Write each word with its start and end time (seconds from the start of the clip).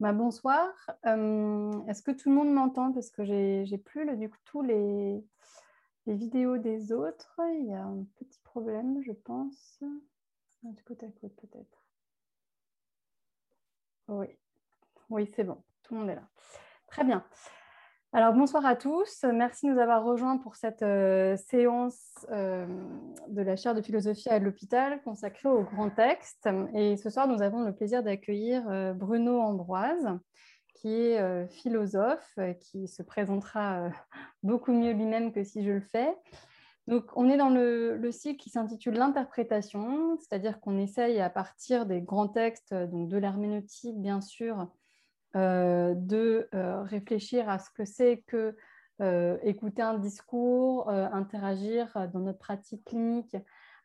Bah, 0.00 0.12
bonsoir. 0.14 0.72
Euh, 1.04 1.70
est-ce 1.86 2.00
que 2.02 2.10
tout 2.10 2.30
le 2.30 2.34
monde 2.34 2.50
m'entend? 2.50 2.90
Parce 2.90 3.10
que 3.10 3.22
j'ai 3.22 3.78
plus 3.78 4.06
le, 4.06 4.16
du 4.16 4.30
coup, 4.30 4.38
tous 4.46 4.62
les, 4.62 5.22
les, 6.06 6.14
vidéos 6.14 6.56
des 6.56 6.90
autres. 6.90 7.38
Il 7.60 7.66
y 7.66 7.74
a 7.74 7.84
un 7.84 8.06
petit 8.16 8.40
problème, 8.42 9.02
je 9.02 9.12
pense. 9.12 9.78
Du 10.62 10.82
côté 10.84 11.04
à 11.04 11.10
côté, 11.10 11.28
peut-être. 11.28 11.84
Oui, 14.08 14.26
oui 15.10 15.30
c'est 15.36 15.44
bon. 15.44 15.62
Tout 15.82 15.94
le 15.94 16.00
monde 16.00 16.10
est 16.10 16.14
là. 16.14 16.28
Très 16.86 17.04
bien. 17.04 17.22
Alors, 18.12 18.32
bonsoir 18.32 18.66
à 18.66 18.74
tous. 18.74 19.22
Merci 19.22 19.68
de 19.68 19.72
nous 19.72 19.78
avoir 19.78 20.02
rejoints 20.02 20.36
pour 20.36 20.56
cette 20.56 20.82
euh, 20.82 21.36
séance 21.36 22.26
euh, 22.32 22.66
de 23.28 23.40
la 23.40 23.54
chaire 23.54 23.72
de 23.72 23.82
philosophie 23.82 24.28
à 24.28 24.40
l'hôpital 24.40 25.00
consacrée 25.04 25.48
au 25.48 25.62
grand 25.62 25.90
texte. 25.90 26.48
Et 26.74 26.96
ce 26.96 27.08
soir, 27.08 27.28
nous 27.28 27.40
avons 27.40 27.62
le 27.62 27.72
plaisir 27.72 28.02
d'accueillir 28.02 28.68
euh, 28.68 28.92
Bruno 28.94 29.38
Ambroise, 29.38 30.18
qui 30.74 30.92
est 30.92 31.46
philosophe, 31.50 32.36
qui 32.58 32.88
se 32.88 33.04
présentera 33.04 33.90
beaucoup 34.42 34.72
mieux 34.72 34.92
lui-même 34.92 35.30
que 35.30 35.44
si 35.44 35.62
je 35.62 35.70
le 35.70 35.80
fais. 35.80 36.12
Donc, 36.88 37.04
on 37.14 37.28
est 37.28 37.36
dans 37.36 37.50
le, 37.50 37.96
le 37.96 38.10
cycle 38.10 38.42
qui 38.42 38.50
s'intitule 38.50 38.94
l'interprétation, 38.94 40.16
c'est-à-dire 40.18 40.58
qu'on 40.58 40.78
essaye 40.78 41.20
à 41.20 41.30
partir 41.30 41.86
des 41.86 42.00
grands 42.00 42.28
textes, 42.28 42.74
donc 42.74 43.08
de 43.08 43.18
l'herméneutique, 43.18 44.00
bien 44.00 44.20
sûr, 44.20 44.66
euh, 45.36 45.94
de 45.94 46.48
euh, 46.54 46.82
réfléchir 46.82 47.48
à 47.48 47.60
ce 47.60 47.70
que 47.70 47.84
c'est 47.84 48.24
que 48.26 48.56
euh, 49.00 49.38
écouter 49.44 49.80
un 49.80 49.96
discours, 49.96 50.90
interagir 50.90 52.08
dans 52.12 52.18
notre 52.20 52.38
pratique 52.38 52.84
clinique 52.84 53.36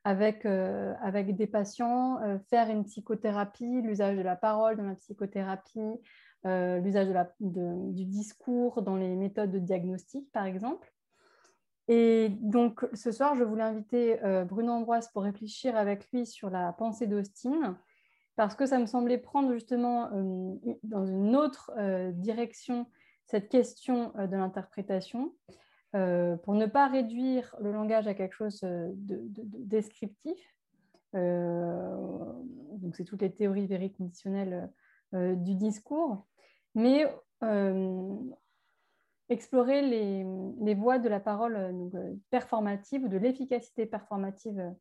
avec, 0.03 0.45
avec 0.45 1.35
des 1.35 1.47
patients, 1.47 2.19
faire 2.49 2.69
une 2.69 2.83
psychothérapie, 2.83 3.81
l'usage 3.81 4.17
de 4.17 4.21
la 4.21 4.35
parole 4.35 4.75
dans 4.75 4.83
la 4.83 4.95
psychothérapie, 4.95 5.99
l'usage 6.43 7.07
du 7.39 8.05
discours 8.05 8.81
dans 8.81 8.97
les 8.97 9.15
méthodes 9.15 9.51
de 9.51 9.57
diagnostic, 9.57 10.31
par 10.31 10.45
exemple. 10.45 10.91
Et 11.87 12.29
donc, 12.41 12.85
ce 12.93 13.11
soir, 13.11 13.35
je 13.35 13.43
voulais 13.43 13.63
inviter 13.63 14.19
Bruno 14.47 14.73
Ambroise 14.73 15.09
pour 15.11 15.23
réfléchir 15.23 15.75
avec 15.75 16.11
lui 16.11 16.25
sur 16.25 16.49
la 16.49 16.73
pensée 16.73 17.07
d'Austin, 17.07 17.79
parce 18.35 18.55
que 18.55 18.65
ça 18.65 18.79
me 18.79 18.85
semblait 18.85 19.17
prendre 19.17 19.53
justement 19.53 20.09
euh, 20.11 20.55
dans 20.83 21.05
une 21.05 21.35
autre 21.35 21.71
euh, 21.77 22.11
direction 22.11 22.87
cette 23.25 23.49
question 23.49 24.13
euh, 24.17 24.27
de 24.27 24.35
l'interprétation, 24.35 25.33
pour 26.43 26.55
ne 26.55 26.65
pas 26.65 26.89
réduire 26.89 27.55
le 27.61 27.71
langage 27.71 28.05
à 28.05 28.13
quelque 28.13 28.35
chose 28.35 28.59
de, 28.59 29.21
descriptif. 29.31 30.37
donc, 31.13 32.93
c'est 32.97 33.05
toutes 33.05 33.21
les 33.21 33.31
théories 33.31 33.65
vériconditionnelles 33.65 34.69
du 35.13 35.55
discours, 35.55 36.27
mais 36.73 37.05
explorer 39.29 39.83
les, 39.83 40.25
les, 40.59 40.75
voies 40.75 40.99
de 40.99 41.07
la 41.07 41.21
parole 41.21 41.89
performative 42.29 43.05
ou 43.05 43.07
de 43.07 43.15
l'efficacité 43.15 43.85
performative 43.85 44.75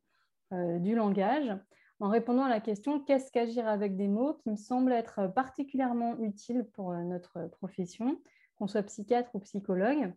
du 0.51 0.95
langage 0.95 1.57
en 1.99 2.09
répondant 2.09 2.43
à 2.43 2.49
la 2.49 2.59
question 2.59 2.99
qu'est-ce 2.99 3.31
qu'agir 3.31 3.67
avec 3.67 3.95
des 3.95 4.07
mots 4.07 4.33
qui 4.33 4.49
me 4.49 4.57
semble 4.57 4.91
être 4.91 5.27
particulièrement 5.27 6.17
utile 6.19 6.65
pour 6.73 6.91
euh, 6.91 7.01
notre 7.03 7.47
profession, 7.47 8.19
qu'on 8.57 8.67
soit 8.67 8.83
psychiatre 8.83 9.29
ou 9.33 9.39
psychologue, 9.39 10.13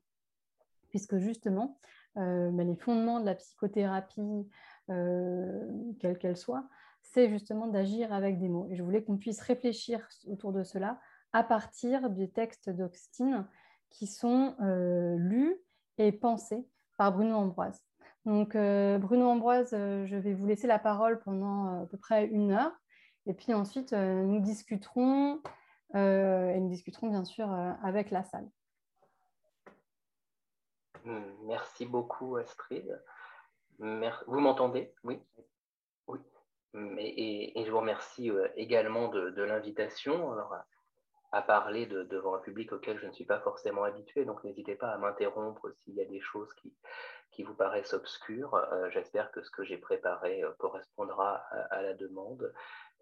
puisque 0.88 1.18
justement, 1.18 1.78
euh, 2.16 2.50
ben, 2.50 2.66
les 2.66 2.76
fondements 2.76 3.20
de 3.20 3.26
la 3.26 3.34
psychothérapie, 3.34 4.48
euh, 4.90 5.70
quelle 6.00 6.18
qu'elle 6.18 6.36
soit, 6.36 6.68
c'est 7.02 7.28
justement 7.28 7.68
d'agir 7.68 8.12
avec 8.12 8.38
des 8.38 8.48
mots. 8.48 8.66
Et 8.70 8.76
je 8.76 8.82
voulais 8.82 9.02
qu'on 9.02 9.16
puisse 9.16 9.40
réfléchir 9.40 10.08
autour 10.26 10.52
de 10.52 10.64
cela 10.64 11.00
à 11.32 11.44
partir 11.44 12.10
des 12.10 12.28
textes 12.28 12.70
d'Augustine 12.70 13.46
qui 13.90 14.06
sont 14.06 14.56
lus 15.16 15.56
et 15.96 16.12
pensés 16.12 16.66
par 16.96 17.12
Bruno 17.12 17.36
Ambroise. 17.36 17.87
Donc, 18.28 18.56
euh, 18.56 18.98
Bruno 18.98 19.26
Ambroise, 19.26 19.70
euh, 19.72 20.04
je 20.04 20.14
vais 20.14 20.34
vous 20.34 20.46
laisser 20.46 20.66
la 20.66 20.78
parole 20.78 21.18
pendant 21.20 21.66
euh, 21.68 21.82
à 21.84 21.86
peu 21.86 21.96
près 21.96 22.26
une 22.26 22.50
heure. 22.50 22.72
Et 23.24 23.32
puis 23.32 23.54
ensuite, 23.54 23.92
nous 23.92 24.40
discuterons, 24.40 25.40
et 25.94 26.60
nous 26.60 26.68
discuterons 26.68 27.08
bien 27.08 27.24
sûr 27.24 27.50
avec 27.82 28.10
la 28.10 28.24
salle. 28.24 28.48
Hmm, 31.04 31.20
merci 31.44 31.84
beaucoup, 31.84 32.36
Astrid. 32.36 33.02
Vous 33.78 34.40
m'entendez? 34.40 34.94
Oui. 35.04 35.20
Oui. 36.06 36.20
Et, 36.98 37.62
je 37.66 37.70
vous 37.70 37.80
remercie 37.80 38.30
également 38.56 39.08
de, 39.08 39.42
l'invitation 39.42 40.34
à 41.32 41.42
parler 41.42 41.86
devant 41.86 42.34
un 42.34 42.38
public 42.38 42.72
auquel 42.72 42.98
je 42.98 43.06
ne 43.06 43.12
suis 43.12 43.24
pas 43.24 43.40
forcément 43.40 43.84
habitué. 43.84 44.24
Donc, 44.24 44.42
n'hésitez 44.44 44.74
pas 44.74 44.88
à 44.88 44.98
m'interrompre 44.98 45.70
s'il 45.80 45.94
y 45.94 46.00
a 46.00 46.06
des 46.06 46.20
choses 46.20 46.52
qui, 46.54 46.72
qui 47.38 47.42
vous 47.42 47.54
paraissent 47.54 47.94
obscures. 47.94 48.54
Euh, 48.54 48.90
j'espère 48.90 49.30
que 49.30 49.42
ce 49.42 49.50
que 49.50 49.64
j'ai 49.64 49.76
préparé 49.76 50.42
euh, 50.42 50.50
correspondra 50.58 51.42
à, 51.70 51.82
la 51.82 51.94
demande. 51.94 52.52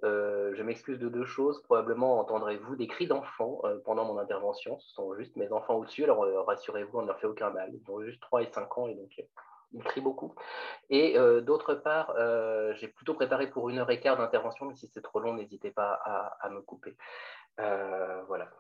Euh, 0.04 0.54
je 0.54 0.62
m'excuse 0.62 0.98
de 0.98 1.09
deux 1.09 1.25
choses. 1.25 1.62
Probablement 1.62 2.20
entendrez-vous 2.20 2.76
des 2.76 2.86
cris 2.86 3.06
d'enfants 3.06 3.62
pendant 3.86 4.04
mon 4.04 4.19
intervention. 4.19 4.78
Ce 4.78 4.92
sont 4.92 5.15
juste 5.15 5.36
mes 5.36 5.50
enfants 5.53 5.76
au-dessus. 5.76 6.04
Alors 6.04 6.26
rassurez-vous, 6.47 6.98
on 6.98 7.03
ne 7.03 7.06
leur 7.06 7.19
fait 7.19 7.26
aucun 7.26 7.50
mal. 7.50 7.70
Ils 7.72 7.91
ont 7.91 8.03
juste 8.03 8.20
3 8.20 8.42
et 8.42 8.50
5 8.53 8.76
ans 8.78 8.88
et 8.88 8.94
donc 8.94 9.10
ils 9.72 9.82
crient 9.82 10.03
beaucoup. 10.03 10.34
Et 10.91 11.16
d'autre 11.41 11.75
part, 11.75 12.15
j'ai 12.75 12.88
plutôt 12.88 13.15
préparé 13.15 13.48
pour 13.48 13.70
une 13.70 13.78
heure 13.78 13.91
et 13.91 14.00
quart 14.00 14.19
d'intervention, 14.19 14.66
mais 14.66 14.76
si 14.76 14.86
c'est 14.86 15.00
trop 15.00 15.19
long, 15.19 15.32
n'hésitez 15.32 15.70
pas 15.70 15.98
à, 16.04 16.36
à, 16.41 16.50
me 16.50 16.60
couper. 16.60 16.94
Voilà. 17.59 18.50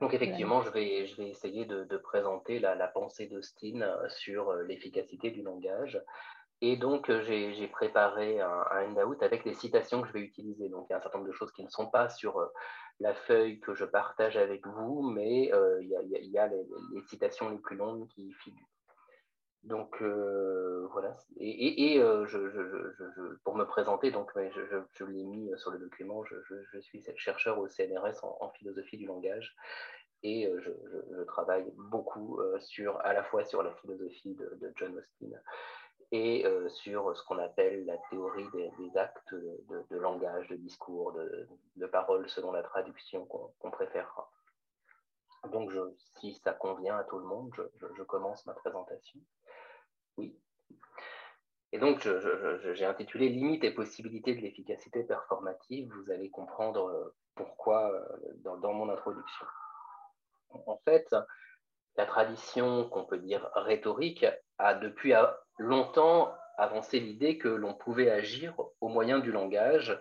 Donc 0.00 0.12
effectivement, 0.12 0.60
je 0.62 0.70
vais, 0.70 1.06
je 1.06 1.16
vais 1.16 1.28
essayer 1.28 1.64
de, 1.66 1.96
présenter 1.96 2.58
la, 2.58 2.88
pensée 2.88 3.26
d'Austin 3.26 3.80
euh, 3.80 4.08
sur 4.08 4.50
euh, 4.50 4.62
l'efficacité 4.64 5.30
du 5.30 5.42
langage. 5.42 6.02
Et 6.60 6.76
donc, 6.76 7.10
euh, 7.10 7.22
j'ai 7.22 7.68
préparé 7.68 8.40
un, 8.40 8.64
un, 8.70 8.88
handout 8.88 9.22
avec 9.22 9.44
les 9.44 9.54
citations 9.54 10.02
que 10.02 10.08
je 10.08 10.12
vais 10.12 10.20
utiliser. 10.20 10.68
Donc, 10.68 10.86
il 10.88 10.92
y 10.92 10.94
a 10.94 10.98
un 10.98 11.00
certain 11.00 11.18
nombre 11.18 11.30
de 11.30 11.36
choses 11.36 11.52
qui 11.52 11.62
ne 11.62 11.68
sont 11.68 11.88
pas 11.88 12.08
sur 12.08 12.40
la 13.00 13.14
feuille 13.14 13.60
que 13.60 13.74
je 13.74 13.84
partage 13.84 14.36
avec 14.36 14.66
vous, 14.66 15.02
mais 15.02 15.50
il, 15.80 16.30
y 16.32 16.38
a, 16.38 16.46
les, 16.48 16.66
citations 17.08 17.50
les 17.50 17.58
plus 17.58 17.76
longues 17.76 18.08
qui 18.08 18.32
figurent. 18.32 18.66
Donc 19.64 20.02
euh, 20.02 20.86
voilà. 20.92 21.16
Et, 21.38 21.98
euh, 21.98 22.26
je, 22.26 22.38
pour 23.44 23.56
me 23.56 23.64
présenter, 23.64 24.10
donc 24.10 24.30
je, 24.36 25.04
l'ai 25.04 25.24
mis 25.24 25.50
sur 25.56 25.70
le 25.70 25.78
document. 25.78 26.22
Je, 26.24 26.80
suis 26.80 27.02
chercheur 27.16 27.58
au 27.58 27.66
CNRS 27.66 28.24
en, 28.24 28.50
philosophie 28.50 28.98
du 28.98 29.06
langage 29.06 29.56
et 30.22 30.46
euh, 30.46 30.60
je, 30.60 31.22
travaille 31.24 31.72
beaucoup 31.76 32.40
sur 32.60 33.00
à 33.00 33.14
la 33.14 33.24
fois 33.24 33.44
sur 33.44 33.62
la 33.62 33.72
philosophie 33.76 34.34
de, 34.34 34.72
John 34.76 34.98
Austin 34.98 35.36
et 36.12 36.44
sur 36.68 37.16
ce 37.16 37.24
qu'on 37.24 37.38
appelle 37.38 37.86
la 37.86 37.96
théorie 38.10 38.46
des, 38.52 38.98
actes 38.98 39.34
de, 39.34 39.96
langage, 39.96 40.46
de 40.48 40.56
discours, 40.56 41.12
de, 41.12 41.48
de 41.76 41.86
parole 41.86 42.28
selon 42.28 42.52
la 42.52 42.62
traduction 42.62 43.24
qu'on 43.24 43.70
préférera. 43.70 44.30
Donc, 45.52 45.72
si 46.20 46.34
ça 46.34 46.52
convient 46.52 46.96
à 46.96 47.04
tout 47.04 47.18
le 47.18 47.26
monde, 47.26 47.52
je 47.96 48.02
commence 48.02 48.46
ma 48.46 48.54
présentation. 48.54 49.20
Oui. 50.16 50.36
Et 51.74 51.78
donc, 51.78 52.08
j'ai 52.74 52.84
intitulé 52.84 53.28
Limites 53.28 53.64
et 53.64 53.72
possibilités 53.72 54.36
de 54.36 54.40
l'efficacité 54.40 55.02
performative. 55.02 55.92
Vous 55.92 56.12
allez 56.12 56.30
comprendre 56.30 56.86
euh, 56.86 57.14
pourquoi 57.34 57.92
euh, 57.92 58.58
dans, 58.60 58.72
mon 58.72 58.88
introduction. 58.88 59.46
En 60.50 60.80
fait, 60.84 61.12
la 61.96 62.06
tradition 62.06 62.88
qu'on 62.88 63.04
peut 63.04 63.18
dire 63.18 63.50
rhétorique 63.54 64.24
a 64.58 64.74
depuis 64.74 65.14
longtemps 65.58 66.32
avancé 66.58 67.00
l'idée 67.00 67.38
que 67.38 67.48
l'on 67.48 67.74
pouvait 67.74 68.08
agir 68.08 68.54
au 68.80 68.86
moyen 68.86 69.18
du 69.18 69.32
langage, 69.32 70.00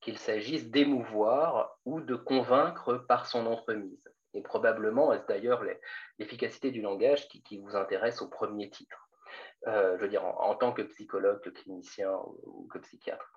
qu'il 0.00 0.18
s'agisse 0.18 0.70
d'émouvoir 0.70 1.76
ou 1.84 2.00
de 2.00 2.14
convaincre 2.14 2.94
par 3.08 3.26
son 3.26 3.46
entremise. 3.46 4.08
Et 4.34 4.42
probablement 4.42 5.12
est-ce 5.12 5.26
d'ailleurs 5.26 5.64
l'efficacité 6.20 6.70
du 6.70 6.80
langage 6.80 7.26
qui 7.26 7.58
vous 7.58 7.74
intéresse 7.74 8.22
au 8.22 8.28
premier 8.28 8.70
titre? 8.70 9.07
Euh, 9.68 9.96
je 9.98 10.02
veux 10.02 10.08
dire 10.08 10.24
en, 10.24 10.54
tant 10.54 10.72
que 10.72 10.82
psychologue, 10.82 11.40
que 11.42 11.50
clinicien 11.50 12.10
ou, 12.44 12.66
que 12.72 12.78
psychiatre. 12.78 13.32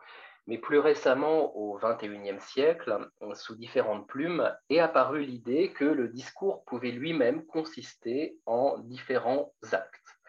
Mais 0.47 0.57
plus 0.57 0.79
récemment, 0.79 1.55
au 1.55 1.77
XXIe 1.77 2.39
siècle, 2.39 2.97
sous 3.33 3.55
différentes 3.55 4.07
plumes, 4.07 4.51
est 4.69 4.79
apparue 4.79 5.23
l'idée 5.23 5.71
que 5.71 5.85
le 5.85 6.07
discours 6.07 6.63
pouvait 6.65 6.91
lui-même 6.91 7.45
consister 7.45 8.37
en 8.45 8.79
différents 8.79 9.53
actes. 9.71 10.19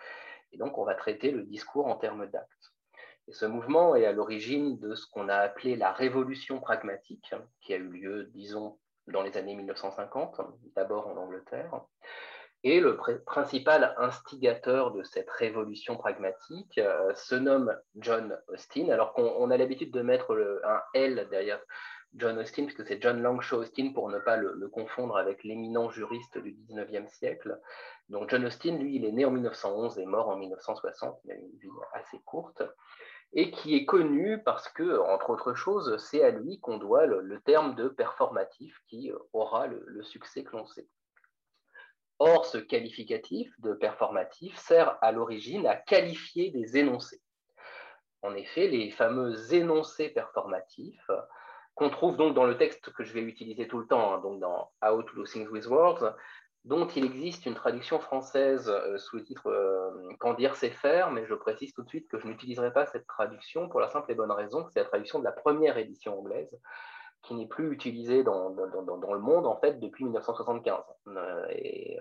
Et 0.52 0.58
donc, 0.58 0.76
on 0.76 0.84
va 0.84 0.94
traiter 0.94 1.30
le 1.30 1.44
discours 1.44 1.86
en 1.86 1.96
termes 1.96 2.26
d'actes. 2.26 2.72
Et 3.28 3.32
ce 3.32 3.46
mouvement 3.46 3.94
est 3.94 4.04
à 4.04 4.12
l'origine 4.12 4.78
de 4.78 4.94
ce 4.94 5.06
qu'on 5.06 5.28
a 5.28 5.36
appelé 5.36 5.76
la 5.76 5.92
révolution 5.92 6.60
pragmatique, 6.60 7.32
qui 7.62 7.72
a 7.72 7.76
eu 7.76 7.88
lieu, 7.88 8.24
disons, 8.34 8.78
dans 9.06 9.22
les 9.22 9.36
années 9.36 9.54
1950, 9.54 10.40
d'abord 10.76 11.06
en 11.06 11.16
Angleterre, 11.16 11.80
et 12.64 12.80
le 12.80 12.96
principal 13.26 13.94
instigateur 13.98 14.92
de 14.92 15.02
cette 15.02 15.30
révolution 15.30 15.96
pragmatique 15.96 16.78
euh, 16.78 17.12
se 17.14 17.34
nomme 17.34 17.76
John 17.96 18.38
Austin, 18.48 18.88
alors 18.90 19.14
qu'on 19.14 19.50
a 19.50 19.56
l'habitude 19.56 19.92
de 19.92 20.02
mettre 20.02 20.32
un 20.64 20.80
L 20.94 21.26
derrière 21.30 21.60
John 22.14 22.38
Austin, 22.38 22.64
puisque 22.64 22.86
c'est 22.86 23.02
John 23.02 23.20
Langshaw 23.20 23.62
Austin 23.62 23.92
pour 23.92 24.10
ne 24.10 24.18
pas 24.18 24.36
le, 24.36 24.68
confondre 24.68 25.16
avec 25.16 25.42
l'éminent 25.42 25.90
juriste 25.90 26.38
du 26.38 26.52
19e 26.52 27.08
siècle. 27.08 27.58
Donc 28.08 28.30
John 28.30 28.44
Austin, 28.44 28.76
lui, 28.76 28.96
il 28.96 29.04
est 29.06 29.12
né 29.12 29.24
en 29.24 29.32
1911 29.32 29.98
et 29.98 30.06
mort 30.06 30.28
en 30.28 30.36
1960, 30.36 31.18
il 31.24 31.32
a 31.32 31.34
une 31.34 31.50
vie 31.58 31.68
assez 31.94 32.20
courte, 32.24 32.62
et 33.32 33.50
qui 33.50 33.74
est 33.74 33.86
connu 33.86 34.40
parce 34.44 34.68
que, 34.68 35.00
entre 35.00 35.30
autres 35.30 35.54
choses, 35.54 35.96
c'est 35.96 36.22
à 36.22 36.30
lui 36.30 36.60
qu'on 36.60 36.76
doit 36.76 37.06
le, 37.06 37.40
terme 37.40 37.74
de 37.74 37.88
performatif 37.88 38.78
qui 38.86 39.10
aura 39.32 39.66
le 39.66 40.02
succès 40.04 40.44
que 40.44 40.52
l'on 40.52 40.66
sait. 40.66 40.86
Or, 42.18 42.46
ce 42.46 42.58
qualificatif 42.58 43.52
de 43.60 43.72
performatif 43.74 44.56
sert 44.56 44.96
à 45.02 45.12
l'origine 45.12 45.66
à 45.66 45.76
qualifier 45.76 46.50
des 46.50 46.76
énoncés. 46.76 47.20
En 48.22 48.34
effet, 48.34 48.68
les 48.68 48.90
fameux 48.90 49.52
énoncés 49.52 50.08
performatifs 50.08 51.10
qu'on 51.74 51.90
trouve 51.90 52.16
donc 52.16 52.34
dans 52.34 52.44
le 52.44 52.56
texte 52.56 52.92
que 52.92 53.02
je 53.02 53.12
vais 53.12 53.22
utiliser 53.22 53.66
tout 53.66 53.78
le 53.78 53.86
temps, 53.86 54.14
hein, 54.14 54.20
donc 54.20 54.40
dans 54.40 54.70
How 54.84 55.02
to 55.02 55.16
Do 55.16 55.24
Things 55.24 55.48
with 55.48 55.66
Words, 55.66 56.14
dont 56.64 56.86
il 56.86 57.04
existe 57.04 57.46
une 57.46 57.54
traduction 57.54 57.98
française 57.98 58.68
euh, 58.68 58.96
sous 58.98 59.16
le 59.16 59.24
titre 59.24 59.48
euh, 59.48 59.90
Qu'en 60.20 60.34
dire 60.34 60.54
c'est 60.54 60.70
faire, 60.70 61.10
mais 61.10 61.26
je 61.26 61.34
précise 61.34 61.72
tout 61.72 61.82
de 61.82 61.88
suite 61.88 62.08
que 62.08 62.18
je 62.18 62.26
n'utiliserai 62.26 62.72
pas 62.72 62.86
cette 62.86 63.06
traduction 63.06 63.68
pour 63.68 63.80
la 63.80 63.88
simple 63.88 64.12
et 64.12 64.14
bonne 64.14 64.30
raison 64.30 64.62
que 64.62 64.70
c'est 64.72 64.80
la 64.80 64.86
traduction 64.86 65.18
de 65.18 65.24
la 65.24 65.32
première 65.32 65.76
édition 65.78 66.18
anglaise 66.18 66.56
qui 67.22 67.34
n'est 67.34 67.46
plus 67.46 67.72
utilisée 67.72 68.24
dans, 68.24 68.48
le 68.48 69.18
monde 69.18 69.46
en 69.46 69.56
fait 69.56 69.78
depuis 69.78 70.04
1975. 70.04 70.82
Euh, 71.06 71.46
et 71.50 71.98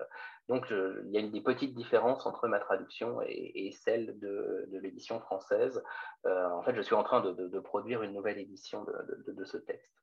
donc 0.50 0.68
il 0.72 1.12
y 1.12 1.18
a 1.18 1.22
des 1.22 1.42
petites 1.42 1.76
différences 1.76 2.26
entre 2.26 2.48
ma 2.48 2.60
traduction 2.60 3.22
et, 3.26 3.72
celle 3.72 4.20
de, 4.20 4.68
l'édition 4.82 5.20
française. 5.20 5.82
en 6.26 6.62
fait, 6.64 6.76
je 6.76 6.82
suis 6.82 6.96
en 6.96 7.04
train 7.04 7.22
de, 7.22 7.60
produire 7.60 8.04
une 8.04 8.14
nouvelle 8.14 8.40
édition 8.40 8.84
de, 8.84 9.46
ce 9.46 9.58
texte. 9.58 9.94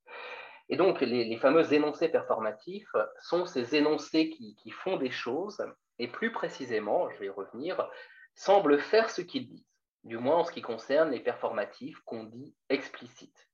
Et 0.71 0.77
donc, 0.77 1.01
les, 1.01 1.37
fameux 1.39 1.73
énoncés 1.73 2.09
performatifs 2.09 2.95
sont 3.21 3.47
ces 3.47 3.75
énoncés 3.75 4.31
qui, 4.31 4.71
font 4.71 4.97
des 4.97 5.11
choses, 5.11 5.63
et 5.99 6.09
plus 6.09 6.33
précisément, 6.33 7.09
je 7.11 7.19
vais 7.19 7.27
y 7.27 7.31
revenir, 7.31 7.89
semblent 8.35 8.79
faire 8.79 9.11
ce 9.11 9.23
qu'ils 9.23 9.49
disent, 9.49 9.67
du 10.05 10.19
moins 10.19 10.39
en 10.39 10.45
ce 10.45 10.53
qui 10.53 10.63
concerne 10.63 11.11
les 11.11 11.21
performatifs 11.21 11.99
qu'on 12.05 12.25
dit 12.25 12.55
explicites. 12.69 13.48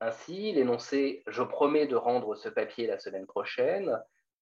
Ainsi, 0.00 0.52
l'énoncé 0.52 1.22
Je 1.26 1.42
promets 1.42 1.86
de 1.86 1.96
rendre 1.96 2.34
ce 2.34 2.48
papier 2.48 2.86
la 2.86 2.98
semaine 2.98 3.26
prochaine, 3.26 3.98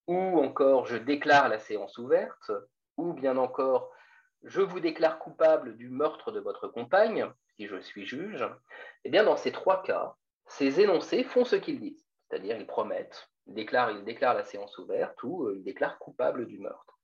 ou 0.07 0.39
encore 0.39 0.85
Je 0.85 0.97
déclare 0.97 1.49
la 1.49 1.59
séance 1.59 1.97
ouverte, 1.97 2.51
ou 2.97 3.13
bien 3.13 3.37
encore 3.37 3.91
Je 4.43 4.61
vous 4.61 4.79
déclare 4.79 5.19
coupable 5.19 5.77
du 5.77 5.89
meurtre 5.89 6.31
de 6.31 6.39
votre 6.39 6.67
compagne, 6.67 7.25
si 7.55 7.67
je 7.67 7.79
suis 7.79 8.05
juge, 8.05 8.47
eh 9.05 9.09
bien, 9.09 9.23
dans 9.23 9.37
ces 9.37 9.51
trois 9.51 9.81
cas, 9.83 10.15
ces 10.47 10.81
énoncés 10.81 11.23
font 11.23 11.45
ce 11.45 11.55
qu'ils 11.55 11.79
disent, 11.79 12.05
c'est-à-dire 12.29 12.57
ils 12.57 12.67
promettent, 12.67 13.29
ils 13.47 13.53
déclarent, 13.53 13.91
ils 13.91 14.03
déclarent 14.03 14.35
la 14.35 14.43
séance 14.43 14.77
ouverte 14.77 15.21
ou 15.23 15.45
euh, 15.47 15.55
ils 15.55 15.63
déclarent 15.63 15.97
coupable 15.99 16.47
du 16.47 16.59
meurtre. 16.59 16.94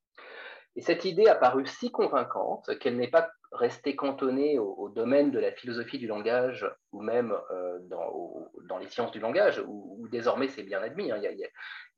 Et 0.75 0.81
cette 0.81 1.05
idée 1.05 1.27
a 1.27 1.35
paru 1.35 1.65
si 1.65 1.91
convaincante 1.91 2.77
qu'elle 2.79 2.95
n'est 2.95 3.09
pas 3.09 3.29
restée 3.51 3.95
cantonnée 3.95 4.57
au, 4.57 4.87
domaine 4.89 5.29
de 5.29 5.39
la 5.39 5.51
philosophie 5.51 5.97
du 5.97 6.07
langage 6.07 6.65
ou 6.93 7.01
même 7.01 7.35
euh, 7.51 7.79
dans, 7.89 8.77
les 8.77 8.87
sciences 8.87 9.11
du 9.11 9.19
langage, 9.19 9.61
où, 9.67 10.07
désormais 10.09 10.47
c'est 10.47 10.63
bien 10.63 10.81
admis. 10.81 11.11
Hein. 11.11 11.17
il, 11.21 11.49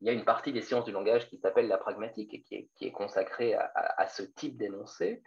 y 0.02 0.10
a, 0.10 0.12
une 0.12 0.26
partie 0.26 0.52
des 0.52 0.62
sciences 0.62 0.86
du 0.86 0.92
langage 0.92 1.30
qui 1.30 1.38
s'appelle 1.38 1.68
la 1.68 1.78
pragmatique 1.78 2.34
et 2.34 2.42
qui 2.42 2.86
est, 2.86 2.92
consacrée 2.92 3.54
à 3.54 4.08
ce 4.08 4.24
type 4.24 4.58
d'énoncé 4.58 5.22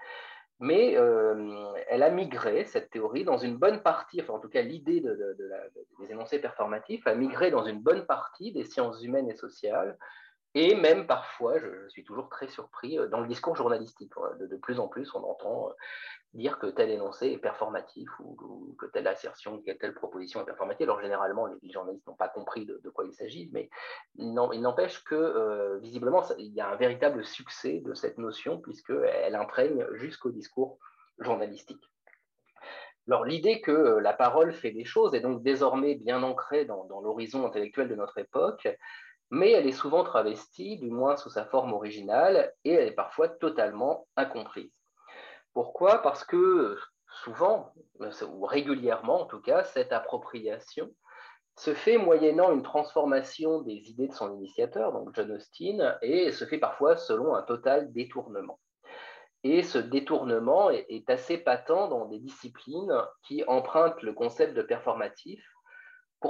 mais 0.59 0.97
euh, 0.97 1.73
elle 1.89 2.03
a 2.03 2.11
migré, 2.11 2.65
cette 2.65 2.91
théorie, 2.91 3.25
dans 3.25 3.37
une 3.37 3.57
bonne 3.57 3.83
partie, 3.83 4.23
enfin 4.23 4.35
en 4.35 4.39
tout 4.39 4.49
cas 4.49 4.63
l'idée 4.63 5.01
des 5.01 6.11
énoncés 6.11 6.39
performatifs 6.39 7.07
a 7.07 7.15
migré 7.15 7.51
dans 7.51 7.65
une 7.65 7.81
bonne 7.81 8.07
partie 8.07 8.53
des 8.53 8.65
sciences 8.65 9.03
humaines 9.03 9.29
et 9.29 9.37
sociales, 9.37 9.99
et 10.59 10.75
même 10.75 11.07
parfois, 11.07 11.59
je, 11.59 11.87
suis 11.91 12.03
toujours 12.03 12.31
très 12.31 12.49
surpris, 12.49 12.99
euh, 12.99 13.09
dans 13.09 13.21
le 13.21 13.29
discours 13.29 13.55
journalistique. 13.55 14.11
De, 14.41 14.57
plus 14.57 14.81
en 14.81 14.89
plus, 14.89 15.15
on 15.15 15.23
entend 15.23 15.69
euh, 15.69 15.73
dire 16.33 16.59
que 16.59 16.67
tel 16.69 16.89
énoncé 16.89 17.27
est 17.27 17.37
performatif 17.37 18.09
ou, 18.21 18.75
que 18.79 18.87
telle 18.87 19.07
assertion, 19.07 19.61
que 19.61 19.73
telle 19.73 19.93
proposition 19.93 20.41
est 20.41 20.47
performative. 20.47 20.85
Alors 20.85 21.03
généralement, 21.03 21.45
les, 21.45 21.71
journalistes 21.71 22.07
n'ont 22.07 22.15
pas 22.15 22.31
compris 22.31 22.65
de, 22.65 22.81
quoi 22.89 23.05
il 23.05 23.13
s'agit, 23.13 23.51
mais 23.53 23.69
il 24.15 24.33
n'empêche 24.33 25.05
que 25.05 25.15
euh, 25.15 25.79
visiblement, 25.81 26.25
il 26.39 26.55
y 26.55 26.63
a 26.63 26.71
un 26.71 26.77
véritable 26.77 27.23
succès 27.27 27.81
de 27.81 27.93
cette 27.93 28.17
notion 28.17 28.59
puisqu'elle 28.59 29.35
imprègne 29.35 29.87
jusqu'au 29.93 30.31
discours 30.31 30.79
journalistique. 31.19 31.85
Alors 33.09 33.27
l'idée 33.27 33.61
que 33.61 33.99
la 33.99 34.15
parole 34.15 34.53
fait 34.53 34.71
des 34.71 34.87
choses 34.87 35.15
est 35.15 35.21
donc 35.21 35.43
désormais 35.43 35.97
bien 35.97 36.23
ancrée 36.23 36.65
dans 36.65 36.87
l'horizon 37.03 37.47
intellectuel 37.47 37.89
de 37.89 37.95
notre 37.95 38.17
époque, 38.19 38.67
mais 39.31 39.53
elle 39.53 39.67
est 39.67 39.73
souvent 39.73 40.05
travestie, 40.05 40.79
du 40.79 40.91
moins 40.91 41.17
sous 41.17 41.31
sa 41.31 41.45
forme 41.45 41.73
originale, 41.73 42.53
et 42.65 42.73
elle 42.73 42.89
est 42.89 42.93
parfois 42.93 43.29
totalement 43.29 44.07
incomprise. 44.17 44.73
Pourquoi? 45.53 46.03
Parce 46.03 46.25
que 46.25 46.79
souvent, 47.25 47.73
ou 47.99 48.45
régulièrement 48.45 49.23
en 49.23 49.27
tout 49.27 49.41
cas, 49.41 49.65
cette 49.65 49.93
appropriation 49.93 50.91
se 51.59 51.73
fait 51.73 51.97
moyennant 51.97 52.53
une 52.53 52.63
transformation 52.63 53.63
des 53.63 53.91
idées 53.91 54.09
de 54.09 54.13
son 54.13 54.35
initiateur, 54.37 54.93
donc 54.93 55.15
John 55.15 55.33
Austin, 55.33 55.97
et 56.03 56.31
se 56.31 56.45
fait 56.45 56.59
parfois 56.59 56.97
selon 56.97 57.35
un 57.35 57.43
total 57.43 57.93
détournement. 57.93 58.61
Et 59.43 59.63
ce 59.63 59.79
détournement 59.79 60.71
est 60.71 61.09
assez 61.09 61.39
patent 61.39 61.89
dans 61.89 62.07
des 62.07 62.19
disciplines 62.19 62.93
qui 63.23 63.45
empruntent 63.47 64.03
le 64.03 64.13
concept 64.13 64.55
de 64.55 64.63
performatif 64.63 65.43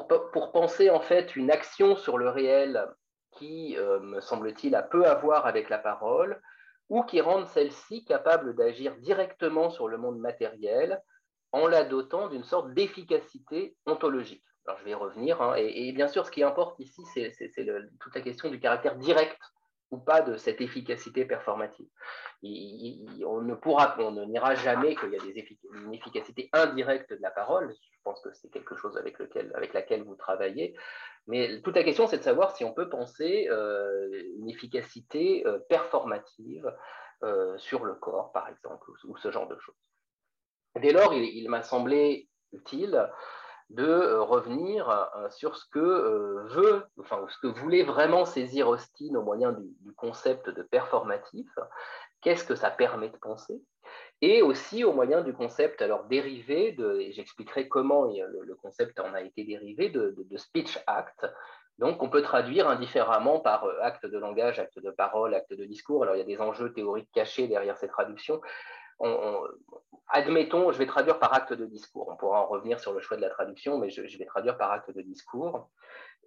pour, 0.04 0.52
penser 0.52 0.90
en 0.90 1.00
fait 1.00 1.36
une 1.36 1.50
action 1.50 1.96
sur 1.96 2.18
le 2.18 2.28
réel 2.28 2.86
qui, 3.32 3.76
euh, 3.78 4.00
me 4.00 4.20
semble-t-il, 4.20 4.74
a 4.74 4.82
peu 4.82 5.06
à 5.06 5.14
voir 5.14 5.46
avec 5.46 5.68
la 5.68 5.78
parole, 5.78 6.40
ou 6.88 7.02
qui 7.02 7.20
rendent 7.20 7.48
celle-ci 7.48 8.04
capable 8.04 8.54
d'agir 8.54 8.96
directement 8.96 9.70
sur 9.70 9.88
le 9.88 9.98
monde 9.98 10.18
matériel 10.18 11.02
en 11.52 11.66
la 11.66 11.84
dotant 11.84 12.28
d'une 12.28 12.44
sorte 12.44 12.72
d'efficacité 12.74 13.76
ontologique. 13.86 14.44
Alors 14.66 14.78
je 14.78 14.84
vais 14.84 14.90
y 14.90 14.94
revenir, 14.94 15.40
hein, 15.42 15.54
et, 15.56 15.92
bien 15.92 16.08
sûr 16.08 16.26
ce 16.26 16.30
qui 16.30 16.42
importe 16.42 16.78
ici, 16.80 17.02
c'est 17.12 17.32
toute 18.00 18.14
la 18.14 18.20
question 18.20 18.50
du 18.50 18.58
caractère 18.58 18.96
direct 18.96 19.38
pas 19.98 20.22
de 20.22 20.36
cette 20.36 20.60
efficacité 20.60 21.24
performative. 21.24 21.88
on 22.42 23.40
ne 23.40 23.54
pourra, 23.54 23.96
on 23.98 24.26
n'ira 24.26 24.54
jamais 24.54 24.94
qu'il 24.94 25.12
y 25.12 25.16
a 25.16 25.18
des 25.18 25.58
une 25.74 25.94
efficacité 25.94 26.48
indirecte 26.52 27.12
de 27.12 27.22
la 27.22 27.30
parole. 27.30 27.72
Je 27.72 27.98
pense 28.04 28.20
que 28.20 28.32
c'est 28.32 28.50
quelque 28.50 28.76
chose 28.76 28.96
avec, 28.96 29.18
lequel, 29.18 29.52
avec 29.54 29.72
laquelle 29.74 30.02
vous 30.04 30.16
travaillez. 30.16 30.76
Mais 31.26 31.60
toute 31.62 31.74
la 31.74 31.82
question, 31.82 32.06
c'est 32.06 32.18
de 32.18 32.22
savoir 32.22 32.56
si 32.56 32.64
on 32.64 32.72
peut 32.72 32.88
penser 32.88 33.48
euh, 33.50 34.22
une 34.38 34.48
efficacité 34.48 35.46
euh, 35.46 35.58
performative 35.68 36.72
euh, 37.24 37.58
sur 37.58 37.84
le 37.84 37.94
corps, 37.94 38.30
par 38.32 38.48
exemple, 38.48 38.90
ou, 39.04 39.16
ce 39.16 39.30
genre 39.30 39.48
de 39.48 39.58
choses. 39.58 39.74
Dès 40.80 40.92
lors, 40.92 41.14
il 41.14 41.48
m'a 41.48 41.62
semblé 41.62 42.28
utile 42.52 43.08
de 43.70 43.84
euh, 43.84 44.22
revenir 44.22 44.88
euh, 44.88 45.28
sur 45.30 45.56
ce 45.56 45.64
que 45.70 45.78
euh, 45.78 46.44
veut, 46.48 46.84
enfin, 47.00 47.24
ce 47.28 47.38
que 47.38 47.48
voulait 47.48 47.82
vraiment 47.82 48.24
saisir 48.24 48.68
Austin 48.68 49.14
au 49.14 49.22
moyen 49.22 49.52
du, 49.52 49.92
concept 49.96 50.50
de 50.50 50.62
performatif, 50.62 51.48
qu'est-ce 52.20 52.44
que 52.44 52.54
ça 52.54 52.70
permet 52.70 53.08
de 53.08 53.16
penser, 53.16 53.60
et 54.20 54.42
aussi 54.42 54.84
au 54.84 54.92
moyen 54.92 55.22
du 55.22 55.32
concept 55.32 55.82
alors 55.82 56.04
dérivé 56.04 56.72
de, 56.72 57.00
et 57.00 57.12
j'expliquerai 57.12 57.68
comment 57.68 58.04
le, 58.04 58.54
concept 58.56 59.00
en 59.00 59.14
a 59.14 59.22
été 59.22 59.44
dérivé 59.44 59.88
de, 59.88 60.14
speech 60.36 60.78
act. 60.86 61.26
Donc, 61.78 62.02
on 62.02 62.08
peut 62.08 62.22
traduire 62.22 62.68
indifféremment 62.68 63.40
par 63.40 63.66
acte 63.82 64.06
de 64.06 64.18
langage, 64.18 64.58
acte 64.58 64.78
de 64.78 64.90
parole, 64.90 65.34
acte 65.34 65.52
de 65.52 65.64
discours. 65.64 66.02
Alors, 66.04 66.14
il 66.14 66.18
y 66.18 66.22
a 66.22 66.24
des 66.24 66.40
enjeux 66.40 66.72
théoriques 66.72 67.10
cachés 67.12 67.48
derrière 67.48 67.76
ces 67.76 67.88
traductions 67.88 68.40
admettons, 70.08 70.72
je 70.72 70.78
vais 70.78 70.86
traduire 70.86 71.18
par 71.18 71.34
acte 71.34 71.52
de 71.52 71.66
discours. 71.66 72.08
On 72.10 72.16
pourra 72.16 72.42
en 72.42 72.46
revenir 72.46 72.80
sur 72.80 72.92
le 72.92 73.00
choix 73.00 73.16
de 73.16 73.22
la 73.22 73.30
traduction, 73.30 73.78
mais 73.78 73.90
je, 73.90 74.02
vais 74.02 74.24
traduire 74.24 74.56
par 74.56 74.70
acte 74.72 74.90
de 74.90 75.02
discours. 75.02 75.68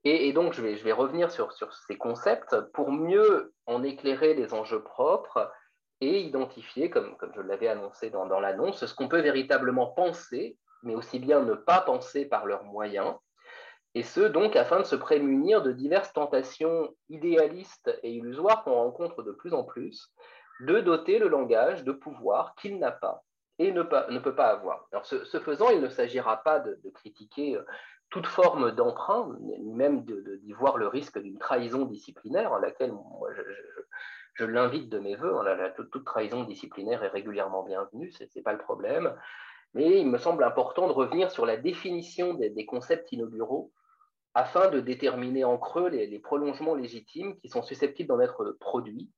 Et, 0.05 0.31
donc, 0.31 0.53
je 0.53 0.61
vais, 0.61 0.91
revenir 0.93 1.29
sur, 1.31 1.51
ces 1.87 1.97
concepts 1.97 2.59
pour 2.73 2.91
mieux 2.91 3.53
en 3.65 3.83
éclairer 3.83 4.33
les 4.33 4.53
enjeux 4.53 4.81
propres 4.81 5.51
et 5.99 6.21
identifier, 6.21 6.89
comme, 6.89 7.17
je 7.35 7.41
l'avais 7.41 7.67
annoncé 7.67 8.09
dans, 8.09 8.25
dans 8.25 8.39
l'annonce, 8.39 8.85
ce 8.85 8.93
qu'on 8.95 9.09
peut 9.09 9.19
véritablement 9.19 9.87
penser, 9.87 10.57
mais 10.83 10.95
aussi 10.95 11.19
bien 11.19 11.41
ne 11.41 11.53
pas 11.53 11.81
penser 11.81 12.25
par 12.25 12.45
leurs 12.45 12.63
moyens, 12.63 13.15
et 13.95 14.03
ce, 14.03 14.21
donc, 14.21 14.55
afin 14.55 14.79
de 14.79 14.85
se 14.85 14.95
prémunir 14.95 15.63
de 15.63 15.71
diverses 15.71 16.13
tentations 16.13 16.95
idéalistes 17.09 17.91
et 18.03 18.11
illusoires 18.11 18.63
qu'on 18.63 18.75
rencontre 18.75 19.23
de 19.23 19.31
plus 19.31 19.53
en 19.53 19.63
plus, 19.63 20.13
de 20.59 20.79
doter 20.79 21.19
le 21.19 21.27
langage 21.27 21.83
de 21.83 21.91
pouvoirs 21.91 22.55
qu'il 22.55 22.79
n'a 22.79 22.91
pas 22.91 23.23
et 23.57 23.71
ne, 23.71 23.83
peut 23.83 24.35
pas 24.35 24.47
avoir. 24.47 24.87
Alors, 24.91 25.05
ce, 25.05 25.39
faisant, 25.39 25.69
il 25.69 25.81
ne 25.81 25.89
s'agira 25.89 26.37
pas 26.43 26.59
de, 26.59 26.79
critiquer 26.93 27.57
euh, 27.57 27.65
toute 28.09 28.25
forme 28.25 28.71
d'emprunt, 28.71 29.35
ni 29.41 29.73
même 29.73 30.05
d'y 30.05 30.53
voir 30.53 30.77
le 30.77 30.87
risque 30.87 31.19
d'une 31.19 31.37
trahison 31.37 31.85
disciplinaire, 31.85 32.53
à 32.53 32.59
laquelle 32.59 32.93
je, 34.35 34.45
l'invite 34.45 34.89
de 34.89 34.99
mes 34.99 35.15
voeux. 35.15 35.35
Hein, 35.35 35.73
toute, 35.75 36.05
trahison 36.05 36.45
disciplinaire 36.45 37.03
est 37.03 37.09
régulièrement 37.09 37.63
bienvenue, 37.63 38.11
ce 38.13 38.23
n'est 38.23 38.41
pas 38.41 38.53
le 38.53 38.59
problème. 38.59 39.13
Mais 39.73 39.99
il 39.99 40.09
me 40.09 40.17
semble 40.17 40.43
important 40.45 40.87
de 40.87 40.93
revenir 40.93 41.29
sur 41.29 41.45
la 41.45 41.57
définition 41.57 42.33
des, 42.33 42.49
des 42.49 42.65
concepts 42.65 43.11
inauguraux 43.11 43.71
afin 44.33 44.69
de 44.69 44.79
déterminer 44.79 45.43
en 45.43 45.57
creux 45.57 45.89
les, 45.89 46.19
prolongements 46.19 46.75
légitimes 46.75 47.37
qui 47.37 47.49
sont 47.49 47.63
susceptibles 47.63 48.09
d'en 48.09 48.19
être 48.19 48.55
produits, 48.59 49.09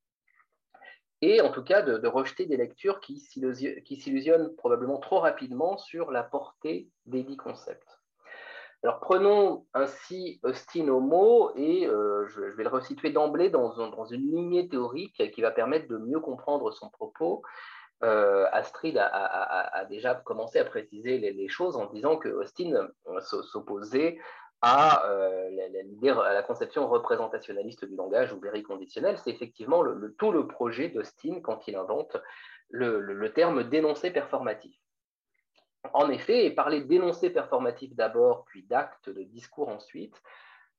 et 1.22 1.42
en 1.42 1.52
tout 1.52 1.64
cas 1.64 1.82
de, 1.82 2.08
rejeter 2.08 2.46
des 2.46 2.58
lectures 2.58 3.00
qui 3.00 3.18
s'illusionnent 3.20 4.56
probablement 4.56 5.00
trop 5.00 5.20
rapidement 5.20 5.78
sur 5.78 6.12
la 6.12 6.24
portée 6.24 6.90
des 7.06 7.24
dix 7.24 7.38
concepts. 7.38 8.02
Alors 8.84 9.00
prenons 9.00 9.68
ainsi 9.76 10.40
Austin 10.42 10.88
Homo 10.88 11.52
et 11.56 11.86
euh, 11.86 12.26
je, 12.28 12.42
vais 12.42 12.64
le 12.64 12.70
resituer 12.70 13.12
d'emblée 13.12 13.52
dans, 13.52 14.06
une 14.06 14.32
lignée 14.32 14.70
théorique 14.70 15.32
qui 15.32 15.42
va 15.42 15.52
permettre 15.52 15.88
de 15.88 15.98
mieux 15.98 16.20
comprendre 16.20 16.72
son 16.72 16.90
propos. 16.90 17.44
Euh, 18.04 18.48
Astrid 18.52 18.98
a, 18.98 19.86
déjà 19.88 20.16
commencé 20.16 20.58
à 20.58 20.66
préciser 20.66 21.20
les, 21.20 21.48
choses 21.48 21.78
en 21.78 21.86
disant 21.92 22.18
que 22.18 22.30
Austin 22.30 22.90
euh, 24.64 25.50
s'opposait 25.50 26.10
à, 26.10 26.34
la, 26.34 26.44
conception 26.44 26.88
représentationnaliste 26.88 27.86
du 27.86 27.96
langage 27.96 28.34
ou 28.34 28.42
conditionnel. 28.64 29.18
C'est 29.18 29.32
effectivement 29.32 29.84
tout 30.18 30.32
le 30.32 30.48
projet 30.48 30.90
d'Austin 30.90 31.40
quand 31.42 31.68
il 31.68 31.76
invente 31.76 32.18
le 32.70 33.28
terme 33.34 33.70
dénoncé 33.70 34.12
performatif. 34.12 34.76
En 35.94 36.10
effet, 36.10 36.52
parler 36.52 36.82
d'énoncé 36.82 37.30
performatif 37.32 37.96
d'abord, 37.96 38.46
puis 38.46 38.64
d'acte 38.64 39.10
de 39.10 39.24
discours 39.24 39.70
ensuite, 39.70 40.22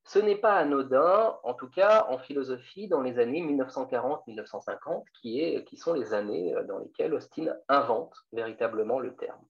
ce 0.04 0.18
n'est 0.18 0.36
pas 0.36 0.56
anodin, 0.56 1.38
en 1.44 1.54
tout 1.54 1.68
cas 1.68 2.06
en 2.08 2.18
philosophie, 2.18 2.88
dans 2.88 3.02
les 3.02 3.18
années 3.18 3.42
1940-1950, 3.42 5.04
qui, 5.20 5.64
qui, 5.64 5.76
sont 5.76 5.92
les 5.92 6.12
années 6.12 6.54
dans 6.66 6.78
lesquelles 6.78 7.14
Austin 7.14 7.54
invente 7.68 8.14
véritablement 8.32 8.98
le 8.98 9.14
terme. 9.14 9.44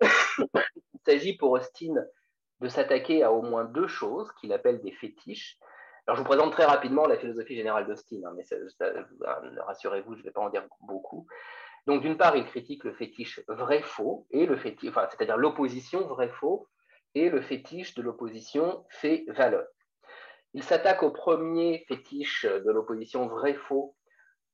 Il 0.00 1.00
s'agit 1.06 1.36
pour 1.36 1.52
Austin 1.52 1.94
de 2.60 2.68
s'attaquer 2.68 3.22
à 3.22 3.32
au 3.32 3.42
moins 3.42 3.64
deux 3.64 3.88
choses 3.88 4.30
qu'il 4.40 4.52
appelle 4.52 4.80
des 4.80 4.92
fétiches. 4.92 5.58
Alors, 6.06 6.16
je 6.16 6.22
vous 6.22 6.28
présente 6.28 6.52
très 6.52 6.64
rapidement 6.64 7.06
la 7.06 7.16
philosophie 7.16 7.56
générale 7.56 7.86
d'Austin, 7.86 8.20
hein, 8.26 8.34
mais 8.36 8.44
rassurez-vous, 9.60 10.14
je 10.14 10.20
ne 10.20 10.24
vais 10.24 10.30
pas 10.30 10.40
en 10.40 10.50
dire 10.50 10.66
beaucoup. 10.80 11.26
Donc, 11.86 12.02
d'une 12.02 12.16
part, 12.16 12.36
il 12.36 12.44
critique 12.44 12.84
le 12.84 12.92
fétiche 12.92 13.40
vrai-faux, 13.48 14.26
et 14.30 14.46
le 14.46 14.56
fétiche, 14.56 14.92
c'est-à-dire 14.92 15.36
l'opposition 15.36 16.06
vrai-faux 16.06 16.68
et 17.14 17.30
le 17.30 17.40
fétiche 17.40 17.94
de 17.94 18.02
l'opposition 18.02 18.84
fait-valeur. 18.90 19.66
Il 20.52 20.62
s'attaque 20.62 21.02
au 21.02 21.10
premier 21.10 21.84
fétiche 21.88 22.44
de 22.44 22.70
l'opposition 22.70 23.28
vrai-faux 23.28 23.94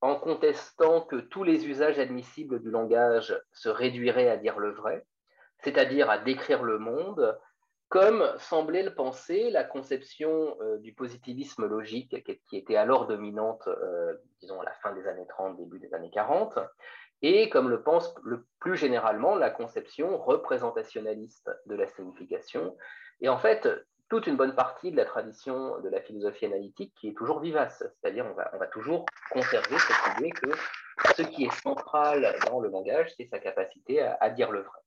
en 0.02 0.16
contestant 0.16 1.00
que 1.00 1.16
tous 1.16 1.42
les 1.42 1.66
usages 1.66 1.98
admissibles 1.98 2.60
du 2.60 2.70
langage 2.70 3.38
se 3.52 3.68
réduiraient 3.68 4.28
à 4.28 4.36
dire 4.36 4.58
le 4.58 4.72
vrai, 4.72 5.06
c'est-à-dire 5.62 6.10
à 6.10 6.18
décrire 6.18 6.62
le 6.62 6.78
monde, 6.78 7.38
comme 7.88 8.28
semblait 8.38 8.82
le 8.82 8.94
penser 8.94 9.50
la 9.50 9.64
conception 9.64 10.56
euh, 10.60 10.78
du 10.78 10.92
positivisme 10.92 11.66
logique 11.66 12.24
qui, 12.48 12.56
était 12.56 12.76
alors 12.76 13.06
dominante, 13.06 13.68
euh, 13.68 14.14
disons, 14.40 14.60
à 14.60 14.64
la 14.64 14.72
fin 14.82 14.92
des 14.92 15.06
années 15.06 15.26
30, 15.28 15.56
début 15.56 15.78
des 15.78 15.94
années 15.94 16.10
40, 16.10 16.58
et 17.22 17.48
comme 17.48 17.70
le 17.70 17.82
pense 17.82 18.14
le 18.24 18.44
plus 18.58 18.76
généralement 18.76 19.36
la 19.36 19.50
conception 19.50 20.18
représentationnaliste 20.18 21.50
de 21.66 21.74
la 21.76 21.86
signification. 21.86 22.76
Et 23.20 23.28
en 23.28 23.38
fait, 23.38 23.68
toute 24.08 24.26
une 24.26 24.36
bonne 24.36 24.54
partie 24.54 24.90
de 24.90 24.96
la 24.96 25.04
tradition 25.04 25.80
de 25.80 25.88
la 25.88 26.00
philosophie 26.00 26.46
analytique 26.46 26.92
qui 26.96 27.08
est 27.08 27.16
toujours 27.16 27.40
vivace, 27.40 27.82
c'est-à-dire 28.00 28.26
on 28.26 28.34
va, 28.34 28.50
on 28.52 28.58
va 28.58 28.66
toujours 28.66 29.06
conserver 29.30 29.78
cette 29.78 30.18
idée 30.18 30.30
que 30.30 30.50
ce 31.16 31.22
qui 31.22 31.44
est 31.44 31.60
central 31.62 32.36
dans 32.46 32.60
le 32.60 32.68
langage, 32.68 33.12
c'est 33.16 33.26
sa 33.26 33.38
capacité 33.38 34.02
à, 34.02 34.30
dire 34.30 34.50
le 34.50 34.60
vrai. 34.60 34.80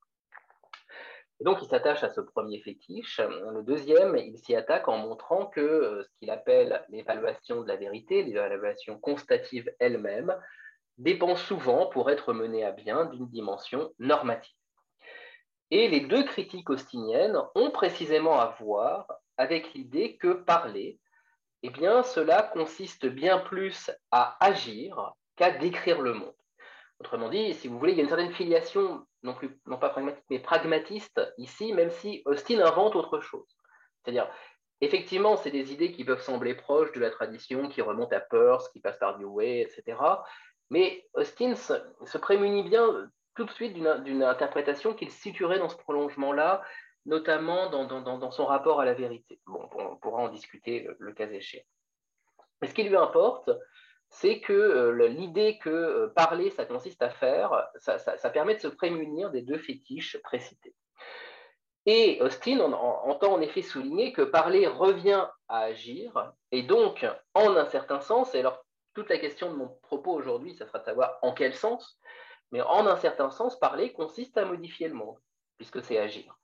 Et 1.39 1.45
donc, 1.45 1.61
il 1.61 1.67
s'attache 1.69 2.03
à 2.03 2.09
ce 2.09 2.19
premier 2.19 2.59
fétiche. 2.59 3.19
Le 3.19 3.63
deuxième, 3.63 4.17
il 4.17 4.37
s'y 4.37 4.55
attaque 4.55 4.87
en 4.89 4.97
montrant 4.97 5.45
que 5.45 5.61
euh, 5.61 6.03
ce 6.03 6.09
qu'il 6.19 6.29
appelle 6.31 6.83
l'évaluation 6.89 7.61
de 7.61 7.67
la 7.67 7.77
vérité, 7.77 8.23
l'évaluation 8.23 8.99
constative 8.99 9.71
elle-même, 9.79 10.35
dépend 10.97 11.37
souvent, 11.37 11.85
pour 11.87 12.11
être 12.11 12.33
mené 12.33 12.65
à 12.65 12.71
bien, 12.71 13.05
d'une 13.05 13.27
dimension 13.29 13.93
normative. 13.99 14.53
Et 15.71 15.87
les 15.87 16.01
deux 16.01 16.23
critiques 16.23 16.69
austiniennes 16.69 17.37
ont 17.55 17.71
précisément 17.71 18.39
à 18.39 18.55
voir 18.59 19.07
avec 19.37 19.73
l'idée 19.73 20.17
que 20.17 20.33
parler, 20.33 20.99
eh 21.63 21.69
bien, 21.69 22.03
cela 22.03 22.41
consiste 22.41 23.05
bien 23.05 23.39
plus 23.39 23.91
à 24.11 24.43
agir 24.45 25.13
qu'à 25.37 25.51
décrire 25.51 26.01
le 26.01 26.13
monde. 26.13 26.35
Autrement 26.99 27.29
dit, 27.29 27.53
si 27.53 27.69
vous 27.69 27.79
voulez, 27.79 27.93
il 27.93 27.97
y 27.97 28.01
a 28.01 28.03
une 28.03 28.09
certaine 28.09 28.33
filiation, 28.33 29.05
non, 29.23 29.33
plus, 29.33 29.49
pas 29.65 29.89
pragmatique, 29.89 30.23
mais 30.29 30.39
pragmatiste 30.39 31.21
ici, 31.37 31.73
même 31.73 31.89
si 31.89 32.21
Austin 32.25 32.59
invente 32.59 32.95
autre 32.95 33.19
chose. 33.19 33.57
C'est-à-dire, 34.01 34.29
effectivement, 34.81 35.35
c'est 35.35 35.51
des 35.51 35.73
idées 35.73 35.91
qui 35.91 36.05
peuvent 36.05 36.21
sembler 36.21 36.55
proches 36.55 36.91
de 36.93 36.99
la 36.99 37.09
tradition, 37.09 37.67
qui 37.67 37.81
remontent 37.81 38.15
à 38.15 38.21
Peirce, 38.21 38.69
qui 38.69 38.79
passent 38.79 38.99
par 38.99 39.17
Dewey, 39.17 39.61
etc. 39.61 39.97
Mais 40.69 41.05
Austin 41.13 41.55
se, 41.55 42.17
prémunit 42.17 42.63
bien 42.63 43.09
tout 43.35 43.45
de 43.45 43.51
suite 43.51 43.73
d'une 43.73 44.23
interprétation 44.23 44.93
qu'il 44.93 45.11
situerait 45.11 45.59
dans 45.59 45.69
ce 45.69 45.77
prolongement-là, 45.77 46.61
notamment 47.05 47.69
dans, 47.69 48.31
son 48.31 48.45
rapport 48.45 48.79
à 48.79 48.85
la 48.85 48.93
vérité. 48.93 49.41
Bon, 49.45 49.67
on 49.73 49.95
pourra 49.97 50.23
en 50.23 50.29
discuter 50.29 50.87
le, 50.99 51.13
cas 51.13 51.29
échéant. 51.29 51.63
Mais 52.61 52.67
ce 52.67 52.73
qui 52.73 52.83
lui 52.83 52.95
importe, 52.95 53.49
c'est 54.09 54.39
que 54.39 54.53
euh, 54.53 55.07
l'idée 55.07 55.57
que 55.59 55.69
euh, 55.69 56.07
parler, 56.15 56.49
ça 56.51 56.65
consiste 56.65 57.01
à 57.01 57.09
faire, 57.09 57.69
ça, 57.77 58.29
permet 58.29 58.55
de 58.55 58.61
se 58.61 58.67
prémunir 58.67 59.29
des 59.31 59.41
deux 59.41 59.57
fétiches 59.57 60.17
précités. 60.23 60.75
Et 61.85 62.21
Austin 62.21 62.59
entend 62.59 63.33
en 63.33 63.41
effet 63.41 63.61
souligner 63.61 64.11
que 64.11 64.21
parler 64.21 64.67
revient 64.67 65.27
à 65.47 65.59
agir, 65.59 66.33
et 66.51 66.63
donc, 66.63 67.05
en 67.33 67.55
un 67.55 67.65
certain 67.65 68.01
sens, 68.01 68.35
et 68.35 68.39
alors 68.39 68.63
toute 68.93 69.09
la 69.09 69.17
question 69.17 69.49
de 69.49 69.55
mon 69.55 69.69
propos 69.83 70.11
aujourd'hui, 70.11 70.53
ça 70.55 70.67
sera 70.67 70.79
de 70.79 70.85
savoir 70.85 71.17
en 71.21 71.33
quel 71.33 71.55
sens, 71.55 71.97
mais 72.51 72.61
en 72.61 72.87
un 72.87 72.97
certain 72.97 73.29
sens, 73.29 73.57
parler 73.57 73.93
consiste 73.93 74.37
à 74.37 74.45
modifier 74.45 74.87
le 74.87 74.95
monde, 74.95 75.17
puisque 75.57 75.81
c'est 75.83 75.97
agir. 75.97 76.37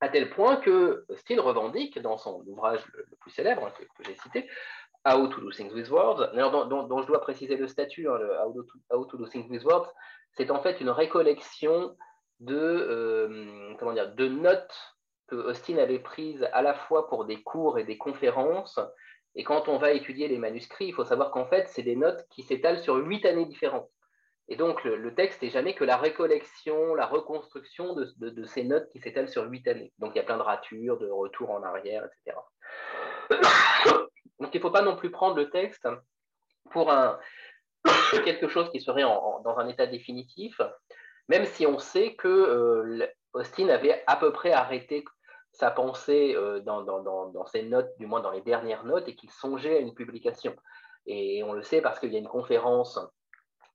À 0.00 0.08
tel 0.08 0.30
point 0.30 0.56
que 0.56 1.04
Steele 1.16 1.40
revendique 1.40 1.98
dans 1.98 2.16
son 2.16 2.42
ouvrage 2.46 2.86
le, 2.94 3.06
plus 3.20 3.30
célèbre, 3.30 3.66
hein, 3.66 3.72
que, 3.76 4.04
j'ai 4.04 4.14
cité, 4.14 4.48
How 5.06 5.28
to 5.28 5.40
Do 5.40 5.50
Things 5.50 5.72
with 5.72 5.90
Words, 5.90 6.30
dont, 6.34 7.02
je 7.02 7.06
dois 7.06 7.20
préciser 7.20 7.56
le 7.56 7.68
statut, 7.68 8.08
hein, 8.08 8.18
How, 8.90 9.04
to, 9.04 9.16
Do 9.16 9.26
Things 9.26 9.48
with 9.48 9.64
Words, 9.64 9.88
c'est 10.32 10.50
en 10.50 10.60
fait 10.62 10.80
une 10.80 10.90
récollection 10.90 11.96
de, 12.40 12.56
euh, 12.56 13.74
comment 13.78 13.92
dire, 13.92 14.14
de 14.14 14.28
notes 14.28 14.76
que 15.26 15.36
Austin 15.36 15.78
avait 15.78 15.98
prises 15.98 16.46
à 16.52 16.62
la 16.62 16.74
fois 16.74 17.08
pour 17.08 17.24
des 17.24 17.42
cours 17.42 17.78
et 17.78 17.84
des 17.84 17.98
conférences 17.98 18.78
et 19.34 19.44
quand 19.44 19.68
on 19.68 19.78
va 19.78 19.92
étudier 19.92 20.28
les 20.28 20.38
manuscrits, 20.38 20.88
il 20.88 20.94
faut 20.94 21.04
savoir 21.04 21.30
qu'en 21.30 21.46
fait, 21.46 21.68
c'est 21.68 21.82
des 21.82 21.96
notes 21.96 22.26
qui 22.30 22.42
s'étalent 22.42 22.82
sur 22.82 22.96
huit 22.96 23.24
années 23.26 23.44
différentes. 23.44 23.88
Et 24.48 24.56
donc, 24.56 24.82
le, 24.82 25.14
texte 25.14 25.42
n'est 25.42 25.50
jamais 25.50 25.74
que 25.74 25.84
la 25.84 25.96
récollection, 25.96 26.94
la 26.96 27.06
reconstruction 27.06 27.94
de, 27.94 28.44
ces 28.44 28.64
notes 28.64 28.88
qui 28.90 28.98
s'étalent 28.98 29.28
sur 29.28 29.44
huit 29.48 29.66
années. 29.68 29.92
Donc, 29.98 30.12
il 30.14 30.18
y 30.18 30.20
a 30.20 30.24
plein 30.24 30.38
de 30.38 30.42
ratures, 30.42 30.98
de 30.98 31.08
retours 31.08 31.52
en 31.52 31.62
arrière, 31.62 32.04
etc. 32.04 32.36
Donc, 34.40 34.54
il 34.54 34.58
ne 34.58 34.62
faut 34.62 34.70
pas 34.70 34.82
non 34.82 34.96
plus 34.96 35.10
prendre 35.10 35.36
le 35.36 35.50
texte 35.50 35.86
pour 36.70 36.90
quelque 38.24 38.48
chose 38.48 38.70
qui 38.70 38.80
serait 38.80 39.02
dans 39.02 39.54
un 39.58 39.68
état 39.68 39.86
définitif, 39.86 40.60
même 41.28 41.46
si 41.46 41.66
on 41.66 41.78
sait 41.78 42.14
que 42.14 42.28
euh, 42.28 43.06
Austin 43.32 43.68
avait 43.68 44.02
à 44.06 44.16
peu 44.16 44.32
près 44.32 44.52
arrêté 44.52 45.04
sa 45.52 45.70
pensée 45.70 46.34
euh, 46.36 46.60
dans, 46.60 47.46
ses 47.46 47.62
notes, 47.62 47.90
du 47.98 48.06
moins 48.06 48.20
dans 48.20 48.32
les 48.32 48.40
dernières 48.40 48.84
notes, 48.84 49.08
et 49.08 49.14
qu'il 49.14 49.30
songeait 49.30 49.76
à 49.76 49.80
une 49.80 49.94
publication. 49.94 50.54
Et 51.06 51.42
on 51.44 51.52
le 51.52 51.62
sait 51.62 51.80
parce 51.80 51.98
qu'il 51.98 52.12
y 52.12 52.16
a 52.16 52.18
une 52.18 52.28
conférence 52.28 52.98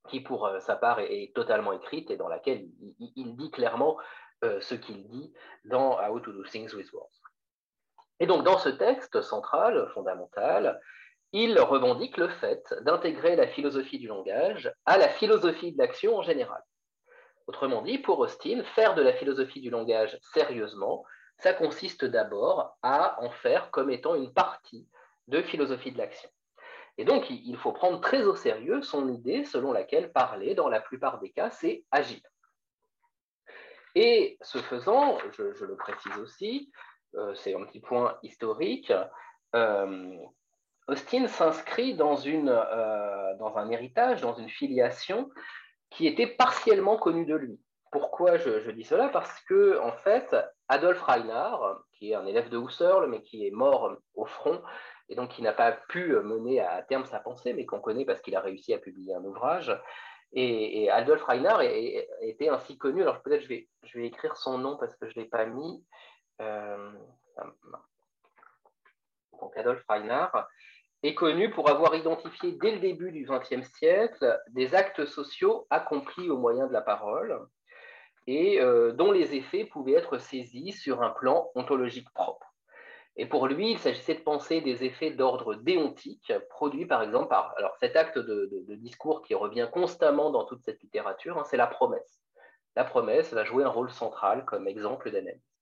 qui, 0.10 0.20
pour 0.20 0.46
euh, 0.46 0.60
sa 0.60 0.76
part, 0.76 1.00
est, 1.00 1.32
totalement 1.34 1.74
écrite 1.74 2.12
et 2.12 2.18
dans 2.18 2.28
laquelle 2.28 2.68
il, 3.00 3.36
dit 3.36 3.52
clairement 3.52 3.98
ce 4.60 4.76
qu'il 4.76 5.08
dit 5.08 5.34
dans 5.64 5.98
How 6.00 6.20
to 6.20 6.32
Do 6.32 6.44
Things 6.44 6.72
with 6.76 6.92
Words. 6.94 7.25
Et 8.20 8.28
donc, 8.28 8.44
dans 8.44 8.58
ce 8.58 8.70
texte 8.70 9.22
central, 9.22 9.90
fondamental, 9.94 10.80
il 11.34 11.60
revendique 11.60 12.18
le 12.18 12.30
fait 12.30 12.74
d'intégrer 12.82 13.36
la 13.36 13.48
philosophie 13.48 14.00
du 14.00 14.08
langage 14.08 14.74
à 14.86 14.98
la 14.98 15.10
philosophie 15.10 15.74
de 15.74 15.78
l'action 15.78 16.18
en 16.18 16.22
général. 16.22 16.62
Autrement 17.48 17.82
dit, 17.82 17.98
pour 17.98 18.20
Austin, 18.20 18.64
faire 18.76 18.96
de 18.96 19.02
la 19.02 19.14
philosophie 19.14 19.62
du 19.62 19.70
langage 19.70 20.18
sérieusement, 20.34 21.04
ça 21.38 21.54
consiste 21.54 22.06
d'abord 22.06 22.78
à 22.82 23.22
en 23.22 23.30
faire 23.30 23.70
comme 23.72 23.92
étant 23.92 24.16
une 24.16 24.34
partie 24.34 24.88
de 25.28 25.42
philosophie 25.42 25.92
de 25.92 25.98
l'action. 25.98 26.30
Et 26.98 27.04
donc, 27.04 27.30
il 27.30 27.58
faut 27.58 27.74
prendre 27.74 28.00
très 28.00 28.24
au 28.24 28.36
sérieux 28.36 28.82
son 28.82 29.10
idée 29.10 29.44
selon 29.44 29.74
laquelle 29.74 30.14
parler, 30.14 30.56
dans 30.56 30.70
la 30.70 30.80
plupart 30.80 31.20
des 31.20 31.32
cas, 31.32 31.50
c'est 31.50 31.84
agir. 31.92 32.22
Et 33.96 34.38
ce 34.42 34.58
faisant, 34.60 35.18
je, 35.32 35.66
le 35.66 35.76
précise 35.76 36.18
aussi, 36.18 36.72
c'est 37.36 37.56
un 37.56 37.64
petit 37.66 37.80
point 37.80 38.18
historique, 38.24 38.92
euh, 39.56 40.18
Austin 40.88 41.28
s'inscrit 41.28 41.96
dans, 41.96 42.16
euh, 42.26 43.38
dans 43.38 43.58
un 43.58 43.70
héritage, 43.70 44.22
dans 44.22 44.36
une 44.36 44.50
filiation 44.50 45.30
qui 45.90 46.08
était 46.08 46.28
partiellement 46.28 46.98
connue 46.98 47.26
de 47.26 47.36
lui 47.36 47.60
pourquoi 47.92 48.36
je, 48.36 48.72
dis 48.72 48.84
cela? 48.84 49.08
Parce 49.08 49.40
que, 49.44 49.80
en 49.80 49.94
fait, 49.94 50.36
Adolf 50.68 51.02
Reinhardt, 51.02 51.82
qui 51.94 52.12
est 52.12 52.16
un 52.16 52.26
élève 52.26 52.50
de 52.50 52.58
Husserl, 52.58 53.08
mais 53.10 53.22
qui 53.22 53.48
est 53.48 53.52
mort 53.52 53.96
au 54.16 54.26
front, 54.26 54.62
et 55.08 55.16
donc 55.16 55.30
qui 55.30 55.42
n'a 55.42 55.54
pas 55.54 55.72
pu 55.72 56.14
mener 56.20 56.60
à 56.60 56.84
terme 56.84 57.06
sa 57.06 57.22
pensée, 57.22 57.54
mais 57.54 57.66
qu'on 57.66 57.80
connaît 57.80 58.04
parce 58.04 58.20
qu'il 58.20 58.36
a 58.36 58.42
réussi 58.42 58.74
à 58.74 58.80
publier 58.80 59.14
un 59.14 59.24
ouvrage. 59.24 59.74
Et, 60.34 60.90
Adolf 60.90 61.24
Reinhardt 61.24 61.64
était 62.20 62.50
ainsi 62.50 62.78
connu. 62.78 63.02
Alors 63.02 63.22
peut-être 63.22 63.44
je 63.44 63.48
vais, 63.48 63.70
je 63.84 63.98
vais 63.98 64.08
écrire 64.08 64.36
son 64.36 64.58
nom 64.58 64.76
parce 64.76 64.94
que 64.98 65.08
je 65.08 65.18
ne 65.18 65.24
l'ai 65.24 65.30
pas 65.30 65.46
mis. 65.46 65.82
Euh, 66.42 66.92
donc 69.40 69.56
Adolf 69.58 69.84
Reinhardt 69.88 70.48
est 71.04 71.14
connu 71.14 71.52
pour 71.52 71.70
avoir 71.70 71.96
identifié 71.96 72.54
dès 72.54 72.72
le 72.72 72.80
début 72.80 73.12
du 73.12 73.26
XXe 73.26 73.68
siècle 73.78 74.40
des 74.50 74.74
actes 74.76 75.06
sociaux 75.06 75.68
accomplis 75.70 76.30
au 76.30 76.38
moyen 76.38 76.68
de 76.68 76.74
la 76.74 76.82
parole 76.82 77.48
et 78.28 78.60
euh, 78.60 78.92
dont 78.92 79.12
les 79.12 79.36
effets 79.36 79.66
pouvaient 79.66 79.94
être 79.94 80.18
saisis 80.18 80.72
sur 80.72 81.04
un 81.04 81.12
plan 81.12 81.52
ontologique 81.54 82.10
propre. 82.14 82.56
Et 83.18 83.28
pour 83.28 83.48
lui, 83.48 83.72
il 83.72 83.80
s'agissait 83.80 84.16
de 84.16 84.24
penser 84.24 84.62
des 84.62 84.84
effets 84.84 85.12
d'ordre 85.12 85.56
déontique 85.56 86.34
produits 86.50 86.86
par 86.86 87.02
exemple 87.02 87.30
par 87.30 87.54
alors 87.58 87.76
cet 87.80 87.96
acte 87.96 88.18
de, 88.18 88.76
discours 88.76 89.22
qui 89.22 89.36
revient 89.36 89.70
constamment 89.72 90.32
dans 90.32 90.44
toute 90.44 90.64
cette 90.64 90.82
littérature, 90.82 91.38
hein, 91.38 91.44
c'est 91.46 91.58
la 91.58 91.68
promesse. 91.68 92.22
La 92.76 92.84
promesse 92.84 93.32
va 93.32 93.46
jouer 93.46 93.64
un 93.64 93.70
rôle 93.70 93.90
central 93.90 94.44
comme 94.44 94.68
exemple 94.68 95.12
d'analyse. 95.12 95.55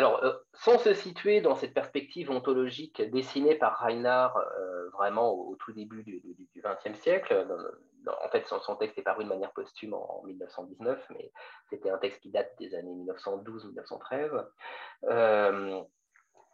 Alors, 0.00 0.24
euh, 0.24 0.32
sans 0.54 0.78
se 0.78 0.94
situer 0.94 1.42
dans 1.42 1.54
cette 1.54 1.74
perspective 1.74 2.30
ontologique 2.30 3.02
dessinée 3.10 3.54
par 3.54 3.78
Reinhardt 3.80 4.34
euh, 4.34 4.88
vraiment 4.94 5.30
au, 5.34 5.56
tout 5.56 5.72
début 5.72 6.02
du 6.02 6.48
XXe 6.56 6.98
siècle, 6.98 7.46
en 8.06 8.28
fait, 8.30 8.46
son, 8.46 8.76
texte 8.76 8.96
est 8.96 9.02
paru 9.02 9.24
de 9.24 9.28
manière 9.28 9.52
posthume 9.52 9.92
en, 9.92 10.22
1919, 10.24 11.06
mais 11.10 11.30
c'était 11.68 11.90
un 11.90 11.98
texte 11.98 12.22
qui 12.22 12.30
date 12.30 12.50
des 12.58 12.74
années 12.74 12.94
1912-1913. 12.94 14.46
Euh, 15.04 15.82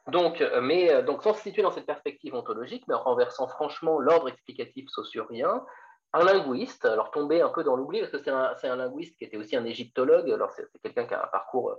donc, 0.08 0.42
mais, 0.60 1.04
donc, 1.04 1.22
sans 1.22 1.32
se 1.32 1.42
situer 1.42 1.62
dans 1.62 1.70
cette 1.70 1.86
perspective 1.86 2.34
ontologique, 2.34 2.82
mais 2.88 2.94
en 2.94 3.02
renversant 3.04 3.46
franchement 3.46 4.00
l'ordre 4.00 4.28
explicatif 4.28 4.88
saussurien, 4.88 5.64
un 6.12 6.24
linguiste, 6.24 6.84
alors 6.84 7.12
tombé 7.12 7.42
un 7.42 7.50
peu 7.50 7.62
dans 7.62 7.76
l'oubli, 7.76 8.00
parce 8.00 8.10
que 8.10 8.18
c'est 8.18 8.30
un, 8.30 8.56
un, 8.60 8.76
linguiste 8.76 9.16
qui 9.16 9.24
était 9.24 9.36
aussi 9.36 9.54
un 9.54 9.64
égyptologue, 9.64 10.28
alors 10.32 10.50
c'est 10.50 10.66
quelqu'un 10.82 11.06
qui 11.06 11.14
a 11.14 11.22
un 11.22 11.28
parcours 11.28 11.76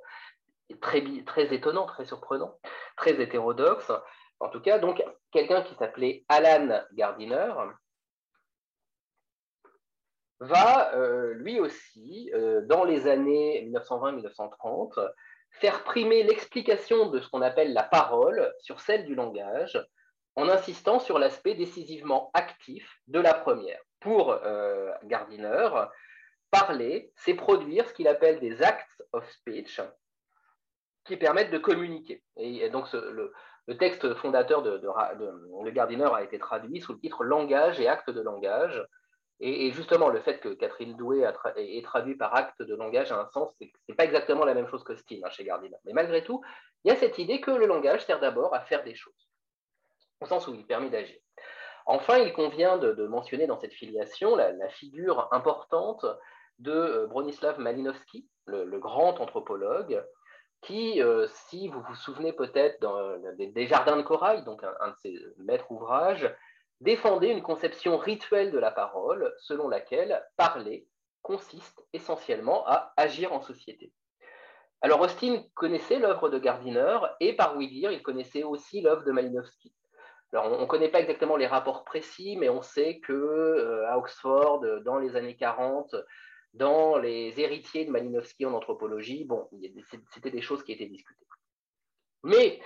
très, 0.82 1.54
étonnant, 1.54 1.86
très 1.86 2.06
surprenant, 2.06 2.58
très 2.96 3.20
hétérodoxe. 3.22 3.92
En 4.40 4.50
tout 4.50 4.62
cas, 4.62 4.80
donc, 4.80 5.04
quelqu'un 5.32 5.62
qui 5.64 5.76
s'appelait 5.76 6.26
Alan 6.30 6.82
Gardiner 6.94 7.54
va 10.40 10.94
euh, 10.96 11.34
lui 11.34 11.60
aussi, 11.60 12.32
euh, 12.34 12.62
dans 12.66 12.84
les 12.84 13.08
années 13.08 13.68
1920-1930, 13.72 15.10
faire 15.52 15.84
primer 15.84 16.24
l'explication 16.24 17.10
de 17.10 17.20
ce 17.20 17.28
qu'on 17.30 17.42
appelle 17.42 17.74
la 17.74 17.84
parole 17.84 18.54
sur 18.60 18.80
celle 18.80 19.06
du 19.06 19.16
langage, 19.16 19.84
en 20.36 20.48
insistant 20.50 21.00
sur 21.00 21.18
l'aspect 21.18 21.56
décisivement 21.56 22.30
actif 22.36 23.00
de 23.08 23.20
la 23.20 23.34
première. 23.34 23.80
Pour 24.00 24.32
euh, 24.32 24.92
Gardiner, 25.06 25.70
parler, 26.52 27.12
c'est 27.16 27.34
produire 27.34 27.88
ce 27.88 27.94
qu'il 27.94 28.08
appelle 28.08 28.40
des 28.40 28.62
acts 28.62 29.04
of 29.14 29.28
speech, 29.32 29.82
qui 31.08 31.18
permettent 31.18 31.52
de 31.52 31.58
communiquer. 31.58 32.22
Et, 32.38 32.70
donc, 32.70 32.92
le, 32.94 33.34
texte 33.78 34.14
fondateur 34.16 34.62
de, 34.62 34.78
de, 34.78 35.70
Gardiner 35.72 36.10
a 36.14 36.24
été 36.24 36.38
traduit 36.38 36.82
sous 36.82 36.94
le 36.94 37.00
titre 37.00 37.24
Langage 37.24 37.80
et 37.80 37.88
acte 37.88 38.10
de 38.10 38.22
langage. 38.22 38.86
Et, 39.40 39.72
justement, 39.72 40.10
le 40.10 40.20
fait 40.22 40.40
que 40.40 40.50
Catherine 40.50 40.96
Doué 40.96 41.28
est 41.58 41.86
traduit 41.86 42.16
par 42.16 42.36
acte 42.36 42.62
de 42.62 42.76
langage 42.76 43.12
a 43.12 43.20
un 43.22 43.30
sens, 43.30 43.54
c'est 43.60 43.94
pas 43.96 44.06
exactement 44.06 44.46
la 44.46 44.56
même 44.56 44.68
chose 44.68 44.84
que 44.84 44.96
Steam 44.96 45.24
hein, 45.24 45.30
chez 45.30 45.44
Gardiner. 45.44 45.78
Mais 45.86 45.94
malgré 45.94 46.24
tout, 46.24 46.42
il 46.84 46.90
y 46.90 46.92
a 46.92 46.96
cette 46.96 47.20
idée 47.20 47.40
que 47.40 47.52
le 47.52 47.68
langage 47.68 48.04
sert 48.06 48.20
d'abord 48.20 48.56
à 48.56 48.62
faire 48.62 48.84
des 48.84 48.96
choses, 48.96 49.30
au 50.22 50.26
sens 50.26 50.48
où 50.48 50.56
il 50.56 50.66
permet 50.66 50.90
d'agir. 50.90 51.20
Enfin, 51.86 52.18
il 52.18 52.34
convient 52.34 52.78
de, 52.78 53.06
mentionner 53.06 53.46
dans 53.46 53.60
cette 53.60 53.74
filiation 53.74 54.36
la, 54.36 54.70
figure 54.70 55.32
importante 55.32 56.06
de 56.58 56.72
euh, 56.72 57.06
Bronislav 57.06 57.60
Malinowski, 57.60 58.28
le 58.48 58.80
grand 58.80 59.20
anthropologue, 59.20 60.04
qui, 60.62 61.02
euh, 61.02 61.28
si 61.28 61.68
vous 61.68 61.82
vous 61.82 61.96
souvenez 61.96 62.34
peut-être 62.34 62.80
des, 63.38 63.68
Jardins 63.68 63.98
de 63.98 64.02
Corail, 64.02 64.44
donc 64.44 64.64
un, 64.64 64.90
de 64.90 64.96
ses 65.02 65.20
maîtres 65.38 65.72
ouvrages, 65.72 66.34
défendait 66.82 67.32
une 67.32 67.42
conception 67.42 67.98
rituelle 67.98 68.52
de 68.52 68.60
la 68.60 68.72
parole 68.72 69.34
selon 69.40 69.68
laquelle 69.68 70.24
parler 70.36 70.88
consiste 71.22 71.84
essentiellement 71.94 72.66
à 72.68 72.94
agir 72.98 73.34
en 73.34 73.42
société. 73.42 73.92
Alors 74.82 75.02
Austin 75.02 75.44
connaissait 75.56 75.98
l'œuvre 76.00 76.30
de 76.30 76.38
Gardiner 76.38 77.00
et 77.20 77.36
par 77.36 77.58
oui 77.58 77.68
dire, 77.68 77.92
il 77.92 78.04
connaissait 78.04 78.44
aussi 78.44 78.82
l'œuvre 78.82 79.04
de 79.04 79.12
Malinowski. 79.12 79.74
Alors 80.32 80.52
on 80.52 80.62
ne 80.62 80.66
connaît 80.66 80.90
pas 80.90 81.00
exactement 81.00 81.36
les 81.36 81.48
rapports 81.48 81.84
précis, 81.84 82.38
mais 82.38 82.50
on 82.50 82.62
sait 82.62 83.00
que 83.00 83.14
euh, 83.14 83.88
à 83.88 83.98
Oxford, 83.98 84.62
dans 84.84 85.00
les 85.00 85.16
années 85.16 85.36
40, 85.36 85.96
dans 86.58 86.98
les 86.98 87.40
héritiers 87.40 87.86
de 87.86 87.92
Malinowski 87.92 88.46
en 88.46 88.54
anthropologie, 88.54 89.28
c'était 90.14 90.32
des 90.32 90.42
choses 90.42 90.64
qui 90.64 90.72
étaient 90.72 90.88
discutées. 90.88 91.26
Mais 92.24 92.60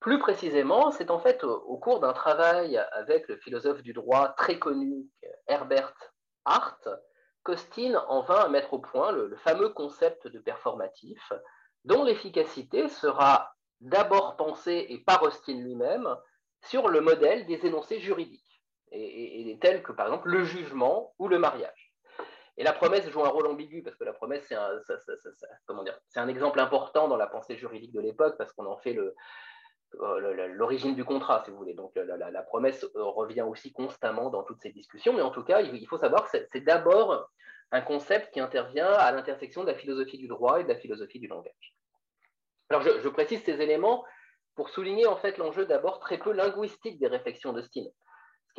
plus 0.00 0.18
précisément, 0.18 0.92
c'est 0.92 1.10
en 1.10 1.18
fait 1.18 1.42
au, 1.42 1.76
cours 1.78 2.00
d'un 2.00 2.12
travail 2.12 2.78
avec 2.92 3.26
le 3.28 3.36
philosophe 3.38 3.82
du 3.82 3.92
droit 3.92 4.28
très 4.30 4.58
connu 4.58 5.08
Herbert 5.48 5.92
Hart 6.44 6.88
qu'Austin 7.42 7.94
en 8.08 8.22
vint 8.22 8.44
à 8.44 8.48
mettre 8.48 8.74
au 8.74 8.78
point 8.78 9.10
le, 9.10 9.34
fameux 9.36 9.70
concept 9.70 10.28
de 10.28 10.38
performatif, 10.38 11.32
dont 11.84 12.04
l'efficacité 12.04 12.88
sera 12.88 13.52
d'abord 13.80 14.36
pensée, 14.36 14.86
et 14.88 14.98
par 14.98 15.22
Austin 15.22 15.54
lui-même, 15.54 16.08
sur 16.64 16.88
le 16.88 17.00
modèle 17.00 17.46
des 17.46 17.66
énoncés 17.66 18.00
juridiques, 18.00 18.62
et 18.90 19.58
tels 19.60 19.82
que 19.82 19.92
par 19.92 20.06
exemple 20.06 20.28
le 20.28 20.44
jugement 20.44 21.14
ou 21.18 21.28
le 21.28 21.38
mariage. 21.38 21.87
Et 22.58 22.64
la 22.64 22.72
promesse 22.72 23.08
joue 23.08 23.24
un 23.24 23.28
rôle 23.28 23.46
ambigu 23.46 23.82
parce 23.82 23.96
que 23.96 24.04
la 24.04 24.12
promesse, 24.12 24.44
c'est 24.48 24.56
un, 24.56 26.28
exemple 26.28 26.58
important 26.58 27.06
dans 27.06 27.16
la 27.16 27.28
pensée 27.28 27.56
juridique 27.56 27.92
de 27.92 28.00
l'époque 28.00 28.36
parce 28.36 28.52
qu'on 28.52 28.66
en 28.66 28.76
fait 28.76 28.98
euh, 28.98 30.48
l'origine 30.48 30.96
du 30.96 31.04
contrat, 31.04 31.42
si 31.44 31.52
vous 31.52 31.56
voulez. 31.56 31.74
Donc 31.74 31.92
la, 31.94 32.42
promesse 32.42 32.84
euh, 32.96 33.04
revient 33.04 33.42
aussi 33.42 33.72
constamment 33.72 34.28
dans 34.28 34.42
toutes 34.42 34.60
ces 34.60 34.70
discussions, 34.70 35.12
mais 35.12 35.22
en 35.22 35.30
tout 35.30 35.44
cas, 35.44 35.60
il 35.60 35.86
faut 35.86 35.98
savoir 35.98 36.28
que 36.28 36.36
c'est 36.52 36.60
d'abord 36.60 37.30
un 37.70 37.80
concept 37.80 38.32
qui 38.32 38.40
intervient 38.40 38.90
à 38.90 39.12
l'intersection 39.12 39.62
de 39.62 39.68
la 39.68 39.74
philosophie 39.74 40.18
du 40.18 40.26
droit 40.26 40.60
et 40.60 40.64
de 40.64 40.68
la 40.68 40.76
philosophie 40.76 41.20
du 41.20 41.28
langage. 41.28 41.74
Alors 42.70 42.82
je, 42.82 43.08
précise 43.08 43.42
ces 43.44 43.60
éléments 43.60 44.04
pour 44.54 44.68
souligner 44.70 45.06
en 45.06 45.16
fait 45.16 45.38
l'enjeu 45.38 45.64
d'abord 45.64 46.00
très 46.00 46.18
peu 46.18 46.32
linguistique 46.32 46.98
des 46.98 47.06
réflexions 47.06 47.52
de 47.52 47.62
Stein 47.62 47.86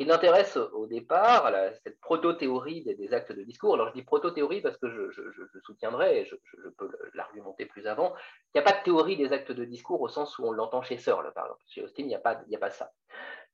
qui 0.00 0.06
l'intéresse 0.06 0.56
au 0.56 0.86
départ, 0.86 1.52
cette 1.84 2.00
proto-théorie 2.00 2.82
des, 2.84 3.12
actes 3.12 3.32
de 3.32 3.42
discours, 3.42 3.74
alors 3.74 3.88
je 3.88 3.92
dis 3.92 4.02
proto-théorie 4.02 4.62
parce 4.62 4.78
que 4.78 4.88
je, 4.88 5.60
soutiendrai, 5.62 6.20
et 6.20 6.24
je, 6.24 6.36
peux 6.78 6.90
l'argumenter 7.12 7.66
plus 7.66 7.86
avant, 7.86 8.14
il 8.46 8.50
n'y 8.58 8.60
a 8.62 8.64
pas 8.64 8.78
de 8.78 8.82
théorie 8.82 9.18
des 9.18 9.34
actes 9.34 9.52
de 9.52 9.62
discours 9.66 10.00
au 10.00 10.08
sens 10.08 10.38
où 10.38 10.46
on 10.46 10.52
l'entend 10.52 10.80
chez 10.80 10.96
Searle, 10.96 11.30
par 11.34 11.44
exemple. 11.44 11.62
Chez 11.68 11.82
Austin, 11.82 12.04
il 12.04 12.06
n'y 12.06 12.14
a, 12.14 12.18
pas, 12.58 12.70
ça. 12.70 12.90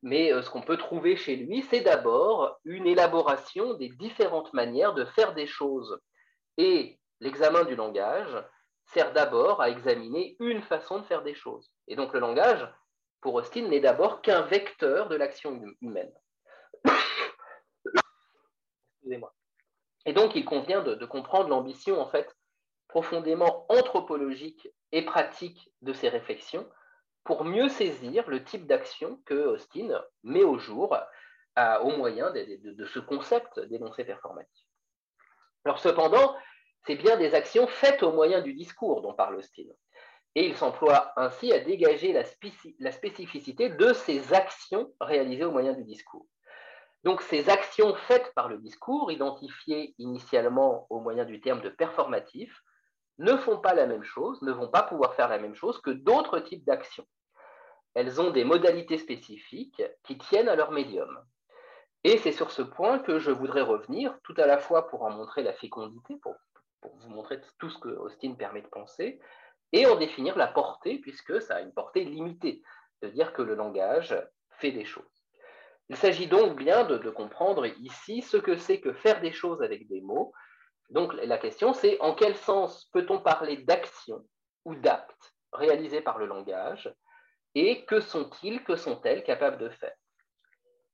Mais 0.04 0.32
euh, 0.32 0.40
ce 0.40 0.48
qu'on 0.48 0.62
peut 0.62 0.76
trouver 0.76 1.16
chez 1.16 1.34
lui, 1.34 1.62
c'est 1.62 1.80
d'abord 1.80 2.60
une 2.64 2.86
élaboration 2.86 3.74
des 3.74 3.88
différentes 3.88 4.52
manières 4.52 4.94
de 4.94 5.04
faire 5.04 5.34
des 5.34 5.48
choses. 5.48 6.00
Et 6.58 7.00
l'examen 7.18 7.64
du 7.64 7.74
langage 7.74 8.40
sert 8.84 9.12
d'abord 9.12 9.60
à 9.60 9.68
examiner 9.68 10.36
une 10.38 10.62
façon 10.62 11.00
de 11.00 11.06
faire 11.06 11.24
des 11.24 11.34
choses. 11.34 11.72
Et 11.88 11.96
donc 11.96 12.12
le 12.12 12.20
langage, 12.20 12.72
pour 13.20 13.34
Austin, 13.34 13.66
n'est 13.66 13.80
d'abord 13.80 14.22
qu'un 14.22 14.42
vecteur 14.42 15.08
de 15.08 15.16
l'action 15.16 15.60
humaine. 15.80 16.12
Et 20.06 20.12
donc, 20.12 20.36
il 20.36 20.44
convient 20.44 20.82
de, 20.82 21.04
comprendre 21.04 21.48
l'ambition, 21.48 22.00
en 22.00 22.08
fait, 22.08 22.34
profondément 22.88 23.66
anthropologique 23.68 24.68
et 24.92 25.02
pratique 25.02 25.72
de 25.82 25.92
ces 25.92 26.08
réflexions 26.08 26.68
pour 27.24 27.44
mieux 27.44 27.68
saisir 27.68 28.28
le 28.28 28.44
type 28.44 28.66
d'action 28.66 29.20
que 29.26 29.34
Austin 29.34 30.00
met 30.22 30.44
au 30.44 30.58
jour 30.58 30.96
au 31.82 31.90
moyen 31.96 32.30
de, 32.30 32.84
ce 32.86 33.00
concept 33.00 33.58
d'énoncé 33.58 34.04
performatif. 34.04 34.64
Alors 35.64 35.80
cependant, 35.80 36.36
c'est 36.86 36.94
bien 36.94 37.16
des 37.16 37.34
actions 37.34 37.66
faites 37.66 38.04
au 38.04 38.12
moyen 38.12 38.40
du 38.42 38.54
discours 38.54 39.02
dont 39.02 39.14
parle 39.14 39.36
Austin. 39.36 39.64
Et 40.36 40.46
il 40.46 40.56
s'emploie 40.56 41.12
ainsi 41.16 41.52
à 41.52 41.58
dégager 41.58 42.12
la 42.12 42.92
spécificité 42.92 43.70
de 43.70 43.92
ces 43.92 44.32
actions 44.32 44.92
réalisées 45.00 45.44
au 45.44 45.50
moyen 45.50 45.72
du 45.72 45.82
discours. 45.82 46.26
Donc 47.06 47.22
ces 47.22 47.48
actions 47.50 47.94
faites 47.94 48.34
par 48.34 48.48
le 48.48 48.58
discours, 48.58 49.12
identifiées 49.12 49.94
initialement 49.98 50.88
au 50.90 50.98
moyen 50.98 51.24
du 51.24 51.40
terme 51.40 51.60
de 51.60 51.68
performatif, 51.68 52.64
ne 53.18 53.36
font 53.36 53.58
pas 53.58 53.74
la 53.74 53.86
même 53.86 54.02
chose, 54.02 54.42
ne 54.42 54.50
vont 54.50 54.66
pas 54.66 54.82
pouvoir 54.82 55.14
faire 55.14 55.28
la 55.28 55.38
même 55.38 55.54
chose 55.54 55.80
que 55.80 55.90
d'autres 55.90 56.40
types 56.40 56.64
d'actions. 56.64 57.06
Elles 57.94 58.20
ont 58.20 58.32
des 58.32 58.42
modalités 58.42 58.98
spécifiques 58.98 59.84
qui 60.02 60.18
tiennent 60.18 60.48
à 60.48 60.56
leur 60.56 60.72
médium. 60.72 61.16
Et 62.02 62.18
c'est 62.18 62.32
sur 62.32 62.50
ce 62.50 62.62
point 62.62 62.98
que 62.98 63.20
je 63.20 63.30
voudrais 63.30 63.62
revenir, 63.62 64.18
tout 64.24 64.34
à 64.36 64.46
la 64.46 64.58
fois 64.58 64.88
pour 64.88 65.04
en 65.04 65.10
montrer 65.10 65.44
la 65.44 65.52
fécondité, 65.52 66.16
pour, 66.16 66.34
vous 66.82 67.10
montrer 67.10 67.40
tout 67.60 67.70
ce 67.70 67.78
que 67.78 67.88
Austin 67.88 68.34
permet 68.34 68.62
de 68.62 68.66
penser, 68.66 69.20
et 69.70 69.86
en 69.86 69.94
définir 69.94 70.36
la 70.36 70.48
portée, 70.48 70.98
puisque 70.98 71.40
ça 71.40 71.54
a 71.54 71.60
une 71.60 71.72
portée 71.72 72.04
limitée, 72.04 72.64
de 73.00 73.10
dire 73.10 73.32
que 73.32 73.42
le 73.42 73.54
langage 73.54 74.20
fait 74.58 74.72
des 74.72 74.84
choses. 74.84 75.25
Il 75.88 75.96
s'agit 75.96 76.26
donc 76.26 76.56
bien 76.56 76.84
de, 76.84 76.98
comprendre 77.10 77.66
ici 77.66 78.22
ce 78.22 78.36
que 78.36 78.56
c'est 78.56 78.80
que 78.80 78.92
faire 78.92 79.20
des 79.20 79.32
choses 79.32 79.62
avec 79.62 79.88
des 79.88 80.00
mots. 80.00 80.32
Donc 80.90 81.14
la 81.14 81.38
question 81.38 81.72
c'est 81.72 82.00
en 82.00 82.14
quel 82.14 82.36
sens 82.36 82.88
peut-on 82.92 83.20
parler 83.20 83.58
d'action 83.58 84.24
ou 84.64 84.74
d'actes 84.74 85.34
réalisés 85.52 86.00
par 86.00 86.18
le 86.18 86.26
langage 86.26 86.92
et 87.54 87.84
que 87.86 88.00
sont-ils, 88.00 88.62
que 88.62 88.76
sont-elles 88.76 89.24
capables 89.24 89.58
de 89.58 89.68
faire? 89.68 89.94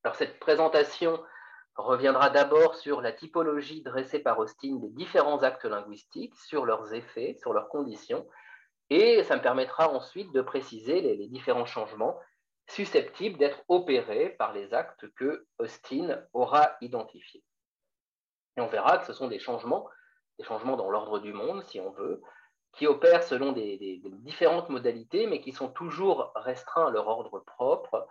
Alors 0.04 0.16
cette 0.16 0.38
présentation 0.38 1.22
reviendra 1.76 2.30
d'abord 2.30 2.74
sur 2.74 3.00
la 3.00 3.12
typologie 3.12 3.82
dressée 3.82 4.18
par 4.18 4.38
Austin 4.38 4.76
des 4.76 4.90
différents 4.90 5.42
actes 5.42 5.64
linguistiques, 5.64 6.36
sur 6.36 6.66
leurs 6.66 6.92
effets, 6.92 7.36
sur 7.40 7.52
leurs 7.52 7.68
conditions, 7.68 8.26
et 8.90 9.22
ça 9.24 9.36
me 9.36 9.42
permettra 9.42 9.88
ensuite 9.88 10.32
de 10.32 10.42
préciser 10.42 11.00
les, 11.00 11.28
différents 11.28 11.64
changements 11.64 12.18
susceptibles 12.68 13.38
d'être 13.38 13.62
opérés 13.68 14.30
par 14.30 14.52
les 14.52 14.72
actes 14.74 15.12
que 15.14 15.46
Austin 15.58 16.22
aura 16.32 16.76
identifiés. 16.80 17.42
Et 18.56 18.60
on 18.60 18.68
verra 18.68 18.98
que 18.98 19.06
ce 19.06 19.12
sont 19.12 19.28
des 19.28 19.38
changements, 19.38 19.88
des 20.38 20.44
changements 20.44 20.76
dans 20.76 20.90
l'ordre 20.90 21.18
du 21.18 21.32
monde, 21.32 21.62
si 21.64 21.80
on 21.80 21.90
veut, 21.90 22.22
qui 22.72 22.86
opèrent 22.86 23.22
selon 23.22 23.52
des, 23.52 24.00
différentes 24.20 24.68
modalités, 24.68 25.26
mais 25.26 25.40
qui 25.40 25.52
sont 25.52 25.68
toujours 25.68 26.32
restreints 26.34 26.86
à 26.86 26.90
leur 26.90 27.06
ordre 27.06 27.40
propre, 27.40 28.06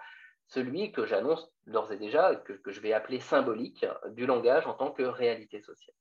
celui 0.47 0.91
que 0.91 1.05
j'annonce 1.05 1.51
d'ores 1.65 1.91
et 1.91 1.97
déjà, 1.97 2.35
que, 2.35 2.59
je 2.65 2.79
vais 2.79 2.93
appeler 2.93 3.19
symbolique, 3.19 3.85
du 4.09 4.25
langage 4.25 4.67
en 4.67 4.73
tant 4.73 4.91
que 4.91 5.03
réalité 5.03 5.61
sociale. 5.61 5.95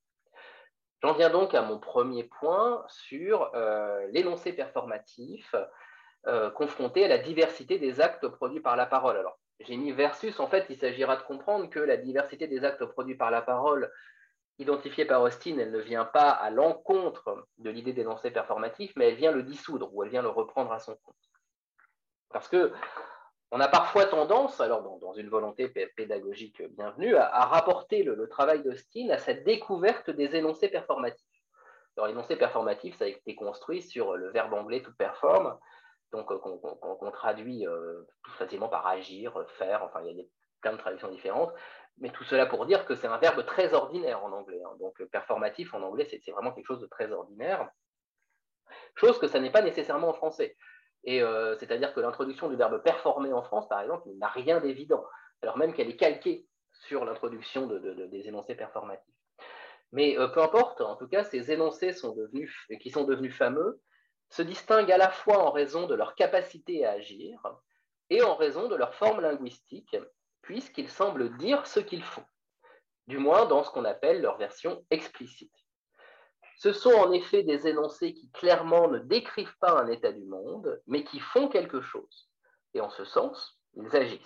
J'en 1.03 1.15
viens 1.15 1.31
donc 1.31 1.55
à 1.55 1.63
mon 1.63 1.79
premier 1.79 2.25
point 2.25 2.85
sur 2.89 3.55
euh, 3.55 4.07
l'énoncé 4.09 4.53
performatif 4.53 5.55
euh, 6.27 6.51
confronté 6.51 7.05
à 7.05 7.09
la 7.09 7.19
diversité 7.19 7.79
des 7.79 8.01
actes 8.01 8.29
produits 8.29 8.61
par 8.61 8.77
la 8.77 8.87
parole. 8.87 9.17
Alors, 9.17 9.39
j'ai 9.61 9.77
mis 9.77 9.93
versus, 9.93 10.39
en 10.41 10.47
fait, 10.47 10.67
il 10.71 10.79
s'agira 10.79 11.17
de 11.17 11.23
comprendre 11.23 11.69
que 11.69 11.81
la 11.81 11.97
diversité 11.97 12.47
des 12.47 12.65
actes 12.65 12.85
produits 12.85 13.17
par 13.17 13.31
la 13.31 13.43
parole 13.43 13.91
identifiée 14.59 15.07
par 15.07 15.23
Austin, 15.23 15.57
elle 15.59 15.71
ne 15.71 15.79
vient 15.79 16.05
pas 16.05 16.31
à 16.31 16.51
l'encontre 16.51 17.47
de 17.59 17.71
l'idée 17.71 17.95
d'énoncé 17.95 18.31
performatif, 18.31 18.93
mais 18.97 19.09
elle 19.09 19.17
vient 19.17 19.33
le 19.33 19.43
dissoudre 19.43 19.89
ou 19.95 20.03
elle 20.03 20.11
vient 20.11 20.23
le 20.23 20.29
reprendre 20.29 20.73
à 20.73 20.79
son 20.79 20.95
compte. 20.97 21.17
Parce 22.29 22.49
que 22.49 22.73
on 23.53 23.59
a 23.59 23.67
parfois 23.67 24.05
tendance, 24.05 24.61
alors 24.61 24.83
dans, 25.01 25.13
une 25.15 25.29
volonté 25.29 25.69
pédagogique 25.69 26.63
bienvenue, 26.77 27.17
à, 27.17 27.47
rapporter 27.47 28.05
le, 28.05 28.29
travail 28.29 28.63
d'Austin 28.63 29.09
à 29.11 29.19
cette 29.19 29.45
découverte 29.45 30.11
des 30.11 30.37
énoncés 30.37 30.69
performatifs. 30.69 31.27
Alors, 31.97 32.07
l'énoncé 32.07 32.37
performatif, 32.37 32.97
ça 32.97 33.07
a 33.07 33.09
été 33.09 33.35
construit 33.35 33.83
sur 33.83 34.17
le 34.17 34.31
verbe 34.31 34.55
anglais 34.55 34.83
to 34.83 34.93
perform, 34.93 35.59
donc 36.13 36.31
euh, 36.33 36.39
qu'on 36.39 37.11
traduit 37.11 37.67
euh, 37.67 38.03
tout 38.23 38.33
facilement 38.33 38.69
par 38.69 38.87
agir, 38.87 39.45
faire, 39.59 39.83
enfin, 39.85 40.01
il 40.05 40.17
y 40.17 40.21
a 40.21 40.25
plein 40.61 40.73
de 40.73 40.79
traductions 40.79 41.11
différentes, 41.11 41.53
mais 41.99 42.11
tout 42.11 42.25
cela 42.25 42.47
pour 42.47 42.67
dire 42.67 42.85
que 42.85 42.95
c'est 42.95 43.07
un 43.07 43.19
verbe 43.19 43.45
très 43.47 43.75
ordinaire 43.75 44.23
en 44.25 44.33
anglais. 44.33 44.61
Hein. 44.65 44.77
donc, 44.81 45.03
performatif 45.07 45.73
en 45.75 45.83
anglais, 45.83 46.07
c'est 46.11 46.31
vraiment 46.33 46.53
quelque 46.53 46.67
chose 46.67 46.81
de 46.81 46.87
très 46.87 47.11
ordinaire, 47.13 47.71
chose 48.97 49.19
que 49.19 49.27
ça 49.27 49.41
n'est 49.41 49.53
pas 49.53 49.63
nécessairement 49.63 50.09
en 50.09 50.15
français. 50.15 50.57
Et 51.05 51.23
euh, 51.23 51.57
c'est-à-dire 51.59 51.95
que 51.95 52.01
l'introduction 52.01 52.49
du 52.49 52.57
verbe 52.57 52.83
performer 52.83 53.33
en 53.33 53.43
France, 53.43 53.69
par 53.69 53.81
exemple, 53.81 54.09
n'a 54.19 54.29
rien 54.29 54.61
d'évident, 54.61 55.05
alors 55.43 55.57
même 55.57 55.73
qu'elle 55.73 55.89
est 55.89 55.97
calquée 55.97 56.47
sur 56.73 57.05
l'introduction 57.05 57.67
des 57.67 58.29
énoncés 58.29 58.55
performatifs. 58.55 59.15
Mais 59.93 60.15
peu 60.35 60.41
importe, 60.41 60.81
en 60.83 60.97
tout 60.97 61.09
cas, 61.09 61.25
ces 61.25 61.51
énoncés 61.51 61.93
sont 61.93 62.15
devenus, 62.15 62.55
qui 62.81 62.91
sont 62.91 63.05
devenus 63.05 63.37
fameux 63.37 63.81
se 64.31 64.43
distinguent 64.43 64.93
à 64.93 64.99
la 64.99 65.11
fois 65.11 65.39
en 65.39 65.51
raison 65.51 65.87
de 65.87 65.95
leur 65.95 66.15
capacité 66.15 66.87
à 66.87 66.93
agir 66.93 67.41
et 68.09 68.23
en 68.23 68.35
raison 68.35 68.69
de 68.69 68.77
leur 68.77 68.95
forme 68.95 69.21
linguistique, 69.21 69.97
puisqu'ils 70.43 70.91
semblent 70.91 71.37
dire 71.37 71.67
ce 71.67 71.81
qu'ils 71.81 72.05
font, 72.05 72.25
du 73.07 73.19
moins 73.19 73.47
dans 73.47 73.63
ce 73.63 73.71
qu'on 73.71 73.85
appelle 73.85 74.23
leur 74.23 74.39
version 74.39 74.85
explicite. 74.91 75.53
Ce 76.57 76.73
sont 76.73 76.93
en 76.93 77.13
effet 77.13 77.43
des 77.43 77.67
énoncés 77.69 78.13
qui 78.13 78.31
clairement 78.33 78.89
ne 78.89 78.99
décrivent 78.99 79.57
pas 79.61 79.81
un 79.81 79.89
état 79.89 80.13
du 80.13 80.25
monde, 80.25 80.81
mais 80.87 81.05
qui 81.05 81.19
font 81.19 81.49
quelque 81.49 81.81
chose. 81.81 82.29
Et 82.75 82.81
en 82.81 82.91
ce 82.91 83.05
sens, 83.05 83.59
ils 83.75 83.97
agissent. 83.97 84.21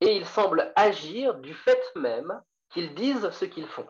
Et 0.00 0.16
ils 0.16 0.26
semblent 0.26 0.72
agir 0.76 1.34
du 1.34 1.54
fait 1.54 1.82
même 1.96 2.40
qu'ils 2.70 2.94
disent 2.94 3.30
ce 3.30 3.44
qu'ils 3.44 3.66
font. 3.66 3.88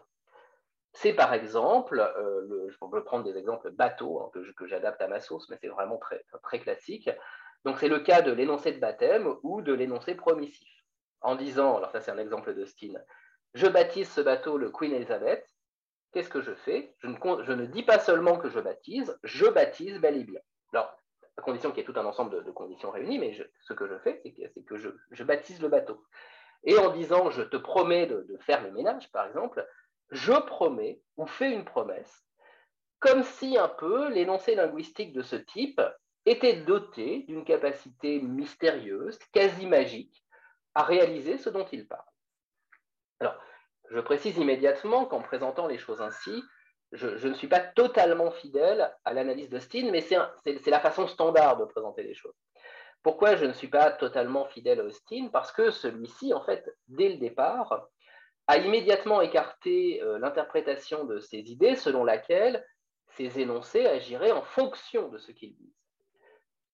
C'est 0.95 1.13
par 1.13 1.35
exemple, 1.35 2.01
euh, 2.01 2.69
je 2.71 2.77
peux 2.79 3.05
prendre 3.05 3.25
des 3.25 3.37
exemples 3.37 3.71
bateaux 3.73 4.21
hein, 4.21 4.31
que, 4.57 4.67
j'adapte 4.67 5.03
à 5.03 5.09
ma 5.09 5.21
sauce, 5.21 5.49
mais 5.51 5.59
c'est 5.61 5.69
vraiment 5.69 5.99
très, 5.99 6.59
classique. 6.61 7.11
Donc 7.65 7.79
c'est 7.79 7.89
le 7.89 8.01
cas 8.01 8.23
de 8.23 8.33
l'énoncé 8.33 8.73
de 8.73 8.79
baptême 8.79 9.35
ou 9.43 9.61
de 9.61 9.73
l'énoncé 9.73 10.15
promissif. 10.15 10.69
En 11.21 11.35
disant, 11.35 11.77
alors 11.77 11.91
ça 11.91 12.01
c'est 12.01 12.11
un 12.11 12.19
exemple 12.19 12.55
de 12.55 12.65
je 13.55 13.69
baptise 13.69 14.11
ce 14.11 14.21
bateau 14.21 14.59
le 14.59 14.71
Queen 14.71 14.93
Elizabeth, 14.93 15.47
qu'est-ce 16.13 16.29
que 16.29 16.43
je 16.43 16.55
fais? 16.55 16.95
Je 17.03 17.53
ne, 17.53 17.67
dis 17.67 17.85
pas 17.85 18.01
seulement 18.01 18.37
que 18.37 18.51
je 18.51 18.59
baptise, 18.59 19.17
je 19.23 19.47
baptise 19.47 19.99
bel 20.01 20.17
et 20.17 20.25
bien. 20.25 20.41
Alors, 20.73 20.97
à 21.37 21.43
condition 21.43 21.71
qu'il 21.71 21.79
y 21.79 21.83
ait 21.83 21.93
tout 21.93 21.99
un 21.99 22.05
ensemble 22.05 22.45
de, 22.45 22.51
conditions 22.51 22.91
réunies, 22.91 23.19
mais 23.19 23.37
ce 23.61 23.73
que 23.73 23.87
je 23.87 23.99
fais, 23.99 24.21
c'est 24.25 24.65
que, 24.65 24.77
je, 24.77 25.23
baptise 25.23 25.63
le 25.63 25.69
bateau. 25.69 26.05
Et 26.65 26.77
en 26.79 26.91
disant 26.91 27.31
je 27.31 27.43
te 27.43 27.57
promets 27.57 28.07
de, 28.07 28.27
faire 28.41 28.63
le 28.63 28.73
ménage, 28.73 29.11
par 29.13 29.27
exemple, 29.27 29.65
je 30.11 30.33
promets 30.33 31.01
ou 31.17 31.27
fais 31.27 31.53
une 31.53 31.65
promesse, 31.65 32.25
comme 33.01 33.23
si 33.23 33.59
un 33.59 33.69
peu 33.69 34.09
l'énoncé 34.09 34.55
linguistique 34.55 35.13
de 35.13 35.23
ce 35.23 35.37
type 35.37 35.81
était 36.27 36.63
doté 36.63 37.25
d'une 37.29 37.45
capacité 37.45 38.21
mystérieuse, 38.21 39.19
quasi 39.33 39.67
magique, 39.67 40.25
à 40.75 40.83
réaliser 40.83 41.39
ce 41.39 41.51
dont 41.51 41.67
il 41.71 41.87
parle. 41.87 42.05
Alors, 43.21 43.39
je 43.91 44.01
précise 44.01 44.39
immédiatement 44.39 45.05
qu'en 45.05 45.21
présentant 45.21 45.67
les 45.67 45.79
choses 45.79 46.01
ainsi, 46.01 46.43
je, 46.93 47.29
ne 47.29 47.35
suis 47.35 47.49
pas 47.49 47.61
totalement 47.61 48.31
fidèle 48.31 48.95
à 49.05 49.13
l'analyse 49.13 49.51
d'Austin, 49.51 49.91
mais 49.91 50.01
c'est 50.01 50.71
la 50.71 50.81
façon 50.81 51.07
standard 51.07 51.57
de 51.57 51.65
présenter 51.65 52.03
les 52.03 52.15
choses. 52.15 52.35
Pourquoi 53.03 53.37
je 53.37 53.45
ne 53.45 53.53
suis 53.53 53.69
pas 53.69 53.91
totalement 53.91 54.47
fidèle 54.47 54.81
à 54.81 54.85
Austin? 54.85 55.29
Parce 55.33 55.53
que 55.53 55.71
celui-ci, 55.71 56.33
en 56.33 56.43
fait, 56.43 56.65
dès 56.89 57.11
le 57.11 57.17
départ, 57.17 57.89
a 58.47 58.59
immédiatement 58.59 59.21
écarté 59.21 60.03
euh, 60.03 60.19
l'interprétation 60.19 61.05
de 61.05 61.19
ces 61.19 61.39
idées 61.39 61.77
selon 61.77 62.05
laquelle 62.05 62.67
ces 63.17 63.41
énoncés 63.41 63.87
agiraient 63.87 64.33
en 64.33 64.43
fonction 64.43 65.09
de 65.09 65.19
ce 65.19 65.33
qu'ils 65.33 65.55
disent. 65.57 65.81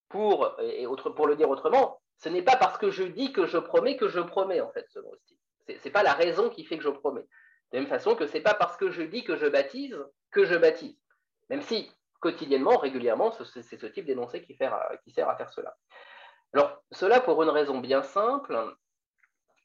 Pour, 0.09 0.57
et 0.61 0.87
pour 1.15 1.27
le 1.27 1.37
dire 1.37 1.49
autrement, 1.49 2.01
ce 2.19 2.29
n'est 2.29 2.43
pas 2.43 2.57
parce 2.57 2.79
que 2.79 2.91
je 2.91 3.05
dis 3.05 3.33
que 3.33 3.47
je 3.47 3.59
promets 3.59 3.97
que 3.97 4.09
je 4.09 4.21
promets, 4.21 4.61
en 4.61 4.71
fait, 4.71 4.87
selon 4.91 5.11
Austin. 5.11 5.35
Ce 5.69 5.85
n'est 5.85 5.93
pas 5.93 6.03
la 6.03 6.15
raison 6.15 6.51
qui 6.51 6.65
fait 6.65 6.77
que 6.77 6.85
je 6.85 6.91
promets. 6.91 7.23
De 7.73 7.77
la 7.77 7.81
même 7.81 7.89
façon 7.89 8.17
que 8.17 8.27
ce 8.27 8.35
n'est 8.35 8.43
pas 8.43 8.55
parce 8.55 8.77
que 8.77 8.91
je 8.91 9.03
dis 9.03 9.23
que 9.23 9.37
je 9.37 9.47
baptise 9.47 9.97
que 10.33 10.45
je 10.45 10.57
baptise. 10.57 10.99
Même 11.49 11.63
si 11.63 11.91
quotidiennement, 12.21 12.77
régulièrement, 12.77 13.33
c'est 13.33 13.63
ce 13.63 13.87
type 13.87 14.05
d'énoncé 14.05 14.43
qui, 14.43 14.55
sert 14.55 14.75
à 14.75 15.37
faire 15.37 15.51
cela. 15.51 15.77
Alors, 16.53 16.83
cela 16.91 17.21
pour 17.21 17.43
une 17.43 17.49
raison 17.49 17.79
bien 17.79 18.03
simple, 18.03 18.77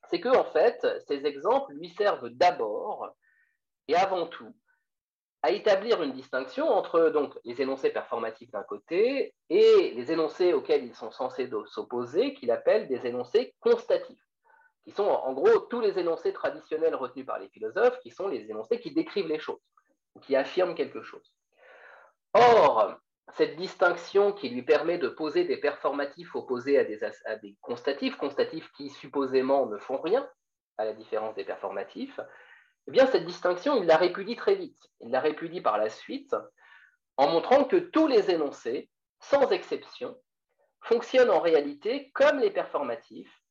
c'est 0.09 0.19
que 0.19 0.29
en 0.29 0.45
fait, 0.45 0.85
ces 1.07 1.25
exemples 1.25 1.73
lui 1.73 1.89
servent 1.89 2.29
d'abord 2.29 3.15
et 3.87 3.95
avant 3.95 4.27
tout 4.27 4.53
à 5.41 5.51
établir 5.51 6.01
une 6.01 6.13
distinction 6.13 6.67
entre 6.69 7.09
donc, 7.09 7.37
les 7.43 7.61
énoncés 7.61 7.91
performatifs 7.91 8.49
d'un 8.49 8.63
côté 8.63 9.35
et 9.49 9.91
les 9.95 10.11
énoncés 10.11 10.53
auxquels 10.53 10.83
ils 10.83 10.95
sont 10.95 11.11
censés 11.11 11.49
s'opposer, 11.67 12.33
qu'il 12.33 12.49
appelle 12.49 12.87
des 12.87 13.05
énoncés 13.05 13.53
constatifs 13.59 14.25
qui 14.85 14.91
sont 14.91 15.03
en 15.03 15.33
gros 15.33 15.59
tous 15.59 15.81
les 15.81 15.97
énoncés 15.99 16.31
traditionnels 16.31 16.95
retenus 16.95 17.25
par 17.25 17.39
les 17.39 17.49
philosophes, 17.49 17.99
qui 17.99 18.11
sont 18.11 18.27
les 18.27 18.49
énoncés 18.49 18.79
qui 18.79 18.91
décrivent 18.91 19.27
les 19.27 19.39
choses, 19.39 19.59
qui 20.21 20.35
affirment 20.35 20.75
quelque 20.75 21.01
chose. 21.01 21.33
Or, 22.33 22.95
cette 23.33 23.55
distinction 23.55 24.31
qui 24.33 24.49
lui 24.49 24.61
permet 24.61 24.97
de 24.97 25.09
poser 25.09 25.45
des 25.45 25.57
performatifs 25.57 26.35
opposés 26.35 26.77
à 26.77 26.83
des, 26.83 27.55
constatifs, 27.61 28.15
constatifs 28.17 28.71
qui 28.73 28.89
supposément 28.89 29.65
ne 29.65 29.77
font 29.77 29.99
rien, 29.99 30.29
à 30.77 30.85
la 30.85 30.93
différence 30.93 31.35
des 31.35 31.43
performatifs, 31.43 32.19
eh 32.87 32.91
bien 32.91 33.07
cette 33.07 33.25
distinction, 33.25 33.77
il 33.77 33.87
la 33.87 33.97
répudie 33.97 34.35
très 34.35 34.55
vite. 34.55 34.79
Il 34.99 35.09
la 35.09 35.19
répudie 35.19 35.61
par 35.61 35.77
la 35.77 35.89
suite 35.89 36.35
en 37.17 37.29
montrant 37.29 37.63
que 37.63 37.77
tous 37.77 38.07
les 38.07 38.29
énoncés, 38.29 38.89
sans 39.19 39.49
exception, 39.49 40.17
fonctionnent 40.81 41.31
en 41.31 41.39
réalité 41.39 42.11
comme 42.13 42.39
les 42.39 42.51
performatifs, 42.51 43.41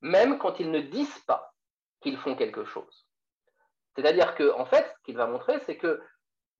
même 0.00 0.38
quand 0.38 0.58
ils 0.58 0.70
ne 0.70 0.80
disent 0.80 1.20
pas 1.20 1.54
qu'ils 2.00 2.18
font 2.18 2.34
quelque 2.34 2.64
chose. 2.64 3.06
C'est-à-dire 3.94 4.34
qu'en 4.34 4.60
en 4.60 4.66
fait, 4.66 4.92
ce 4.98 5.02
qu'il 5.04 5.16
va 5.16 5.26
montrer, 5.26 5.60
c'est 5.66 5.76
que 5.76 6.02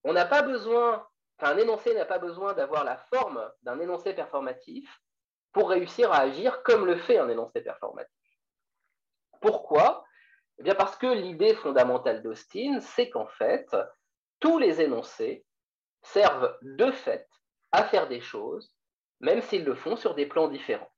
on 0.05 0.13
n'a 0.13 0.27
pas 0.27 0.43
besoin, 0.43 1.07
un 1.41 1.57
énoncé 1.59 1.95
n'a 1.95 2.05
pas 2.05 2.19
besoin 2.19 2.55
d'avoir 2.55 2.85
la 2.85 2.97
forme 2.97 3.51
d'un 3.63 3.81
énoncé 3.81 4.15
performatif 4.15 5.01
pour 5.53 5.71
réussir 5.71 6.13
à 6.13 6.21
agir 6.21 6.63
comme 6.63 6.87
le 6.87 6.97
fait 6.97 7.19
un 7.19 7.29
énoncé 7.29 7.61
performatif. 7.61 8.11
Pourquoi? 9.41 10.05
Eh 10.59 10.63
bien 10.63 10.75
parce 10.75 10.97
que 10.97 11.07
l'idée 11.07 11.55
fondamentale 11.55 12.23
d'Austin, 12.23 12.81
c'est 12.81 13.11
qu'en 13.11 13.27
fait, 13.27 13.67
tous 14.41 14.59
les 14.59 14.81
énoncés 14.81 15.45
servent 16.03 16.57
de 16.63 16.91
fait 16.91 17.29
à 17.73 17.85
faire 17.85 18.09
des 18.09 18.21
choses, 18.21 18.75
même 19.21 19.43
s'ils 19.43 19.65
le 19.65 19.75
font 19.75 19.97
sur 19.97 20.15
des 20.15 20.27
plans 20.27 20.49
différents. 20.49 20.93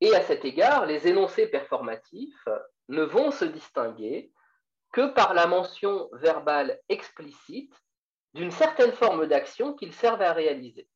Et 0.00 0.14
à 0.14 0.22
cet 0.22 0.44
égard, 0.44 0.86
les 0.86 1.08
énoncés 1.08 1.48
performatifs 1.48 2.48
ne 2.88 3.02
vont 3.02 3.30
se 3.30 3.44
distinguer 3.44 4.32
que 4.92 5.12
par 5.12 5.34
la 5.34 5.46
mention 5.46 6.08
verbale 6.12 6.80
explicite 6.88 7.74
d'une 8.34 8.50
certaine 8.50 8.92
forme 8.92 9.26
d'action 9.26 9.74
qu'ils 9.74 9.92
servent 9.92 10.22
à 10.22 10.32
réaliser. 10.32 10.88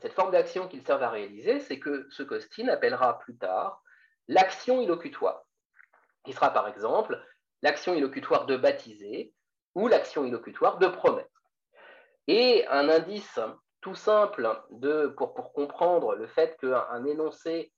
Cette 0.00 0.14
forme 0.14 0.32
d'action 0.32 0.68
qu'ils 0.68 0.84
servent 0.84 1.02
à 1.02 1.10
réaliser, 1.10 1.60
c'est 1.60 1.78
que 1.78 2.06
ce 2.10 2.22
qu'Austin 2.22 2.68
appellera 2.68 3.18
plus 3.20 3.36
tard 3.36 3.82
l'action 4.28 4.80
illocutoire, 4.80 5.44
qui 6.24 6.32
sera 6.32 6.50
par 6.50 6.68
exemple 6.68 7.22
l'action 7.62 7.94
illocutoire 7.94 8.46
de 8.46 8.56
baptiser 8.56 9.32
ou 9.74 9.88
l'action 9.88 10.24
illocutoire 10.24 10.78
de 10.78 10.88
promettre. 10.88 11.28
Et 12.26 12.66
un 12.68 12.88
indice 12.88 13.38
tout 13.80 13.94
simple 13.94 14.60
de, 14.70 15.08
pour, 15.16 15.34
pour 15.34 15.52
comprendre 15.52 16.14
le 16.14 16.26
fait 16.26 16.56
qu'un 16.60 17.04
énoncé 17.04 17.72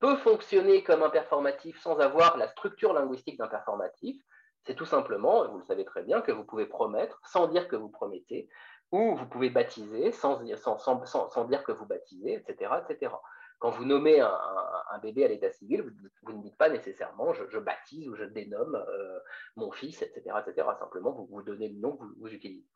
peut 0.00 0.16
fonctionner 0.16 0.84
comme 0.84 1.02
un 1.02 1.10
performatif 1.10 1.80
sans 1.80 1.98
avoir 1.98 2.36
la 2.36 2.48
structure 2.48 2.92
linguistique 2.92 3.38
d'un 3.38 3.48
performatif, 3.48 4.20
c'est 4.68 4.74
tout 4.74 4.84
simplement, 4.84 5.48
vous 5.48 5.60
le 5.60 5.64
savez 5.64 5.86
très 5.86 6.02
bien, 6.02 6.20
que 6.20 6.30
vous 6.30 6.44
pouvez 6.44 6.66
promettre 6.66 7.18
sans 7.24 7.46
dire 7.48 7.68
que 7.68 7.76
vous 7.76 7.88
promettez, 7.88 8.50
ou 8.92 9.16
vous 9.16 9.24
pouvez 9.24 9.48
baptiser 9.48 10.12
sans, 10.12 10.42
dire 10.42 11.64
que 11.64 11.72
vous 11.72 11.86
baptisez, 11.86 12.34
etc. 12.34 12.72
etc. 12.86 13.14
Quand 13.60 13.70
vous 13.70 13.86
nommez 13.86 14.20
un, 14.20 14.98
bébé 15.02 15.24
à 15.24 15.28
l'état 15.28 15.50
civil, 15.52 15.90
vous, 16.22 16.32
ne 16.34 16.42
dites 16.42 16.58
pas 16.58 16.68
nécessairement 16.68 17.32
je, 17.32 17.58
baptise 17.58 18.10
ou 18.10 18.14
je 18.14 18.24
dénomme 18.24 18.74
euh, 18.74 19.18
mon 19.56 19.72
fils, 19.72 20.02
etc., 20.02 20.36
etc. 20.46 20.68
Simplement, 20.78 21.12
vous, 21.12 21.26
vous 21.30 21.42
donnez 21.42 21.70
le 21.70 21.80
nom 21.80 21.96
que 21.96 22.04
vous, 22.04 22.28
utilisez. 22.28 22.68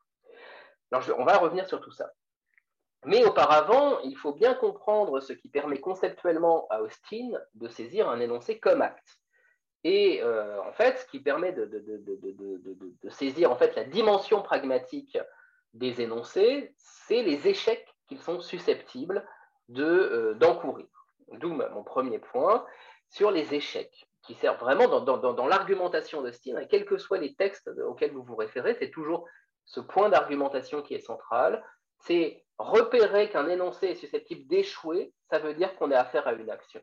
Alors, 0.91 1.05
on 1.19 1.27
va 1.27 1.37
revenir 1.37 1.69
sur 1.69 1.83
tout 1.83 1.93
ça. 1.93 2.11
Mais 3.05 3.23
auparavant, 3.27 4.01
il 4.01 4.17
faut 4.17 4.33
bien 4.33 4.55
comprendre 4.55 5.21
ce 5.21 5.35
qui 5.35 5.51
permet 5.51 5.79
conceptuellement 5.79 6.67
à 6.71 6.81
Austin 6.81 7.33
de 7.53 7.69
saisir 7.69 8.09
un 8.09 8.19
énoncé 8.19 8.59
comme 8.59 8.81
acte. 8.81 9.22
Et 9.85 10.23
euh, 10.23 10.63
en 10.63 10.73
fait, 10.73 10.99
ce 10.99 11.07
qui 11.07 11.21
permet 11.21 11.53
de, 11.53 11.65
de, 11.65 13.11
saisir 13.11 13.51
en 13.51 13.57
fait 13.57 13.75
la 13.75 13.85
dimension 13.85 14.41
pragmatique 14.43 15.19
des 15.75 16.01
énoncés, 16.01 16.73
c'est 16.77 17.23
les 17.23 17.49
échecs 17.49 17.89
qu'ils 18.07 18.21
sont 18.21 18.41
susceptibles 18.41 19.27
euh, 19.79 20.35
d'encourir. 20.35 20.87
D'où 21.33 21.53
mon 21.53 21.83
premier 21.83 22.19
point 22.19 22.65
sur 23.09 23.31
les 23.31 23.55
échecs, 23.55 24.07
qui 24.23 24.35
servent 24.35 24.61
vraiment 24.61 24.87
dans, 25.01 25.47
l'argumentation 25.47 26.23
d'Austin, 26.23 26.59
et 26.59 26.69
quels 26.69 26.85
que 26.85 26.99
soient 26.99 27.19
les 27.19 27.35
textes 27.35 27.71
auxquels 27.87 28.13
vous 28.13 28.23
vous 28.23 28.37
référez, 28.37 28.75
c'est 28.75 28.91
toujours 28.91 29.27
ce 29.65 29.81
point 29.81 30.09
d'argumentation 30.09 30.83
qui 30.83 30.95
est 30.95 31.01
central, 31.01 31.65
c'est 31.99 32.45
repérer 32.59 33.31
qu'un 33.31 33.49
énoncé 33.49 33.89
est 33.89 33.95
susceptible 33.95 34.47
d'échouer, 34.47 35.13
ça 35.31 35.39
veut 35.39 35.55
dire 35.55 35.75
qu'on 35.77 35.91
a 35.91 35.99
affaire 35.99 36.27
à 36.27 36.33
une 36.33 36.51
action. 36.51 36.81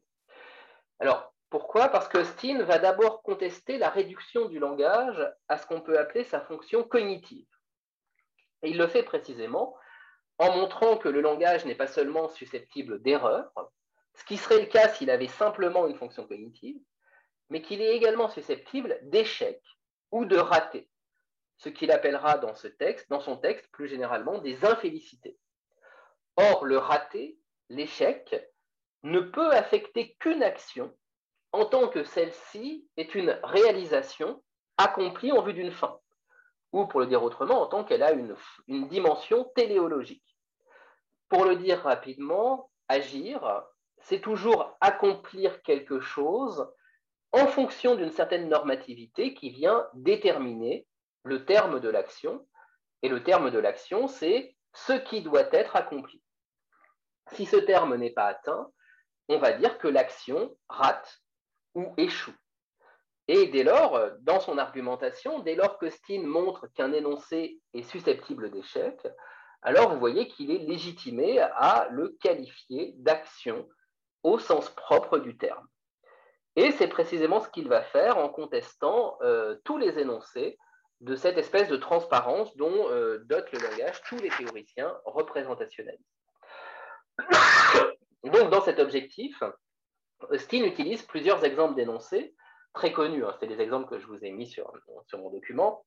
Alors, 0.99 1.33
pourquoi? 1.49 1.89
Parce 1.89 2.07
que 2.07 2.23
Steen 2.23 2.61
va 2.61 2.77
d'abord 2.77 3.23
contester 3.23 3.77
la 3.77 3.89
réduction 3.89 4.45
du 4.45 4.59
langage 4.59 5.27
à 5.47 5.57
ce 5.57 5.65
qu'on 5.65 5.81
peut 5.81 5.97
appeler 5.97 6.23
sa 6.23 6.41
fonction 6.41 6.83
cognitive. 6.83 7.47
Et 8.61 8.69
il 8.69 8.77
le 8.77 8.87
fait 8.87 9.03
précisément 9.03 9.75
en 10.37 10.55
montrant 10.55 10.97
que 10.97 11.09
le 11.09 11.21
langage 11.21 11.65
n'est 11.65 11.75
pas 11.75 11.87
seulement 11.87 12.29
susceptible 12.29 13.01
d'erreurs, 13.01 13.51
ce 14.13 14.23
qui 14.25 14.37
serait 14.37 14.59
le 14.59 14.67
cas 14.67 14.89
s'il 14.89 15.09
avait 15.09 15.27
simplement 15.27 15.87
une 15.87 15.97
fonction 15.97 16.25
cognitive, 16.27 16.79
mais 17.49 17.61
qu'il 17.61 17.81
est 17.81 17.95
également 17.95 18.29
susceptible 18.29 18.99
d'échecs 19.03 19.65
ou 20.11 20.25
de 20.25 20.37
ratés, 20.37 20.89
ce 21.57 21.69
qu'il 21.69 21.91
appellera 21.91 22.37
dans, 22.37 22.53
dans 23.09 23.19
son 23.19 23.37
texte 23.37 23.67
plus 23.71 23.87
généralement 23.87 24.37
des 24.37 24.65
infélicités. 24.65 25.37
Or, 26.37 26.65
le 26.65 26.77
raté, 26.77 27.37
l'échec, 27.69 28.49
ne 29.03 29.19
peut 29.19 29.51
affecter 29.51 30.15
qu'une 30.19 30.43
action 30.43 30.95
en 31.51 31.65
tant 31.65 31.87
que 31.87 32.03
celle-ci 32.03 32.87
est 32.97 33.15
une 33.15 33.39
réalisation 33.43 34.43
accomplie 34.77 35.31
en 35.31 35.41
vue 35.41 35.53
d'une 35.53 35.71
fin, 35.71 35.99
ou 36.71 36.85
pour 36.85 36.99
le 36.99 37.07
dire 37.07 37.23
autrement, 37.23 37.61
en 37.61 37.67
tant 37.67 37.83
qu'elle 37.83 38.03
a 38.03 38.11
une, 38.11 38.35
dimension 38.87 39.45
téléologique. 39.55 40.37
Pour 41.27 41.45
le 41.45 41.55
dire 41.55 41.81
rapidement, 41.81 42.69
agir, 42.87 43.63
c'est 43.99 44.21
toujours 44.21 44.77
accomplir 44.81 45.61
quelque 45.63 45.99
chose 45.99 46.71
en 47.31 47.45
fonction 47.47 47.95
d'une 47.95 48.11
certaine 48.11 48.49
normativité 48.49 49.33
qui 49.33 49.49
vient 49.49 49.87
déterminer 49.93 50.87
le 51.23 51.45
terme 51.45 51.79
de 51.79 51.89
l'action, 51.89 52.47
et 53.01 53.09
le 53.09 53.23
terme 53.23 53.51
de 53.51 53.59
l'action, 53.59 54.07
c'est 54.07 54.55
ce 54.73 54.93
qui 54.93 55.21
doit 55.21 55.53
être 55.53 55.75
accompli. 55.75 56.21
Si 57.31 57.45
ce 57.45 57.57
terme 57.57 57.95
n'est 57.95 58.11
pas 58.11 58.25
atteint, 58.25 58.71
on 59.29 59.37
va 59.37 59.53
dire 59.53 59.77
que 59.77 59.87
l'action 59.87 60.55
rate 60.67 61.21
ou 61.75 61.93
échoue. 61.97 62.33
Et 63.27 63.47
dès 63.47 63.63
lors, 63.63 64.09
dans 64.21 64.39
son 64.39 64.57
argumentation, 64.57 65.39
dès 65.39 65.55
lors 65.55 65.77
que 65.77 65.89
Steen 65.89 66.25
montre 66.25 66.67
qu'un 66.67 66.93
énoncé 66.93 67.59
est 67.73 67.83
susceptible 67.83 68.49
d'échec, 68.49 69.07
alors 69.61 69.93
vous 69.93 69.99
voyez 69.99 70.27
qu'il 70.27 70.51
est 70.51 70.65
légitimé 70.65 71.39
à 71.39 71.87
le 71.91 72.17
qualifier 72.21 72.93
d'action 72.97 73.67
au 74.23 74.39
sens 74.39 74.69
propre 74.69 75.19
du 75.19 75.37
terme. 75.37 75.67
Et 76.55 76.71
c'est 76.71 76.87
précisément 76.87 77.39
ce 77.39 77.49
qu'il 77.49 77.67
va 77.67 77.83
faire 77.83 78.17
en 78.17 78.29
contestant 78.29 79.17
euh, 79.21 79.55
tous 79.63 79.77
les 79.77 79.99
énoncés 79.99 80.57
de 81.01 81.15
cette 81.15 81.37
espèce 81.37 81.69
de 81.69 81.77
transparence 81.77 82.55
dont 82.57 82.89
euh, 82.89 83.23
le 83.29 83.59
langage 83.59 84.01
tous 84.03 84.17
les 84.17 84.29
théoriciens 84.29 84.93
représentationnalistes. 85.05 86.03
Donc, 88.23 88.49
dans 88.49 88.61
cet 88.61 88.79
objectif, 88.79 89.41
Steen 90.37 90.65
utilise 90.65 91.03
plusieurs 91.03 91.43
exemples 91.45 91.75
d'énoncés, 91.75 92.35
très 92.73 92.91
connus, 92.91 93.25
hein, 93.25 93.35
c'est 93.39 93.47
des 93.47 93.61
exemples 93.61 93.89
que 93.89 93.99
je 93.99 94.07
vous 94.07 94.23
ai 94.23 94.31
mis 94.31 94.47
sur, 94.47 94.71
mon 95.13 95.29
document, 95.29 95.85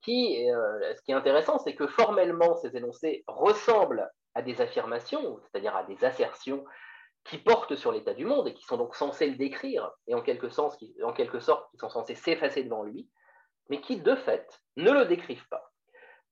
qui, 0.00 0.50
euh, 0.50 0.94
ce 0.94 1.02
qui 1.02 1.12
est 1.12 1.14
intéressant, 1.14 1.58
c'est 1.58 1.74
que 1.74 1.86
formellement, 1.86 2.56
ces 2.56 2.76
énoncés 2.76 3.24
ressemblent 3.28 4.10
à 4.34 4.42
des 4.42 4.60
affirmations, 4.60 5.38
c'est-à-dire 5.42 5.76
à 5.76 5.84
des 5.84 6.04
assertions 6.04 6.64
qui 7.24 7.38
portent 7.38 7.76
sur 7.76 7.92
l'état 7.92 8.14
du 8.14 8.24
monde 8.24 8.48
et 8.48 8.54
qui 8.54 8.64
sont 8.64 8.76
donc 8.76 8.96
censées 8.96 9.28
le 9.28 9.36
décrire, 9.36 9.92
et 10.08 10.14
en 10.14 10.22
quelque, 10.22 10.48
sens, 10.48 10.76
en 11.04 11.12
quelque 11.12 11.38
sorte, 11.38 11.70
qui 11.70 11.78
sont 11.78 11.90
censés 11.90 12.16
s'effacer 12.16 12.64
devant 12.64 12.82
lui, 12.82 13.08
mais 13.68 13.80
qui, 13.80 14.00
de 14.00 14.16
fait, 14.16 14.60
ne 14.76 14.90
le 14.90 15.04
décrivent 15.04 15.46
pas. 15.48 15.72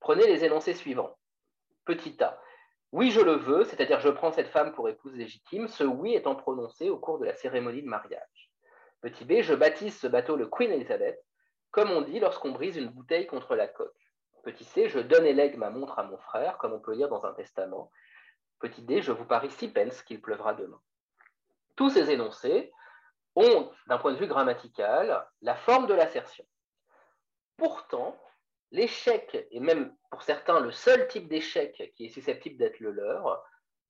Prenez 0.01 0.27
les 0.27 0.45
énoncés 0.45 0.75
suivants. 0.75 1.17
Petit 1.85 2.23
a. 2.23 2.41
Oui, 2.93 3.11
je 3.13 3.21
le 3.21 3.37
veux, 3.37 3.65
c'est-à-dire 3.65 4.01
je 4.01 4.09
prends 4.09 4.33
cette 4.33 4.49
femme 4.49 4.73
pour 4.73 4.89
épouse 4.89 5.15
légitime, 5.15 5.69
ce 5.69 5.85
oui 5.85 6.15
étant 6.15 6.35
prononcé 6.35 6.91
au 6.91 6.99
cours 6.99 7.19
de 7.19 7.25
la 7.25 7.35
cérémonie 7.35 7.83
de 7.83 7.89
mariage. 7.89 8.51
Petit 9.01 9.25
b, 9.25 9.43
je 9.43 9.55
baptise 9.55 9.99
ce 9.99 10.09
bateau 10.09 10.37
le 10.37 10.49
Queen 10.49 10.73
Elizabeth, 10.73 11.25
comme 11.71 11.91
on 11.91 12.03
dit 12.03 12.19
lorsqu'on 12.19 12.51
brise 12.51 12.77
une 12.77 12.89
bouteille 12.89 13.27
contre 13.27 13.55
la 13.55 13.69
coque. 13.69 13.95
Petit 14.43 14.65
c, 14.65 14.89
je 14.89 14.99
donne 14.99 15.25
et 15.25 15.33
lègue 15.33 15.57
ma 15.57 15.71
montre 15.71 15.99
à 15.99 16.03
mon 16.03 16.19
frère, 16.19 16.59
comme 16.59 16.73
on 16.73 16.81
peut 16.81 16.95
lire 16.95 17.09
dans 17.09 17.25
un 17.25 17.33
testament. 17.33 17.93
Petit 18.59 18.83
d, 18.83 19.03
je 19.03 19.13
vous 19.13 19.25
parie 19.25 19.51
six 19.51 19.69
pence 19.69 20.03
qu'il 20.03 20.21
pleuvra 20.21 20.55
demain. 20.55 20.81
Tous 21.77 21.91
ces 21.91 22.11
énoncés 22.11 22.73
ont, 23.37 23.71
d'un 23.87 23.99
point 23.99 24.13
de 24.13 24.19
vue 24.19 24.27
grammatical, 24.27 25.27
la 25.43 25.55
forme 25.55 25.87
de 25.87 25.95
l'assertion. 25.95 26.45
Pourtant, 27.57 28.19
l'échec, 28.71 29.47
et 29.51 29.61
même 29.61 29.95
pour 30.11 30.23
certains 30.23 30.61
le 30.61 30.73
seul 30.73 31.09
type 31.09 31.29
d'échec 31.29 31.93
qui 31.97 32.07
est 32.07 32.11
susceptible 32.11 32.57
d'être 32.57 32.81
le 32.81 32.93
leur, 32.93 33.43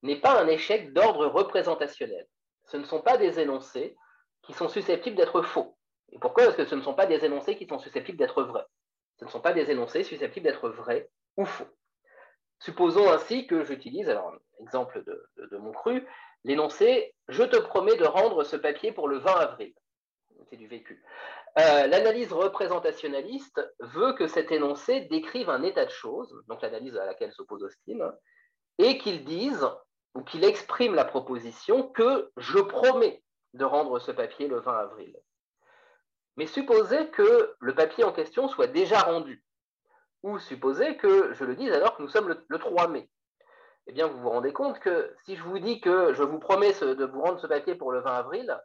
n'est 0.02 0.20
pas 0.20 0.40
un 0.40 0.48
échec 0.48 0.92
d'ordre 0.92 1.26
représentationnel. 1.26 2.26
Ce 2.66 2.76
ne 2.76 2.84
sont 2.84 3.02
pas 3.02 3.16
des 3.16 3.40
énoncés 3.40 3.96
qui 4.42 4.52
sont 4.52 4.68
susceptibles 4.68 5.16
d'être 5.16 5.42
faux. 5.42 5.76
Et 6.12 6.18
pourquoi 6.18 6.44
Parce 6.44 6.56
que 6.56 6.64
ce 6.64 6.74
ne 6.74 6.82
sont 6.82 6.94
pas 6.94 7.06
des 7.06 7.24
énoncés 7.24 7.56
qui 7.56 7.66
sont 7.66 7.78
susceptibles 7.78 8.18
d'être 8.18 8.42
vrais? 8.42 8.66
Ce 9.18 9.24
ne 9.24 9.30
sont 9.30 9.40
pas 9.40 9.52
des 9.52 9.70
énoncés 9.70 10.02
susceptibles 10.02 10.44
d'être 10.44 10.68
vrais 10.70 11.10
ou 11.36 11.44
faux. 11.44 11.68
Supposons 12.58 13.10
ainsi 13.10 13.46
que 13.46 13.64
j'utilise, 13.64 14.08
alors 14.08 14.34
exemple 14.60 15.02
de 15.04 15.56
mon 15.56 15.72
cru, 15.72 16.06
l'énoncé 16.44 17.14
Je 17.28 17.42
te 17.42 17.56
promets 17.56 17.96
de 17.96 18.04
rendre 18.04 18.44
ce 18.44 18.56
papier 18.56 18.92
pour 18.92 19.08
le 19.08 19.18
20 19.18 19.30
avril. 19.32 19.74
C'est 20.48 20.56
du 20.56 20.66
vécu. 20.66 21.02
Euh, 21.58 21.86
l'analyse 21.88 22.32
représentationnaliste 22.32 23.60
veut 23.80 24.12
que 24.12 24.28
cet 24.28 24.52
énoncé 24.52 25.02
décrive 25.02 25.50
un 25.50 25.62
état 25.62 25.84
de 25.84 25.90
choses, 25.90 26.32
donc 26.46 26.62
l'analyse 26.62 26.96
à 26.96 27.06
laquelle 27.06 27.32
s'oppose 27.32 27.64
Austin, 27.64 28.12
et 28.78 28.98
qu'il 28.98 29.24
dise 29.24 29.66
ou 30.14 30.22
qu'il 30.22 30.44
exprime 30.44 30.94
la 30.94 31.04
proposition 31.04 31.88
que 31.88 32.30
je 32.36 32.58
promets 32.58 33.22
de 33.54 33.64
rendre 33.64 33.98
ce 33.98 34.12
papier 34.12 34.48
le 34.48 34.60
20 34.60 34.72
avril. 34.72 35.16
Mais 36.36 36.46
supposez 36.46 37.10
que 37.10 37.54
le 37.58 37.74
papier 37.74 38.04
en 38.04 38.12
question 38.12 38.48
soit 38.48 38.68
déjà 38.68 39.00
rendu, 39.00 39.44
ou 40.22 40.38
supposez 40.38 40.96
que 40.96 41.32
je 41.32 41.44
le 41.44 41.56
dise 41.56 41.72
alors 41.72 41.96
que 41.96 42.02
nous 42.02 42.08
sommes 42.08 42.34
le, 42.48 42.58
3 42.58 42.88
mai. 42.88 43.10
Eh 43.86 43.92
bien, 43.92 44.06
vous 44.06 44.20
vous 44.20 44.30
rendez 44.30 44.52
compte 44.52 44.78
que 44.78 45.14
si 45.24 45.34
je 45.34 45.42
vous 45.42 45.58
dis 45.58 45.80
que 45.80 46.12
je 46.14 46.22
vous 46.22 46.38
promets 46.38 46.72
de 46.72 47.04
vous 47.04 47.20
rendre 47.20 47.40
ce 47.40 47.46
papier 47.46 47.74
pour 47.74 47.90
le 47.90 48.00
20 48.00 48.12
avril, 48.12 48.60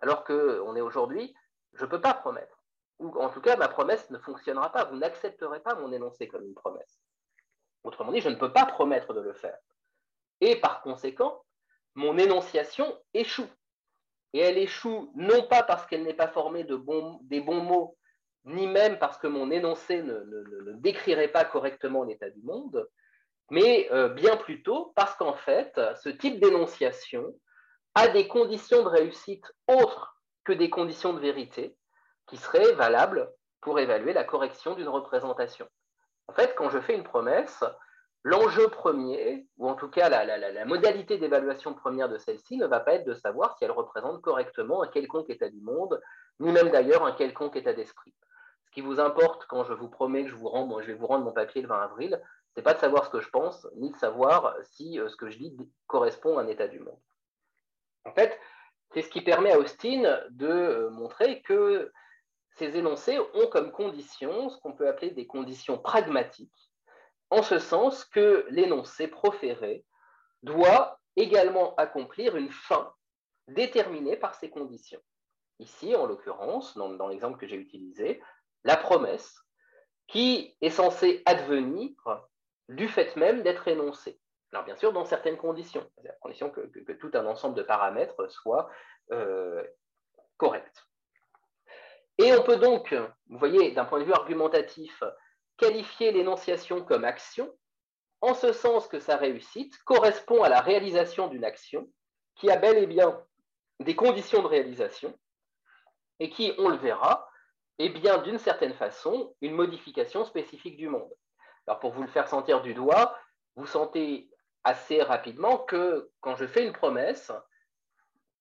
alors 0.00 0.24
qu'on 0.24 0.76
est 0.76 0.80
aujourd'hui, 0.80 1.34
je 1.78 1.84
ne 1.84 1.90
peux 1.90 2.00
pas 2.00 2.14
promettre. 2.14 2.62
ou 2.98 3.16
en 3.20 3.30
tout 3.30 3.40
cas 3.40 3.56
ma 3.56 3.68
promesse 3.68 4.10
ne 4.10 4.18
fonctionnera 4.18 4.72
pas. 4.72 4.84
Vous 4.84 4.96
n'accepterez 4.96 5.60
pas 5.60 5.76
mon 5.76 5.92
énoncé 5.92 6.26
comme 6.26 6.44
une 6.44 6.54
promesse. 6.54 7.00
Autrement 7.84 8.12
dit, 8.12 8.20
je 8.20 8.28
ne 8.28 8.34
peux 8.34 8.52
pas 8.52 8.66
promettre 8.66 9.14
de 9.14 9.20
le 9.20 9.32
faire. 9.32 9.56
Et 10.40 10.56
par 10.56 10.82
conséquent, 10.82 11.44
mon 11.94 12.18
énonciation 12.18 12.98
échoue. 13.14 13.48
Et 14.32 14.40
elle 14.40 14.58
échoue 14.58 15.12
non 15.14 15.46
pas 15.46 15.62
parce 15.62 15.86
qu'elle 15.86 16.02
n'est 16.02 16.14
pas 16.14 16.28
formée 16.28 16.64
de 16.64 16.76
bons, 16.76 17.20
des 17.22 17.40
bons 17.40 17.62
mots, 17.62 17.96
ni 18.44 18.66
même 18.66 18.98
parce 18.98 19.16
que 19.18 19.26
mon 19.26 19.50
énoncé 19.50 20.02
ne, 20.02 20.72
décrirait 20.74 21.28
pas 21.28 21.44
correctement 21.44 22.04
l'état 22.04 22.30
du 22.30 22.42
monde, 22.42 22.88
mais 23.50 23.88
euh, 23.92 24.08
bien 24.08 24.36
plutôt 24.36 24.92
parce 24.96 25.14
qu'en 25.14 25.34
fait, 25.34 25.80
ce 26.02 26.08
type 26.08 26.40
d'énonciation 26.40 27.34
a 27.94 28.08
des 28.08 28.28
conditions 28.28 28.82
de 28.82 28.88
réussite 28.88 29.44
autres 29.66 30.17
que 30.48 30.54
des 30.54 30.70
conditions 30.70 31.12
de 31.12 31.20
vérité 31.20 31.76
qui 32.26 32.38
seraient 32.38 32.72
valables 32.72 33.30
pour 33.60 33.78
évaluer 33.80 34.14
la 34.14 34.24
correction 34.24 34.74
d'une 34.74 34.88
représentation. 34.88 35.68
En 36.26 36.32
fait, 36.32 36.54
quand 36.56 36.70
je 36.70 36.80
fais 36.80 36.94
une 36.94 37.02
promesse, 37.02 37.62
l'enjeu 38.24 38.68
premier, 38.68 39.46
ou 39.58 39.68
en 39.68 39.74
tout 39.74 39.90
cas 39.90 40.08
la, 40.08 40.64
modalité 40.64 41.18
d'évaluation 41.18 41.74
première 41.74 42.08
de 42.08 42.16
celle-ci, 42.16 42.56
ne 42.56 42.66
va 42.66 42.80
pas 42.80 42.94
être 42.94 43.04
de 43.04 43.12
savoir 43.12 43.58
si 43.58 43.64
elle 43.64 43.72
représente 43.72 44.22
correctement 44.22 44.82
un 44.82 44.88
quelconque 44.88 45.28
état 45.28 45.50
du 45.50 45.60
monde, 45.60 46.00
ni 46.40 46.50
même 46.50 46.70
d'ailleurs 46.70 47.04
un 47.04 47.12
quelconque 47.12 47.56
état 47.56 47.74
d'esprit. 47.74 48.14
Ce 48.64 48.70
qui 48.70 48.80
vous 48.80 49.00
importe 49.00 49.44
quand 49.48 49.64
je 49.64 49.74
vous 49.74 49.90
promets 49.90 50.24
que 50.24 50.30
je, 50.30 50.34
vous 50.34 50.48
rends, 50.48 50.80
je 50.80 50.86
vais 50.86 50.94
vous 50.94 51.06
rendre 51.06 51.26
mon 51.26 51.32
papier 51.32 51.60
le 51.60 51.68
20 51.68 51.78
avril, 51.78 52.22
ce 52.54 52.60
n'est 52.60 52.64
pas 52.64 52.72
de 52.72 52.80
savoir 52.80 53.04
ce 53.04 53.10
que 53.10 53.20
je 53.20 53.28
pense, 53.28 53.68
ni 53.76 53.90
de 53.90 53.96
savoir 53.98 54.56
si 54.62 54.98
euh, 54.98 55.10
ce 55.10 55.16
que 55.16 55.28
je 55.28 55.36
dis 55.36 55.54
correspond 55.86 56.38
à 56.38 56.42
un 56.42 56.46
état 56.46 56.68
du 56.68 56.80
monde. 56.80 56.98
En 58.06 58.12
fait, 58.14 58.40
c'est 58.92 59.02
ce 59.02 59.10
qui 59.10 59.20
permet 59.20 59.52
à 59.52 59.58
Austin 59.58 60.20
de 60.30 60.46
euh, 60.46 60.90
montrer 60.90 61.42
que 61.42 61.92
ces 62.56 62.76
énoncés 62.76 63.18
ont 63.34 63.46
comme 63.46 63.70
condition 63.70 64.50
ce 64.50 64.58
qu'on 64.58 64.72
peut 64.72 64.88
appeler 64.88 65.10
des 65.10 65.26
conditions 65.26 65.78
pragmatiques, 65.78 66.70
en 67.30 67.42
ce 67.42 67.58
sens 67.58 68.04
que 68.04 68.46
l'énoncé 68.50 69.06
proféré 69.08 69.84
doit 70.42 70.98
également 71.16 71.74
accomplir 71.76 72.36
une 72.36 72.50
fin 72.50 72.92
déterminée 73.48 74.16
par 74.16 74.34
ces 74.34 74.50
conditions. 74.50 75.00
Ici, 75.58 75.94
en 75.96 76.06
l'occurrence, 76.06 76.76
dans, 76.76 77.08
l'exemple 77.08 77.38
que 77.38 77.46
j'ai 77.46 77.56
utilisé, 77.56 78.22
la 78.64 78.76
promesse 78.76 79.40
qui 80.06 80.56
est 80.60 80.70
censée 80.70 81.22
advenir 81.26 81.90
du 82.68 82.88
fait 82.88 83.16
même 83.16 83.42
d'être 83.42 83.68
énoncée. 83.68 84.20
Alors 84.52 84.64
bien 84.64 84.76
sûr, 84.76 84.92
dans 84.92 85.04
certaines 85.04 85.36
conditions, 85.36 85.88
à 86.08 86.12
condition 86.20 86.50
que, 86.50 86.92
tout 86.92 87.10
un 87.14 87.26
ensemble 87.26 87.54
de 87.54 87.62
paramètres 87.62 88.30
soit 88.30 88.70
euh, 89.12 89.62
correct. 90.36 90.86
Et 92.18 92.32
on 92.34 92.42
peut 92.42 92.56
donc, 92.56 92.92
vous 93.28 93.38
voyez, 93.38 93.72
d'un 93.72 93.84
point 93.84 94.00
de 94.00 94.04
vue 94.04 94.12
argumentatif, 94.12 95.02
qualifier 95.56 96.12
l'énonciation 96.12 96.84
comme 96.84 97.04
action, 97.04 97.54
en 98.20 98.34
ce 98.34 98.52
sens 98.52 98.88
que 98.88 98.98
sa 98.98 99.16
réussite 99.16 99.78
correspond 99.84 100.42
à 100.42 100.48
la 100.48 100.60
réalisation 100.60 101.28
d'une 101.28 101.44
action 101.44 101.88
qui 102.34 102.50
a 102.50 102.56
bel 102.56 102.78
et 102.78 102.86
bien 102.86 103.22
des 103.80 103.94
conditions 103.94 104.42
de 104.42 104.48
réalisation 104.48 105.16
et 106.20 106.30
qui, 106.30 106.52
on 106.58 106.68
le 106.68 106.76
verra, 106.76 107.28
est 107.78 107.90
bien 107.90 108.18
d'une 108.18 108.38
certaine 108.38 108.74
façon 108.74 109.34
une 109.40 109.52
modification 109.52 110.24
spécifique 110.24 110.76
du 110.76 110.88
monde. 110.88 111.12
Alors 111.66 111.78
pour 111.78 111.92
vous 111.92 112.02
le 112.02 112.08
faire 112.08 112.28
sentir 112.28 112.60
du 112.62 112.74
doigt, 112.74 113.16
vous 113.54 113.66
sentez 113.66 114.28
assez 114.68 115.02
rapidement 115.02 115.56
que 115.56 116.10
quand 116.20 116.36
je 116.36 116.46
fais 116.46 116.62
une 116.62 116.74
promesse, 116.74 117.32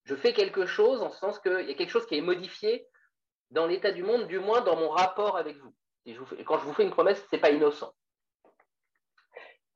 je 0.03 0.13
fais 0.13 0.33
quelque 0.33 0.65
chose 0.65 1.01
en 1.01 1.09
ce 1.09 1.19
sens 1.19 1.39
qu'il 1.39 1.69
y 1.69 1.71
a 1.71 1.73
quelque 1.73 1.89
chose 1.89 2.05
qui 2.05 2.17
est 2.17 2.21
modifié 2.21 2.85
dans 3.49 3.65
l'état 3.65 3.91
du 3.91 4.03
monde, 4.03 4.27
du 4.27 4.39
moins 4.39 4.59
dans 4.59 4.75
mon 4.75 4.89
rapport 4.89 5.37
avec 5.37 5.55
vous. 5.55 5.73
quand 6.45 6.57
je 6.57 6.65
vous 6.65 6.73
fais 6.73 6.83
une 6.83 6.91
promesse, 6.91 7.25
ce 7.29 7.33
n'est 7.33 7.41
pas 7.41 7.51
innocent. 7.51 7.93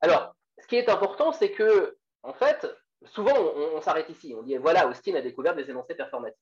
Alors, 0.02 0.34
ce 0.58 0.66
qui 0.66 0.76
est 0.76 0.90
important, 0.90 1.32
c'est 1.32 1.52
que, 1.52 1.96
en 2.22 2.34
fait, 2.34 2.66
souvent, 3.06 3.34
on, 3.34 3.80
s'arrête 3.80 4.10
ici. 4.10 4.34
On 4.36 4.42
dit, 4.42 4.56
voilà, 4.58 4.86
Austin 4.88 5.14
a 5.14 5.22
découvert 5.22 5.54
des 5.54 5.70
énoncés 5.70 5.94
performatifs. 5.94 6.38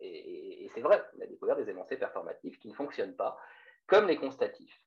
Et, 0.00 0.64
et 0.64 0.70
c'est 0.74 0.82
vrai, 0.82 1.02
il 1.16 1.22
a 1.22 1.26
découvert 1.26 1.56
des 1.56 1.70
énoncés 1.70 1.96
performatifs 1.96 2.58
qui 2.58 2.68
ne 2.68 2.74
fonctionnent 2.74 3.16
pas, 3.16 3.38
comme 3.86 4.06
les 4.06 4.18
constatifs. 4.18 4.82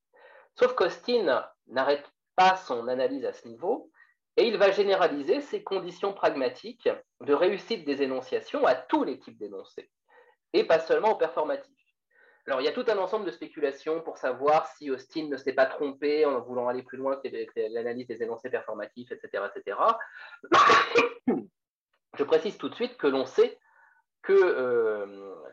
Sauf 0.53 0.75
qu'Austin 0.75 1.43
n'arrête 1.67 2.05
pas 2.35 2.55
son 2.55 2.87
analyse 2.87 3.25
à 3.25 3.33
ce 3.33 3.47
niveau, 3.47 3.89
et 4.37 4.47
il 4.47 4.57
va 4.57 4.71
généraliser 4.71 5.41
ces 5.41 5.63
conditions 5.63 6.13
pragmatiques 6.13 6.89
de 7.21 7.33
réussite 7.33 7.85
des 7.85 8.01
énonciations 8.01 8.65
à 8.65 8.75
tous 8.75 9.03
les 9.03 9.19
types 9.19 9.37
d'énoncés, 9.37 9.89
et 10.53 10.63
pas 10.63 10.79
seulement 10.79 11.11
aux 11.11 11.17
performatifs. 11.17 11.75
Alors, 12.47 12.61
il 12.61 12.65
y 12.65 12.67
a 12.67 12.71
tout 12.71 12.85
un 12.87 12.97
ensemble 12.97 13.25
de 13.25 13.31
spéculations 13.31 14.01
pour 14.01 14.17
savoir 14.17 14.65
si 14.67 14.89
Austin 14.89 15.27
ne 15.27 15.37
s'est 15.37 15.53
pas 15.53 15.67
trompé 15.67 16.25
en 16.25 16.41
voulant 16.41 16.67
aller 16.67 16.81
plus 16.81 16.97
loin 16.97 17.15
que 17.17 17.27
l'analyse 17.71 18.07
des 18.07 18.23
énoncés 18.23 18.49
performatifs, 18.49 19.11
etc. 19.11 19.43
etc. 19.55 19.77
Je 22.17 22.23
précise 22.23 22.57
tout 22.57 22.69
de 22.69 22.75
suite 22.75 22.97
que 22.97 23.05
l'on 23.05 23.25
sait 23.25 23.59
que 24.23 24.33
euh, 24.33 25.05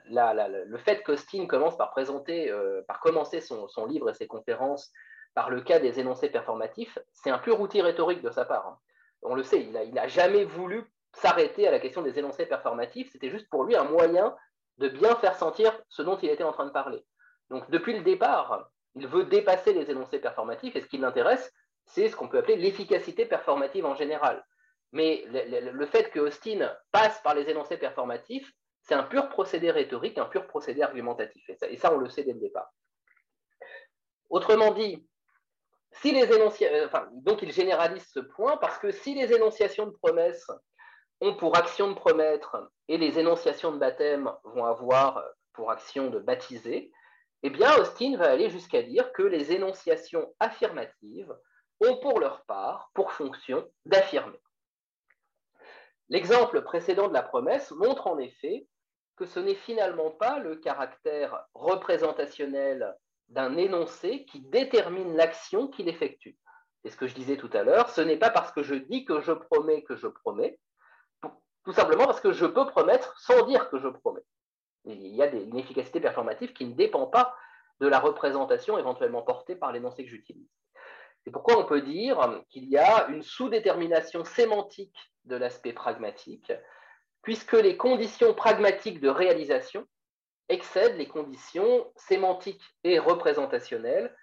le 0.08 0.78
fait 0.78 1.02
qu'Austin 1.02 1.46
commence 1.46 1.76
par 1.76 1.90
présenter, 1.90 2.50
euh, 2.50 2.82
par 2.88 3.00
commencer 3.00 3.40
son, 3.40 3.68
livre 3.86 4.10
et 4.10 4.14
ses 4.14 4.26
conférences 4.26 4.90
par 5.36 5.50
le 5.50 5.60
cas 5.60 5.78
des 5.78 6.00
énoncés 6.00 6.30
performatifs, 6.30 6.98
c'est 7.12 7.28
un 7.28 7.36
pur 7.36 7.60
outil 7.60 7.82
rhétorique 7.82 8.22
de 8.22 8.30
sa 8.30 8.46
part. 8.46 8.66
Hein. 8.66 8.78
On 9.20 9.34
le 9.34 9.42
sait, 9.42 9.60
il 9.60 9.92
n'a 9.92 10.08
jamais 10.08 10.44
voulu 10.44 10.82
s'arrêter 11.12 11.68
à 11.68 11.70
la 11.70 11.78
question 11.78 12.00
des 12.00 12.18
énoncés 12.18 12.46
performatifs, 12.46 13.10
c'était 13.12 13.28
juste 13.28 13.48
pour 13.50 13.64
lui 13.64 13.76
un 13.76 13.84
moyen 13.84 14.34
de 14.78 14.88
bien 14.88 15.14
faire 15.16 15.36
sentir 15.36 15.78
ce 15.90 16.00
dont 16.00 16.16
il 16.16 16.30
était 16.30 16.42
en 16.42 16.52
train 16.52 16.64
de 16.64 16.70
parler. 16.70 17.04
Donc 17.50 17.70
depuis 17.70 17.92
le 17.92 18.02
départ, 18.02 18.70
il 18.94 19.06
veut 19.06 19.24
dépasser 19.24 19.74
les 19.74 19.90
énoncés 19.90 20.20
performatifs 20.20 20.74
et 20.74 20.80
ce 20.80 20.86
qui 20.86 20.96
l'intéresse, 20.96 21.52
c'est 21.84 22.08
ce 22.08 22.16
qu'on 22.16 22.28
peut 22.28 22.38
appeler 22.38 22.56
l'efficacité 22.56 23.26
performative 23.26 23.84
en 23.84 23.94
général. 23.94 24.42
Mais 24.92 25.26
le, 25.28 25.86
fait 25.86 26.10
que 26.10 26.20
Austin 26.20 26.74
passe 26.92 27.20
par 27.20 27.34
les 27.34 27.50
énoncés 27.50 27.76
performatifs, 27.76 28.50
c'est 28.80 28.94
un 28.94 29.02
pur 29.02 29.28
procédé 29.28 29.70
rhétorique, 29.70 30.16
un 30.16 30.24
pur 30.24 30.46
procédé 30.46 30.80
argumentatif. 30.80 31.46
Et 31.50 31.56
ça, 31.56 31.68
et 31.68 31.76
ça, 31.76 31.92
on 31.92 31.98
le 31.98 32.08
sait 32.08 32.24
dès 32.24 32.32
le 32.32 32.40
départ. 32.40 32.72
Autrement 34.30 34.72
dit, 34.72 35.06
si 36.00 36.12
les 36.12 36.32
énonciations, 36.32 36.86
enfin, 36.86 37.08
donc 37.12 37.42
il 37.42 37.52
généralise 37.52 38.06
ce 38.12 38.20
point 38.20 38.56
parce 38.58 38.78
que 38.78 38.90
si 38.90 39.14
les 39.14 39.32
énonciations 39.32 39.86
de 39.86 39.92
promesses 40.02 40.50
ont 41.20 41.34
pour 41.34 41.56
action 41.56 41.88
de 41.88 41.94
promettre 41.94 42.70
et 42.88 42.98
les 42.98 43.18
énonciations 43.18 43.72
de 43.72 43.78
baptême 43.78 44.30
vont 44.44 44.64
avoir 44.64 45.24
pour 45.52 45.70
action 45.70 46.10
de 46.10 46.18
baptiser, 46.18 46.92
eh 47.42 47.50
bien, 47.50 47.76
Austin 47.78 48.16
va 48.16 48.30
aller 48.30 48.50
jusqu'à 48.50 48.82
dire 48.82 49.12
que 49.12 49.22
les 49.22 49.52
énonciations 49.52 50.34
affirmatives 50.40 51.34
ont 51.80 51.96
pour 51.98 52.18
leur 52.18 52.44
part 52.44 52.90
pour 52.94 53.12
fonction 53.12 53.66
d'affirmer. 53.84 54.40
L'exemple 56.08 56.62
précédent 56.62 57.08
de 57.08 57.14
la 57.14 57.22
promesse 57.22 57.70
montre 57.72 58.06
en 58.06 58.18
effet 58.18 58.66
que 59.16 59.26
ce 59.26 59.40
n'est 59.40 59.54
finalement 59.54 60.10
pas 60.10 60.38
le 60.38 60.56
caractère 60.56 61.46
représentationnel 61.54 62.94
d'un 63.28 63.56
énoncé 63.56 64.24
qui 64.26 64.40
détermine 64.40 65.16
l'action 65.16 65.68
qu'il 65.68 65.88
effectue. 65.88 66.36
C'est 66.82 66.90
ce 66.90 66.96
que 66.96 67.06
je 67.06 67.14
disais 67.14 67.36
tout 67.36 67.50
à 67.52 67.62
l'heure, 67.62 67.90
ce 67.90 68.00
n'est 68.00 68.18
pas 68.18 68.30
parce 68.30 68.52
que 68.52 68.62
je 68.62 68.74
dis 68.74 69.04
que 69.04 69.20
je 69.20 69.32
promets 69.32 69.82
que 69.82 69.96
je 69.96 70.06
promets, 70.06 70.58
tout 71.64 71.72
simplement 71.72 72.06
parce 72.06 72.20
que 72.20 72.32
je 72.32 72.46
peux 72.46 72.66
promettre 72.66 73.18
sans 73.18 73.44
dire 73.46 73.68
que 73.70 73.78
je 73.78 73.88
promets. 73.88 74.24
Il 74.84 75.14
y 75.14 75.22
a 75.22 75.26
une 75.26 75.58
efficacité 75.58 76.00
performative 76.00 76.52
qui 76.52 76.64
ne 76.64 76.74
dépend 76.74 77.06
pas 77.06 77.34
de 77.80 77.88
la 77.88 77.98
représentation 77.98 78.78
éventuellement 78.78 79.22
portée 79.22 79.56
par 79.56 79.72
l'énoncé 79.72 80.04
que 80.04 80.10
j'utilise. 80.10 80.48
C'est 81.24 81.32
pourquoi 81.32 81.58
on 81.58 81.64
peut 81.64 81.82
dire 81.82 82.44
qu'il 82.50 82.68
y 82.68 82.78
a 82.78 83.08
une 83.08 83.22
sous-détermination 83.22 84.24
sémantique 84.24 84.96
de 85.24 85.34
l'aspect 85.34 85.72
pragmatique, 85.72 86.52
puisque 87.22 87.54
les 87.54 87.76
conditions 87.76 88.32
pragmatiques 88.32 89.00
de 89.00 89.08
réalisation 89.08 89.84
excèdent 90.48 90.96
les 90.96 91.08
conditions 91.08 91.90
sémantiques 91.96 92.62
et 92.84 92.98
représentationnelles 92.98 94.14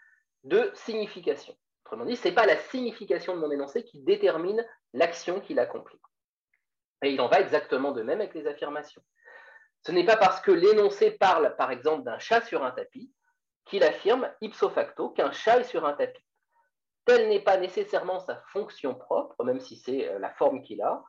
de 0.43 0.71
signification. 0.73 1.55
Autrement 1.85 2.05
dit, 2.05 2.15
ce 2.15 2.27
n'est 2.27 2.33
pas 2.33 2.45
la 2.45 2.57
signification 2.57 3.35
de 3.35 3.41
mon 3.41 3.51
énoncé 3.51 3.83
qui 3.83 4.01
détermine 4.01 4.65
l'action 4.93 5.39
qu'il 5.41 5.59
accomplit. 5.59 5.99
Et 7.01 7.11
il 7.11 7.21
en 7.21 7.27
va 7.27 7.41
exactement 7.41 7.91
de 7.91 8.01
même 8.01 8.21
avec 8.21 8.33
les 8.33 8.47
affirmations. 8.47 9.03
Ce 9.85 9.91
n'est 9.91 10.05
pas 10.05 10.15
parce 10.15 10.39
que 10.39 10.51
l'énoncé 10.51 11.11
parle, 11.11 11.55
par 11.57 11.71
exemple, 11.71 12.03
d'un 12.03 12.19
chat 12.19 12.41
sur 12.41 12.63
un 12.63 12.71
tapis, 12.71 13.11
qu'il 13.65 13.83
affirme 13.83 14.31
ipso 14.41 14.69
facto 14.69 15.09
qu'un 15.09 15.31
chat 15.31 15.59
est 15.59 15.65
sur 15.65 15.85
un 15.85 15.93
tapis. 15.93 16.23
Telle 17.05 17.27
n'est 17.27 17.41
pas 17.41 17.57
nécessairement 17.57 18.19
sa 18.19 18.37
fonction 18.53 18.95
propre, 18.95 19.43
même 19.43 19.59
si 19.59 19.75
c'est 19.75 20.07
euh, 20.07 20.19
la 20.19 20.29
forme 20.29 20.61
qu'il 20.61 20.81
a, 20.81 21.03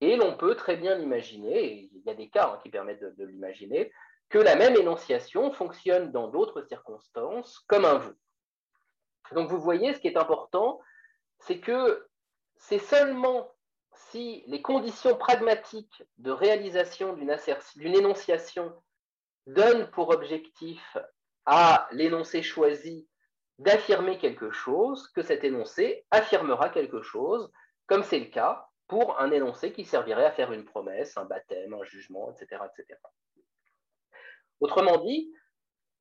et 0.00 0.16
l'on 0.16 0.36
peut 0.36 0.54
très 0.54 0.76
bien 0.76 0.94
l'imaginer, 0.94 1.64
et 1.64 1.90
il 1.92 2.02
y 2.04 2.10
a 2.10 2.14
des 2.14 2.28
cas 2.28 2.52
hein, 2.52 2.60
qui 2.62 2.68
permettent 2.68 3.02
de 3.16 3.24
l'imaginer, 3.24 3.90
que 4.28 4.38
la 4.38 4.56
même 4.56 4.76
énonciation 4.76 5.52
fonctionne 5.52 6.12
dans 6.12 6.28
d'autres 6.28 6.62
circonstances 6.62 7.60
comme 7.66 7.84
un 7.84 7.98
vous. 7.98 8.14
Donc 9.32 9.50
vous 9.50 9.60
voyez, 9.60 9.94
ce 9.94 10.00
qui 10.00 10.08
est 10.08 10.16
important, 10.16 10.80
c'est 11.38 11.60
que 11.60 12.06
c'est 12.56 12.78
seulement 12.78 13.50
si 13.92 14.44
les 14.46 14.62
conditions 14.62 15.16
pragmatiques 15.16 16.02
de 16.18 16.30
réalisation 16.30 17.14
d'une 17.14 17.94
énonciation 17.94 18.72
donnent 19.46 19.90
pour 19.90 20.10
objectif 20.10 20.96
à 21.46 21.88
l'énoncé 21.92 22.42
choisi 22.42 23.08
d'affirmer 23.58 24.18
quelque 24.18 24.50
chose, 24.50 25.08
que 25.08 25.22
cet 25.22 25.42
énoncé 25.44 26.06
affirmera 26.10 26.68
quelque 26.68 27.02
chose, 27.02 27.50
comme 27.86 28.04
c'est 28.04 28.20
le 28.20 28.26
cas 28.26 28.68
pour 28.86 29.18
un 29.20 29.30
énoncé 29.30 29.72
qui 29.72 29.84
servirait 29.84 30.26
à 30.26 30.32
faire 30.32 30.52
une 30.52 30.64
promesse, 30.64 31.16
un 31.16 31.24
baptême, 31.24 31.74
un 31.74 31.84
jugement, 31.84 32.30
etc. 32.30 32.62
etc. 32.72 32.98
Autrement 34.60 34.98
dit, 34.98 35.32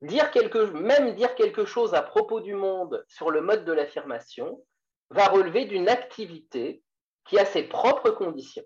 dire 0.02 0.32
même 0.74 1.16
dire 1.16 1.36
quelque 1.36 1.66
chose 1.66 1.94
à 1.94 2.02
propos 2.02 2.40
du 2.40 2.54
monde 2.54 3.04
sur 3.08 3.32
le 3.32 3.42
mode 3.42 3.66
de 3.66 3.74
l'affirmation 3.74 4.64
va 5.10 5.28
relever 5.28 5.66
d'une 5.66 5.90
activité 5.90 6.84
qui 7.26 7.40
a 7.40 7.46
ses 7.46 7.64
propres 7.64 8.12
conditions. 8.12 8.66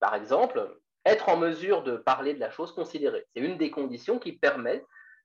Par 0.00 0.14
exemple, 0.14 0.78
être 1.04 1.28
en 1.28 1.36
mesure 1.36 1.82
de 1.82 1.96
parler 1.96 2.34
de 2.34 2.40
la 2.40 2.50
chose 2.50 2.72
considérée. 2.72 3.26
C'est 3.34 3.42
une 3.42 3.58
des 3.58 3.70
conditions 3.70 4.18
qui 4.18 4.32
permet, 4.32 4.84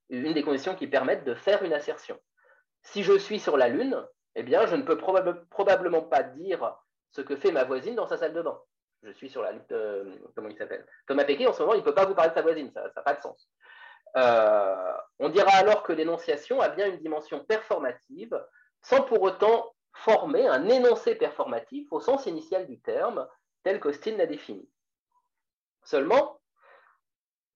une 0.10 0.34
des 0.34 0.44
conditions 0.44 0.76
qui 0.76 0.88
permettent 0.88 1.24
de 1.24 1.36
faire 1.36 1.64
une 1.64 1.74
assertion. 1.74 2.20
Si 2.84 3.04
je 3.04 3.18
suis 3.18 3.40
sur 3.40 3.58
la 3.58 3.68
Lune, 3.68 4.06
eh 4.36 4.44
bien, 4.44 4.66
je 4.66 4.76
ne 4.76 4.84
peux 4.84 4.98
probablement 4.98 6.04
pas 6.04 6.24
dire 6.24 6.76
ce 7.12 7.22
que 7.22 7.36
fait 7.36 7.52
ma 7.52 7.64
voisine 7.64 7.96
dans 7.96 8.08
sa 8.08 8.18
salle 8.18 8.34
de 8.34 8.42
bain. 8.42 8.60
Je 9.04 9.12
suis 9.12 9.30
sur 9.30 9.42
la 9.42 9.52
Lune, 9.52 9.64
euh, 9.72 10.16
comment 10.36 10.50
il 10.50 10.58
s'appelle? 10.58 10.86
Thomas 11.08 11.26
Péquet, 11.26 11.48
en 11.48 11.54
ce 11.54 11.62
moment, 11.62 11.74
il 11.74 11.80
ne 11.80 11.84
peut 11.84 11.94
pas 11.94 12.06
vous 12.06 12.16
parler 12.16 12.30
de 12.30 12.36
sa 12.36 12.42
voisine, 12.42 12.72
ça 12.72 12.92
n'a 12.96 13.02
pas 13.02 13.14
de 13.14 13.22
sens. 13.22 13.50
Euh, 14.16 14.94
on 15.20 15.30
dira 15.30 15.52
alors 15.52 15.84
que 15.84 15.94
l'énonciation 15.94 16.62
a 16.62 16.70
bien 16.70 16.88
une 16.88 17.00
dimension 17.00 17.44
performative, 17.44 18.42
sans 18.82 19.02
pour 19.02 19.22
autant 19.22 19.74
former 19.94 20.48
un 20.48 20.68
énoncé 20.70 21.16
performatif 21.16 21.92
au 21.92 22.00
sens 22.00 22.26
initial 22.26 22.68
du 22.68 22.80
terme, 22.80 23.28
tel 23.64 23.80
qu'Austin 23.80 24.18
l'a 24.18 24.28
défini. 24.28 24.70
Seulement, 25.84 26.40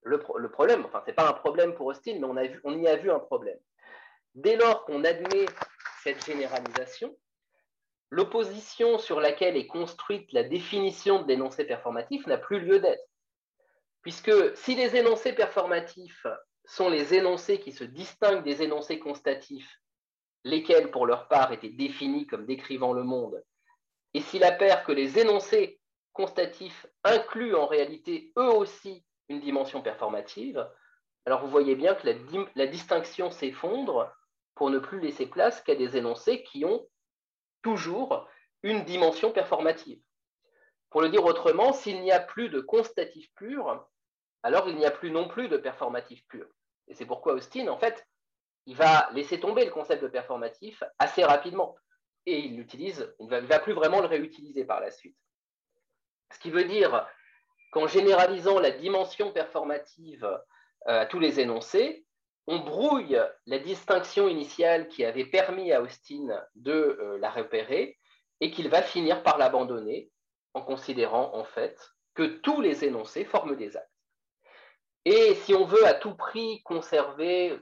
le, 0.03 0.19
problème, 0.49 0.83
enfin, 0.85 1.01
ce 1.01 1.11
n'est 1.11 1.15
pas 1.15 1.29
un 1.29 1.33
problème 1.33 1.75
pour 1.75 1.87
Austin, 1.87 2.17
mais 2.19 2.25
on, 2.25 2.71
on 2.71 2.77
y 2.79 2.87
a 2.87 2.95
vu 2.95 3.11
un 3.11 3.19
problème. 3.19 3.59
Dès 4.33 4.55
lors 4.55 4.85
qu'on 4.85 5.03
admet 5.03 5.45
cette 6.03 6.25
généralisation, 6.25 7.15
l'opposition 8.09 8.97
sur 8.97 9.19
laquelle 9.19 9.57
est 9.57 9.67
construite 9.67 10.31
la 10.33 10.43
définition 10.43 11.21
de 11.21 11.27
l'énoncé 11.27 11.65
performatif 11.65 12.25
n'a 12.27 12.37
plus 12.37 12.59
lieu 12.59 12.79
d'être. 12.79 13.10
Puisque 14.01 14.57
si 14.57 14.75
les 14.75 14.95
énoncés 14.95 15.33
performatifs 15.33 16.25
sont 16.65 16.89
les 16.89 17.13
énoncés 17.13 17.59
qui 17.59 17.71
se 17.71 17.83
distinguent 17.83 18.43
des 18.43 18.63
énoncés 18.63 18.99
constatifs, 18.99 19.79
lesquels 20.43 20.89
pour 20.89 21.05
leur 21.05 21.27
part 21.27 21.51
étaient 21.51 21.69
définis 21.69 22.25
comme 22.25 22.45
décrivant 22.45 22.93
le 22.93 23.03
monde, 23.03 23.43
et 24.13 24.21
s'il 24.21 24.43
apparaît 24.43 24.83
que 24.83 24.91
les 24.91 25.19
énoncés 25.19 25.79
constatifs 26.13 26.85
incluent 27.03 27.55
en 27.55 27.67
réalité 27.67 28.31
eux 28.37 28.49
aussi 28.49 29.05
une 29.29 29.39
dimension 29.39 29.81
performative, 29.81 30.67
alors 31.25 31.41
vous 31.41 31.51
voyez 31.51 31.75
bien 31.75 31.95
que 31.95 32.07
la, 32.55 32.67
distinction 32.67 33.29
s'effondre 33.29 34.11
pour 34.55 34.69
ne 34.69 34.79
plus 34.79 34.99
laisser 34.99 35.27
place 35.27 35.61
qu'à 35.61 35.75
des 35.75 35.95
énoncés 35.95 36.43
qui 36.43 36.65
ont 36.65 36.87
toujours 37.61 38.27
une 38.63 38.83
dimension 38.83 39.31
performative. 39.31 40.01
Pour 40.89 41.01
le 41.01 41.09
dire 41.09 41.23
autrement, 41.23 41.71
s'il 41.73 42.01
n'y 42.01 42.11
a 42.11 42.19
plus 42.19 42.49
de 42.49 42.59
constatif 42.59 43.31
pur, 43.35 43.87
alors 44.43 44.69
il 44.69 44.75
n'y 44.75 44.85
a 44.85 44.91
plus 44.91 45.11
non 45.11 45.27
plus 45.27 45.47
de 45.47 45.57
performatif 45.57 46.25
pur. 46.27 46.47
Et 46.87 46.95
c'est 46.95 47.05
pourquoi 47.05 47.33
Austin, 47.33 47.67
en 47.67 47.77
fait, 47.77 48.05
il 48.65 48.75
va 48.75 49.09
laisser 49.13 49.39
tomber 49.39 49.65
le 49.65 49.71
concept 49.71 50.03
de 50.03 50.07
performatif 50.07 50.83
assez 50.99 51.23
rapidement. 51.23 51.75
Et 52.25 52.39
il 52.39 52.57
l'utilise, 52.57 53.13
il 53.19 53.27
ne 53.27 53.39
va, 53.39 53.59
plus 53.59 53.73
vraiment 53.73 54.01
le 54.01 54.07
réutiliser 54.07 54.65
par 54.65 54.79
la 54.79 54.91
suite. 54.91 55.17
Ce 56.33 56.39
qui 56.39 56.51
veut 56.51 56.65
dire 56.65 57.07
qu'en 57.71 57.87
généralisant 57.87 58.59
la 58.59 58.71
dimension 58.71 59.31
performative 59.31 60.25
euh, 60.25 61.01
à 61.01 61.05
tous 61.05 61.19
les 61.19 61.39
énoncés, 61.39 62.05
on 62.47 62.59
brouille 62.59 63.19
la 63.45 63.59
distinction 63.59 64.27
initiale 64.27 64.87
qui 64.87 65.05
avait 65.05 65.25
permis 65.25 65.71
à 65.71 65.81
Austin 65.81 66.27
de 66.55 66.71
euh, 66.71 67.17
la 67.19 67.29
repérer 67.29 67.97
et 68.39 68.51
qu'il 68.51 68.69
va 68.69 68.81
finir 68.81 69.23
par 69.23 69.37
l'abandonner 69.37 70.11
en 70.53 70.61
considérant 70.61 71.33
en 71.35 71.43
fait 71.43 71.79
que 72.13 72.23
tous 72.23 72.61
les 72.61 72.83
énoncés 72.83 73.25
forment 73.25 73.55
des 73.55 73.77
actes. 73.77 73.90
Et 75.05 75.35
si 75.35 75.53
on 75.53 75.65
veut 75.65 75.85
à 75.85 75.93
tout 75.93 76.15
prix 76.15 76.61
conserver 76.63 77.59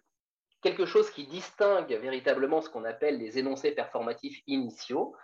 quelque 0.62 0.86
chose 0.86 1.10
qui 1.10 1.26
distingue 1.26 1.94
véritablement 1.94 2.62
ce 2.62 2.70
qu'on 2.70 2.84
appelle 2.84 3.18
les 3.18 3.40
énoncés 3.40 3.72
performatifs 3.72 4.42
initiaux, 4.48 5.16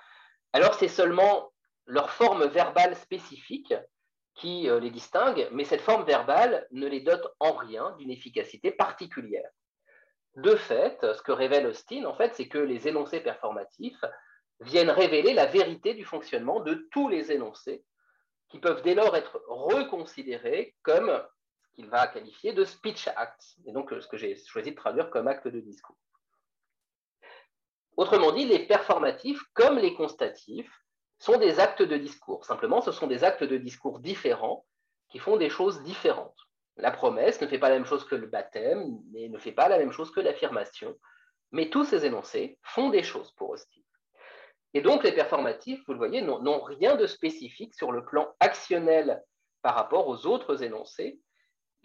alors 0.53 0.75
c'est 0.75 0.87
seulement 0.87 1.51
leur 1.85 2.09
forme 2.09 2.45
verbale 2.45 2.95
spécifique 2.95 3.73
qui 4.35 4.69
euh, 4.69 4.79
les 4.79 4.89
distingue, 4.89 5.47
mais 5.51 5.63
cette 5.63 5.81
forme 5.81 6.05
verbale 6.05 6.67
ne 6.71 6.87
les 6.87 7.01
dote 7.01 7.27
en 7.39 7.53
rien 7.53 7.91
d'une 7.97 8.11
efficacité 8.11 8.71
particulière. 8.71 9.49
De 10.35 10.55
fait, 10.55 11.05
ce 11.13 11.21
que 11.21 11.31
révèle 11.31 11.67
Austin, 11.67 12.03
en 12.05 12.13
fait, 12.13 12.33
c'est 12.35 12.49
que 12.49 12.57
les 12.57 12.87
énoncés 12.87 13.21
performatifs 13.21 14.03
viennent 14.59 14.89
révéler 14.89 15.33
la 15.33 15.45
vérité 15.45 15.93
du 15.93 16.03
fonctionnement 16.03 16.59
de 16.59 16.87
tous 16.91 17.07
les 17.07 17.31
énoncés, 17.31 17.83
qui 18.49 18.59
peuvent 18.59 18.81
dès 18.81 18.95
lors 18.95 19.15
être 19.15 19.41
reconsidérés 19.47 20.75
comme 20.83 21.21
qu'il 21.75 21.89
va 21.89 22.07
qualifier 22.07 22.53
de 22.53 22.63
speech 22.63 23.07
acts, 23.15 23.57
et 23.65 23.71
donc 23.71 23.93
ce 23.99 24.07
que 24.07 24.17
j'ai 24.17 24.35
choisi 24.35 24.71
de 24.71 24.75
traduire 24.75 25.09
comme 25.09 25.27
acte 25.27 25.47
de 25.47 25.59
discours. 25.59 25.97
Autrement 27.97 28.31
dit, 28.31 28.45
les 28.45 28.65
performatifs, 28.65 29.41
comme 29.53 29.77
les 29.77 29.93
constatifs, 29.93 30.71
sont 31.19 31.37
des 31.37 31.59
actes 31.59 31.81
de 31.81 31.97
discours. 31.97 32.45
Simplement, 32.45 32.81
ce 32.81 32.91
sont 32.91 33.07
des 33.07 33.23
actes 33.23 33.43
de 33.43 33.57
discours 33.57 33.99
différents 33.99 34.65
qui 35.09 35.19
font 35.19 35.37
des 35.37 35.49
choses 35.49 35.81
différentes. 35.83 36.37
La 36.77 36.91
promesse 36.91 37.39
ne 37.39 37.47
fait 37.47 37.59
pas 37.59 37.69
la 37.69 37.75
même 37.75 37.85
chose 37.85 38.05
que 38.05 38.15
le 38.15 38.27
baptême, 38.27 38.99
mais 39.11 39.29
ne 39.29 39.37
fait 39.37 39.53
pas 39.53 39.69
la 39.69 39.77
même 39.77 39.93
chose 39.93 40.11
que 40.11 40.19
l'affirmation. 40.19 40.97
Mais 41.51 41.69
tous 41.69 41.85
ces 41.85 42.05
énoncés 42.05 42.59
font 42.63 42.89
des 42.89 43.03
choses 43.03 43.31
pour 43.33 43.51
Austin. 43.51 43.81
Et 44.73 44.81
donc, 44.81 45.03
les 45.03 45.13
performatifs, 45.13 45.81
vous 45.87 45.93
le 45.93 45.99
voyez, 45.99 46.21
n'ont 46.21 46.61
rien 46.61 46.97
de 46.97 47.07
spécifique 47.07 47.73
sur 47.75 47.93
le 47.93 48.03
plan 48.03 48.35
actionnel 48.41 49.23
par 49.61 49.73
rapport 49.73 50.09
aux 50.09 50.25
autres 50.25 50.63
énoncés. 50.63 51.17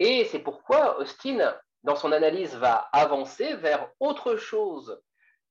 Et 0.03 0.25
c'est 0.25 0.39
pourquoi 0.39 0.97
Austin, 0.97 1.55
dans 1.83 1.95
son 1.95 2.11
analyse, 2.11 2.55
va 2.55 2.89
avancer 2.91 3.53
vers 3.57 3.87
autre 3.99 4.35
chose 4.35 4.99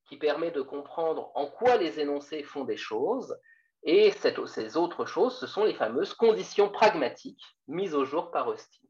qui 0.08 0.16
permet 0.16 0.50
de 0.50 0.60
comprendre 0.60 1.30
en 1.36 1.46
quoi 1.46 1.76
les 1.76 2.00
énoncés 2.00 2.42
font 2.42 2.64
des 2.64 2.76
choses 2.76 3.38
et 3.84 4.10
ces 4.10 4.76
autres 4.76 5.06
choses, 5.06 5.38
ce 5.38 5.46
sont 5.46 5.62
les 5.62 5.74
fameuses 5.74 6.14
conditions 6.14 6.68
pragmatiques 6.68 7.44
mises 7.68 7.94
au 7.94 8.04
jour 8.04 8.32
par 8.32 8.48
Austin. 8.48 8.88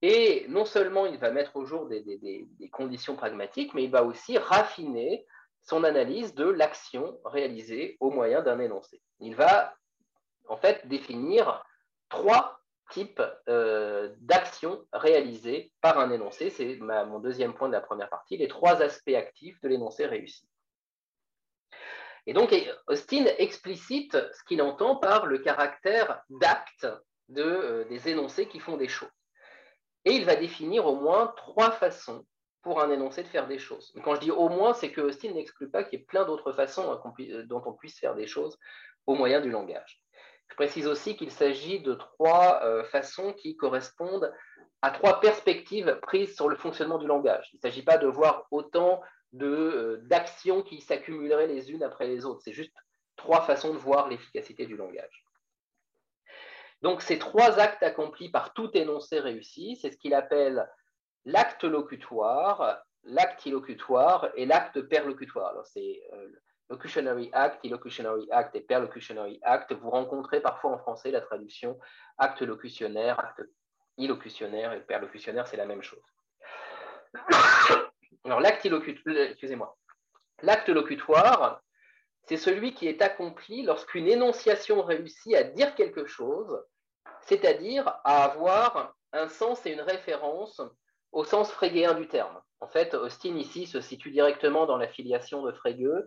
Et 0.00 0.46
non 0.48 0.64
seulement 0.64 1.04
il 1.04 1.18
va 1.18 1.30
mettre 1.30 1.54
au 1.56 1.66
jour 1.66 1.86
des, 1.86 2.48
conditions 2.72 3.14
pragmatiques, 3.14 3.74
mais 3.74 3.84
il 3.84 3.90
va 3.90 4.04
aussi 4.04 4.38
raffiner 4.38 5.26
son 5.64 5.84
analyse 5.84 6.34
de 6.34 6.46
l'action 6.46 7.20
réalisée 7.26 7.98
au 8.00 8.10
moyen 8.10 8.40
d'un 8.40 8.58
énoncé. 8.58 9.02
Il 9.20 9.36
va 9.36 9.74
en 10.48 10.56
fait 10.56 10.88
définir 10.88 11.62
trois 12.08 12.55
types 12.90 13.22
euh, 13.48 14.14
d'actions 14.20 14.84
réalisées 14.92 15.72
par 15.80 15.98
un 15.98 16.10
énoncé. 16.10 16.50
C'est 16.50 16.76
mon 16.76 17.18
deuxième 17.18 17.54
point 17.54 17.68
de 17.68 17.72
la 17.72 17.80
première 17.80 18.08
partie, 18.08 18.36
les 18.36 18.48
trois 18.48 18.82
aspects 18.82 19.14
actifs 19.14 19.60
de 19.60 19.68
l'énoncé 19.68 20.06
réussi. 20.06 20.48
Et 22.26 22.32
donc, 22.32 22.52
Austin 22.88 23.24
explicite 23.38 24.12
ce 24.12 24.44
qu'il 24.44 24.60
entend 24.60 24.96
par 24.96 25.26
le 25.26 25.38
caractère 25.38 26.22
d'acte 26.28 26.86
de, 27.28 27.42
euh, 27.42 27.84
des 27.84 28.08
énoncés 28.08 28.48
qui 28.48 28.58
font 28.58 28.76
des 28.76 28.88
choses. 28.88 29.10
Et 30.04 30.12
il 30.12 30.24
va 30.24 30.36
définir 30.36 30.86
au 30.86 30.96
moins 30.96 31.32
trois 31.36 31.70
façons 31.70 32.24
pour 32.62 32.80
un 32.82 32.90
énoncé 32.90 33.22
de 33.22 33.28
faire 33.28 33.46
des 33.46 33.60
choses. 33.60 33.92
quand 34.02 34.16
je 34.16 34.20
dis 34.20 34.30
au 34.32 34.48
moins, 34.48 34.74
c'est 34.74 34.90
que 34.90 35.00
Austin 35.00 35.32
n'exclut 35.32 35.70
pas 35.70 35.84
qu'il 35.84 36.00
y 36.00 36.02
ait 36.02 36.04
plein 36.04 36.24
d'autres 36.24 36.52
façons 36.52 37.00
euh, 37.20 37.42
dont 37.44 37.62
on 37.64 37.72
puisse 37.72 37.98
faire 37.98 38.16
des 38.16 38.26
choses 38.26 38.58
au 39.06 39.14
moyen 39.14 39.40
du 39.40 39.50
langage. 39.50 40.02
Je 40.48 40.54
précise 40.54 40.86
aussi 40.86 41.16
qu'il 41.16 41.30
s'agit 41.30 41.80
de 41.80 41.94
trois 41.94 42.60
euh, 42.62 42.84
façons 42.84 43.32
qui 43.32 43.56
correspondent 43.56 44.32
à 44.82 44.90
trois 44.90 45.20
perspectives 45.20 45.98
prises 46.02 46.34
sur 46.34 46.48
le 46.48 46.56
fonctionnement 46.56 46.98
du 46.98 47.06
langage. 47.06 47.48
Il 47.52 47.56
ne 47.56 47.60
s'agit 47.60 47.82
pas 47.82 47.98
de 47.98 48.06
voir 48.06 48.46
autant 48.50 49.00
euh, 49.42 49.98
d'actions 50.02 50.62
qui 50.62 50.80
s'accumuleraient 50.80 51.48
les 51.48 51.70
unes 51.72 51.82
après 51.82 52.06
les 52.06 52.24
autres. 52.24 52.40
C'est 52.44 52.52
juste 52.52 52.74
trois 53.16 53.42
façons 53.42 53.72
de 53.72 53.78
voir 53.78 54.08
l'efficacité 54.08 54.66
du 54.66 54.76
langage. 54.76 55.24
Donc 56.82 57.02
ces 57.02 57.18
trois 57.18 57.58
actes 57.58 57.82
accomplis 57.82 58.28
par 58.30 58.52
tout 58.52 58.70
énoncé 58.74 59.18
réussi, 59.18 59.76
c'est 59.76 59.90
ce 59.90 59.96
qu'il 59.96 60.14
appelle 60.14 60.68
l'acte 61.24 61.64
locutoire, 61.64 62.78
l'acte 63.04 63.46
illocutoire 63.46 64.28
et 64.36 64.46
l'acte 64.46 64.80
perlocutoire. 64.82 65.54
C'est 65.66 66.02
euh, 66.12 66.28
locutionary 66.68 67.30
act, 67.32 67.64
illocutionary 67.64 68.26
act 68.30 68.54
et 68.56 68.60
perlocutionary 68.60 69.38
act. 69.42 69.72
Vous 69.72 69.90
rencontrez 69.90 70.40
parfois 70.40 70.72
en 70.72 70.78
français 70.78 71.10
la 71.10 71.20
traduction 71.20 71.78
acte 72.18 72.42
locutionnaire, 72.42 73.18
acte 73.20 73.42
illocutionnaire 73.98 74.72
et 74.72 74.80
perlocutionnaire, 74.80 75.46
c'est 75.46 75.56
la 75.56 75.66
même 75.66 75.82
chose. 75.82 76.02
Alors, 78.24 78.40
l'acte 78.40 78.66
excusez-moi. 78.66 79.76
L'acte 80.42 80.68
locutoire, 80.68 81.62
c'est 82.28 82.36
celui 82.36 82.74
qui 82.74 82.88
est 82.88 83.00
accompli 83.00 83.62
lorsqu'une 83.62 84.08
énonciation 84.08 84.82
réussit 84.82 85.34
à 85.34 85.44
dire 85.44 85.74
quelque 85.74 86.06
chose, 86.06 86.62
c'est-à-dire 87.22 87.88
à 88.04 88.24
avoir 88.24 88.96
un 89.12 89.28
sens 89.28 89.64
et 89.64 89.72
une 89.72 89.80
référence 89.80 90.60
au 91.12 91.24
sens 91.24 91.50
frégéen 91.50 91.94
du 91.94 92.08
terme. 92.08 92.40
En 92.60 92.68
fait, 92.68 92.94
Austin 92.94 93.36
ici 93.36 93.66
se 93.66 93.80
situe 93.80 94.10
directement 94.10 94.66
dans 94.66 94.76
la 94.76 94.88
filiation 94.88 95.42
de 95.42 95.52
Frege, 95.52 96.04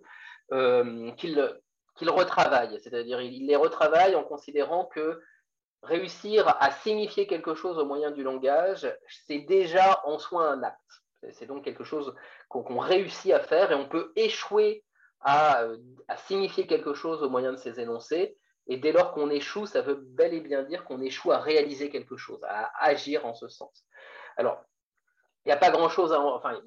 euh, 0.52 1.12
qu'il 1.12 2.10
retravaille, 2.10 2.80
c'est-à-dire 2.82 3.22
il 3.22 3.47
les 3.47 3.56
retravaille 3.56 4.16
en 4.16 4.24
considérant 4.24 4.86
que 4.86 5.22
réussir 5.84 6.47
à 6.60 6.72
signifier 6.72 7.28
quelque 7.28 7.56
chose 7.56 7.78
au 7.78 7.86
moyen 7.86 8.12
du 8.12 8.24
langage, 8.24 8.91
c'est 9.28 9.39
déjà 9.39 10.02
en 10.06 10.20
soi 10.20 10.50
un 10.50 10.64
acte. 10.64 10.80
C'est 11.32 11.45
donc 11.45 11.64
quelque 11.64 11.84
chose 11.84 12.16
qu'on 12.47 12.80
réussit 12.80 13.34
à 13.34 13.39
faire 13.39 13.72
et 13.72 13.76
on 13.76 13.88
peut 13.88 14.12
échouer 14.16 14.84
à, 15.22 15.68
signifier 16.28 16.66
quelque 16.66 16.93
chose 16.93 17.22
au 17.24 17.30
moyen 17.30 17.52
de 17.52 17.58
ces 17.58 17.80
énoncés. 17.80 18.38
Et 18.68 18.78
dès 18.78 18.91
lors 18.91 19.12
qu'on 19.12 19.30
échoue, 19.30 19.66
ça 19.66 19.82
veut 19.82 19.95
bel 19.95 20.34
et 20.34 20.39
bien 20.39 20.64
dire 20.64 20.86
qu'on 20.86 21.02
échoue 21.02 21.32
à 21.32 21.39
réaliser 21.39 21.89
quelque 21.89 22.18
chose, 22.18 22.39
à 22.43 22.72
agir 22.84 23.26
en 23.26 23.34
ce 23.34 23.47
sens. 23.47 23.86
Alors, 24.38 24.64
il 25.43 25.50
n'y 25.50 25.54
a 25.54 25.58
pas 25.58 25.72
grand-chose 25.72 26.14
à 26.14 26.20
en, 26.20 26.36
enfin, 26.36 26.62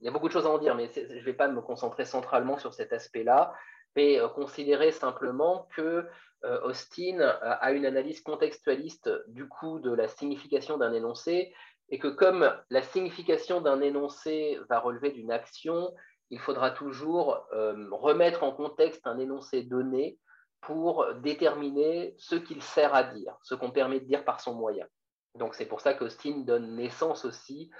il 0.00 0.04
y 0.04 0.08
a 0.08 0.10
beaucoup 0.10 0.28
de 0.28 0.32
choses 0.32 0.46
à 0.46 0.50
en 0.50 0.58
dire, 0.58 0.74
mais 0.74 0.90
je 0.94 1.00
ne 1.00 1.20
vais 1.20 1.32
pas 1.32 1.48
me 1.48 1.60
concentrer 1.60 2.04
centralement 2.04 2.58
sur 2.58 2.72
cet 2.74 2.92
aspect-là, 2.92 3.52
mais 3.96 4.20
euh, 4.20 4.28
considérer 4.28 4.92
simplement 4.92 5.68
que 5.74 6.06
euh, 6.44 6.60
Austin 6.62 7.18
a 7.20 7.72
une 7.72 7.84
analyse 7.84 8.20
contextualiste 8.20 9.10
du 9.26 9.48
coup 9.48 9.80
de 9.80 9.92
la 9.92 10.06
signification 10.06 10.78
d'un 10.78 10.92
énoncé 10.92 11.52
et 11.88 11.98
que 11.98 12.06
comme 12.06 12.54
la 12.70 12.82
signification 12.82 13.60
d'un 13.60 13.80
énoncé 13.80 14.56
va 14.68 14.78
relever 14.78 15.10
d'une 15.10 15.32
action, 15.32 15.92
il 16.30 16.38
faudra 16.38 16.70
toujours 16.70 17.44
euh, 17.52 17.88
remettre 17.90 18.44
en 18.44 18.52
contexte 18.52 19.04
un 19.06 19.18
énoncé 19.18 19.62
donné 19.62 20.18
pour 20.60 21.12
déterminer 21.22 22.14
ce 22.18 22.36
qu'il 22.36 22.62
sert 22.62 22.94
à 22.94 23.02
dire, 23.02 23.36
ce 23.42 23.54
qu'on 23.54 23.70
permet 23.70 24.00
de 24.00 24.04
dire 24.04 24.24
par 24.24 24.40
son 24.40 24.54
moyen. 24.54 24.86
Donc 25.34 25.54
c'est 25.54 25.66
pour 25.66 25.80
ça 25.80 25.94
qu'Austin 25.94 26.42
donne 26.44 26.76
naissance 26.76 27.24
aussi 27.24 27.70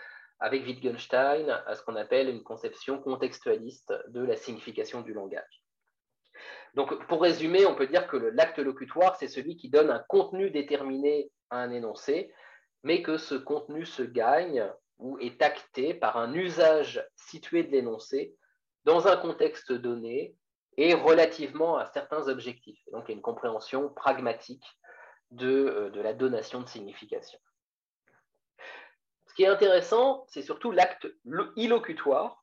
avec 0.40 0.64
Wittgenstein 0.64 1.50
à 1.66 1.74
ce 1.74 1.82
qu'on 1.82 1.96
appelle 1.96 2.28
une 2.28 2.42
conception 2.42 3.00
contextualiste 3.00 3.92
de 4.08 4.22
la 4.24 4.36
signification 4.36 5.00
du 5.00 5.12
langage. 5.12 5.64
Donc, 6.74 7.06
pour 7.06 7.22
résumer, 7.22 7.66
on 7.66 7.74
peut 7.74 7.86
dire 7.86 8.06
que 8.06 8.16
l'acte 8.16 8.58
locutoire, 8.58 9.16
c'est 9.16 9.28
celui 9.28 9.56
qui 9.56 9.68
donne 9.68 9.90
un 9.90 10.04
contenu 10.08 10.50
déterminé 10.50 11.30
à 11.50 11.58
un 11.58 11.72
énoncé, 11.72 12.32
mais 12.84 13.02
que 13.02 13.16
ce 13.16 13.34
contenu 13.34 13.84
se 13.84 14.02
gagne 14.02 14.70
ou 14.98 15.18
est 15.18 15.42
acté 15.42 15.94
par 15.94 16.16
un 16.16 16.32
usage 16.34 17.04
situé 17.16 17.62
de 17.62 17.70
l'énoncé 17.70 18.34
dans 18.84 19.08
un 19.08 19.16
contexte 19.16 19.72
donné 19.72 20.36
et 20.76 20.94
relativement 20.94 21.76
à 21.76 21.86
certains 21.86 22.28
objectifs. 22.28 22.80
Donc, 22.92 23.04
il 23.06 23.12
y 23.12 23.14
a 23.14 23.16
une 23.16 23.22
compréhension 23.22 23.88
pragmatique 23.88 24.64
de, 25.30 25.48
euh, 25.48 25.90
de 25.90 26.00
la 26.00 26.14
donation 26.14 26.60
de 26.60 26.68
signification. 26.68 27.38
Qui 29.38 29.44
est 29.44 29.46
intéressant, 29.46 30.24
c'est 30.26 30.42
surtout 30.42 30.72
l'acte 30.72 31.06
illocutoire, 31.54 32.42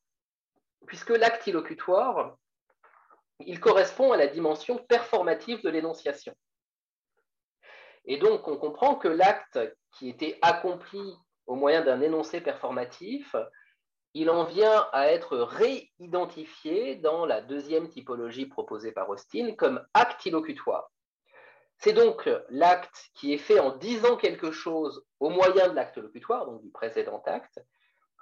puisque 0.87 1.09
l'acte 1.09 1.45
illocutoire, 1.45 2.37
il 3.41 3.59
correspond 3.59 4.13
à 4.13 4.17
la 4.17 4.27
dimension 4.27 4.77
performative 4.77 5.61
de 5.61 5.69
l'énonciation. 5.69 6.33
Et 8.05 8.15
donc, 8.15 8.47
on 8.47 8.55
comprend 8.55 8.95
que 8.95 9.09
l'acte 9.09 9.59
qui 9.91 10.07
était 10.07 10.39
accompli 10.41 11.17
au 11.47 11.55
moyen 11.55 11.83
d'un 11.83 11.99
énoncé 11.99 12.39
performatif, 12.39 13.35
il 14.13 14.29
en 14.29 14.45
vient 14.45 14.87
à 14.93 15.07
être 15.07 15.35
réidentifié 15.35 16.95
dans 16.95 17.25
la 17.25 17.41
deuxième 17.41 17.89
typologie 17.89 18.45
proposée 18.45 18.93
par 18.93 19.09
Austin 19.09 19.53
comme 19.55 19.85
acte 19.93 20.25
illocutoire. 20.27 20.89
C'est 21.77 21.93
donc 21.93 22.29
l'acte 22.49 23.09
qui 23.13 23.33
est 23.33 23.37
fait 23.37 23.59
en 23.59 23.75
disant 23.75 24.17
quelque 24.17 24.51
chose 24.51 25.05
au 25.19 25.29
moyen 25.29 25.69
de 25.69 25.75
l'acte 25.75 25.97
locutoire, 25.97 26.45
donc 26.45 26.61
du 26.61 26.69
précédent 26.69 27.21
acte, 27.25 27.59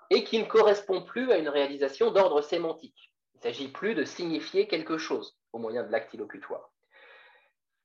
et 0.09 0.23
qui 0.23 0.39
ne 0.39 0.45
correspond 0.45 1.03
plus 1.03 1.31
à 1.31 1.37
une 1.37 1.49
réalisation 1.49 2.11
d'ordre 2.11 2.41
sémantique. 2.41 3.11
Il 3.33 3.37
ne 3.37 3.43
s'agit 3.43 3.67
plus 3.69 3.95
de 3.95 4.03
signifier 4.03 4.67
quelque 4.67 4.97
chose 4.97 5.37
au 5.53 5.59
moyen 5.59 5.83
de 5.83 5.91
l'acte 5.91 6.13
illocutoire. 6.13 6.71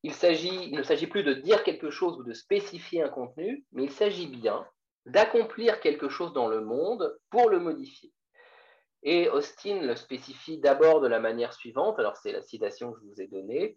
Il, 0.03 0.13
il 0.23 0.77
ne 0.77 0.83
s'agit 0.83 1.07
plus 1.07 1.25
de 1.25 1.35
dire 1.35 1.65
quelque 1.65 1.91
chose 1.91 2.19
ou 2.19 2.23
de 2.23 2.33
spécifier 2.33 3.03
un 3.03 3.09
contenu, 3.09 3.65
mais 3.73 3.85
il 3.85 3.91
s'agit 3.91 4.29
bien 4.29 4.67
d'accomplir 5.07 5.81
quelque 5.81 6.09
chose 6.09 6.33
dans 6.33 6.49
le 6.49 6.61
monde 6.61 7.19
pour 7.31 7.49
le 7.49 7.59
modifier. 7.59 8.13
Et 9.03 9.29
Austin 9.29 9.81
le 9.83 9.97
spécifie 9.97 10.59
d'abord 10.59 11.01
de 11.01 11.09
la 11.09 11.21
manière 11.21 11.53
suivante, 11.53 11.99
alors 11.99 12.17
c'est 12.17 12.33
la 12.33 12.43
citation 12.43 12.93
que 12.93 13.01
je 13.01 13.07
vous 13.07 13.21
ai 13.23 13.27
donnée, 13.27 13.77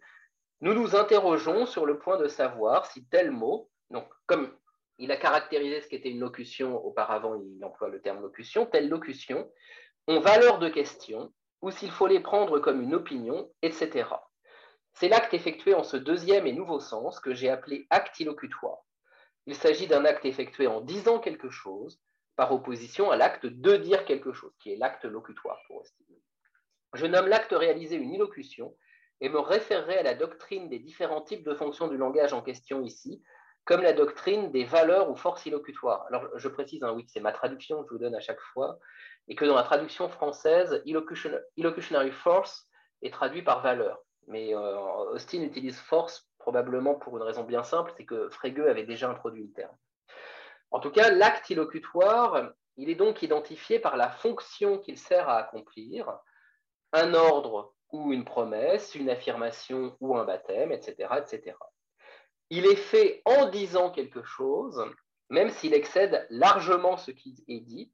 nous 0.61 0.73
nous 0.73 0.95
interrogeons 0.95 1.65
sur 1.65 1.85
le 1.85 1.97
point 1.97 2.17
de 2.17 2.27
savoir 2.27 2.85
si 2.85 3.03
tel 3.05 3.31
mot, 3.31 3.69
donc 3.89 4.07
comme 4.27 4.55
il 4.99 5.11
a 5.11 5.17
caractérisé 5.17 5.81
ce 5.81 5.87
qu'était 5.87 6.11
une 6.11 6.19
locution 6.19 6.77
auparavant, 6.85 7.35
il 7.35 7.65
emploie 7.65 7.89
le 7.89 8.01
terme 8.01 8.21
locution, 8.21 8.67
telle 8.67 8.87
locution, 8.87 9.51
ont 10.07 10.19
valeur 10.19 10.59
de 10.59 10.69
question 10.69 11.33
ou 11.61 11.71
s'il 11.71 11.91
faut 11.91 12.07
les 12.07 12.19
prendre 12.19 12.59
comme 12.59 12.81
une 12.81 12.93
opinion, 12.93 13.51
etc. 13.63 14.05
C'est 14.93 15.09
l'acte 15.09 15.33
effectué 15.33 15.73
en 15.73 15.83
ce 15.83 15.97
deuxième 15.97 16.45
et 16.45 16.53
nouveau 16.53 16.79
sens 16.79 17.19
que 17.19 17.33
j'ai 17.33 17.49
appelé 17.49 17.87
acte 17.89 18.19
illocutoire. 18.19 18.85
Il 19.47 19.55
s'agit 19.55 19.87
d'un 19.87 20.05
acte 20.05 20.25
effectué 20.25 20.67
en 20.67 20.81
disant 20.81 21.19
quelque 21.19 21.49
chose, 21.49 21.99
par 22.35 22.51
opposition 22.51 23.11
à 23.11 23.17
l'acte 23.17 23.45
de 23.45 23.77
dire 23.77 24.05
quelque 24.05 24.33
chose, 24.33 24.53
qui 24.59 24.71
est 24.71 24.77
l'acte 24.77 25.05
locutoire 25.05 25.59
pour 25.67 25.83
Je 26.93 27.05
nomme 27.05 27.27
l'acte 27.27 27.53
réalisé 27.53 27.95
une 27.95 28.13
illocution 28.13 28.75
et 29.21 29.29
me 29.29 29.39
référerai 29.39 29.99
à 29.99 30.03
la 30.03 30.15
doctrine 30.15 30.67
des 30.67 30.79
différents 30.79 31.21
types 31.21 31.43
de 31.43 31.53
fonctions 31.53 31.87
du 31.87 31.97
langage 31.97 32.33
en 32.33 32.41
question 32.41 32.81
ici, 32.81 33.21
comme 33.65 33.81
la 33.81 33.93
doctrine 33.93 34.51
des 34.51 34.65
valeurs 34.65 35.09
ou 35.11 35.15
forces 35.15 35.45
illocutoires. 35.45 36.05
Alors, 36.07 36.27
je 36.35 36.47
précise, 36.47 36.83
hein, 36.83 36.93
oui, 36.95 37.05
c'est 37.07 37.19
ma 37.19 37.31
traduction 37.31 37.83
que 37.83 37.89
je 37.89 37.93
vous 37.93 37.99
donne 37.99 38.15
à 38.15 38.19
chaque 38.19 38.41
fois, 38.41 38.79
et 39.27 39.35
que 39.35 39.45
dans 39.45 39.55
la 39.55 39.63
traduction 39.63 40.09
française, 40.09 40.81
illocutionary 40.85 42.11
force 42.11 42.67
est 43.03 43.13
traduit 43.13 43.43
par 43.43 43.61
valeur. 43.61 44.01
Mais 44.27 44.55
euh, 44.55 44.77
Austin 45.13 45.43
utilise 45.43 45.79
force 45.79 46.27
probablement 46.39 46.95
pour 46.95 47.17
une 47.17 47.23
raison 47.23 47.43
bien 47.43 47.63
simple, 47.63 47.93
c'est 47.95 48.05
que 48.05 48.29
Frege 48.29 48.59
avait 48.59 48.85
déjà 48.85 49.09
introduit 49.09 49.43
le 49.43 49.51
terme. 49.53 49.75
En 50.71 50.79
tout 50.79 50.89
cas, 50.89 51.11
l'acte 51.11 51.49
illocutoire, 51.51 52.53
il 52.77 52.89
est 52.89 52.95
donc 52.95 53.21
identifié 53.21 53.77
par 53.77 53.97
la 53.97 54.09
fonction 54.09 54.79
qu'il 54.79 54.97
sert 54.97 55.29
à 55.29 55.37
accomplir, 55.37 56.17
un 56.93 57.13
ordre 57.13 57.75
ou 57.91 58.13
une 58.13 58.25
promesse, 58.25 58.95
une 58.95 59.09
affirmation 59.09 59.95
ou 59.99 60.17
un 60.17 60.25
baptême, 60.25 60.71
etc., 60.71 61.09
etc. 61.17 61.55
Il 62.49 62.65
est 62.65 62.75
fait 62.75 63.21
en 63.25 63.49
disant 63.49 63.91
quelque 63.91 64.23
chose, 64.23 64.83
même 65.29 65.49
s'il 65.49 65.73
excède 65.73 66.27
largement 66.29 66.97
ce 66.97 67.11
qui 67.11 67.43
est 67.47 67.61
dit, 67.61 67.91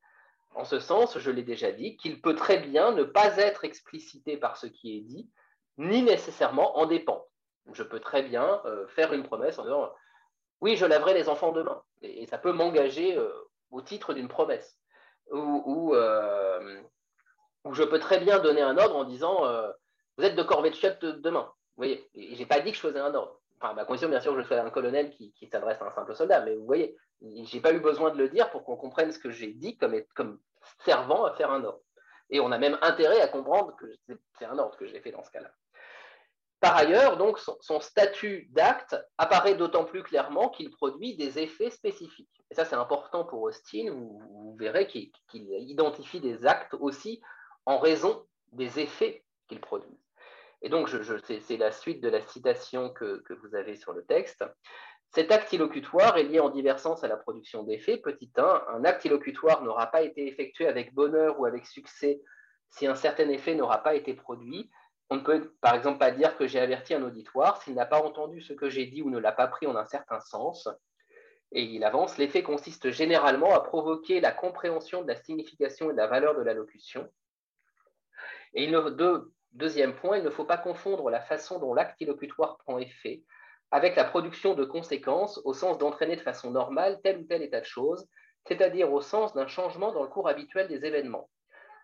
en 0.55 0.65
ce 0.65 0.79
sens, 0.79 1.19
je 1.19 1.29
l'ai 1.29 1.43
déjà 1.43 1.71
dit, 1.71 1.97
qu'il 1.97 2.21
peut 2.21 2.35
très 2.35 2.57
bien 2.57 2.91
ne 2.91 3.03
pas 3.03 3.37
être 3.37 3.63
explicité 3.63 4.37
par 4.37 4.57
ce 4.57 4.65
qui 4.65 4.97
est 4.97 5.01
dit, 5.01 5.29
ni 5.77 6.01
nécessairement 6.01 6.77
en 6.79 6.87
dépendre. 6.87 7.27
Je 7.73 7.83
peux 7.83 7.99
très 7.99 8.23
bien 8.23 8.61
euh, 8.65 8.87
faire 8.87 9.13
une 9.13 9.23
promesse 9.23 9.59
en 9.59 9.63
disant 9.63 9.91
oui, 10.61 10.75
je 10.75 10.85
laverai 10.85 11.13
les 11.13 11.29
enfants 11.29 11.51
demain, 11.51 11.83
et, 12.01 12.25
ça 12.25 12.39
peut 12.39 12.51
m'engager 12.51 13.15
euh, 13.15 13.31
au 13.69 13.81
titre 13.81 14.13
d'une 14.15 14.27
promesse. 14.27 14.79
Euh, 15.31 15.35
ou, 17.63 17.73
je 17.73 17.83
peux 17.83 17.99
très 17.99 18.19
bien 18.19 18.39
donner 18.39 18.61
un 18.61 18.77
ordre 18.77 18.95
en 18.95 19.03
disant 19.03 19.43
vous 20.17 20.23
êtes 20.23 20.35
de 20.35 20.71
chiottes 20.73 21.05
demain. 21.05 21.43
Vous 21.77 21.83
voyez, 21.83 22.09
je 22.15 22.37
n'ai 22.37 22.45
pas 22.45 22.59
dit 22.59 22.71
que 22.71 22.77
je 22.77 22.81
faisais 22.81 22.99
un 22.99 23.13
ordre. 23.13 23.39
Enfin, 23.59 23.73
ma 23.73 23.85
condition, 23.85 24.09
bien 24.09 24.19
sûr, 24.19 24.35
que 24.35 24.41
je 24.41 24.47
sois 24.47 24.59
un 24.59 24.69
colonel 24.69 25.11
qui, 25.11 25.33
s'adresse 25.51 25.81
à 25.81 25.85
un 25.85 25.91
simple 25.91 26.15
soldat, 26.15 26.41
mais 26.41 26.55
vous 26.55 26.65
voyez, 26.65 26.95
je 27.21 27.55
n'ai 27.55 27.61
pas 27.61 27.73
eu 27.73 27.79
besoin 27.79 28.11
de 28.11 28.17
le 28.17 28.29
dire 28.29 28.49
pour 28.49 28.63
qu'on 28.63 28.77
comprenne 28.77 29.11
ce 29.11 29.19
que 29.19 29.31
j'ai 29.31 29.53
dit 29.53 29.77
comme, 29.77 30.39
servant 30.83 31.25
à 31.25 31.33
faire 31.33 31.51
un 31.51 31.63
ordre. 31.63 31.81
Et 32.29 32.39
on 32.39 32.51
a 32.51 32.57
même 32.57 32.77
intérêt 32.81 33.21
à 33.21 33.27
comprendre 33.27 33.75
que 33.77 33.85
c'est 34.37 34.45
un 34.45 34.57
ordre 34.57 34.75
que 34.77 34.85
j'ai 34.85 34.99
fait 34.99 35.11
dans 35.11 35.23
ce 35.23 35.31
cas-là. 35.31 35.49
Par 36.59 36.75
ailleurs, 36.75 37.17
donc, 37.17 37.39
son, 37.39 37.79
statut 37.79 38.47
d'acte 38.51 38.95
apparaît 39.19 39.55
d'autant 39.55 39.85
plus 39.85 40.01
clairement 40.01 40.49
qu'il 40.49 40.71
produit 40.71 41.15
des 41.15 41.37
effets 41.37 41.69
spécifiques. 41.69 42.43
Et 42.49 42.55
ça, 42.55 42.65
c'est 42.65 42.75
important 42.75 43.25
pour 43.25 43.43
Austin. 43.43 43.91
Vous, 43.91 44.19
vous 44.19 44.55
verrez 44.59 44.87
qu'il 44.87 45.11
identifie 45.31 46.19
des 46.19 46.45
actes 46.47 46.73
aussi 46.79 47.21
en 47.65 47.77
raison 47.77 48.25
des 48.51 48.79
effets 48.79 49.23
qu'il 49.47 49.61
produit. 49.61 49.99
Et 50.61 50.69
donc, 50.69 50.89
c'est 50.89 51.57
la 51.57 51.71
suite 51.71 52.01
de 52.01 52.09
la 52.09 52.21
citation 52.21 52.89
que, 52.89 53.23
vous 53.41 53.55
avez 53.55 53.75
sur 53.75 53.93
le 53.93 54.03
texte. 54.05 54.43
Cet 55.13 55.31
acte 55.31 55.53
illocutoire 55.53 56.17
est 56.17 56.23
lié 56.23 56.39
en 56.39 56.49
divers 56.49 56.79
sens 56.79 57.03
à 57.03 57.07
la 57.07 57.15
production 57.15 57.63
d'effets. 57.63 57.97
Petit 57.97 58.31
1, 58.35 58.63
un 58.69 58.83
acte 58.83 59.05
illocutoire 59.05 59.63
n'aura 59.63 59.87
pas 59.87 60.01
été 60.01 60.27
effectué 60.27 60.67
avec 60.67 60.93
bonheur 60.93 61.39
ou 61.39 61.45
avec 61.45 61.65
succès 61.65 62.21
si 62.69 62.87
un 62.87 62.95
certain 62.95 63.29
effet 63.29 63.55
n'aura 63.55 63.83
pas 63.83 63.95
été 63.95 64.13
produit. 64.13 64.69
On 65.09 65.15
ne 65.15 65.21
peut 65.21 65.55
par 65.61 65.75
exemple 65.75 65.99
pas 65.99 66.11
dire 66.11 66.35
que 66.35 66.47
j'ai 66.47 66.59
averti 66.59 66.93
un 66.93 67.03
auditoire 67.03 67.61
s'il 67.61 67.75
n'a 67.75 67.85
pas 67.85 68.01
entendu 68.01 68.41
ce 68.41 68.51
que 68.51 68.69
j'ai 68.69 68.87
dit 68.87 69.01
ou 69.01 69.09
ne 69.09 69.19
l'a 69.19 69.31
pas 69.31 69.47
pris 69.47 69.65
en 69.65 69.77
un 69.77 69.85
certain 69.85 70.19
sens. 70.19 70.67
Et 71.53 71.63
il 71.63 71.85
avance, 71.85 72.17
l'effet 72.17 72.43
consiste 72.43 72.91
généralement 72.91 73.55
à 73.55 73.61
provoquer 73.61 74.19
la 74.19 74.33
compréhension 74.33 75.01
de 75.03 75.07
la 75.07 75.15
signification 75.15 75.89
et 75.89 75.93
de 75.93 75.97
la 75.97 76.07
valeur 76.07 76.35
de 76.35 76.41
la 76.41 76.53
locution. 76.53 77.09
Et 78.53 78.65
il 78.65 78.71
ne, 78.71 79.31
Deuxième 79.57 79.95
point, 79.95 80.19
il 80.19 80.23
ne 80.23 80.29
faut 80.29 80.45
pas 80.45 80.59
confondre 80.59 81.09
la 81.09 81.19
façon 81.19 81.57
dont 81.57 81.73
l'acte 81.73 81.99
illocutoire 81.99 82.59
prend 82.59 82.77
effet 82.77 83.23
avec 83.71 83.95
la 83.95 84.03
production 84.03 84.53
de 84.53 84.63
conséquences 84.63 85.41
au 85.45 85.53
sens 85.53 85.79
d'entraîner 85.79 86.15
de 86.15 86.21
façon 86.21 86.51
normale 86.51 86.99
tel 87.03 87.17
ou 87.17 87.23
tel 87.23 87.41
état 87.41 87.59
de 87.59 87.65
choses, 87.65 88.07
c'est-à-dire 88.47 88.93
au 88.93 89.01
sens 89.01 89.33
d'un 89.33 89.47
changement 89.47 89.91
dans 89.91 90.03
le 90.03 90.09
cours 90.09 90.29
habituel 90.29 90.67
des 90.67 90.85
événements. 90.85 91.27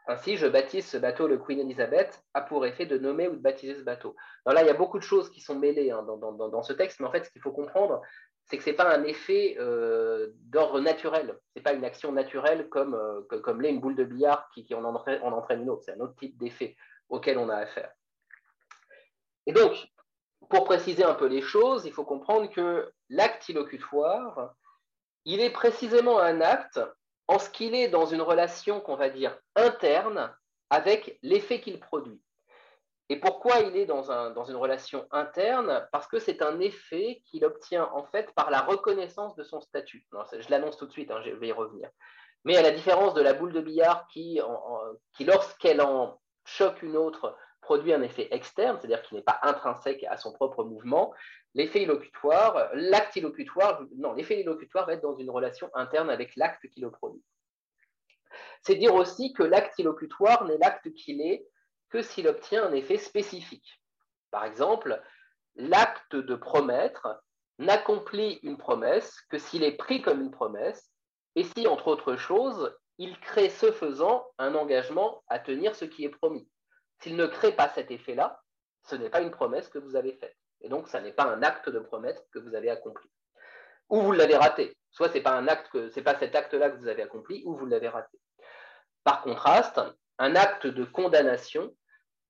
Ainsi, 0.05 0.37
je 0.37 0.45
baptise 0.45 0.85
ce 0.85 0.97
bateau 0.97 1.27
le 1.27 1.39
Queen 1.39 1.61
Elizabeth, 1.61 2.21
a 2.35 2.41
pour 2.41 2.63
effet 2.67 2.85
de 2.85 2.99
nommer 2.99 3.27
ou 3.27 3.37
de 3.37 3.41
baptiser 3.41 3.73
ce 3.73 3.81
bateau. 3.81 4.15
Alors 4.45 4.55
là, 4.55 4.63
il 4.63 4.67
y 4.67 4.69
a 4.69 4.77
beaucoup 4.77 4.99
de 4.99 5.03
choses 5.03 5.31
qui 5.31 5.41
sont 5.41 5.57
mêlées 5.57 5.89
hein, 5.89 6.03
dans, 6.03 6.61
ce 6.61 6.73
texte, 6.73 6.99
mais 6.99 7.07
en 7.07 7.11
fait, 7.11 7.25
ce 7.25 7.31
qu'il 7.31 7.41
faut 7.41 7.53
comprendre, 7.53 8.01
c'est 8.45 8.57
que 8.57 8.63
ce 8.63 8.69
n'est 8.69 8.75
pas 8.75 8.93
un 8.93 9.03
effet 9.03 9.55
euh, 9.59 10.27
d'ordre 10.43 10.79
naturel. 10.79 11.39
Ce 11.47 11.59
n'est 11.59 11.63
pas 11.63 11.73
une 11.73 11.85
action 11.85 12.11
naturelle 12.11 12.69
comme, 12.69 12.93
euh, 12.93 13.21
comme 13.39 13.61
l'est 13.61 13.71
une 13.71 13.81
boule 13.81 13.95
de 13.95 14.03
billard 14.03 14.47
qui, 14.53 14.67
en, 14.75 14.83
entraîne, 14.83 15.19
en, 15.23 15.31
entraîne, 15.31 15.63
une 15.63 15.71
autre. 15.71 15.81
C'est 15.85 15.93
un 15.93 16.01
autre 16.01 16.15
type 16.17 16.37
d'effet 16.37 16.75
auquel 17.13 17.37
on 17.37 17.49
a 17.49 17.57
affaire. 17.57 17.91
Et 19.45 19.53
donc, 19.53 19.87
pour 20.49 20.63
préciser 20.65 21.03
un 21.03 21.13
peu 21.13 21.27
les 21.27 21.41
choses, 21.41 21.85
il 21.85 21.93
faut 21.93 22.03
comprendre 22.03 22.49
que 22.49 22.91
l'acte 23.09 23.47
illocutoire, 23.49 24.53
il 25.25 25.39
est 25.39 25.51
précisément 25.51 26.19
un 26.19 26.41
acte 26.41 26.79
en 27.27 27.37
ce 27.37 27.49
qu'il 27.51 27.75
est 27.75 27.87
dans 27.87 28.07
une 28.07 28.21
relation 28.21 28.81
qu'on 28.81 28.95
va 28.95 29.09
dire 29.09 29.37
interne 29.55 30.35
avec 30.71 31.19
l'effet 31.21 31.61
qu'il 31.61 31.79
produit. 31.79 32.19
Et 33.09 33.19
pourquoi 33.19 33.59
il 33.59 33.77
est 33.77 33.85
dans, 33.85 34.09
une 34.09 34.55
relation 34.55 35.05
interne? 35.11 35.87
Parce 35.91 36.07
que 36.07 36.17
c'est 36.17 36.41
un 36.41 36.59
effet 36.59 37.21
qu'il 37.25 37.45
obtient 37.45 37.89
en 37.93 38.05
fait 38.05 38.33
par 38.33 38.49
la 38.49 38.61
reconnaissance 38.61 39.35
de 39.35 39.43
son 39.43 39.61
statut. 39.61 40.07
je 40.31 40.49
l'annonce 40.49 40.77
tout 40.77 40.87
de 40.87 40.91
suite, 40.91 41.11
hein, 41.11 41.21
je 41.23 41.29
vais 41.31 41.49
y 41.49 41.51
revenir. 41.51 41.89
Mais 42.43 42.57
à 42.57 42.63
la 42.63 42.71
différence 42.71 43.13
de 43.13 43.21
la 43.21 43.33
boule 43.33 43.53
de 43.53 43.61
billard 43.61 44.07
qui, 44.07 44.41
qui 45.15 45.25
lorsqu'elle 45.25 45.81
en 45.81 46.19
choque 46.45 46.81
une 46.81 46.97
autre, 46.97 47.37
produit 47.61 47.93
un 47.93 48.01
effet 48.01 48.27
externe, 48.31 48.77
c'est-à-dire 48.79 49.01
qui 49.01 49.15
n'est 49.15 49.21
pas 49.21 49.39
intrinsèque 49.41 50.03
à 50.09 50.17
son 50.17 50.33
propre 50.33 50.63
mouvement, 50.63 51.13
l'effet 51.53 51.83
illocutoire, 51.83 52.69
l'acte 52.73 53.15
illocutoire, 53.15 53.81
non, 53.95 54.13
l'effet 54.13 54.41
illocutoire 54.41 54.85
va 54.85 54.93
être 54.93 55.01
dans 55.01 55.17
une 55.17 55.29
relation 55.29 55.69
interne 55.73 56.09
avec 56.09 56.35
l'acte 56.35 56.67
qui 56.67 56.81
le 56.81 56.91
produit. 56.91 57.23
C'est 58.61 58.75
dire 58.75 58.93
aussi 58.93 59.33
que 59.33 59.43
l'acte 59.43 59.77
illocutoire 59.79 60.45
n'est 60.45 60.57
l'acte 60.57 60.93
qu'il 60.93 61.21
est 61.21 61.45
que 61.89 62.01
s'il 62.01 62.27
obtient 62.27 62.65
un 62.65 62.73
effet 62.73 62.97
spécifique. 62.97 63.81
Par 64.31 64.45
exemple, 64.45 65.01
l'acte 65.55 66.15
de 66.15 66.35
promettre 66.35 67.21
n'accomplit 67.59 68.39
une 68.41 68.57
promesse 68.57 69.21
que 69.29 69.37
s'il 69.37 69.63
est 69.63 69.77
pris 69.77 70.01
comme 70.01 70.21
une 70.21 70.31
promesse 70.31 70.91
et 71.35 71.43
si, 71.43 71.67
entre 71.67 71.87
autres 71.87 72.15
choses, 72.15 72.75
il 72.97 73.19
crée 73.19 73.49
ce 73.49 73.71
faisant 73.71 74.25
un 74.37 74.55
engagement 74.55 75.23
à 75.27 75.39
tenir 75.39 75.75
ce 75.75 75.85
qui 75.85 76.05
est 76.05 76.09
promis. 76.09 76.47
S'il 76.99 77.15
ne 77.15 77.25
crée 77.25 77.51
pas 77.51 77.69
cet 77.69 77.91
effet-là, 77.91 78.41
ce 78.83 78.95
n'est 78.95 79.09
pas 79.09 79.21
une 79.21 79.31
promesse 79.31 79.69
que 79.69 79.79
vous 79.79 79.95
avez 79.95 80.13
faite. 80.13 80.35
Et 80.61 80.69
donc, 80.69 80.87
ça 80.87 81.01
n'est 81.01 81.11
pas 81.11 81.25
un 81.25 81.41
acte 81.43 81.69
de 81.69 81.79
promesse 81.79 82.21
que 82.31 82.39
vous 82.39 82.55
avez 82.55 82.69
accompli. 82.69 83.09
Ou 83.89 84.01
vous 84.01 84.11
l'avez 84.11 84.35
raté. 84.35 84.77
Soit 84.91 85.09
ce 85.09 85.15
n'est 85.15 86.03
pas 86.03 86.19
cet 86.19 86.35
acte-là 86.35 86.69
que 86.69 86.77
vous 86.77 86.87
avez 86.87 87.03
accompli, 87.03 87.43
ou 87.45 87.55
vous 87.55 87.65
l'avez 87.65 87.89
raté. 87.89 88.19
Par 89.03 89.21
contraste, 89.21 89.81
un 90.19 90.35
acte 90.35 90.67
de 90.67 90.85
condamnation 90.85 91.75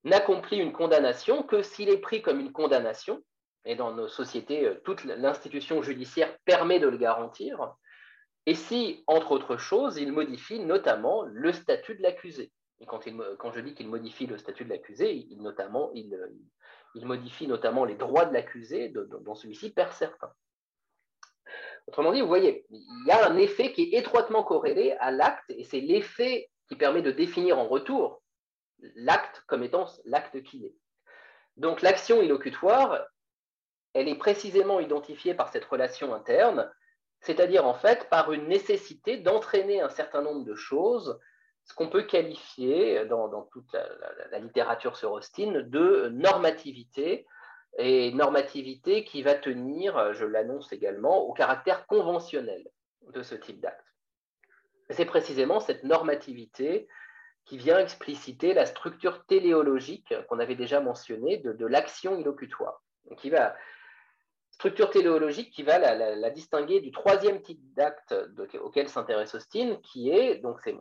n'accomplit 0.03 0.57
une 0.57 0.73
condamnation 0.73 1.43
que 1.43 1.61
s'il 1.61 1.89
est 1.89 1.99
pris 1.99 2.21
comme 2.21 2.39
une 2.39 2.51
condamnation, 2.51 3.21
et 3.65 3.75
dans 3.75 3.93
nos 3.93 4.07
sociétés, 4.07 4.65
euh, 4.65 4.81
toute 4.83 5.03
l'institution 5.05 5.81
judiciaire 5.81 6.35
permet 6.45 6.79
de 6.79 6.87
le 6.87 6.97
garantir, 6.97 7.75
et 8.45 8.55
si, 8.55 9.03
entre 9.07 9.31
autres 9.31 9.57
choses, 9.57 9.97
il 9.97 10.11
modifie 10.11 10.59
notamment 10.59 11.23
le 11.23 11.53
statut 11.53 11.95
de 11.95 12.01
l'accusé. 12.01 12.51
Et 12.81 12.85
quand, 12.85 13.01
je 13.01 13.59
dis 13.61 13.73
qu'il 13.73 13.87
modifie 13.87 14.27
le 14.27 14.37
statut 14.37 14.65
de 14.65 14.69
l'accusé, 14.69 15.13
il, 15.13 15.41
modifie 17.05 17.47
notamment 17.47 17.85
les 17.85 17.95
droits 17.95 18.25
de 18.25 18.33
l'accusé 18.33 18.89
dont 18.89 19.35
celui-ci 19.35 19.71
perd 19.71 19.93
certains. 19.93 20.33
Autrement 21.87 22.11
dit, 22.11 22.19
vous 22.19 22.27
voyez, 22.27 22.65
il 22.69 23.05
y 23.07 23.11
a 23.11 23.29
un 23.29 23.37
effet 23.37 23.71
qui 23.71 23.83
est 23.83 23.99
étroitement 23.99 24.43
corrélé 24.43 24.91
à 24.99 25.11
l'acte, 25.11 25.49
et 25.49 25.63
c'est 25.63 25.79
l'effet 25.79 26.49
qui 26.67 26.75
permet 26.75 27.01
de 27.01 27.11
définir 27.11 27.57
en 27.57 27.67
retour 27.67 28.21
l'acte 28.95 29.43
comme 29.47 29.63
étant 29.63 29.85
l'acte 30.03 30.41
qui 30.43 30.65
est. 30.65 30.75
Donc 31.55 31.81
l'action 31.81 32.21
illocutoire, 32.21 33.05
elle 33.93 34.09
est 34.09 34.17
précisément 34.17 34.79
identifiée 34.79 35.33
par 35.33 35.49
cette 35.49 35.65
relation 35.65 36.13
interne, 36.13 36.69
c'est-à-dire 37.23 37.65
en 37.65 37.73
fait 37.73 38.09
par 38.09 38.31
une 38.31 38.47
nécessité 38.47 39.17
d'entraîner 39.17 39.81
un 39.81 39.89
certain 39.89 40.21
nombre 40.21 40.45
de 40.45 40.55
choses, 40.55 41.19
ce 41.65 41.73
qu'on 41.73 41.89
peut 41.89 42.03
qualifier 42.03 43.05
dans, 43.05 43.43
toute 43.43 43.73
la, 43.73 44.39
littérature 44.39 44.97
sur 44.97 45.13
Austin 45.13 45.63
de 45.65 46.09
normativité, 46.09 47.25
et 47.79 48.11
normativité 48.11 49.03
qui 49.03 49.23
va 49.23 49.33
tenir, 49.33 50.13
je 50.13 50.25
l'annonce 50.25 50.71
également, 50.71 51.21
au 51.21 51.33
caractère 51.33 51.87
conventionnel 51.87 52.67
de 53.13 53.23
ce 53.23 53.33
type 53.35 53.61
d'acte. 53.61 53.87
C'est 54.91 55.05
précisément 55.05 55.59
cette 55.59 55.83
normativité 55.83 56.87
qui 57.45 57.57
vient 57.57 57.79
expliciter 57.79 58.53
la 58.53 58.65
structure 58.65 59.25
téléologique 59.25 60.13
qu'on 60.27 60.39
avait 60.39 60.55
déjà 60.55 60.81
mentionnée 60.81 61.37
de, 61.37 61.65
l'action 61.65 62.17
illocutoire. 62.17 62.83
qui 63.17 63.29
va, 63.29 63.55
structure 64.53 64.91
téléologique 64.91 65.51
qui 65.51 65.63
va 65.63 65.79
la, 65.79 66.29
distinguer 66.29 66.79
du 66.79 66.91
troisième 66.91 67.41
type 67.41 67.59
d'acte 67.73 68.15
auquel 68.61 68.87
s'intéresse 68.87 69.33
Austin, 69.35 69.77
qui 69.83 70.11
est, 70.11 70.35
donc 70.35 70.59
c'est 70.63 70.75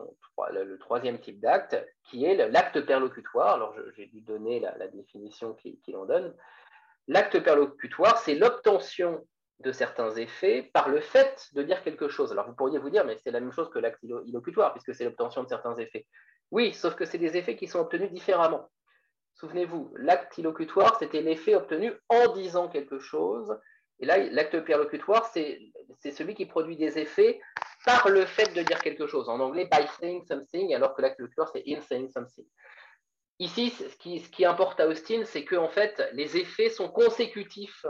le, 0.51 0.77
troisième 0.77 1.19
type 1.19 1.39
d'acte, 1.39 1.75
qui 2.03 2.25
est 2.25 2.35
l'acte 2.49 2.79
perlocutoire. 2.81 3.55
Alors 3.55 3.75
j'ai 3.95 4.05
dû 4.05 4.21
donner 4.21 4.59
la, 4.59 4.87
définition 4.87 5.55
qu'il 5.55 5.97
en 5.97 6.05
donne. 6.05 6.35
L'acte 7.07 7.39
perlocutoire, 7.43 8.19
c'est 8.19 8.35
l'obtention 8.35 9.25
de 9.59 9.71
certains 9.71 10.11
effets 10.15 10.69
par 10.73 10.89
le 10.89 11.01
fait 11.01 11.49
de 11.53 11.63
dire 11.63 11.83
quelque 11.83 12.09
chose. 12.09 12.31
Alors 12.31 12.47
vous 12.47 12.55
pourriez 12.55 12.79
vous 12.79 12.91
dire, 12.91 13.05
mais 13.05 13.17
c'est 13.23 13.31
la 13.31 13.39
même 13.39 13.51
chose 13.51 13.69
que 13.71 13.79
l'acte 13.79 14.03
illocutoire, 14.03 14.73
puisque 14.73 14.93
c'est 14.93 15.03
l'obtention 15.03 15.43
de 15.43 15.49
certains 15.49 15.75
effets. 15.77 16.05
Oui, 16.51 16.73
sauf 16.73 16.95
que 16.95 17.05
c'est 17.05 17.17
des 17.17 17.37
effets 17.37 17.55
qui 17.55 17.67
sont 17.67 17.79
obtenus 17.79 18.11
différemment. 18.11 18.69
Souvenez-vous, 19.43 19.93
l'acte 19.97 20.37
illocutoire, 20.37 20.97
c'était 20.99 21.19
l'effet 21.19 21.53
obtenu 21.53 21.91
en 22.07 22.31
disant 22.31 22.69
quelque 22.69 22.97
chose. 22.99 23.59
Et 23.99 24.05
là, 24.05 24.17
l'acte 24.17 24.57
perlocutoire, 24.61 25.29
c'est 25.33 25.73
celui 26.11 26.33
qui 26.33 26.45
produit 26.45 26.77
des 26.77 26.97
effets 26.97 27.41
par 27.85 28.07
le 28.07 28.25
fait 28.25 28.53
de 28.55 28.61
dire 28.61 28.81
quelque 28.81 29.05
chose. 29.05 29.27
En 29.27 29.41
anglais, 29.41 29.67
by 29.69 29.85
saying 29.99 30.23
something, 30.25 30.73
alors 30.73 30.95
que 30.95 31.01
l'acte 31.01 31.19
illocutoire, 31.19 31.49
c'est 31.49 31.63
in 31.67 31.81
saying 31.81 32.09
something. 32.09 32.45
Ici, 33.37 33.71
ce 33.71 33.97
qui, 33.97 34.21
ce 34.21 34.29
qui 34.29 34.45
importe 34.45 34.79
à 34.79 34.87
Austin, 34.87 35.25
c'est 35.25 35.43
que 35.43 35.57
en 35.57 35.67
fait, 35.67 36.01
les 36.13 36.37
effets 36.37 36.69
sont 36.69 36.87
consécutifs 36.87 37.85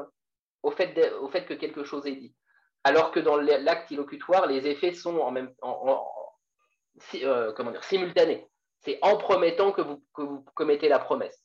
au 0.64 0.72
fait, 0.72 1.14
au 1.22 1.30
fait 1.30 1.46
que 1.46 1.54
quelque 1.54 1.84
chose 1.84 2.08
est 2.08 2.16
dit. 2.16 2.34
Alors 2.84 3.12
que 3.12 3.20
dans 3.20 3.38
l'acte 3.38 3.92
illocutoire, 3.92 4.48
les 4.48 4.66
effets 4.66 4.94
sont 4.94 5.20
en 5.20 5.30
même, 5.30 5.54
en, 5.62 6.04
euh, 7.14 7.54
comment 7.54 7.70
dire, 7.70 7.84
simultanés. 7.84 8.50
C'est 8.80 8.98
en 9.04 9.18
promettant 9.18 9.72
que 9.72 9.82
vous, 9.82 10.04
que 10.16 10.24
vous, 10.24 10.44
commettez 10.56 10.90
la 10.90 11.00
promesse. 11.00 11.43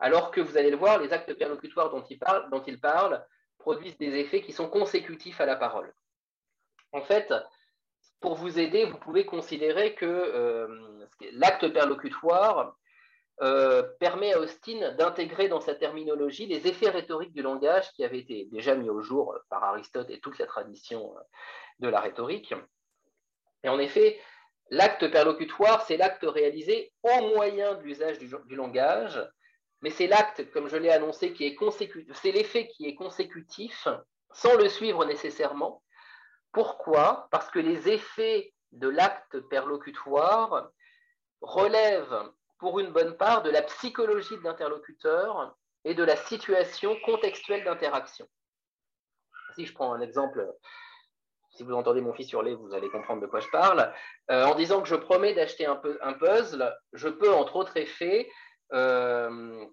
Alors 0.00 0.30
que 0.30 0.40
vous 0.40 0.56
allez 0.56 0.70
le 0.70 0.76
voir, 0.76 0.98
les 0.98 1.12
actes 1.12 1.34
perlocutoires 1.34 1.90
dont 1.90 2.02
il, 2.66 2.80
parle, 2.80 3.26
produisent 3.58 3.98
des 3.98 4.16
effets 4.16 4.42
qui 4.42 4.52
sont 4.52 4.68
consécutifs 4.68 5.40
à 5.40 5.46
la 5.46 5.56
parole. 5.56 5.92
En 6.92 7.02
fait, 7.02 7.32
pour 8.20 8.34
vous 8.34 8.58
aider, 8.58 8.84
vous 8.84 8.98
pouvez 8.98 9.24
considérer 9.24 9.94
que 9.94 10.06
euh, 10.06 11.06
l'acte 11.32 11.68
perlocutoire 11.68 12.76
euh, 13.42 13.82
permet 14.00 14.32
à 14.32 14.40
Austin 14.40 14.92
d'intégrer 14.98 15.48
dans 15.48 15.60
sa 15.60 15.74
terminologie 15.74 16.46
les 16.46 16.66
effets 16.66 16.90
rhétoriques 16.90 17.32
du 17.32 17.42
langage 17.42 17.92
qui 17.92 18.04
avaient 18.04 18.18
été 18.18 18.46
déjà 18.46 18.74
mis 18.74 18.90
au 18.90 19.00
jour 19.00 19.36
par 19.48 19.64
Aristote 19.64 20.10
et 20.10 20.20
toute 20.20 20.38
la 20.38 20.46
tradition 20.46 21.14
de 21.78 21.88
la 21.88 22.00
rhétorique. 22.00 22.54
Et 23.62 23.68
en 23.68 23.78
effet, 23.78 24.18
L'acte 24.70 25.10
perlocutoire, 25.10 25.82
c'est 25.82 25.96
l'acte 25.96 26.24
réalisé 26.24 26.92
au 27.02 27.34
moyen 27.34 27.74
de 27.74 27.82
l'usage 27.82 28.18
du, 28.18 28.54
langage, 28.54 29.20
mais 29.82 29.90
c'est 29.90 30.06
l'acte, 30.06 30.50
comme 30.52 30.68
je 30.68 30.76
l'ai 30.76 30.90
annoncé, 30.90 31.32
qui 31.32 31.46
est 31.46 31.54
consécutif, 31.54 32.14
c'est 32.20 32.32
l'effet 32.32 32.68
qui 32.68 32.86
est 32.86 32.94
consécutif 32.94 33.88
sans 34.32 34.56
le 34.56 34.68
suivre 34.68 35.04
nécessairement. 35.04 35.82
Pourquoi? 36.52 37.28
Parce 37.30 37.50
que 37.50 37.58
les 37.58 37.88
effets 37.88 38.52
de 38.72 38.88
l'acte 38.88 39.40
perlocutoire 39.48 40.70
relèvent 41.40 42.30
pour 42.58 42.78
une 42.78 42.92
bonne 42.92 43.16
part 43.16 43.42
de 43.42 43.50
la 43.50 43.62
psychologie 43.62 44.36
de 44.36 44.44
l'interlocuteur 44.44 45.56
et 45.84 45.94
de 45.94 46.04
la 46.04 46.16
situation 46.16 46.96
contextuelle 47.04 47.64
d'interaction. 47.64 48.28
Si 49.54 49.64
je 49.64 49.72
prends 49.72 49.92
un 49.94 50.00
exemple 50.00 50.46
si 51.52 51.64
vous 51.64 51.74
entendez 51.74 52.00
mon 52.00 52.12
fils 52.12 52.32
hurler, 52.32 52.54
vous 52.54 52.72
allez 52.72 52.88
comprendre 52.88 53.20
de 53.20 53.26
quoi 53.26 53.40
je 53.40 53.48
parle. 53.48 53.92
Euh, 54.30 54.44
en 54.44 54.54
disant 54.54 54.80
que 54.80 54.88
je 54.88 54.94
promets 54.94 55.34
d'acheter 55.34 55.66
un, 55.66 55.76
puzzle, 55.76 56.74
je 56.92 57.08
peux, 57.08 57.32
entre 57.32 57.56
autres 57.56 57.76
effets, 57.76 58.30
euh, 58.72 59.64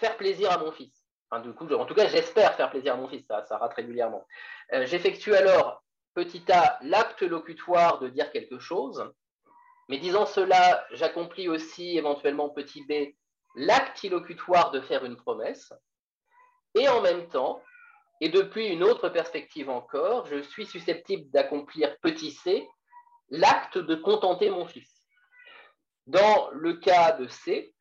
faire 0.00 0.16
plaisir 0.16 0.50
à 0.50 0.58
mon 0.58 0.72
fils. 0.72 1.04
en 1.30 1.40
tout 1.42 1.94
cas, 1.94 2.08
j'espère 2.08 2.54
faire 2.54 2.70
plaisir 2.70 2.94
à 2.94 2.96
mon 2.96 3.08
fils, 3.08 3.24
ça, 3.26 3.56
rate 3.58 3.74
régulièrement. 3.74 4.26
Euh, 4.72 4.86
j'effectue 4.86 5.34
alors, 5.34 5.82
petit 6.14 6.44
a, 6.50 6.78
l'acte 6.82 7.22
locutoire 7.22 7.98
de 8.00 8.08
dire 8.08 8.30
quelque 8.32 8.58
chose. 8.58 9.12
Mais 9.88 9.98
disant 9.98 10.26
cela, 10.26 10.86
j'accomplis 10.92 11.48
aussi 11.48 11.96
éventuellement, 11.96 12.48
petit 12.48 12.84
b, 12.84 13.14
l'acte 13.56 14.02
illocutoire 14.04 14.70
de 14.70 14.80
faire 14.80 15.04
une 15.04 15.16
promesse. 15.16 15.72
Et 16.74 16.88
en 16.88 17.00
même 17.00 17.28
temps, 17.28 17.62
Et 18.22 18.28
depuis 18.28 18.66
une 18.68 18.84
autre 18.84 19.08
perspective 19.08 19.70
encore, 19.70 20.26
je 20.26 20.42
suis 20.42 20.66
susceptible 20.66 21.30
d'accomplir 21.30 21.96
petit 22.00 22.32
c, 22.32 22.68
l'acte 23.30 23.78
de 23.78 23.94
contenter 23.94 24.50
mon 24.50 24.66
fils. 24.66 24.99
Dans 26.06 26.50
le 26.52 26.74
cas 26.74 27.12
de 27.12 27.26
C, 27.28 27.74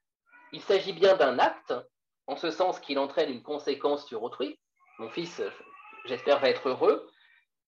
il 0.51 0.61
s'agit 0.61 0.93
bien 0.93 1.15
d'un 1.15 1.39
acte, 1.39 1.73
en 2.27 2.35
ce 2.35 2.51
sens 2.51 2.79
qu'il 2.79 2.99
entraîne 2.99 3.31
une 3.31 3.43
conséquence 3.43 4.05
sur 4.05 4.23
autrui. 4.23 4.59
Mon 4.99 5.09
fils, 5.09 5.41
j'espère, 6.05 6.39
va 6.39 6.49
être 6.49 6.69
heureux. 6.69 7.09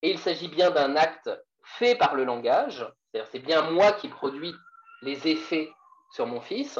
Et 0.01 0.11
il 0.11 0.19
s'agit 0.19 0.47
bien 0.47 0.71
d'un 0.71 0.95
acte 0.95 1.29
fait 1.63 1.95
par 1.95 2.15
le 2.15 2.23
langage, 2.23 2.85
c'est-à-dire 3.11 3.29
c'est 3.31 3.39
bien 3.39 3.61
moi 3.69 3.91
qui 3.93 4.07
produis 4.07 4.53
les 5.01 5.27
effets 5.27 5.71
sur 6.11 6.25
mon 6.25 6.41
fils, 6.41 6.79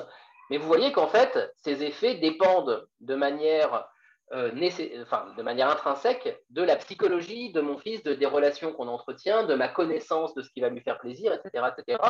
mais 0.49 0.57
vous 0.57 0.67
voyez 0.67 0.91
qu'en 0.91 1.07
fait, 1.07 1.53
ces 1.55 1.83
effets 1.83 2.15
dépendent 2.15 2.85
de 2.99 3.15
manière, 3.15 3.87
euh, 4.33 4.51
de 4.51 5.41
manière 5.41 5.69
intrinsèque 5.69 6.43
de 6.49 6.61
la 6.61 6.75
psychologie 6.75 7.51
de 7.53 7.61
mon 7.61 7.77
fils, 7.77 8.03
de, 8.03 8.13
des 8.13 8.25
relations 8.25 8.73
qu'on 8.73 8.89
entretient, 8.89 9.45
de 9.45 9.55
ma 9.55 9.69
connaissance 9.69 10.33
de 10.33 10.41
ce 10.41 10.49
qui 10.49 10.59
va 10.59 10.69
lui 10.69 10.81
faire 10.81 10.99
plaisir, 10.99 11.31
etc. 11.31 11.67
etc. 11.77 12.03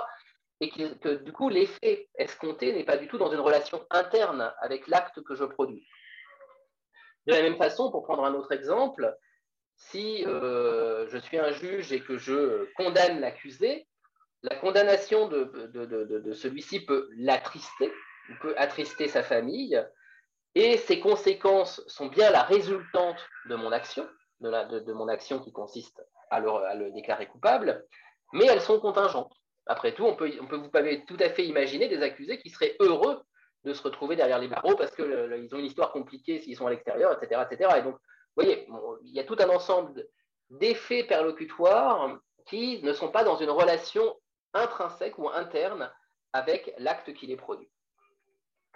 et 0.61 0.69
que, 0.69 1.15
du 1.15 1.33
coup, 1.33 1.49
l'effet 1.49 2.07
escompté 2.15 2.71
n'est 2.71 2.85
pas 2.85 2.97
du 2.97 3.07
tout 3.07 3.17
dans 3.17 3.31
une 3.31 3.39
relation 3.39 3.83
interne 3.89 4.53
avec 4.61 4.87
l'acte 4.87 5.21
que 5.23 5.33
je 5.33 5.43
produis. 5.43 5.87
De 7.25 7.33
la 7.33 7.41
même 7.41 7.57
façon, 7.57 7.89
pour 7.89 8.03
prendre 8.03 8.23
un 8.23 8.35
autre 8.35 8.51
exemple, 8.51 9.17
si 9.75 10.23
euh, 10.27 11.07
je 11.09 11.17
suis 11.17 11.39
un 11.39 11.51
juge 11.51 11.91
et 11.91 12.01
que 12.01 12.17
je 12.17 12.71
condamne 12.75 13.19
l'accusé, 13.19 13.87
la 14.43 14.55
condamnation 14.55 15.27
de, 15.27 16.31
celui-ci 16.33 16.85
peut 16.85 17.09
l'attrister, 17.17 17.91
peut 18.41 18.53
attrister 18.57 19.07
sa 19.07 19.23
famille, 19.23 19.83
et 20.53 20.77
ses 20.77 20.99
conséquences 20.99 21.81
sont 21.87 22.07
bien 22.07 22.29
la 22.29 22.43
résultante 22.43 23.27
de 23.49 23.55
mon 23.55 23.71
action, 23.71 24.07
de, 24.41 24.93
mon 24.93 25.07
action 25.07 25.39
qui 25.39 25.51
consiste 25.51 26.01
à 26.29 26.39
le, 26.39 26.91
déclarer 26.91 27.25
coupable, 27.25 27.83
mais 28.33 28.45
elles 28.45 28.61
sont 28.61 28.79
contingentes. 28.79 29.40
Après 29.67 29.93
tout, 29.93 30.05
on 30.05 30.15
peut, 30.15 30.29
peut 30.49 30.55
vous 30.57 30.69
tout 31.07 31.17
à 31.19 31.29
fait 31.29 31.45
imaginer 31.45 31.87
des 31.87 32.01
accusés 32.01 32.39
qui 32.39 32.49
seraient 32.49 32.75
heureux 32.79 33.21
de 33.63 33.73
se 33.73 33.83
retrouver 33.83 34.15
derrière 34.15 34.39
les 34.39 34.47
barreaux 34.47 34.75
parce 34.75 34.95
qu'ils 34.95 35.49
ont 35.53 35.59
une 35.59 35.65
histoire 35.65 35.91
compliquée 35.91 36.39
s'ils 36.39 36.55
sont 36.55 36.67
à 36.67 36.71
l'extérieur, 36.71 37.11
etc., 37.21 37.41
etc. 37.49 37.75
Et 37.77 37.81
donc, 37.83 37.93
vous 37.93 38.43
voyez, 38.43 38.67
il 39.03 39.13
y 39.13 39.19
a 39.19 39.23
tout 39.23 39.35
un 39.39 39.49
ensemble 39.49 40.07
d'effets 40.49 41.03
perlocutoires 41.03 42.19
qui 42.47 42.81
ne 42.83 42.93
sont 42.93 43.09
pas 43.09 43.23
dans 43.23 43.37
une 43.37 43.49
relation 43.49 44.15
intrinsèque 44.53 45.17
ou 45.17 45.29
interne 45.29 45.91
avec 46.33 46.73
l'acte 46.77 47.13
qui 47.13 47.27
les 47.27 47.35
produit. 47.35 47.69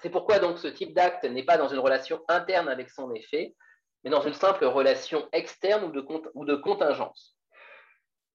C'est 0.02 0.10
pourquoi 0.10 0.40
donc 0.40 0.60
ce 0.60 0.68
type 0.68 0.94
d'acte 0.94 1.24
n'est 1.24 1.44
pas 1.44 1.58
dans 1.58 1.70
une 1.70 1.80
relation 1.80 2.24
interne 2.28 2.70
avec 2.70 2.90
son 2.90 3.14
effet, 3.14 3.56
mais 4.04 4.10
dans 4.10 4.22
une 4.22 4.34
simple 4.34 4.66
relation 4.66 5.28
externe 5.32 5.86
ou 5.86 6.46
de 6.46 6.56
contingence. 6.56 7.35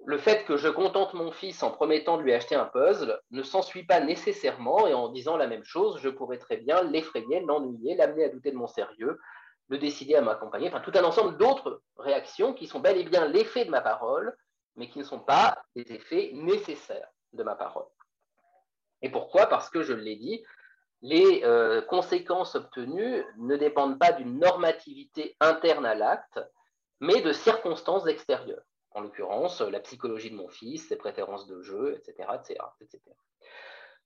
Le 0.07 0.19
fait 0.19 0.45
que 0.45 0.57
je 0.57 0.69
contente 0.69 1.15
mon 1.15 1.31
fils 1.31 1.63
en 1.63 1.71
promettant 1.71 2.17
de 2.17 2.23
lui 2.23 2.33
acheter 2.33 2.55
un 2.55 2.65
puzzle 2.65 3.21
ne 3.31 3.43
s'ensuit 3.43 3.85
pas 3.85 4.01
nécessairement 4.01 4.87
et 4.87 4.95
en 4.95 5.09
disant 5.09 5.37
la 5.37 5.47
même 5.47 5.65
chose, 5.65 6.01
je 6.01 6.09
pourrais 6.09 6.39
très 6.39 6.57
bien 6.57 6.83
l'effrayer, 6.85 7.41
l'ennuyer, 7.41 7.97
l'amener 7.97 8.25
à 8.25 8.29
douter 8.31 8.51
de 8.51 8.57
mon 8.57 8.67
sérieux, 8.67 9.19
le 9.69 9.79
décider 9.79 10.15
à 10.17 10.23
m'accompagner, 10.23 10.69
enfin 10.69 10.81
tout 10.81 10.93
un 10.95 11.05
ensemble 11.05 11.37
d'autres 11.37 11.83
réactions 11.97 12.55
qui 12.55 12.67
sont 12.67 12.81
bel 12.81 12.97
et 12.97 13.05
bien 13.05 13.27
l'effet 13.27 13.65
de 13.65 13.71
ma 13.71 13.81
parole, 13.81 14.35
mais 14.77 14.89
qui 14.89 14.99
ne 14.99 15.05
sont 15.05 15.21
pas 15.21 15.63
des 15.77 15.93
effets 15.93 16.31
nécessaires 16.35 17.09
de 17.33 17.43
ma 17.43 17.55
parole. 17.55 17.87
Et 19.03 19.11
pourquoi? 19.11 19.47
Parce 19.47 19.71
que, 19.71 19.83
je 19.83 19.93
l'ai 19.93 20.17
dit, 20.17 20.43
les 21.03 21.43
euh, 21.45 21.83
conséquences 21.83 22.55
obtenues 22.55 23.25
ne 23.39 23.57
dépendent 23.57 23.99
pas 23.99 24.13
d'une 24.13 24.39
normativité 24.39 25.37
interne 25.41 25.87
à 25.87 25.95
l'acte, 25.95 26.41
mais 27.01 27.23
de 27.23 27.33
circonstances 27.33 28.07
extérieures. 28.07 28.65
En 28.93 29.01
l'occurrence, 29.01 29.61
la 29.61 29.81
psychologie 29.81 30.31
de 30.31 30.37
mon 30.37 30.49
fils, 30.49 30.89
ses 30.89 30.97
préférences 30.97 31.47
de 31.47 31.63
jeu, 31.63 31.97
etc. 31.97 32.29
etc., 32.35 32.99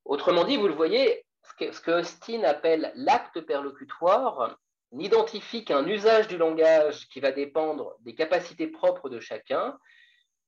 Autrement 0.04 0.44
dit, 0.44 0.58
vous 0.58 0.68
le 0.68 0.74
voyez, 0.74 1.24
ce 1.42 1.80
que 1.80 1.90
Austin 1.90 2.42
appelle 2.42 2.92
l'acte 2.94 3.40
perlocutoire 3.40 4.58
n'identifie 4.92 5.64
qu'un 5.64 5.86
usage 5.86 6.28
du 6.28 6.36
langage 6.36 7.08
qui 7.08 7.20
va 7.20 7.32
dépendre 7.32 7.96
des 8.00 8.14
capacités 8.14 8.68
propres 8.68 9.08
de 9.08 9.20
chacun, 9.20 9.78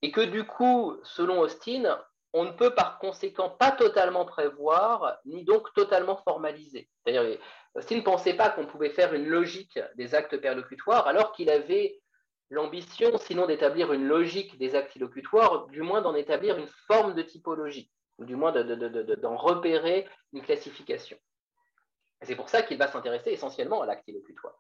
et 0.03 0.13
que 0.13 0.21
du 0.21 0.45
coup, 0.45 0.97
selon 1.03 1.41
Austin, 1.41 1.99
on 2.33 2.45
ne 2.45 2.53
peut 2.53 2.75
par 2.75 2.99
conséquent 2.99 3.51
pas 3.51 3.73
totalement 3.73 4.25
prévoir, 4.25 5.17
ni 5.25 5.45
donc 5.45 5.73
totalement 5.75 6.17
formaliser. 6.19 6.89
C'est-à-dire, 7.05 7.39
Austin 7.75 7.97
ne 7.97 8.03
pensait 8.03 8.35
pas 8.35 8.51
qu'on 8.51 8.67
pouvait 8.67 8.91
faire 8.91 9.15
une 9.15 9.27
logique 9.27 9.79
des 9.97 10.15
actes 10.15 10.37
perlocutoires, 10.37 11.07
alors 11.07 11.33
qu'il 11.33 11.51
avait 11.51 11.99
l'ambition, 12.51 13.17
sinon 13.19 13.47
d'établir 13.47 13.93
une 13.93 14.07
logique 14.07 14.59
des 14.59 14.75
actes 14.75 14.97
illocutoires, 14.97 15.67
du 15.69 15.83
moins 15.83 16.03
d'en 16.03 16.15
établir 16.15 16.59
une 16.59 16.69
forme 16.87 17.15
de 17.15 17.23
typologie, 17.23 17.91
ou 18.19 18.25
du 18.25 18.37
moins 18.37 18.53
d'en 18.53 19.37
repérer 19.37 20.09
une 20.33 20.43
classification. 20.43 21.19
C'est 22.23 22.37
pour 22.37 22.49
ça 22.49 22.63
qu'il 22.63 22.79
va 22.79 22.89
s'intéresser 22.89 23.31
essentiellement 23.31 23.83
à 23.83 23.87
l'acte 23.87 24.09
illocutoire. 24.09 24.57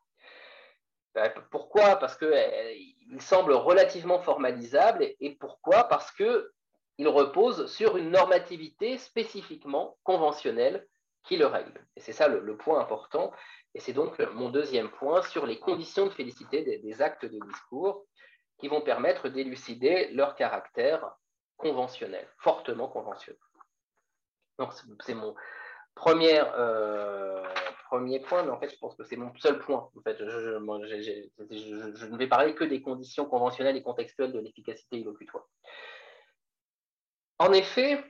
Euh, 1.16 1.28
pourquoi? 1.50 1.96
Parce 1.96 2.16
qu'il 2.16 2.28
euh, 2.28 3.18
semble 3.18 3.52
relativement 3.52 4.18
formalisable. 4.18 5.08
Et 5.20 5.34
pourquoi? 5.36 5.84
Parce 5.84 6.12
qu'il 6.12 7.08
repose 7.08 7.72
sur 7.72 7.96
une 7.96 8.10
normativité 8.10 8.98
spécifiquement 8.98 9.96
conventionnelle 10.02 10.86
qui 11.24 11.36
le 11.36 11.46
règle. 11.46 11.84
Et 11.96 12.00
c'est 12.00 12.12
ça 12.12 12.28
le, 12.28 12.56
point 12.56 12.80
important. 12.80 13.32
Et 13.76 13.80
c'est 13.80 13.92
donc 13.92 14.18
mon 14.32 14.48
deuxième 14.48 14.90
point 14.90 15.22
sur 15.22 15.46
les 15.46 15.60
conditions 15.60 16.06
de 16.06 16.10
félicité 16.10 16.62
des, 16.62 17.02
actes 17.02 17.26
de 17.26 17.38
discours 17.46 18.06
qui 18.58 18.68
vont 18.68 18.80
permettre 18.80 19.28
d'élucider 19.28 20.08
leur 20.12 20.34
caractère 20.34 21.14
conventionnel, 21.56 22.26
fortement 22.38 22.88
conventionnel. 22.88 23.38
Donc 24.58 24.72
c'est 25.04 25.14
mon, 25.14 25.36
Première, 25.96 26.52
euh, 26.58 27.42
premier 27.88 28.20
point, 28.20 28.42
mais 28.42 28.50
en 28.50 28.60
fait, 28.60 28.68
je 28.68 28.76
pense 28.76 28.94
que 28.96 29.04
c'est 29.04 29.16
mon 29.16 29.34
seul 29.36 29.58
point. 29.58 29.90
En 29.96 30.02
fait, 30.02 30.18
je, 30.18 30.58
ne 30.58 32.16
vais 32.18 32.26
parler 32.28 32.54
que 32.54 32.64
des 32.64 32.82
conditions 32.82 33.24
conventionnelles 33.24 33.78
et 33.78 33.82
contextuelles 33.82 34.32
de 34.32 34.38
l'efficacité 34.38 34.98
illocutoire. 34.98 35.48
En 37.38 37.50
effet, 37.54 38.04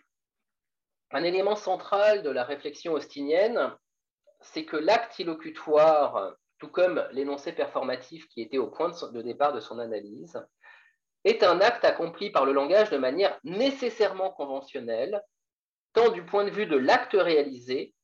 un 1.13 1.23
élément 1.23 1.55
central 1.55 2.25
de 2.25 2.31
la 2.31 2.43
réflexion 2.43 2.93
austinienne, 2.93 3.73
c'est 4.53 4.65
que 4.65 4.77
l'acte 4.77 5.19
illocutoire, 5.19 6.35
tout 6.59 6.69
comme 6.69 7.07
l'énoncé 7.13 7.53
performatif 7.53 8.29
qui 8.29 8.43
était 8.43 8.59
au 8.59 8.69
point 8.69 8.91
de 9.13 9.23
départ 9.23 9.53
de 9.53 9.61
son 9.61 9.79
analyse, 9.79 10.41
est 11.25 11.43
un 11.43 11.61
acte 11.61 11.85
accompli 11.85 12.31
par 12.31 12.45
le 12.45 12.53
langage 12.53 12.91
de 12.91 12.99
manière 12.99 13.39
nécessairement 13.45 14.31
conventionnelle 14.31 15.23
tant 15.93 16.11
du 16.11 16.25
point 16.25 16.45
de 16.45 16.51
vue 16.51 16.67
de 16.67 16.77
l'acte 16.77 17.17
réalisé 17.19 17.95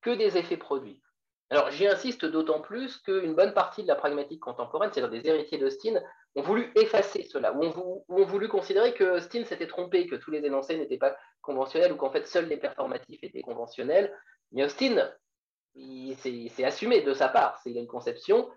que 0.00 0.10
des 0.10 0.36
effets 0.36 0.56
produits. 0.56 1.02
Alors 1.50 1.70
j'y 1.70 1.86
insiste 1.86 2.26
d'autant 2.26 2.60
plus 2.60 2.98
qu'une 2.98 3.34
bonne 3.34 3.54
partie 3.54 3.82
de 3.82 3.88
la 3.88 3.94
pragmatique 3.94 4.40
contemporaine, 4.40 4.90
c'est-à-dire 4.92 5.22
des 5.22 5.28
héritiers 5.28 5.58
d'Austin, 5.58 6.00
ont 6.34 6.42
voulu 6.42 6.70
effacer 6.76 7.24
cela, 7.24 7.54
ou 7.54 8.04
ont, 8.08 8.24
voulu 8.24 8.48
considérer 8.48 8.92
que 8.92 9.16
Austin 9.16 9.44
s'était 9.44 9.66
trompé, 9.66 10.06
que 10.06 10.16
tous 10.16 10.30
les 10.30 10.44
énoncés 10.44 10.76
n'étaient 10.76 10.98
pas 10.98 11.16
conventionnels, 11.40 11.92
ou 11.92 11.96
qu'en 11.96 12.10
fait 12.10 12.26
seuls 12.26 12.46
les 12.46 12.58
performatifs 12.58 13.24
étaient 13.24 13.40
conventionnels. 13.40 14.14
Mais 14.52 14.64
Austin, 14.64 15.10
c'est 16.16 16.64
assumé 16.64 17.02
de 17.02 17.14
sa 17.14 17.28
part, 17.28 17.58
c'est 17.62 17.72
une 17.72 17.86
conception 17.86 18.50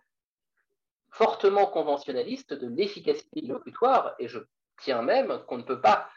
fortement 1.11 1.67
conventionnaliste 1.67 2.53
de 2.53 2.67
l'efficacité 2.67 3.41
illocutoire, 3.41 4.15
et 4.19 4.28
je 4.28 4.39
tiens 4.82 5.01
même 5.01 5.43
qu'on 5.47 5.57
ne 5.57 5.63
peut 5.63 5.82
pas 5.82 6.09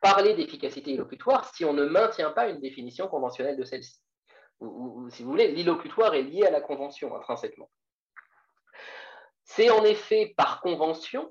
parler 0.00 0.34
d'efficacité 0.34 0.92
illocutoire 0.92 1.52
si 1.54 1.64
on 1.64 1.74
ne 1.74 1.84
maintient 1.84 2.30
pas 2.30 2.48
une 2.48 2.60
définition 2.60 3.08
conventionnelle 3.08 3.56
de 3.56 3.64
celle-ci. 3.64 4.00
Ou, 4.60 5.08
si 5.10 5.22
vous 5.22 5.30
voulez, 5.30 5.52
l'illocutoire 5.52 6.14
est 6.14 6.22
lié 6.22 6.44
à 6.44 6.50
la 6.50 6.60
convention 6.60 7.14
intrinsèquement. 7.16 7.70
C'est 9.44 9.70
en 9.70 9.84
effet 9.84 10.32
par 10.36 10.60
convention, 10.60 11.30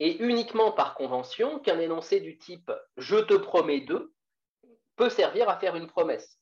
et 0.00 0.16
uniquement 0.22 0.72
par 0.72 0.94
convention, 0.94 1.58
qu'un 1.58 1.78
énoncé 1.78 2.20
du 2.20 2.38
type 2.38 2.72
je 2.96 3.16
te 3.16 3.34
promets 3.34 3.80
de 3.80 4.12
peut 4.96 5.10
servir 5.10 5.48
à 5.48 5.58
faire 5.58 5.76
une 5.76 5.86
promesse. 5.86 6.38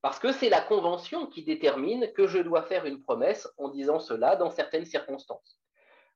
Parce 0.00 0.18
que 0.18 0.32
c'est 0.32 0.48
la 0.48 0.60
convention 0.60 1.26
qui 1.26 1.42
détermine 1.42 2.12
que 2.12 2.26
je 2.26 2.38
dois 2.38 2.62
faire 2.62 2.86
une 2.86 3.02
promesse 3.02 3.48
en 3.56 3.68
disant 3.68 3.98
cela 3.98 4.36
dans 4.36 4.50
certaines 4.50 4.84
circonstances. 4.84 5.58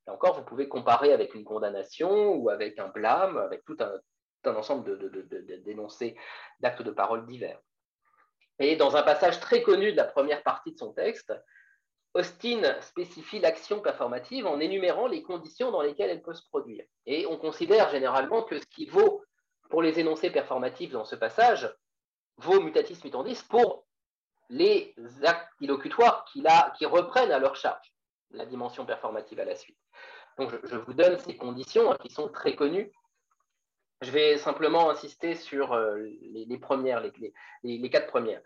Là 0.07 0.13
encore, 0.13 0.37
vous 0.37 0.45
pouvez 0.45 0.69
comparer 0.69 1.13
avec 1.13 1.35
une 1.35 1.45
condamnation 1.45 2.35
ou 2.35 2.49
avec 2.49 2.79
un 2.79 2.89
blâme, 2.89 3.37
avec 3.39 3.65
tout 3.65 3.77
un, 3.81 4.55
ensemble 4.55 4.99
d'énoncés, 5.65 6.17
d'actes 6.61 6.83
de 6.83 6.91
parole 6.91 7.27
divers. 7.27 7.61
Et 8.59 8.77
dans 8.77 8.97
un 8.97 9.03
passage 9.03 9.41
très 9.41 9.63
connu 9.63 9.93
de 9.93 9.97
la 9.97 10.05
première 10.05 10.43
partie 10.43 10.73
de 10.73 10.79
son 10.79 10.93
texte, 10.93 11.33
Austin 12.15 12.81
spécifie 12.83 13.39
l'action 13.39 13.81
performative 13.81 14.47
en 14.47 14.61
énumérant 14.61 15.07
les 15.07 15.23
conditions 15.23 15.71
dans 15.71 15.83
lesquelles 15.83 16.11
elle 16.11 16.23
peut 16.23 16.35
se 16.35 16.47
produire. 16.49 16.85
Et 17.07 17.27
on 17.27 17.39
considère 17.39 17.89
généralement 17.91 18.43
que 18.43 18.59
ce 18.59 18.67
qui 18.67 18.87
vaut 18.87 19.25
pour 19.71 19.83
les 19.83 19.99
énoncés 19.99 20.31
performatifs 20.31 20.93
dans 20.93 21.07
ce 21.07 21.17
passage 21.17 21.75
vaut 22.39 22.61
mutatis 22.61 22.99
mutandis 23.05 23.43
pour 23.49 23.87
les 24.49 24.95
actes 25.25 25.53
illocutoires 25.61 26.25
qui, 26.27 26.45
qui 26.77 26.87
reprennent 26.87 27.33
à 27.33 27.39
leur 27.39 27.57
charge 27.57 27.93
la 28.33 28.47
dimension 28.47 28.85
performative 28.85 29.41
à 29.41 29.45
la 29.45 29.55
suite. 29.55 29.79
Donc 30.39 30.51
je, 30.65 30.77
vous 30.77 30.95
donne 30.95 31.19
ces 31.19 31.37
conditions 31.37 31.93
hein, 31.93 31.97
qui 32.03 32.11
sont 32.11 32.29
très 32.29 32.55
connues. 32.55 32.91
Je 34.01 34.11
vais 34.11 34.37
simplement 34.39 34.91
insister 34.91 35.35
sur 35.35 35.73
euh, 35.73 35.99
les, 36.23 36.59
premières, 36.59 37.01
les, 37.63 37.91
quatre 37.91 38.09
premières. 38.09 38.41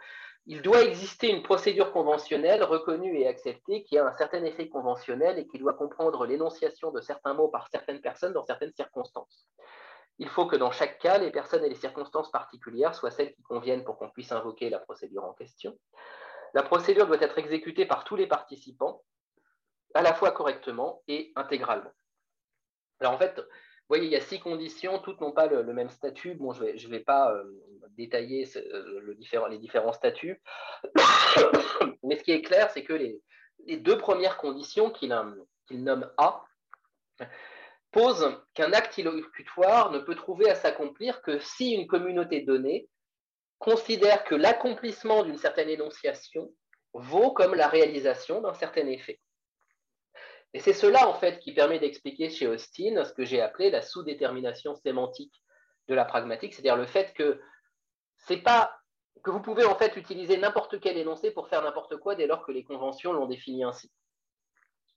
Il 0.47 0.63
doit 0.63 0.83
exister 0.83 1.31
une 1.31 1.43
procédure 1.43 1.93
conventionnelle 1.93 2.63
reconnue 2.63 3.19
et 3.19 3.27
acceptée 3.27 3.83
qui 3.85 3.99
a 3.99 4.07
un 4.07 4.13
certain 4.13 4.45
effet 4.45 4.69
conventionnel 4.69 5.39
et 5.39 5.47
qui 5.47 5.59
doit 5.59 5.75
comprendre 5.75 6.27
l'énonciation 6.27 6.93
de 6.93 7.01
certains 7.01 7.35
mots 7.35 7.49
par 7.49 7.69
certaines 7.69 8.01
personnes 8.01 8.33
dans 8.33 8.45
certaines 8.45 8.75
circonstances. 8.75 9.49
Il 10.19 10.29
faut 10.29 10.47
que 10.47 10.57
dans 10.57 10.71
chaque 10.71 10.99
cas, 10.99 11.19
les 11.19 11.31
personnes 11.31 11.65
et 11.65 11.69
les 11.69 11.75
circonstances 11.75 12.31
particulières 12.31 12.95
soient 12.95 13.11
celles 13.11 13.35
qui 13.35 13.43
conviennent 13.43 13.85
pour 13.85 13.99
qu'on 13.99 14.11
puisse 14.11 14.33
invoquer 14.33 14.71
la 14.71 14.79
procédure 14.79 15.25
en 15.25 15.35
question. 15.35 15.79
La 16.55 16.63
procédure 16.63 17.07
doit 17.07 17.21
être 17.21 17.39
exécutée 17.39 17.85
par 17.85 18.05
tous 18.05 18.17
les 18.17 18.27
participants, 18.27 19.03
à 19.95 20.03
la 20.03 20.15
fois 20.15 20.33
correctement 20.33 21.03
et 21.07 21.33
intégralement. 21.37 21.93
Alors 23.01 23.13
en 23.13 23.19
fait, 23.19 23.37
vous 23.37 23.95
voyez, 23.95 24.07
il 24.07 24.11
y 24.11 24.17
a 24.17 24.21
six 24.21 24.41
conditions, 24.41 24.99
toutes 24.99 25.21
n'ont 25.21 25.33
pas 25.33 25.47
le, 25.47 25.63
même 25.73 25.91
statut. 25.91 26.35
Bon, 26.35 26.53
je 26.53 26.65
ne 26.65 26.91
vais, 26.91 27.01
pas 27.01 27.33
euh, 27.33 27.45
détailler 27.91 28.49
euh, 28.57 29.01
le 29.01 29.49
les 29.49 29.59
différents 29.59 29.93
statuts, 29.93 30.43
mais 32.03 32.17
ce 32.17 32.25
qui 32.25 32.33
est 32.33 32.43
clair, 32.43 32.71
c'est 32.71 32.85
que 32.85 32.95
les, 32.95 33.21
deux 33.77 33.99
premières 33.99 34.39
conditions 34.39 34.91
qu'il 34.91 35.11
nomme 35.71 36.11
A 36.17 36.45
posent 37.97 38.39
qu'un 38.53 38.75
acte 38.75 38.99
illocutoire 38.99 39.91
ne 39.91 39.99
peut 39.99 40.15
trouver 40.15 40.51
à 40.51 40.55
s'accomplir 40.55 41.23
que 41.23 41.39
si 41.39 41.73
une 41.73 41.87
communauté 41.87 42.43
donnée 42.43 42.91
considère 43.59 44.25
que 44.25 44.35
l'accomplissement 44.35 45.23
d'une 45.23 45.39
certaine 45.39 45.71
énonciation 45.71 46.53
vaut 46.93 47.33
comme 47.33 47.55
la 47.55 47.69
réalisation 47.69 48.43
d'un 48.43 48.53
certain 48.53 48.87
effet. 48.87 49.19
Et 50.53 50.61
c'est 50.61 50.75
cela, 50.75 51.09
en 51.09 51.15
fait, 51.15 51.39
qui 51.39 51.55
permet 51.55 51.79
d'expliquer 51.79 52.29
chez 52.29 52.47
Austin 52.47 53.03
ce 53.03 53.15
que 53.15 53.25
j'ai 53.25 53.41
appelé 53.41 53.71
la 53.71 53.81
sous-détermination 53.81 54.75
sémantique 54.75 55.43
de 55.89 55.95
la 55.95 56.05
pragmatique, 56.05 56.53
c'est-à-dire 56.53 56.77
le 56.77 56.85
fait 56.85 57.15
que 57.15 57.41
c'est 58.19 58.43
pas 58.43 58.77
que 59.25 59.31
vous 59.31 59.41
pouvez 59.41 59.65
en 59.65 59.75
fait 59.75 59.97
utiliser 59.97 60.37
n'importe 60.37 60.81
quel 60.81 60.99
énoncé 60.99 61.31
pour 61.31 61.49
faire 61.49 61.63
n'importe 61.63 61.97
quoi 61.97 62.15
dès 62.15 62.27
lors 62.27 62.45
que 62.45 62.53
les 62.53 62.63
conventions 62.63 63.15
l'ont 63.15 63.27
défini 63.27 63.65
ainsi. 63.65 63.91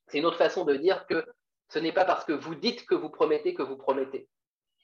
C'est 0.08 0.18
une 0.18 0.26
autre 0.26 0.38
façon 0.38 0.66
de 0.66 0.76
dire 0.76 1.06
que 1.08 1.26
ce 1.70 1.80
n'est 1.80 1.92
pas 1.92 2.06
parce 2.06 2.26
que 2.26 2.34
vous 2.34 2.56
dites 2.56 2.86
que 2.86 2.96
vous 2.96 3.10
promettez 3.10 3.54
que 3.54 3.62
vous 3.62 3.78
promettez. 3.78 4.28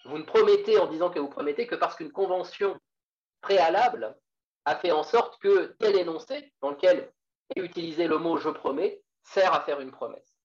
Vous 0.06 0.18
ne 0.18 0.24
promettez 0.24 0.78
en 0.78 0.88
disant 0.88 1.10
que 1.10 1.20
vous 1.20 1.30
promettez 1.30 1.66
que 1.66 1.76
parce 1.76 1.96
qu'une 1.96 2.12
convention 2.12 2.80
préalable 3.42 4.16
a 4.66 4.76
fait 4.76 4.92
en 4.92 5.04
sorte 5.04 5.40
que 5.42 5.76
tel 5.80 5.98
énoncé, 5.98 6.54
dans 6.62 6.72
lequel 6.72 7.12
est 7.56 7.60
utilisé 7.60 8.08
le 8.08 8.20
mot 8.20 8.38
je 8.38 8.50
promets, 8.50 9.02
sert 9.24 9.54
à 9.54 9.62
faire 9.62 9.82
une 9.82 9.92
promesse. 9.92 10.38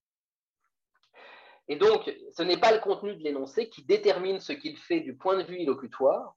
Et 1.68 1.76
donc, 1.76 2.12
ce 2.36 2.43
n'est 2.43 2.59
pas 2.59 2.72
le 2.72 2.80
contenu 2.80 3.14
de 3.14 3.22
l'énoncé 3.22 3.68
qui 3.68 3.84
détermine 3.84 4.41
ce 4.41 4.53
qu'il 4.53 4.76
fait 4.76 5.01
du 5.01 5.16
point 5.16 5.36
de 5.36 5.45
vue 5.45 5.61
illocutoire, 5.61 6.34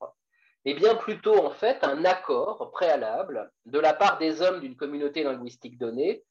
mais 0.65 0.73
bien 0.73 0.95
plutôt 0.95 1.37
en 1.43 1.51
fait 1.51 1.83
un 1.83 2.05
accord 2.05 2.71
préalable 2.71 3.51
de 3.65 3.79
la 3.79 3.93
part 3.93 4.17
des 4.17 4.41
hommes 4.41 4.59
d'une 4.59 4.75
communauté 4.75 5.23
linguistique 5.23 5.77
donnée 5.77 6.23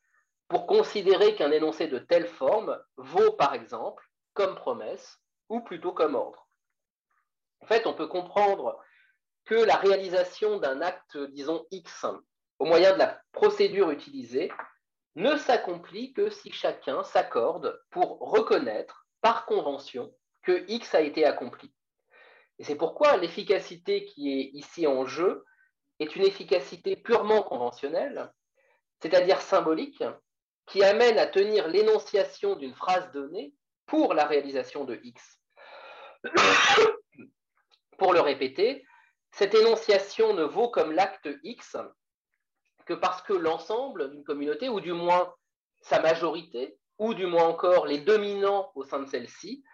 pour 0.53 0.66
considérer 0.66 1.34
qu'un 1.34 1.50
énoncé 1.50 1.86
de 1.88 1.98
telle 1.98 2.26
forme 2.26 2.78
vaut 2.98 3.32
par 3.32 3.55
exemple 3.55 4.07
comme 4.34 4.55
promesse 4.55 5.18
ou 5.48 5.62
plutôt 5.62 5.92
comme 5.92 6.14
ordre. 6.14 6.46
En 7.62 7.66
fait, 7.66 7.86
on 7.86 7.94
peut 7.94 8.07
comprendre 8.07 8.78
que 9.46 9.55
la 9.55 9.76
réalisation 9.76 10.59
d'un 10.59 10.82
acte, 10.82 11.16
disons, 11.16 11.64
X, 11.70 12.05
au 12.59 12.66
moyen 12.66 12.92
de 12.92 12.98
la 12.98 13.18
procédure 13.32 13.90
utilisée, 13.92 14.53
ne 15.14 15.36
s'accomplit 15.36 16.12
que 16.12 16.28
si 16.28 16.53
chacun 16.53 17.03
s'accorde 17.03 17.82
pour 17.88 18.18
reconnaître 18.18 19.07
par 19.22 19.46
convention 19.46 20.12
que 20.42 20.66
X 20.68 20.94
a 20.94 21.00
été 21.00 21.24
accompli. 21.24 21.72
Et 22.59 22.64
c'est 22.64 22.76
pourquoi 22.76 23.16
l'efficacité 23.16 24.05
qui 24.05 24.38
est 24.38 24.50
ici 24.53 24.86
en 24.86 25.07
jeu 25.07 25.46
est 25.98 26.14
une 26.14 26.26
efficacité 26.26 26.94
purement 26.94 27.42
conventionnelle, 27.42 28.30
c'est-à-dire 29.00 29.40
symbolique, 29.40 30.05
qui 30.66 30.82
amène 30.82 31.18
à 31.18 31.26
tenir 31.26 31.68
l'énonciation 31.68 32.56
d'une 32.56 32.74
phrase 32.74 33.10
donnée 33.12 33.54
pour 33.86 34.14
la 34.14 34.26
réalisation 34.26 34.84
de 34.84 35.00
X. 35.02 35.40
pour 37.98 38.12
le 38.12 38.20
répéter, 38.20 38.84
cette 39.32 39.54
énonciation 39.54 40.34
ne 40.34 40.44
vaut 40.44 40.68
comme 40.68 40.92
l'acte 40.92 41.28
X 41.42 41.76
que 42.86 42.94
parce 42.94 43.22
que 43.22 43.32
l'ensemble 43.32 44.10
d'une 44.10 44.24
communauté, 44.24 44.68
ou 44.68 44.80
du 44.80 44.92
moins 44.92 45.34
sa 45.80 46.00
majorité, 46.00 46.78
ou 46.98 47.14
du 47.14 47.26
moins 47.26 47.44
encore 47.44 47.86
les 47.86 47.98
dominants 47.98 48.70
au 48.74 48.84
sein 48.84 49.00
de 49.00 49.06
celle-ci, 49.06 49.64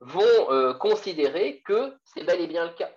vont 0.00 0.50
euh, 0.50 0.74
considérer 0.74 1.62
que 1.62 1.96
c'est 2.04 2.24
bel 2.24 2.40
et 2.40 2.46
bien 2.46 2.66
le 2.66 2.74
cas. 2.74 2.92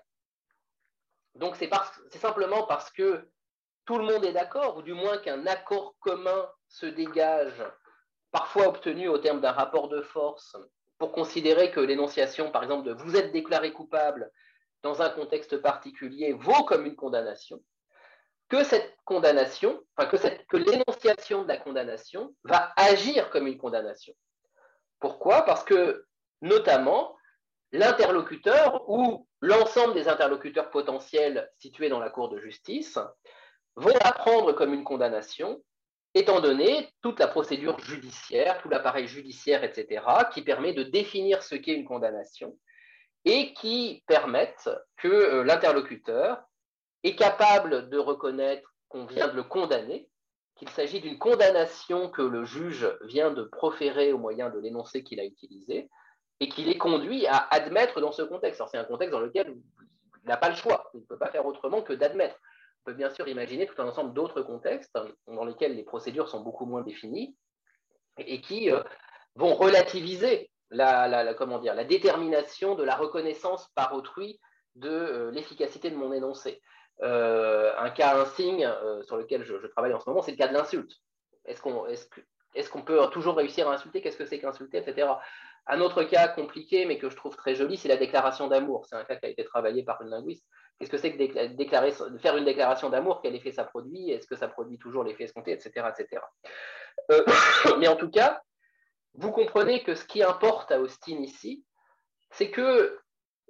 Donc 1.35 1.55
c'est 1.55 1.69
simplement 2.17 2.65
parce 2.65 2.91
que 2.91 3.29
tout 3.87 3.97
le 3.97 4.05
monde 4.05 4.25
est 4.25 4.33
d'accord, 4.33 4.77
ou 4.77 4.81
du 4.81 4.93
moins 4.93 5.17
qu'un 5.17 5.47
accord 5.47 5.95
commun 6.01 6.47
se 6.67 6.85
dégage, 6.85 7.63
parfois 8.31 8.67
obtenu 8.67 9.07
au 9.07 9.17
terme 9.17 9.39
d'un 9.39 9.53
rapport 9.53 9.87
de 9.87 10.01
force, 10.01 10.57
pour 10.97 11.13
considérer 11.13 11.71
que 11.71 11.79
l'énonciation, 11.79 12.51
par 12.51 12.63
exemple, 12.63 12.85
de 12.85 12.93
vous 12.93 13.15
êtes 13.15 13.31
déclaré 13.31 13.71
coupable 13.71 14.29
dans 14.83 15.01
un 15.01 15.09
contexte 15.09 15.57
particulier 15.57 16.33
vaut 16.33 16.65
comme 16.65 16.85
une 16.85 16.97
condamnation, 16.97 17.63
que 18.49 18.63
cette 18.65 18.93
condamnation, 19.05 19.81
que 20.49 20.57
l'énonciation 20.57 21.43
de 21.43 21.47
la 21.47 21.57
condamnation 21.57 22.35
va 22.43 22.73
agir 22.75 23.29
comme 23.29 23.47
une 23.47 23.57
condamnation. 23.57 24.13
Pourquoi? 24.99 25.43
Parce 25.43 25.63
que, 25.63 26.05
notamment, 26.41 27.15
l'interlocuteur 27.71 28.89
ou 28.89 29.27
l'ensemble 29.39 29.93
des 29.93 30.09
interlocuteurs 30.09 30.71
potentiels 30.71 31.49
situés 31.57 31.89
dans 31.89 31.99
la 31.99 32.09
Cour 32.09 32.27
de 32.27 32.39
justice 32.39 32.99
vont 33.77 33.95
apprendre 34.01 34.53
comme 34.53 34.73
une 34.73 34.83
condamnation, 34.83 35.63
étant 36.13 36.41
donné 36.41 36.89
toute 37.01 37.19
la 37.19 37.27
procédure 37.27 37.79
judiciaire, 37.79 38.61
tout 38.61 38.69
l'appareil 38.69 39.07
judiciaire, 39.07 39.63
etc., 39.63 40.03
qui 40.33 40.41
permet 40.41 40.73
de 40.73 40.83
définir 40.83 41.43
ce 41.43 41.55
qu'est 41.55 41.73
une 41.73 41.85
condamnation 41.85 42.57
et 43.23 43.53
qui 43.53 44.03
permettent 44.07 44.69
que 44.97 45.07
euh, 45.07 45.43
l'interlocuteur 45.43 46.41
est 47.03 47.15
capable 47.15 47.89
de 47.89 47.97
reconnaître 47.97 48.73
qu'on 48.89 49.05
vient 49.05 49.27
de 49.27 49.35
le 49.35 49.43
condamner, 49.43 50.09
qu'il 50.55 50.69
s'agit 50.69 51.01
d'une 51.01 51.19
condamnation 51.19 52.09
que 52.09 52.21
le 52.21 52.45
juge 52.45 52.89
vient 53.03 53.31
de 53.31 53.43
proférer 53.43 54.11
au 54.11 54.17
moyen 54.17 54.49
de 54.49 54.59
l'énoncé 54.59 55.03
qu'il 55.03 55.19
a 55.19 55.25
utilisé, 55.25 55.89
et 56.39 56.49
qu'il 56.49 56.69
est 56.69 56.77
conduit 56.77 57.27
à 57.27 57.47
admettre 57.51 57.99
dans 57.99 58.11
ce 58.11 58.21
contexte. 58.21 58.61
C'est 58.71 58.77
un 58.77 58.83
contexte 58.83 59.11
dans 59.11 59.19
lequel 59.19 59.55
il 60.23 60.27
n'a 60.27 60.37
pas 60.37 60.49
le 60.49 60.55
choix, 60.55 60.89
il 60.93 61.01
ne 61.01 61.05
peut 61.05 61.17
pas 61.17 61.31
faire 61.31 61.45
autrement 61.45 61.81
que 61.81 61.93
d'admettre. 61.93 62.39
Peut 62.87 62.93
bien 62.93 63.09
sûr 63.09 63.27
imaginer 63.27 63.67
tout 63.67 63.81
un 63.81 63.85
ensemble 63.89 64.13
d'autres 64.13 64.41
contextes 64.41 64.97
dans 65.27 65.43
lesquels 65.43 65.75
les 65.75 65.83
procédures 65.83 66.29
sont 66.29 66.39
beaucoup 66.39 66.65
moins 66.65 66.83
définies 66.83 67.35
et 68.17 68.39
qui 68.39 68.71
euh, 68.71 68.81
vont 69.35 69.55
relativiser 69.55 70.49
la, 70.69 71.33
comment 71.33 71.59
dire, 71.59 71.75
la 71.75 71.83
détermination 71.83 72.75
de 72.75 72.85
la 72.85 72.95
reconnaissance 72.95 73.67
par 73.75 73.93
autrui 73.93 74.39
de 74.75 74.87
euh, 74.89 75.31
l'efficacité 75.31 75.89
de 75.89 75.97
mon 75.97 76.13
énoncé. 76.13 76.61
Euh, 77.01 77.73
un 77.77 77.89
cas, 77.89 78.17
un 78.21 78.25
signe 78.25 78.65
sur 79.01 79.17
lequel 79.17 79.43
je, 79.43 79.67
travaille 79.67 79.93
en 79.93 79.99
ce 79.99 80.09
moment, 80.09 80.21
c'est 80.21 80.31
le 80.31 80.37
cas 80.37 80.47
de 80.47 80.53
l'insulte. 80.53 80.93
Est-ce 81.43 81.61
qu'on 81.61 81.87
est 81.87 82.69
qu'on 82.71 82.83
peut 82.83 83.05
toujours 83.09 83.35
réussir 83.35 83.67
à 83.67 83.73
insulter? 83.73 84.01
Qu'est-ce 84.01 84.17
que 84.17 84.25
c'est 84.25 84.39
qu'insulter, 84.39 84.77
etc. 84.77 85.09
Un 85.65 85.81
autre 85.81 86.03
cas 86.03 86.29
compliqué, 86.29 86.85
mais 86.85 86.97
que 86.99 87.09
je 87.09 87.17
trouve 87.17 87.35
très 87.35 87.53
joli, 87.53 87.75
c'est 87.75 87.89
la 87.89 87.97
déclaration 87.97 88.47
d'amour. 88.47 88.85
C'est 88.85 88.95
un 88.95 89.03
cas 89.03 89.17
qui 89.17 89.25
a 89.25 89.29
été 89.29 89.43
travaillé 89.43 89.83
par 89.83 90.01
une 90.01 90.07
linguiste. 90.07 90.45
Qu'est-ce 90.77 90.91
que 90.91 90.97
c'est 90.97 91.11
que 91.11 91.47
déclarer, 91.55 91.91
faire 92.19 92.37
une 92.37 92.45
déclaration 92.45 92.89
d'amour? 92.89 93.21
Quel 93.21 93.35
effet 93.35 93.51
ça 93.51 93.63
produit? 93.63 94.11
Est-ce 94.11 94.27
que 94.27 94.35
ça 94.35 94.47
produit 94.47 94.77
toujours 94.77 95.03
l'effet 95.03 95.23
escompté, 95.23 95.51
etc. 95.51 95.87
etc. 95.97 96.21
mais 97.79 97.87
en 97.87 97.95
tout 97.95 98.09
cas, 98.11 98.41
vous 99.15 99.31
comprenez 99.31 99.83
que 99.83 99.95
ce 99.95 100.05
qui 100.05 100.21
importe 100.21 100.71
à 100.71 100.79
Austin 100.79 101.19
ici, 101.21 101.65
c'est 102.29 102.51
que, 102.51 102.99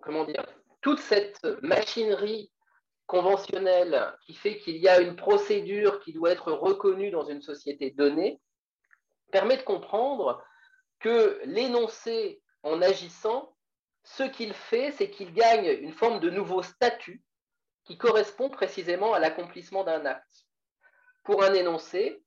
comment 0.01 0.23
dire, 0.23 0.45
toute 0.81 0.99
cette 0.99 1.45
machinerie 1.61 2.51
conventionnelle 3.07 4.13
qui 4.25 4.33
fait 4.33 4.57
qu'il 4.59 4.77
y 4.77 4.87
a 4.87 5.01
une 5.01 5.15
procédure 5.15 5.99
qui 6.01 6.13
doit 6.13 6.31
être 6.31 6.51
reconnue 6.51 7.11
dans 7.11 7.25
une 7.25 7.41
société 7.41 7.91
donnée, 7.91 8.39
permet 9.31 9.57
de 9.57 9.63
comprendre 9.63 10.43
que 10.99 11.41
l'énoncé, 11.45 12.41
en 12.63 12.81
agissant, 12.81 13.56
ce 14.15 14.23
qu'il 14.23 14.53
fait, 14.53 14.91
c'est 14.91 15.09
qu'il 15.09 15.33
gagne 15.33 15.67
une 15.81 15.91
forme 15.91 16.19
de 16.19 16.29
nouveau 16.29 16.63
statut 16.63 17.21
qui 17.83 17.97
correspond 17.97 18.49
précisément 18.49 19.13
à 19.13 19.19
l'accomplissement 19.19 19.83
d'un 19.83 20.05
acte. 20.05 20.45
Pour 21.23 21.43
un 21.43 21.53
énoncé, 21.53 22.23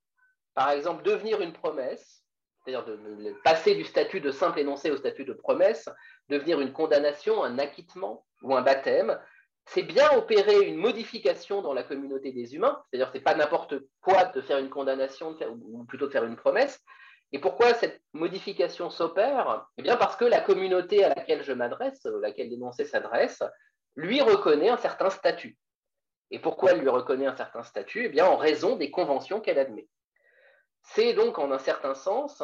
par 0.53 0.69
exemple, 0.69 1.03
devenir 1.03 1.41
une 1.41 1.53
promesse, 1.53 2.23
c'est-à-dire 2.63 2.85
de, 2.85 3.33
passer 3.43 3.73
du 3.73 3.83
statut 3.83 4.21
de 4.21 4.31
simple 4.31 4.59
énoncé 4.59 4.91
au 4.91 4.97
statut 4.97 5.25
de 5.25 5.33
promesse, 5.33 5.89
devenir 6.29 6.61
une 6.61 6.71
condamnation, 6.71 7.43
un 7.43 7.57
acquittement 7.57 8.25
ou 8.43 8.55
un 8.55 8.61
baptême, 8.61 9.19
c'est 9.65 9.83
bien 9.83 10.09
opérer 10.15 10.61
une 10.61 10.77
modification 10.77 11.63
dans 11.63 11.73
la 11.73 11.83
communauté 11.83 12.31
des 12.31 12.55
humains, 12.55 12.83
c'est-à-dire 12.85 13.07
que 13.07 13.13
ce 13.13 13.17
n'est 13.17 13.23
pas 13.23 13.35
n'importe 13.35 13.73
quoi 14.01 14.25
de 14.25 14.41
faire 14.41 14.59
une 14.59 14.69
condamnation 14.69 15.35
ou 15.49 15.83
plutôt 15.85 16.05
de 16.05 16.11
faire 16.11 16.25
une 16.25 16.35
promesse, 16.35 16.79
Et 17.33 17.39
pourquoi 17.39 17.73
cette 17.73 18.01
modification 18.13 18.89
s'opère? 18.89 19.67
Eh 19.77 19.81
bien 19.81 19.95
parce 19.95 20.15
que 20.15 20.25
la 20.25 20.41
communauté 20.41 21.03
à 21.03 21.09
laquelle 21.09 21.43
je 21.43 21.53
m'adresse, 21.53 22.05
à 22.05 22.09
laquelle 22.21 22.49
l'énoncé 22.49 22.85
s'adresse, 22.85 23.41
lui 23.95 24.21
reconnaît 24.21 24.69
un 24.69 24.77
certain 24.77 25.09
statut. 25.09 25.57
Et 26.29 26.39
pourquoi 26.39 26.71
elle 26.71 26.79
lui 26.79 26.89
reconnaît 26.89 27.27
un 27.27 27.35
certain 27.35 27.63
statut? 27.63 28.05
Eh 28.05 28.09
bien 28.09 28.25
en 28.25 28.37
raison 28.37 28.75
des 28.75 28.91
conventions 28.91 29.39
qu'elle 29.39 29.59
admet. 29.59 29.87
C'est 30.83 31.13
donc 31.13 31.39
en 31.39 31.51
un 31.51 31.59
certain 31.59 31.93
sens 31.93 32.43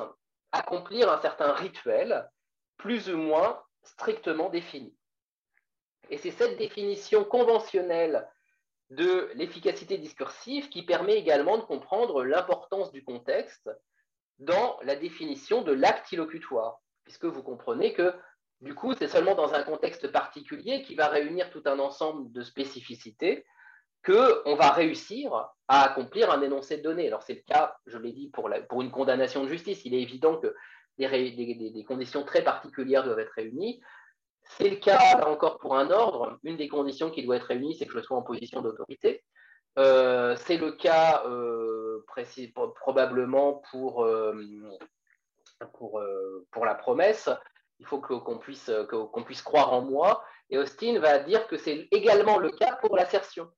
accomplir 0.52 1.12
un 1.12 1.20
certain 1.20 1.54
rituel 1.54 2.30
plus 2.78 3.10
ou 3.10 3.18
moins 3.18 3.62
strictement 3.84 4.50
défini. 4.50 4.96
Et 6.10 6.18
c'est 6.18 6.32
cette 6.32 6.58
définition 6.58 7.26
conventionnelle 7.26 8.30
de 8.90 9.30
l'efficacité 9.36 9.98
discursive 9.98 10.70
qui 10.70 10.84
permet 10.84 11.16
également 11.18 11.58
de 11.58 11.64
comprendre 11.64 12.24
l'importance 12.24 12.92
du 12.94 13.04
contexte 13.04 13.70
dans 14.40 14.78
la 14.84 14.96
définition 14.96 15.62
de 15.62 15.72
l'acte 15.72 16.12
illocutoire, 16.12 16.80
puisque 17.04 17.26
vous 17.26 17.44
comprenez 17.44 17.94
que 17.94 18.14
du 18.62 18.74
coup, 18.74 18.94
c'est 18.96 19.08
seulement 19.08 19.36
dans 19.36 19.54
un 19.54 19.64
contexte 19.64 20.12
particulier 20.12 20.82
qui 20.82 20.96
va 20.96 21.08
réunir 21.08 21.52
tout 21.52 21.62
un 21.66 21.78
ensemble 21.78 22.32
de 22.32 22.42
spécificités 22.42 23.46
qu'on 24.04 24.56
va 24.56 24.72
réussir 24.72 25.32
à 25.68 25.84
accomplir 25.84 26.32
un 26.32 26.42
énoncé 26.42 26.78
de 26.78 26.84
données. 26.84 27.08
Alors 27.08 27.22
c'est 27.24 27.36
le 27.36 27.44
cas, 27.46 27.78
je 27.86 27.98
l'ai 27.98 28.12
dit, 28.12 28.30
pour, 28.30 28.50
une 28.82 28.92
condamnation 28.92 29.44
de 29.44 29.50
justice. 29.50 29.86
Il 29.86 29.94
est 29.94 30.02
évident 30.02 30.38
que 30.38 30.56
des, 30.98 31.72
des 31.74 31.84
conditions 31.84 32.24
très 32.24 32.44
particulières 32.44 33.04
doivent 33.04 33.20
être 33.20 33.34
réunies. 33.34 33.80
C'est 34.44 34.70
le 34.70 34.78
cas, 34.78 35.18
là 35.18 35.30
encore, 35.30 35.60
pour 35.60 35.76
un 35.76 35.92
ordre. 35.92 36.40
Une 36.44 36.58
des 36.58 36.68
conditions 36.70 37.12
qui 37.12 37.24
doit 37.24 37.36
être 37.36 37.44
réunie, 37.44 37.76
c'est 37.76 37.86
que 37.86 37.94
je 37.94 38.04
sois 38.04 38.18
en 38.18 38.24
position 38.24 38.62
d'autorité. 38.62 39.24
Euh, 39.78 40.36
c'est 40.46 40.58
le 40.58 40.72
cas 40.72 41.24
euh, 41.26 42.04
probablement 42.76 43.62
pour, 43.72 44.04
euh, 44.04 44.34
pour, 45.74 46.66
la 46.66 46.76
promesse. 46.76 47.30
Il 47.80 47.86
faut 47.86 48.00
qu'on 48.00 48.40
puisse, 48.40 48.72
croire 49.44 49.74
en 49.74 49.82
moi. 49.82 50.24
Et 50.50 50.58
Austin 50.58 51.00
va 51.00 51.20
dire 51.20 51.48
que 51.48 51.58
c'est 51.58 51.88
également 51.92 52.40
le 52.40 52.50
cas 52.52 52.76
pour 52.78 52.96
l'assertion. 52.96 53.50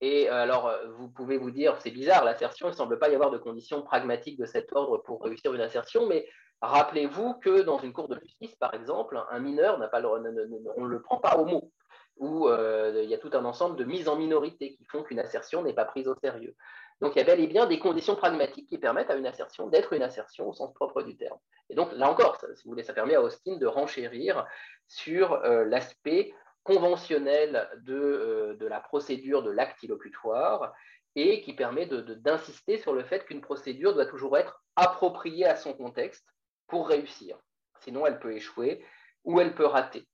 Et 0.00 0.28
alors, 0.28 0.72
vous 0.96 1.08
pouvez 1.08 1.36
vous 1.36 1.50
dire, 1.50 1.76
c'est 1.80 1.90
bizarre, 1.90 2.24
l'assertion, 2.24 2.68
il 2.68 2.70
ne 2.70 2.76
semble 2.76 2.98
pas 2.98 3.10
y 3.10 3.14
avoir 3.14 3.30
de 3.30 3.36
conditions 3.36 3.82
pragmatiques 3.82 4.38
de 4.38 4.46
cet 4.46 4.72
ordre 4.72 4.98
pour 4.98 5.22
réussir 5.22 5.52
une 5.52 5.60
assertion, 5.60 6.06
mais 6.06 6.26
Rappelez-vous 6.62 7.34
que 7.34 7.62
dans 7.62 7.78
une 7.78 7.94
cour 7.94 8.08
de 8.08 8.18
justice, 8.20 8.54
par 8.56 8.74
exemple, 8.74 9.18
un 9.30 9.38
mineur 9.38 9.78
n'a 9.78 9.88
pas 9.88 10.02
on 10.04 10.20
ne 10.20 10.86
le 10.86 11.00
prend 11.00 11.16
pas 11.16 11.38
au 11.38 11.46
mot, 11.46 11.72
ou 12.20 12.48
euh, 12.48 13.00
il 13.02 13.08
y 13.08 13.14
a 13.14 13.18
tout 13.18 13.30
un 13.32 13.44
ensemble 13.46 13.76
de 13.76 13.84
mises 13.84 14.06
en 14.06 14.14
minorité 14.14 14.74
qui 14.74 14.84
font 14.84 15.02
qu'une 15.02 15.18
assertion 15.18 15.62
n'est 15.62 15.72
pas 15.72 15.86
prise 15.86 16.06
au 16.06 16.14
sérieux. 16.14 16.54
Donc 17.00 17.16
il 17.16 17.18
y 17.18 17.22
a 17.22 17.24
bel 17.24 17.40
et 17.40 17.46
bien 17.46 17.66
des 17.66 17.78
conditions 17.78 18.14
pragmatiques 18.14 18.68
qui 18.68 18.76
permettent 18.76 19.10
à 19.10 19.16
une 19.16 19.26
assertion 19.26 19.68
d'être 19.68 19.94
une 19.94 20.02
assertion 20.02 20.50
au 20.50 20.52
sens 20.52 20.72
propre 20.74 21.02
du 21.02 21.16
terme. 21.16 21.38
Et 21.70 21.74
donc 21.74 21.92
là 21.94 22.10
encore, 22.10 22.38
si 22.54 22.64
vous 22.64 22.70
voulez, 22.70 22.82
ça 22.82 22.92
permet 22.92 23.14
à 23.14 23.22
Austin 23.22 23.56
de 23.56 23.66
renchérir 23.66 24.46
sur 24.86 25.32
euh, 25.32 25.64
l'aspect 25.64 26.34
conventionnel 26.62 27.66
de, 27.84 27.94
euh, 27.94 28.54
de, 28.56 28.66
la 28.66 28.80
procédure 28.80 29.42
de 29.42 29.50
l'acte 29.50 29.82
illocutoire 29.82 30.74
et 31.16 31.40
qui 31.40 31.54
permet 31.54 31.86
d'insister 31.86 32.76
sur 32.76 32.92
le 32.92 33.02
fait 33.02 33.24
qu'une 33.24 33.40
procédure 33.40 33.94
doit 33.94 34.06
toujours 34.06 34.36
être 34.36 34.62
appropriée 34.76 35.46
à 35.46 35.56
son 35.56 35.72
contexte 35.72 36.26
pour 36.66 36.86
réussir. 36.86 37.38
Sinon, 37.80 38.06
elle 38.06 38.20
peut 38.20 38.34
échouer 38.34 38.84
ou 39.24 39.40
elle 39.40 39.54
peut 39.54 39.66
rater. 39.66 40.06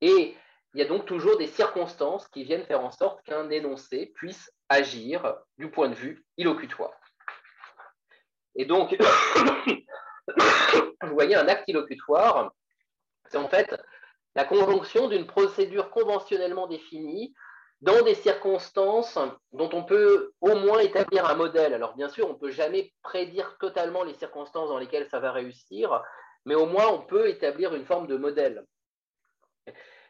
Et 0.00 0.34
il 0.74 0.80
y 0.80 0.84
a 0.84 0.88
donc 0.88 1.04
toujours 1.06 1.36
des 1.36 1.46
circonstances 1.46 2.28
qui 2.28 2.44
viennent 2.44 2.64
faire 2.64 2.82
en 2.82 2.90
sorte 2.90 3.22
qu'un 3.24 3.50
énoncé 3.50 4.12
puisse 4.14 4.50
agir 4.68 5.36
du 5.58 5.70
point 5.70 5.88
de 5.88 5.94
vue 5.94 6.24
illocutoire. 6.38 6.92
Et 8.54 8.64
donc, 8.64 8.96
vous 11.02 11.12
voyez, 11.12 11.36
un 11.36 11.48
acte 11.48 11.68
illocutoire, 11.68 12.52
c'est 13.30 13.38
en 13.38 13.48
fait 13.48 13.74
la 14.34 14.44
conjonction 14.44 15.08
d'une 15.08 15.26
procédure 15.26 15.90
conventionnellement 15.90 16.66
définie 16.66 17.34
dans 17.82 18.02
des 18.02 18.14
circonstances 18.14 19.18
dont 19.52 19.68
on 19.72 19.82
peut 19.82 20.32
au 20.40 20.54
moins 20.54 20.78
établir 20.78 21.26
un 21.26 21.34
modèle. 21.34 21.74
Alors 21.74 21.94
bien 21.96 22.08
sûr, 22.08 22.28
on 22.28 22.34
ne 22.34 22.38
peut 22.38 22.50
jamais 22.50 22.92
prédire 23.02 23.56
totalement 23.58 24.04
les 24.04 24.14
circonstances 24.14 24.68
dans 24.68 24.78
lesquelles 24.78 25.08
ça 25.10 25.18
va 25.18 25.32
réussir, 25.32 26.02
mais 26.46 26.54
au 26.54 26.66
moins 26.66 26.86
on 26.88 27.00
peut 27.00 27.28
établir 27.28 27.74
une 27.74 27.84
forme 27.84 28.06
de 28.06 28.16
modèle. 28.16 28.64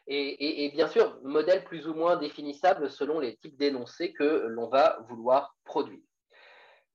Et, 0.07 0.69
bien 0.73 0.87
sûr, 0.87 1.17
modèle 1.23 1.63
plus 1.63 1.87
ou 1.87 1.93
moins 1.93 2.17
définissable 2.17 2.89
selon 2.89 3.19
les 3.19 3.37
types 3.37 3.57
d'énoncés 3.57 4.11
que 4.11 4.47
l'on 4.47 4.67
va 4.67 4.99
vouloir 5.07 5.55
produire. 5.63 6.01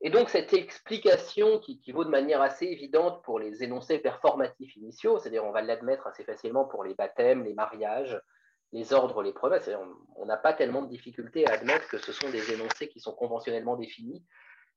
Et 0.01 0.11
donc 0.11 0.29
cette 0.29 0.53
explication 0.53 1.59
qui, 1.59 1.81
vaut 1.91 2.05
de 2.05 2.11
manière 2.11 2.41
assez 2.41 2.67
évidente 2.67 3.23
pour 3.25 3.41
les 3.41 3.65
énoncés 3.65 3.99
performatifs 3.99 4.77
initiaux, 4.77 5.19
c'est-à-dire 5.19 5.45
on 5.45 5.51
va 5.51 5.63
l'admettre 5.63 6.07
assez 6.07 6.23
facilement 6.23 6.67
pour 6.67 6.85
les 6.85 6.95
baptêmes, 6.95 7.43
les 7.43 7.55
mariages, 7.55 8.21
les 8.73 8.93
ordres, 8.93 9.23
les 9.23 9.33
promesses. 9.33 9.69
On 10.17 10.27
n'a 10.27 10.37
pas 10.37 10.53
tellement 10.53 10.83
de 10.83 10.89
difficulté 10.89 11.49
à 11.49 11.55
admettre 11.55 11.89
que 11.89 11.99
ce 11.99 12.13
sont 12.13 12.31
des 12.31 12.53
énoncés 12.53 12.89
qui 12.89 13.01
sont 13.01 13.13
conventionnellement 13.13 13.77
définis 13.77 14.25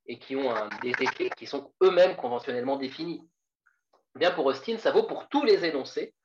et 0.08 0.18
qui 0.18 0.36
ont 0.36 0.52
des 0.82 0.94
effets 1.02 1.30
qui 1.38 1.46
sont 1.46 1.72
eux-mêmes 1.84 2.16
conventionnellement 2.16 2.78
définis. 2.78 3.22
Bien 4.16 4.32
pour 4.32 4.46
Austin, 4.48 4.78
ça 4.78 4.92
vaut 4.92 5.04
pour 5.04 5.30
tous 5.30 5.44
les 5.44 5.66
énoncés 5.66 6.16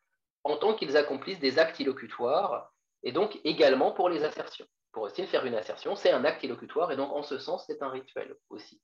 en 0.47 0.57
tant 0.57 0.75
qu'ils 0.75 0.97
accomplissent 0.97 1.41
des 1.41 1.59
actes 1.59 1.81
illocutoires 1.81 2.73
et 3.03 3.13
donc 3.13 3.41
également 3.45 3.91
pour 3.91 4.09
les 4.09 4.25
assertions. 4.25 4.67
Pour 4.93 5.03
Austin, 5.05 5.27
faire 5.27 5.45
une 5.45 5.55
assertion, 5.55 5.97
c'est 5.97 6.13
un 6.13 6.25
acte 6.25 6.43
illocutoire 6.45 6.91
et 6.93 6.97
donc 6.97 7.13
en 7.13 7.23
ce 7.23 7.39
sens, 7.39 7.65
c'est 7.67 7.83
un 7.83 7.91
rituel 7.91 8.37
aussi. 8.49 8.81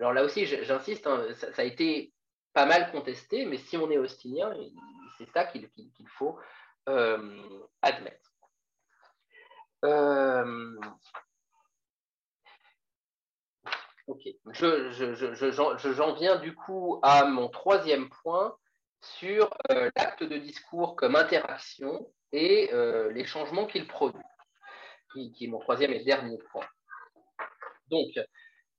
Alors 0.00 0.12
là 0.12 0.24
aussi, 0.24 0.46
j'insiste, 0.46 1.06
hein, 1.06 1.26
ça, 1.34 1.48
a 1.56 1.64
été 1.64 2.12
pas 2.54 2.66
mal 2.66 2.90
contesté, 2.90 3.44
mais 3.44 3.58
si 3.58 3.76
on 3.76 3.90
est 3.90 3.98
austinien, 3.98 4.52
c'est 5.18 5.30
ça 5.30 5.44
qu'il 5.44 5.68
faut 6.08 6.38
euh, 6.88 7.62
admettre. 7.82 8.32
Euh, 9.84 10.76
ok, 14.06 14.22
j'en 14.46 16.14
viens 16.14 16.36
du 16.36 16.54
coup 16.54 17.00
à 17.02 17.24
mon 17.26 17.48
troisième 17.48 18.08
point 18.08 18.56
sur 19.02 19.50
euh, 19.70 19.90
l'acte 19.96 20.22
de 20.22 20.36
discours 20.36 20.96
comme 20.96 21.16
interaction 21.16 22.08
et 22.32 22.70
les 23.10 23.26
changements 23.26 23.66
qu'il 23.66 23.86
produit, 23.86 24.22
qui, 25.12 25.32
qui, 25.32 25.44
est 25.44 25.48
mon 25.48 25.58
troisième 25.58 25.92
et 25.92 26.02
dernier 26.02 26.38
point. 26.50 26.64
Donc, 27.90 28.08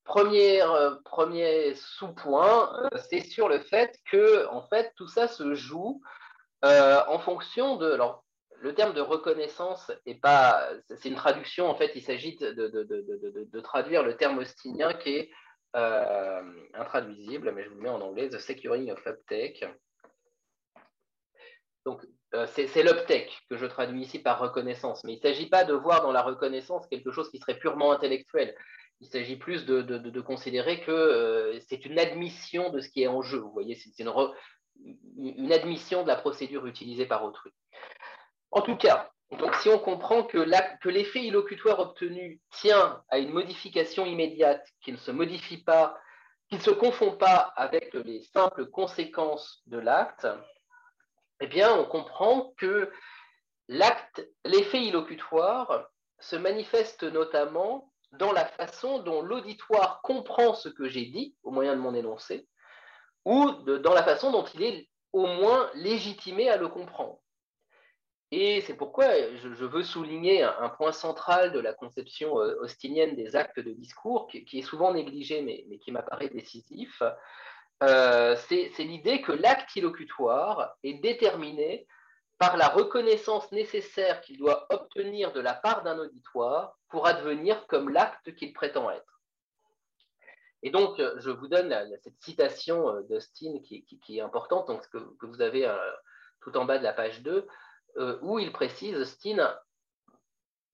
premier, 0.04 0.64
premier 1.06 1.76
sous-point, 1.76 2.90
c'est 3.12 3.22
sur 3.22 3.50
le 3.50 3.60
fait 3.60 3.96
que 4.12 4.48
en 4.48 4.68
fait, 4.70 4.92
tout 4.96 5.08
ça 5.08 5.28
se 5.28 5.54
joue 5.54 6.02
euh, 6.64 7.02
en 7.08 7.20
fonction 7.20 7.76
de. 7.76 7.92
Alors, 7.92 8.24
le 8.62 8.74
terme 8.74 8.94
de 8.94 9.02
reconnaissance 9.02 9.92
est 10.06 10.16
pas. 10.16 10.70
C'est 10.88 11.10
une 11.10 11.16
traduction, 11.16 11.68
en 11.68 11.76
fait, 11.76 11.92
il 11.96 12.02
s'agit 12.02 12.38
de, 12.38 13.60
traduire 13.60 14.04
le 14.04 14.16
terme 14.16 14.38
austinien 14.38 14.94
qui 14.94 15.16
est 15.18 15.32
euh, 15.76 16.42
intraduisible, 16.74 17.52
mais 17.52 17.64
je 17.64 17.70
vous 17.70 17.76
le 17.76 17.82
mets 17.82 17.90
en 17.90 18.00
anglais, 18.00 18.30
The 18.30 18.40
Securing 18.40 18.92
of 18.92 19.06
Uptake. 19.06 19.66
Donc, 21.86 22.02
euh, 22.34 22.48
c'est 22.48 22.84
l'uptake 22.84 23.42
que 23.50 23.58
je 23.58 23.66
traduis 23.66 24.02
ici 24.02 24.20
par 24.20 24.40
reconnaissance, 24.40 25.04
mais 25.04 25.14
il 25.14 25.18
ne 25.18 25.22
s'agit 25.22 25.50
pas 25.50 25.64
de 25.66 25.74
voir 25.74 26.02
dans 26.02 26.12
la 26.12 26.22
reconnaissance 26.22 26.88
quelque 26.88 27.12
chose 27.12 27.30
qui 27.30 27.40
serait 27.40 27.60
purement 27.60 27.92
intellectuel. 27.92 28.56
Il 29.02 29.08
s'agit 29.08 29.36
plus 29.36 29.66
de, 29.66 30.22
considérer 30.22 30.82
que 30.82 31.60
c'est 31.68 31.86
une 31.86 32.00
admission 32.00 32.70
de 32.70 32.80
ce 32.80 32.90
qui 32.90 33.04
est 33.04 33.08
en 33.08 33.22
jeu. 33.22 33.40
Vous 33.40 33.52
voyez, 33.52 33.76
c'est 33.76 34.00
une, 34.00 35.52
admission 35.52 36.04
de 36.04 36.08
la 36.08 36.16
procédure 36.16 36.66
utilisée 36.66 37.06
par 37.06 37.26
autrui. 37.26 37.52
En 38.52 38.62
tout 38.62 38.78
cas, 38.78 39.12
si 39.62 39.68
on 39.68 39.80
comprend 39.80 40.24
que 40.24 40.38
l'effet 40.88 41.24
illocutoire 41.24 41.80
obtenu 41.80 42.40
tient 42.52 43.04
à 43.10 43.20
une 43.20 43.32
modification 43.32 44.06
immédiate 44.06 44.66
qui 44.82 44.94
ne 44.94 44.98
se 44.98 45.12
modifie 45.12 45.64
pas, 45.64 45.98
qui 46.48 46.56
ne 46.56 46.62
se 46.62 46.72
confond 46.72 47.18
pas 47.18 47.52
avec 47.58 47.94
les 47.94 48.22
simples 48.22 48.68
conséquences 48.68 49.62
de 49.66 49.80
l'acte, 49.80 50.28
eh 51.52 51.66
on 51.66 51.86
comprend 51.86 52.54
que 52.58 52.92
l'effet 53.68 54.82
illocutoire 54.82 55.88
se 56.20 56.36
manifeste 56.36 57.04
notamment 57.04 57.92
dans 58.14 58.32
la 58.32 58.46
façon 58.46 59.00
dont 59.00 59.22
l'auditoire 59.22 60.02
comprend 60.04 60.54
ce 60.54 60.70
que 60.70 60.88
j'ai 60.88 61.06
dit 61.06 61.36
au 61.44 61.52
moyen 61.52 61.76
de 61.76 61.82
mon 61.82 61.96
énoncé, 61.96 62.48
ou 63.26 63.52
dans 63.52 63.94
la 63.94 64.04
façon 64.04 64.32
dont 64.32 64.46
il 64.54 64.64
est 64.64 64.90
au 65.12 65.26
moins 65.26 65.70
légitimé 65.76 66.50
à 66.50 66.58
le 66.58 66.68
comprendre. 66.68 67.20
Et 68.32 68.62
c'est 68.62 68.74
pourquoi 68.74 69.06
je, 69.36 69.48
veux 69.48 69.84
souligner 69.84 70.42
un, 70.42 70.70
point 70.70 70.92
central 70.92 71.52
de 71.52 71.60
la 71.60 71.72
conception 71.72 72.40
euh, 72.40 72.56
austinienne 72.62 73.16
des 73.16 73.36
actes 73.36 73.60
de 73.60 73.72
discours, 73.74 74.28
qui, 74.28 74.58
est 74.58 74.64
souvent 74.64 74.92
négligé, 74.92 75.44
mais, 75.44 75.78
qui 75.78 75.92
m'apparaît 75.92 76.30
décisif. 76.30 77.04
Euh, 77.82 78.36
c'est 78.48 78.72
l'idée 78.80 79.22
que 79.22 79.32
l'acte 79.32 79.76
illocutoire 79.76 80.76
est 80.84 80.94
déterminé 80.94 81.88
par 82.38 82.58
la 82.58 82.70
reconnaissance 82.70 83.52
nécessaire 83.52 84.22
qu'il 84.22 84.38
doit 84.38 84.68
obtenir 84.70 85.34
de 85.34 85.40
la 85.40 85.54
part 85.54 85.84
d'un 85.84 85.98
auditoire 85.98 86.78
pour 86.90 87.08
advenir 87.08 87.66
comme 87.68 87.90
l'acte 87.90 88.36
qu'il 88.36 88.54
prétend 88.54 88.90
être. 88.90 89.22
Et 90.62 90.70
donc, 90.70 90.98
je 90.98 91.30
vous 91.30 91.48
donne 91.48 91.76
cette 92.02 92.22
citation 92.22 93.02
d'Austin 93.10 93.60
qui, 93.66 93.86
qui, 93.86 94.18
est 94.18 94.22
importante, 94.22 94.68
donc, 94.68 94.88
que, 94.90 94.98
que 95.20 95.26
vous 95.26 95.42
avez 95.42 95.70
tout 96.42 96.56
en 96.56 96.64
bas 96.64 96.78
de 96.78 96.84
la 96.84 96.94
page 96.94 97.22
2, 97.22 97.48
où 98.22 98.40
il 98.40 98.52
précise, 98.54 98.96
Austin, 98.96 99.58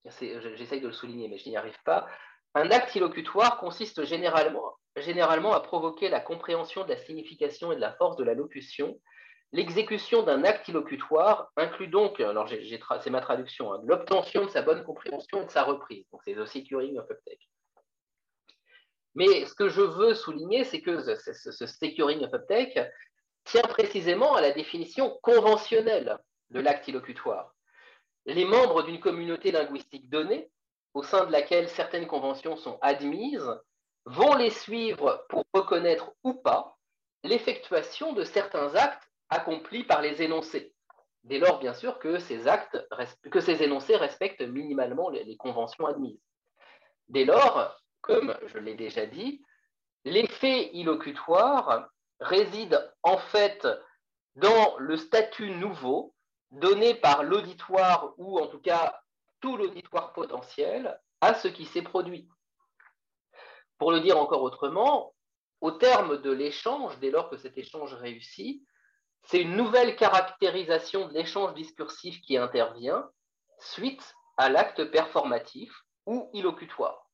j'essaye 0.05 0.81
de 0.81 0.87
le 0.87 0.93
souligner, 0.93 1.27
mais 1.27 1.37
je 1.37 1.49
n'y 1.49 1.57
arrive 1.57 1.81
pas, 1.83 2.07
un 2.55 2.71
acte 2.71 2.95
illocutoire 2.95 3.57
consiste 3.57 4.03
généralement, 4.05 4.75
généralement 4.95 5.53
à 5.53 5.59
provoquer 5.59 6.09
la 6.09 6.19
compréhension 6.19 6.83
de 6.83 6.89
la 6.89 6.97
signification 6.97 7.71
et 7.71 7.75
de 7.75 7.81
la 7.81 7.93
force 7.93 8.17
de 8.17 8.23
la 8.23 8.33
locution. 8.33 8.99
L'exécution 9.51 10.23
d'un 10.23 10.43
acte 10.43 10.67
illocutoire 10.67 11.51
inclut 11.57 11.87
donc, 11.87 12.19
alors 12.19 12.47
c'est 13.01 13.09
ma 13.09 13.21
traduction, 13.21 13.73
hein, 13.73 13.81
l'obtention 13.83 14.45
de 14.45 14.49
sa 14.49 14.61
bonne 14.61 14.83
compréhension 14.83 15.41
et 15.41 15.45
de 15.45 15.51
sa 15.51 15.63
reprise. 15.63 16.05
Donc 16.11 16.21
c'est 16.23 16.35
the 16.35 16.45
securing 16.45 16.97
of 16.99 17.09
uptake. 17.09 17.49
Mais 19.15 19.45
ce 19.45 19.55
que 19.55 19.69
je 19.69 19.81
veux 19.81 20.13
souligner, 20.13 20.63
c'est 20.63 20.81
que 20.81 21.01
ce, 21.01 21.33
ce 21.33 21.65
securing 21.65 22.23
of 22.23 22.33
uptake 22.33 22.79
tient 23.43 23.63
précisément 23.63 24.35
à 24.35 24.41
la 24.41 24.51
définition 24.51 25.17
conventionnelle 25.23 26.17
de 26.51 26.59
l'acte 26.59 26.87
illocutoire. 26.87 27.55
Les 28.25 28.45
membres 28.45 28.83
d'une 28.83 28.99
communauté 28.99 29.51
linguistique 29.51 30.09
donnée 30.09 30.51
au 30.93 31.03
sein 31.03 31.25
de 31.25 31.31
laquelle 31.31 31.69
certaines 31.69 32.07
conventions 32.07 32.55
sont 32.57 32.77
admises, 32.81 33.49
vont 34.09 34.35
les 34.35 34.49
suivre 34.49 35.25
pour 35.29 35.43
reconnaître 35.53 36.11
ou 36.23 36.33
pas 36.33 36.77
l'effectuation 37.23 38.13
de 38.13 38.23
certains 38.23 38.73
actes 38.75 39.07
accomplis 39.29 39.83
par 39.83 40.01
les 40.01 40.23
énoncés, 40.23 40.73
dès 41.23 41.37
lors 41.37 41.59
bien 41.59 41.73
sûr 41.73 41.99
que 41.99 42.17
ces, 42.17 42.47
énoncés 43.63 43.95
respectent 43.95 44.41
minimalement 44.41 45.09
les, 45.09 45.37
conventions 45.37 45.85
admises. 45.85 46.19
Dès 47.07 47.25
lors, 47.25 47.79
comme 48.01 48.35
je 48.47 48.57
l'ai 48.57 48.73
déjà 48.73 49.05
dit, 49.05 49.43
l'effet 50.05 50.71
illocutoire 50.73 51.89
réside 52.19 52.91
en 53.03 53.17
fait 53.17 53.67
dans 54.35 54.75
le 54.79 54.97
statut 54.97 55.51
nouveau 55.51 56.15
donné 56.49 56.95
par 56.95 57.23
l'auditoire 57.23 58.13
ou 58.17 58.39
en 58.39 58.47
tout 58.47 58.59
cas 58.59 58.99
tout 59.39 59.55
l'auditoire 59.55 60.13
potentiel 60.13 60.99
à 61.21 61.35
ce 61.35 61.47
qui 61.47 61.65
s'est 61.65 61.83
produit. 61.83 62.27
Pour 63.79 63.91
le 63.91 64.01
dire 64.01 64.19
encore 64.19 64.43
autrement, 64.43 65.15
au 65.61 65.71
terme 65.71 66.21
de 66.21 66.31
l'échange, 66.31 66.99
dès 66.99 67.09
lors 67.09 67.29
que 67.29 67.37
cet 67.37 67.57
échange 67.57 67.93
réussit, 67.93 68.61
c'est 69.23 69.41
une 69.41 69.55
nouvelle 69.55 69.95
caractérisation 69.95 71.07
de 71.07 71.13
l'échange 71.13 71.53
discursif 71.53 72.21
qui 72.21 72.37
intervient 72.37 73.09
suite 73.59 74.15
à 74.37 74.49
l'acte 74.49 74.83
performatif 74.91 75.73
ou 76.05 76.29
illocutoire. 76.33 77.09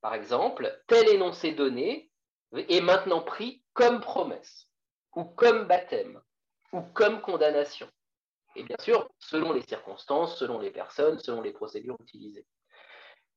Par 0.00 0.14
exemple, 0.14 0.82
tel 0.86 1.08
énoncé 1.08 1.52
donné 1.52 2.10
est 2.52 2.80
maintenant 2.80 3.22
pris 3.22 3.62
comme 3.74 4.00
promesse, 4.00 4.68
ou 5.14 5.24
comme 5.24 5.66
baptême, 5.66 6.20
ou 6.72 6.82
comme 6.94 7.20
condamnation. 7.20 7.90
Et 8.56 8.62
bien 8.62 8.76
sûr, 8.80 9.08
selon 9.18 9.52
les 9.52 9.62
circonstances, 9.62 10.36
selon 10.38 10.58
les 10.58 10.70
personnes, 10.70 11.18
selon 11.18 11.40
les 11.40 11.52
procédures 11.52 11.96
utilisées. 12.00 12.46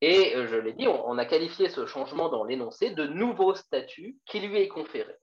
Et 0.01 0.35
euh, 0.35 0.47
je 0.47 0.55
l'ai 0.55 0.73
dit, 0.73 0.87
on, 0.87 1.17
a 1.17 1.25
qualifié 1.25 1.69
ce 1.69 1.85
changement 1.85 2.29
dans 2.29 2.43
l'énoncé 2.43 2.89
de 2.89 3.05
nouveau 3.05 3.53
statut 3.53 4.17
qui 4.25 4.39
lui 4.39 4.57
est 4.57 4.67
conféré. 4.67 5.15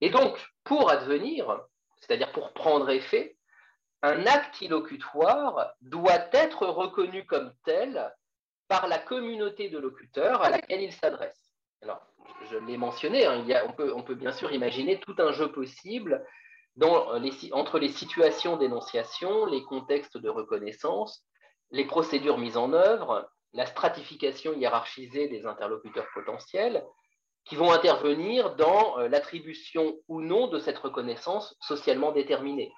Et 0.00 0.10
donc, 0.10 0.36
pour 0.64 0.90
advenir, 0.90 1.60
c'est-à-dire 2.00 2.32
pour 2.32 2.52
prendre 2.52 2.90
effet, 2.90 3.36
un 4.02 4.26
acte 4.26 4.60
illocutoire 4.60 5.74
doit 5.80 6.28
être 6.32 6.66
reconnu 6.66 7.24
comme 7.24 7.54
tel 7.64 8.12
par 8.68 8.88
la 8.88 8.98
communauté 8.98 9.68
de 9.68 9.78
locuteurs 9.78 10.42
à 10.42 10.50
laquelle 10.50 10.82
il 10.82 10.92
s'adresse. 10.92 11.52
Alors, 11.82 12.04
je 12.50 12.58
l'ai 12.58 12.76
mentionné, 12.76 13.26
hein, 13.26 13.44
on, 13.66 13.72
peut, 13.72 13.92
on, 13.94 14.02
peut, 14.02 14.14
bien 14.14 14.32
sûr 14.32 14.52
imaginer 14.52 14.98
tout 14.98 15.14
un 15.18 15.32
jeu 15.32 15.52
possible 15.52 16.26
entre 17.52 17.78
les 17.78 17.88
situations 17.90 18.56
d'énonciation, 18.56 19.46
les 19.46 19.62
contextes 19.62 20.18
de 20.18 20.28
reconnaissance, 20.28 21.24
les 21.74 21.84
procédures 21.84 22.38
mises 22.38 22.56
en 22.56 22.72
œuvre, 22.72 23.28
la 23.52 23.66
stratification 23.66 24.52
hiérarchisée 24.52 25.28
des 25.28 25.44
interlocuteurs 25.44 26.06
potentiels, 26.14 26.84
qui 27.44 27.56
vont 27.56 27.72
intervenir 27.72 28.54
dans 28.54 28.98
euh, 28.98 29.08
l'attribution 29.08 29.96
ou 30.08 30.22
non 30.22 30.46
de 30.46 30.60
cette 30.60 30.78
reconnaissance 30.78 31.56
socialement 31.60 32.12
déterminée. 32.12 32.72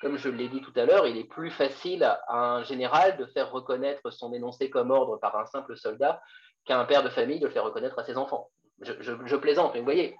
Comme 0.00 0.16
je 0.16 0.30
l'ai 0.30 0.48
dit 0.48 0.62
tout 0.62 0.72
à 0.76 0.86
l'heure, 0.86 1.06
il 1.06 1.18
est 1.18 1.28
plus 1.28 1.50
facile 1.50 2.02
à 2.04 2.54
un 2.54 2.64
général 2.64 3.18
de 3.18 3.26
faire 3.26 3.52
reconnaître 3.52 4.10
son 4.10 4.32
énoncé 4.32 4.70
comme 4.70 4.90
ordre 4.90 5.18
par 5.18 5.36
un 5.36 5.44
simple 5.44 5.76
soldat 5.76 6.20
qu'à 6.64 6.80
un 6.80 6.86
père 6.86 7.02
de 7.02 7.10
famille 7.10 7.40
de 7.40 7.46
le 7.46 7.52
faire 7.52 7.64
reconnaître 7.64 7.98
à 7.98 8.04
ses 8.04 8.16
enfants 8.16 8.48
je, 8.80 9.36
plaisante, 9.36 9.72
mais 9.74 9.80
vous 9.80 9.84
voyez, 9.84 10.16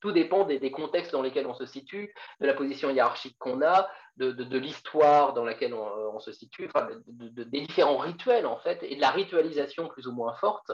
tout 0.00 0.12
dépend 0.12 0.44
des, 0.44 0.70
contextes 0.70 1.12
dans 1.12 1.22
lesquels 1.22 1.46
on 1.46 1.54
se 1.54 1.66
situe, 1.66 2.14
de 2.40 2.46
la 2.46 2.54
position 2.54 2.90
hiérarchique 2.90 3.36
qu'on 3.38 3.62
a, 3.62 3.88
de, 4.16 4.58
l'histoire 4.58 5.34
dans 5.34 5.44
laquelle 5.44 5.74
on, 5.74 6.18
se 6.20 6.32
situe, 6.32 6.68
des 7.08 7.60
différents 7.60 7.98
rituels 7.98 8.46
en 8.46 8.58
fait, 8.58 8.82
et 8.82 8.96
de 8.96 9.00
la 9.00 9.10
ritualisation 9.10 9.88
plus 9.88 10.06
ou 10.06 10.12
moins 10.12 10.34
forte 10.34 10.70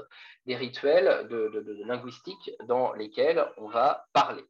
des 0.47 0.57
rituels 0.57 1.27
de, 1.29 1.83
linguistique 1.87 2.51
dans 2.67 2.93
lesquels 2.93 3.47
on 3.57 3.69
va 3.69 4.07
parler. 4.13 4.45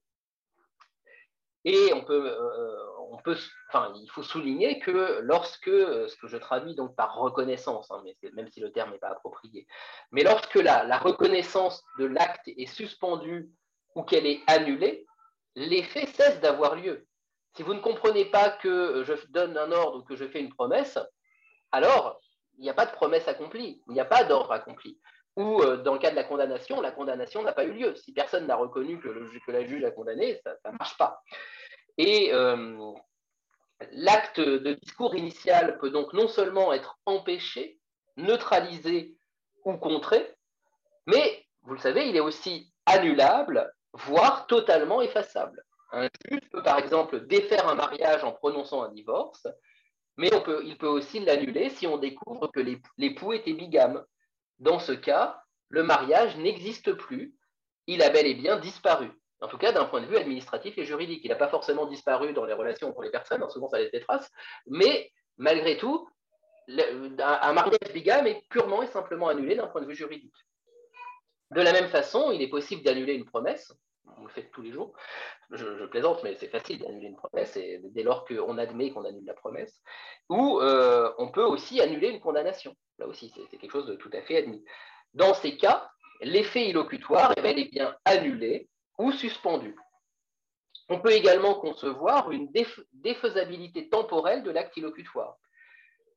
Et 1.65 1.93
on 1.95 2.03
peut, 2.05 2.27
euh, 2.27 2.77
on 3.11 3.19
peut, 3.19 3.37
enfin, 3.69 3.93
il 3.95 4.11
faut 4.11 4.23
souligner 4.23 4.81
que 4.81 5.21
lorsque, 5.23 5.71
ce 5.71 6.17
que 6.17 6.27
je 6.27 6.37
traduis 6.37 6.75
donc 6.75 6.97
par 6.97 7.15
reconnaissance, 7.17 7.91
hein, 7.91 8.03
même 8.35 8.49
si 8.49 8.61
le 8.61 8.73
terme 8.73 8.91
n'est 8.91 8.99
pas 8.99 9.11
approprié, 9.11 9.67
mais 10.11 10.25
lorsque 10.25 10.57
la 10.57 10.99
reconnaissance 10.99 11.85
de 11.99 12.07
l'acte 12.07 12.49
est 12.49 12.67
suspendue 12.67 13.51
ou 13.95 14.03
qu'elle 14.03 14.27
est 14.27 14.41
annulée, 14.49 15.07
l'effet 15.55 16.07
cesse 16.07 16.41
d'avoir 16.41 16.77
lieu. 16.77 17.07
Si 17.55 17.63
vous 17.63 17.75
ne 17.75 17.81
comprenez 17.81 18.25
pas 18.25 18.51
que 18.51 19.05
je 19.05 19.13
donne 19.29 19.59
un 19.59 19.73
ordre 19.73 19.99
ou 19.99 20.03
que 20.03 20.17
je 20.17 20.27
fais 20.27 20.41
une 20.41 20.55
promesse, 20.55 20.99
alors 21.71 22.19
il 22.59 22.63
n'y 22.63 22.71
a 22.71 22.75
pas 22.75 22.87
de 22.87 22.93
promesse 22.93 23.29
accomplie, 23.29 23.83
il 23.89 23.93
n'y 23.93 24.01
a 24.01 24.05
pas 24.05 24.25
d'ordre 24.25 24.53
accompli. 24.53 24.99
Ou 25.37 25.63
euh, 25.63 25.79
dans 25.79 25.95
le 25.95 25.99
cas 25.99 26.11
de 26.11 26.17
la 26.17 26.25
condamnation, 26.25 26.81
la 26.81 26.91
condamnation 26.91 27.43
n'a 27.43 27.53
pas 27.53 27.65
eu 27.65 27.73
lieu. 27.73 27.95
Si 27.97 28.13
personne 28.13 28.47
n'a 28.47 28.57
reconnu 28.57 29.01
que, 29.01 29.09
la 29.49 29.67
juge 29.67 29.85
a 29.85 29.91
condamné, 29.91 30.39
ça 30.45 30.57
ne 30.71 30.79
marche 30.79 30.97
pas. 30.99 31.23
Et 31.97 32.33
euh, 32.33 32.93
l'acte 33.93 34.41
de 34.41 34.75
discours 34.75 35.15
initial 35.15 35.79
peut 35.79 35.91
donc 35.91 36.13
non 36.13 36.29
seulement 36.29 36.73
être 36.73 36.99
empêché, 37.07 37.79
neutralisé 38.17 39.17
ou 39.65 39.77
contré, 39.77 40.35
mais, 41.07 41.45
vous 41.63 41.75
le 41.75 41.81
savez, 41.81 42.09
il 42.09 42.17
est 42.17 42.21
aussi 42.21 42.73
annulable, 42.87 43.73
voire 43.93 44.47
totalement 44.47 45.01
effaçable. 45.01 45.65
Un 45.93 46.09
juge 46.29 46.49
peut 46.51 46.63
par 46.63 46.79
exemple 46.79 47.27
défaire 47.27 47.69
un 47.69 47.75
mariage 47.75 48.25
en 48.25 48.33
prononçant 48.33 48.83
un 48.83 48.93
divorce, 48.93 49.47
mais 50.17 50.31
il 50.65 50.77
peut 50.79 50.87
aussi 50.87 51.21
l'annuler 51.21 51.71
si 51.71 51.87
on 51.87 51.99
découvre 51.99 52.49
que 52.49 52.61
l'époux 52.99 53.33
était 53.33 53.53
bigame 53.53 54.05
dans 54.63 54.79
ce 54.79 54.93
cas, 54.93 55.43
le 55.69 55.83
mariage 55.83 56.37
n'existe 56.37 56.93
plus, 56.93 57.35
il 57.89 58.03
a 58.03 58.11
bel 58.11 58.27
et 58.27 58.35
bien 58.35 58.59
disparu. 58.59 59.11
En 59.41 59.49
tout 59.49 59.59
cas, 59.59 59.73
d'un 59.73 59.85
point 59.87 60.01
de 60.01 60.07
vue 60.07 60.17
administratif 60.17 60.79
et 60.79 60.85
juridique. 60.85 61.23
Il 61.25 61.31
n'a 61.31 61.37
pas 61.37 61.49
forcément 61.49 61.87
disparu 61.87 62.33
dans 62.33 62.45
les 62.45 62.53
relations 62.53 62.93
pour 62.93 63.03
les 63.03 63.11
personnes, 63.11 63.45
souvent 63.51 63.69
ça 63.69 63.79
laisse 63.79 63.91
des 63.91 64.01
traces, 64.01 64.31
mais 64.67 65.11
malgré 65.37 65.77
tout, 65.77 66.09
un 66.69 67.53
mariage 67.53 67.93
bigame 67.93 68.29
est 68.29 68.47
purement 68.49 68.83
et 68.83 68.87
simplement 68.87 69.29
annulé 69.29 69.57
d'un 69.57 69.67
point 69.67 69.81
de 69.81 69.87
vue 69.87 69.97
juridique. 69.97 70.37
De 71.51 71.61
la 71.61 71.73
même 71.73 71.89
façon, 71.89 72.31
il 72.31 72.41
est 72.41 72.49
possible 72.49 72.85
d'annuler 72.85 73.15
une 73.15 73.27
promesse, 73.27 73.73
on 74.19 74.25
le 74.25 74.31
fait 74.31 74.51
tous 74.53 74.63
les 74.63 74.73
jours, 74.73 74.93
je, 75.51 75.85
plaisante, 75.87 76.23
mais 76.23 76.37
c'est 76.37 76.49
facile 76.49 76.79
d'annuler 76.79 77.09
une 77.09 77.17
promesse, 77.17 77.55
dès 77.57 78.03
lors 78.03 78.25
qu'on 78.25 78.59
admet 78.59 78.91
qu'on 78.91 79.05
annule 79.05 79.25
la 79.25 79.35
promesse, 79.35 79.81
ou 80.29 80.61
euh, 80.61 81.13
on 81.19 81.29
peut 81.29 81.45
aussi 81.45 81.81
annuler 81.81 82.09
une 82.09 82.21
condamnation. 82.21 82.75
Là 82.99 83.07
aussi, 83.07 83.33
c'est 83.51 83.57
quelque 83.59 83.73
chose 83.73 83.87
de 83.87 83.95
tout 83.95 84.11
à 84.13 84.23
fait 84.23 84.37
admis. 84.39 84.65
Dans 85.15 85.35
ces 85.35 85.57
cas, 85.57 85.91
l'effet 86.21 86.69
illocutoire 86.69 87.33
est 87.37 87.43
bel 87.43 87.59
et 87.59 87.69
bien 87.69 87.97
annulé 88.05 88.69
ou 88.99 89.13
suspendu. 89.13 89.77
On 90.89 91.01
peut 91.01 91.13
également 91.13 91.55
concevoir 91.55 92.31
une 92.33 92.51
défaisabilité 92.93 93.89
temporelle 93.89 94.43
de 94.43 94.51
l'acte 94.51 94.77
illocutoire. 94.77 95.37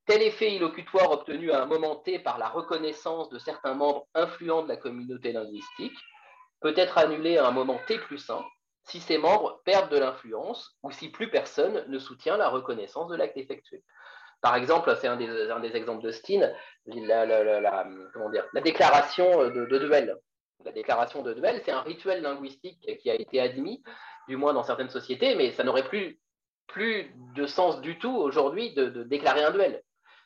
Tel 0.05 0.21
effet 0.21 0.53
illocutoire 0.53 1.11
obtenu 1.11 1.51
à 1.51 1.63
un 1.63 1.65
moment 1.65 1.95
T 1.95 2.19
par 2.19 2.37
la 2.37 2.47
reconnaissance 2.47 3.29
de 3.29 3.39
certains 3.39 3.73
membres 3.73 4.07
influents 4.13 4.63
de 4.63 4.67
la 4.67 4.77
communauté 4.77 5.31
linguistique 5.31 5.97
peut 6.65 6.73
être 6.77 6.97
annulé 6.97 7.37
à 7.37 7.45
un 7.45 7.51
moment 7.51 7.79
T 7.85 7.99
plus 7.99 8.27
1 8.27 8.43
si 8.85 8.99
ces 8.99 9.19
membres 9.19 9.61
perdent 9.65 9.91
de 9.91 9.99
l'influence 9.99 10.75
ou 10.81 10.89
si 10.89 11.09
plus 11.09 11.29
personne 11.29 11.85
ne 11.87 11.99
soutient 11.99 12.37
la 12.37 12.49
reconnaissance 12.49 13.07
de 13.07 13.15
l'acte 13.15 13.37
effectué. 13.37 13.83
Par 14.41 14.55
exemple, 14.55 14.95
c'est 14.99 15.07
un 15.07 15.15
des, 15.15 15.75
exemples 15.75 16.03
de 16.03 16.09
Steen, 16.09 16.51
la, 16.87 17.27
la, 17.27 18.61
déclaration 18.63 19.47
de, 19.51 19.77
duel. 19.77 20.17
La 20.63 20.71
déclaration 20.71 21.21
de 21.21 21.35
duel, 21.35 21.61
c'est 21.63 21.71
un 21.71 21.81
rituel 21.81 22.23
linguistique 22.23 22.97
qui 22.99 23.11
a 23.11 23.13
été 23.13 23.39
admis, 23.39 23.83
du 24.27 24.35
moins 24.35 24.53
dans 24.53 24.63
certaines 24.63 24.89
sociétés, 24.89 25.35
mais 25.35 25.51
ça 25.51 25.63
n'aurait 25.63 25.87
plus, 25.87 26.19
plus 26.65 27.13
de 27.35 27.45
sens 27.45 27.79
du 27.79 27.99
tout 27.99 28.15
aujourd'hui 28.15 28.73
de, 28.73 29.03
déclarer 29.03 29.43
un 29.43 29.51
duel. 29.51 29.83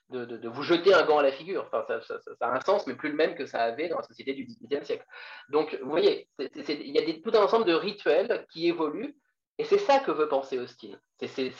De, 0.10 0.48
vous 0.48 0.64
jeter 0.64 0.94
un 0.94 1.06
gant 1.06 1.20
à 1.20 1.24
la 1.24 1.32
figure. 1.32 1.70
Enfin, 1.72 1.86
ça, 2.02 2.20
a 2.42 2.56
un 2.56 2.62
sens, 2.62 2.88
mais 2.88 2.96
plus 2.96 3.10
le 3.10 3.16
même 3.16 3.36
que 3.36 3.46
ça 3.46 3.62
avait 3.62 3.90
dans 3.90 3.98
la 3.98 4.04
société 4.04 4.34
du 4.34 4.46
XVIIIe 4.46 4.86
siècle. 4.86 5.06
Donc, 5.50 5.78
vous 5.82 5.90
voyez, 5.90 6.28
il 6.40 6.92
y 6.92 6.98
a 6.98 7.14
tout 7.22 7.38
un 7.38 7.44
ensemble 7.44 7.66
de 7.66 7.74
rituels 7.74 8.46
qui 8.52 8.68
évoluent, 8.68 9.16
et 9.58 9.66
c'est 9.66 9.78
ça 9.78 10.00
que 10.00 10.12
veut 10.12 10.30
penser 10.30 10.58
Austin. 10.58 11.00
C'est 11.22 11.52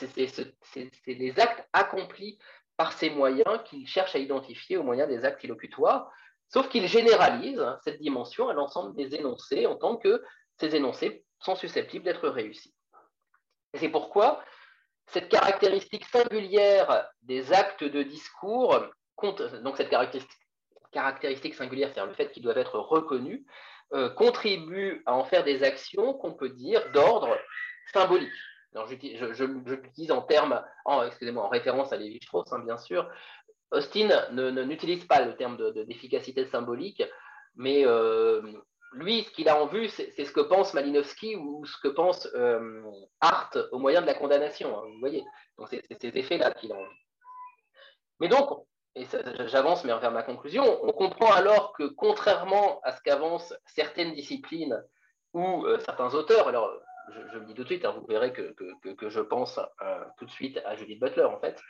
les 1.06 1.40
actes 1.40 1.68
accomplis 1.72 2.38
par 2.76 2.92
ces 2.92 3.10
moyens 3.10 3.60
qu'il 3.66 3.86
cherche 3.86 4.16
à 4.16 4.18
identifier 4.18 4.78
au 4.78 4.82
moyen 4.82 5.06
des 5.06 5.24
actes 5.24 5.44
illocutoires, 5.44 6.10
sauf 6.48 6.68
qu'il 6.68 6.86
généralise 6.86 7.62
cette 7.84 8.00
dimension 8.00 8.48
à 8.48 8.54
l'ensemble 8.54 8.96
des 8.96 9.14
énoncés 9.14 9.66
en 9.66 9.76
tant 9.76 9.96
que 9.96 10.22
ces 10.58 10.74
énoncés 10.74 11.24
sont 11.40 11.56
susceptibles 11.56 12.04
d'être 12.04 12.28
réussis. 12.28 12.74
Et 13.74 13.78
c'est 13.78 13.88
pourquoi 13.90 14.42
cette 15.12 15.28
caractéristique 15.28 16.04
singulière 16.06 17.08
des 17.22 17.52
actes 17.52 17.84
de 17.84 18.02
discours, 18.02 18.78
donc 19.62 19.76
cette 19.76 19.90
caractéristique, 20.92 21.54
singulière, 21.54 21.90
c'est-à-dire 21.92 22.10
le 22.10 22.14
fait 22.14 22.32
qu'ils 22.32 22.42
doivent 22.42 22.58
être 22.58 22.78
reconnus, 22.78 23.44
euh, 23.92 24.08
contribue 24.10 25.02
à 25.06 25.14
en 25.14 25.24
faire 25.24 25.44
des 25.44 25.62
actions 25.62 26.14
qu'on 26.14 26.32
peut 26.32 26.50
dire 26.50 26.90
d'ordre 26.92 27.36
symbolique. 27.92 28.30
je, 28.74 29.44
l'utilise 29.44 30.12
en 30.12 30.22
termes, 30.22 30.62
excusez-moi, 31.06 31.44
en 31.44 31.48
référence 31.48 31.92
à 31.92 31.96
Lévi-Strauss, 31.96 32.52
hein, 32.52 32.60
bien 32.60 32.78
sûr. 32.78 33.08
Austin 33.72 34.08
n'utilise 34.30 35.04
pas 35.04 35.24
le 35.24 35.36
terme 35.36 35.56
d'efficacité 35.86 36.46
symbolique, 36.46 37.02
mais 37.56 37.84
euh, 37.84 38.42
lui, 38.92 39.24
ce 39.24 39.30
qu'il 39.30 39.48
a 39.48 39.60
en 39.60 39.66
vue, 39.66 39.88
c'est 39.88 40.24
ce 40.24 40.32
que 40.32 40.40
pense 40.40 40.74
Malinowski 40.74 41.36
ou 41.36 41.64
ce 41.64 41.76
que 41.80 41.88
pense 41.88 42.28
euh, 42.34 42.82
Hart 43.20 43.56
au 43.72 43.78
moyen 43.78 44.02
de 44.02 44.06
la 44.06 44.14
condamnation. 44.14 44.76
Hein, 44.76 44.82
vous 44.86 44.98
voyez 44.98 45.24
Donc, 45.58 45.68
c'est 45.68 45.82
ces 46.00 46.18
effets-là 46.18 46.52
qu'il 46.52 46.72
a 46.72 46.76
en 46.76 46.82
vue. 46.82 47.06
Mais 48.18 48.28
donc, 48.28 48.66
et 48.96 49.06
j'avance 49.46 49.84
mais 49.84 49.96
vers 49.98 50.10
ma 50.10 50.24
conclusion, 50.24 50.64
on 50.84 50.92
comprend 50.92 51.32
alors 51.32 51.72
que 51.74 51.84
contrairement 51.84 52.80
à 52.82 52.92
ce 52.92 53.00
qu'avancent 53.02 53.54
certaines 53.64 54.14
disciplines 54.14 54.82
ou 55.32 55.64
euh, 55.64 55.78
certains 55.78 56.12
auteurs, 56.14 56.48
alors 56.48 56.72
je, 57.32 57.38
le 57.38 57.44
dis 57.44 57.54
tout 57.54 57.62
de 57.62 57.68
suite, 57.68 57.84
hein, 57.84 57.94
vous 57.96 58.06
verrez 58.06 58.32
que, 58.32 58.52
je 59.08 59.20
pense 59.20 59.58
euh, 59.82 60.04
tout 60.18 60.26
de 60.26 60.30
suite 60.30 60.60
à 60.64 60.74
Judith 60.74 61.00
Butler 61.00 61.24
en 61.24 61.38
fait, 61.40 61.60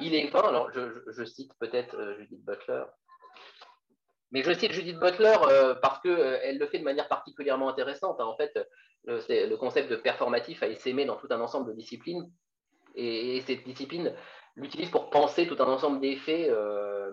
il 0.00 0.14
est 0.14 0.28
vain, 0.30 0.48
alors 0.48 0.70
je, 0.72 1.24
cite 1.26 1.52
peut-être 1.58 2.14
Judith 2.18 2.42
Butler, 2.44 2.84
mais 4.30 4.42
je 4.42 4.52
cite 4.52 4.72
Judith 4.72 4.98
Butler 4.98 5.36
euh, 5.48 5.74
parce 5.74 6.00
qu'elle 6.00 6.12
euh, 6.12 6.58
le 6.58 6.66
fait 6.66 6.78
de 6.78 6.84
manière 6.84 7.08
particulièrement 7.08 7.68
intéressante. 7.68 8.20
Hein. 8.20 8.26
En 8.26 8.36
fait, 8.36 8.52
le, 9.04 9.20
le 9.28 9.56
concept 9.56 9.90
de 9.90 9.96
performatif 9.96 10.62
a 10.62 10.68
essaimé 10.68 11.04
dans 11.04 11.16
tout 11.16 11.28
un 11.30 11.40
ensemble 11.40 11.70
de 11.70 11.76
disciplines. 11.76 12.30
Et, 12.94 13.40
cette 13.46 13.64
discipline 13.64 14.12
l'utilise 14.56 14.90
pour 14.90 15.08
penser 15.10 15.46
tout 15.46 15.56
un 15.60 15.66
ensemble 15.66 16.00
d'effets 16.00 16.48
euh, 16.50 17.12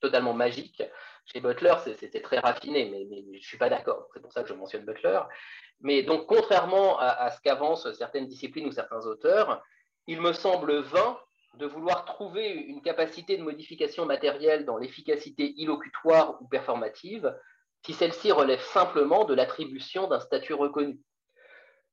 totalement 0.00 0.32
magiques. 0.32 0.82
Chez 1.26 1.40
Butler, 1.40 1.74
c'était 1.98 2.22
très 2.22 2.38
raffiné, 2.38 2.88
mais, 2.90 3.06
je 3.32 3.36
ne 3.36 3.42
suis 3.42 3.58
pas 3.58 3.68
d'accord. 3.68 4.08
C'est 4.14 4.20
pour 4.20 4.32
ça 4.32 4.42
que 4.42 4.48
je 4.48 4.54
mentionne 4.54 4.84
Butler. 4.84 5.20
Mais 5.80 6.02
donc, 6.02 6.26
contrairement 6.26 6.98
à, 6.98 7.08
à 7.08 7.30
ce 7.30 7.40
qu'avancent 7.42 7.92
certaines 7.92 8.26
disciplines 8.26 8.66
ou 8.66 8.72
certains 8.72 9.04
auteurs, 9.06 9.62
il 10.06 10.20
me 10.20 10.32
semble 10.32 10.78
vain 10.78 11.18
de 11.56 11.66
vouloir 11.66 12.04
trouver 12.04 12.50
une 12.50 12.82
capacité 12.82 13.36
de 13.36 13.42
modification 13.42 14.04
matérielle 14.06 14.64
dans 14.64 14.76
l'efficacité 14.76 15.54
illocutoire 15.56 16.40
ou 16.40 16.48
performative 16.48 17.34
si 17.84 17.92
celle-ci 17.92 18.32
relève 18.32 18.60
simplement 18.60 19.24
de 19.24 19.34
l'attribution 19.34 20.08
d'un 20.08 20.20
statut 20.20 20.54
reconnu. 20.54 20.98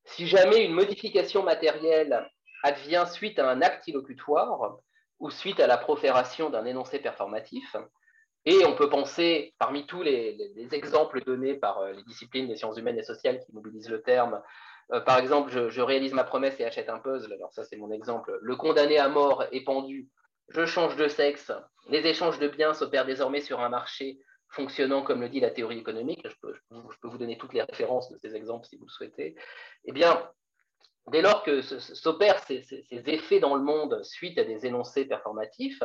Si 0.05 0.27
jamais 0.27 0.65
une 0.65 0.73
modification 0.73 1.43
matérielle 1.43 2.29
advient 2.63 3.05
suite 3.11 3.39
à 3.39 3.49
un 3.49 3.61
acte 3.61 3.87
illocutoire 3.87 4.77
ou 5.19 5.29
suite 5.29 5.59
à 5.59 5.67
la 5.67 5.77
profération 5.77 6.49
d'un 6.49 6.65
énoncé 6.65 6.99
performatif, 6.99 7.75
et 8.45 8.65
on 8.65 8.75
peut 8.75 8.89
penser, 8.89 9.53
parmi 9.57 9.85
tous 9.85 10.03
les, 10.03 10.37
exemples 10.71 11.23
donnés 11.23 11.53
par 11.53 11.79
euh, 11.79 11.93
les 11.93 12.03
disciplines 12.03 12.47
des 12.47 12.57
sciences 12.57 12.77
humaines 12.77 12.99
et 12.99 13.03
sociales 13.03 13.39
qui 13.39 13.53
mobilisent 13.53 13.89
le 13.89 14.01
terme, 14.01 14.41
euh, 14.91 14.99
par 15.01 15.19
exemple, 15.19 15.51
je, 15.69 15.81
réalise 15.81 16.13
ma 16.13 16.23
promesse 16.23 16.59
et 16.59 16.65
achète 16.65 16.89
un 16.89 16.99
puzzle. 16.99 17.33
Alors 17.33 17.53
ça, 17.53 17.63
c'est 17.63 17.77
mon 17.77 17.91
exemple. 17.91 18.37
Le 18.41 18.55
condamné 18.55 18.97
à 18.97 19.09
mort 19.09 19.45
est 19.51 19.63
pendu. 19.63 20.09
Je 20.49 20.65
change 20.65 20.95
de 20.95 21.07
sexe. 21.07 21.51
Les 21.89 22.05
échanges 22.05 22.39
de 22.39 22.47
biens 22.47 22.73
s'opèrent 22.73 23.05
désormais 23.05 23.41
sur 23.41 23.59
un 23.61 23.69
marché 23.69 24.19
fonctionnant 24.49 25.01
comme 25.01 25.21
le 25.21 25.29
dit 25.29 25.39
la 25.39 25.51
théorie 25.51 25.79
économique. 25.79 26.27
Je 26.27 26.35
peux, 26.41 26.53
vous 27.03 27.17
donner 27.17 27.37
toutes 27.37 27.53
les 27.53 27.63
références 27.63 28.09
de 28.11 28.17
ces 28.17 28.35
exemples 28.35 28.67
si 28.67 28.77
vous 28.77 28.85
le 28.85 28.91
souhaitez. 28.91 29.35
Eh 29.85 29.91
bien, 29.91 30.29
dès 31.07 31.21
lors 31.21 31.43
que 31.43 31.61
s'opèrent 31.61 32.43
ces, 32.43 32.65
effets 32.89 33.39
dans 33.39 33.55
le 33.55 33.63
monde 33.63 34.03
suite 34.03 34.37
à 34.37 34.43
des 34.43 34.65
énoncés 34.65 35.05
performatifs, 35.05 35.81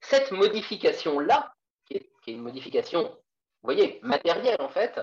cette 0.00 0.32
modification-là, 0.32 1.54
qui, 1.86 2.00
qui 2.22 2.30
est 2.32 2.34
une 2.34 2.42
modification, 2.42 3.02
vous 3.04 3.74
voyez, 3.74 4.00
matérielle 4.02 4.60
en 4.60 4.68
fait, 4.68 5.00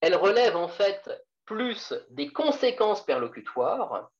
elle 0.00 0.16
relève 0.16 0.56
en 0.56 0.68
fait 0.68 1.08
plus 1.46 1.94
des 2.10 2.32
conséquences 2.32 3.04
perlocutoires, 3.04 4.10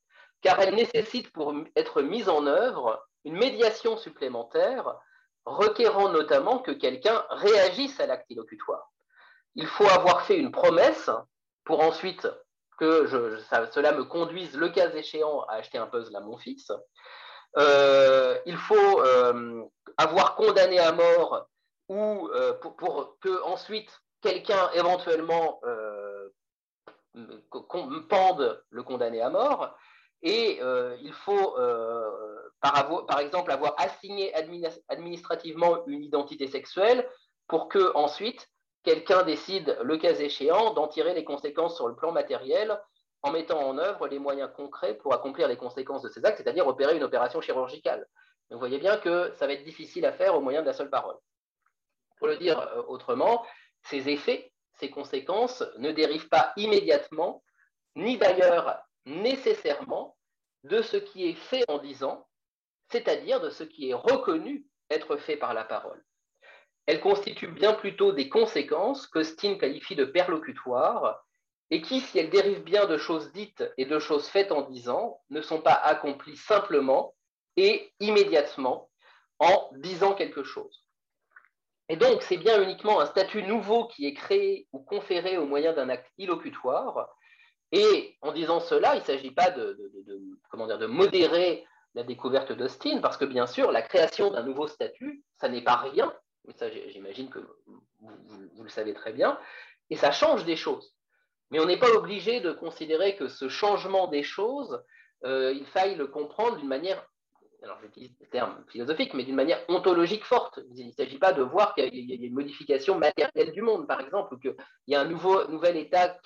car 0.42 0.60
elle 0.60 0.74
nécessite 0.74 1.32
pour 1.32 1.55
être 1.76 2.02
mise 2.02 2.28
en 2.28 2.46
œuvre 2.46 3.06
une 3.24 3.36
médiation 3.36 3.96
supplémentaire 3.96 4.94
requérant 5.46 6.10
notamment 6.10 6.59
que 6.59 6.70
quelqu'un 6.70 7.24
réagisse 7.30 7.98
à 8.01 8.06
l'acte 8.06 8.30
illocutoire. 8.30 8.92
Il 9.55 9.66
faut 9.66 9.88
avoir 9.88 10.22
fait 10.22 10.38
une 10.38 10.51
promesse 10.51 11.10
pour 11.64 11.80
ensuite 11.80 12.28
que 12.78 13.06
cela 13.06 13.92
me 13.92 14.05
conduise, 14.05 14.56
le 14.56 14.68
cas 14.68 14.90
échéant, 14.92 15.42
à 15.44 15.55
acheter 15.55 15.78
un 15.78 15.86
puzzle 15.86 16.16
à 16.16 16.20
mon 16.20 16.36
fils. 16.38 16.72
Euh, 17.56 18.36
il 18.46 18.56
faut 18.56 19.01
euh, 19.01 19.62
avoir 19.96 20.34
condamné 20.34 20.78
à 20.80 20.92
mort 20.92 21.46
ou 21.88 22.28
euh, 22.34 22.52
pour, 22.55 22.74
pour, 22.76 23.16
que 23.20 23.42
ensuite 23.44 24.01
quelqu'un 24.22 24.70
éventuellement 24.72 25.60
pende 28.09 28.62
le 28.70 28.82
condamné 28.82 29.20
à 29.20 29.31
mort. 29.31 29.77
Et 30.23 30.59
euh, 30.62 30.97
il 31.03 31.12
faut, 31.12 31.59
euh, 31.59 32.11
par, 32.61 33.07
par, 33.07 33.20
exemple, 33.20 33.51
avoir 33.51 33.74
assigné 33.78 34.32
administrativement 34.89 35.86
une 35.86 36.03
identité 36.03 36.47
sexuelle 36.47 37.07
pour 37.47 37.69
que 37.69 37.95
ensuite 37.95 38.49
quelqu'un 38.85 39.23
décide, 39.23 39.78
le 39.82 39.99
cas 39.99 40.15
échéant, 40.15 40.73
d'en 40.73 40.89
tirer 40.89 41.15
les 41.15 41.24
conséquences 41.24 41.77
sur 41.77 41.89
le 41.89 41.95
plan 41.95 42.11
matériel 42.11 42.81
en 43.23 43.32
mettant 43.32 43.59
en 43.59 43.78
œuvre 43.78 44.07
les 44.09 44.19
moyens 44.19 44.51
concrets 44.55 44.95
pour 44.95 45.15
accomplir 45.15 45.49
les 45.49 45.57
conséquences 45.57 46.03
de 46.03 46.09
ces 46.09 46.24
actes, 46.24 46.39
c'est-à-dire 46.39 46.66
opérer 46.66 46.97
une 46.97 47.03
opération 47.03 47.41
chirurgicale. 47.41 48.07
vous 48.51 48.59
voyez 48.59 48.78
bien 48.78 48.99
que 48.99 49.32
ça 49.39 49.47
va 49.47 49.55
être 49.55 49.65
difficile 49.65 50.05
à 50.07 50.12
faire 50.12 50.35
au 50.35 50.41
moyen 50.41 50.61
de 50.61 50.66
la 50.66 50.74
seule 50.74 50.91
parole. 50.91 51.16
Pour 52.19 52.28
le 52.28 52.36
dire 52.36 52.59
euh, 52.59 52.82
autrement, 52.86 53.45
ces 53.82 54.09
effets 54.09 54.53
ces 54.78 54.90
conséquences 54.90 55.64
ne 55.78 55.92
dérivent 55.92 56.28
pas 56.28 56.52
immédiatement, 56.56 57.42
ni 57.96 58.18
d'ailleurs 58.18 58.82
nécessairement, 59.06 60.16
de 60.64 60.80
ce 60.80 60.96
qui 60.96 61.28
est 61.28 61.34
fait 61.34 61.64
en 61.68 61.78
disant, 61.78 62.26
c'est-à-dire 62.90 63.40
de 63.40 63.51
ce 63.51 63.64
qui 63.64 63.90
est 63.90 63.94
reconnu 63.94 64.64
être 64.90 65.16
fait 65.16 65.36
par 65.36 65.55
la 65.55 65.64
parole. 65.64 66.02
Elles 66.86 67.01
constituent 67.01 67.48
bien 67.48 67.74
plutôt 67.74 68.12
des 68.12 68.28
conséquences 68.28 69.06
que 69.06 69.22
Steen 69.22 69.59
qualifie 69.59 69.96
de 69.96 70.05
perlocutoires 70.05 71.24
et 71.70 71.80
qui, 71.80 72.01
si 72.01 72.18
elles 72.18 72.30
dérivent 72.30 72.64
bien 72.64 72.86
de 72.86 72.98
choses 72.98 73.32
dites 73.32 73.64
et 73.78 73.86
de 73.86 73.98
choses 73.98 74.28
faites 74.28 74.52
en 74.52 74.62
disant, 74.62 75.20
ne 75.30 75.40
sont 75.40 75.60
pas 75.60 75.72
accomplies 75.72 76.36
simplement 76.36 77.14
et 77.56 77.92
immédiatement 78.01 78.90
en 79.38 79.70
disant 79.76 80.14
quelque 80.14 80.44
chose. 80.44 80.84
Et 81.89 81.97
donc, 81.97 82.23
c'est 82.23 82.39
bien 82.39 82.62
uniquement 82.62 83.01
un 83.01 83.06
statut 83.06 83.43
nouveau 83.43 83.86
qui 83.89 84.06
est 84.06 84.15
créé 84.15 84.66
ou 84.73 84.81
conféré 84.81 85.36
au 85.36 85.47
moyen 85.47 85.73
d'un 85.74 85.89
acte 85.89 86.11
illocutoire. 86.16 87.09
Et 87.73 88.16
en 88.23 88.32
disant 88.32 88.61
cela, 88.61 88.94
il 88.94 89.01
ne 89.01 89.05
s'agit 89.05 89.32
pas 89.32 89.51
de, 89.51 90.86
modérer 90.86 91.66
la 91.94 92.05
découverte 92.05 92.52
d'Austin, 92.52 93.01
parce 93.01 93.16
que 93.16 93.24
bien 93.24 93.47
sûr, 93.47 93.70
la 93.70 93.82
création 93.82 94.31
d'un 94.31 94.43
nouveau 94.43 94.66
statut, 94.66 95.23
ça 95.39 95.48
n'est 95.48 95.62
pas 95.62 95.77
rien, 95.77 96.12
ça 96.56 96.70
j'imagine 96.70 97.28
que 97.28 97.40
vous, 98.01 98.62
le 98.62 98.69
savez 98.69 98.94
très 98.94 99.12
bien, 99.12 99.39
et 99.90 99.97
ça 99.97 100.11
change 100.11 100.44
des 100.44 100.56
choses. 100.56 100.94
Mais 101.51 101.61
on 101.61 101.66
n'est 101.66 101.78
pas 101.78 101.90
obligé 101.90 102.40
de 102.40 102.52
considérer 102.52 103.16
que 103.16 103.28
ce 103.28 103.48
changement 103.48 104.06
des 104.06 104.23
choses, 104.23 104.82
euh, 105.24 105.52
il 105.52 105.66
faille 105.66 105.94
le 105.94 106.06
comprendre 106.06 106.56
d'une 106.56 106.69
manière 106.69 107.05
alors 107.65 107.78
j'utilise 107.81 108.12
le 108.20 108.27
terme 108.27 108.62
philosophique, 108.69 109.15
mais 109.15 109.24
d'une 109.24 109.35
manière 109.35 109.59
ontologique 109.69 110.24
forte. 110.24 110.61
Il 110.77 110.86
ne 110.86 110.93
s'agit 110.93 111.19
pas 111.19 111.32
de 111.32 111.43
voir 111.43 111.74
qu'il 111.74 111.95
y, 111.95 112.12
a 112.12 112.27
une 112.27 112.35
modification 112.35 112.99
matérielle 112.99 113.53
du 113.53 113.62
monde, 113.62 113.86
par 113.86 114.01
exemple, 114.01 114.35
ou 114.35 114.39
qu'il 114.39 114.55
y 114.86 114.95
a 114.95 115.01
un 115.01 115.07
nouveau, 115.07 115.47
nouvel 115.49 115.77
état 115.77 116.16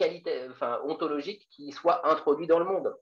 enfin, 0.51 0.81
ontologique 0.85 1.47
qui 1.51 1.70
soit 1.73 2.09
introduit 2.10 2.47
dans 2.47 2.59
le 2.59 2.65
monde. 2.65 2.93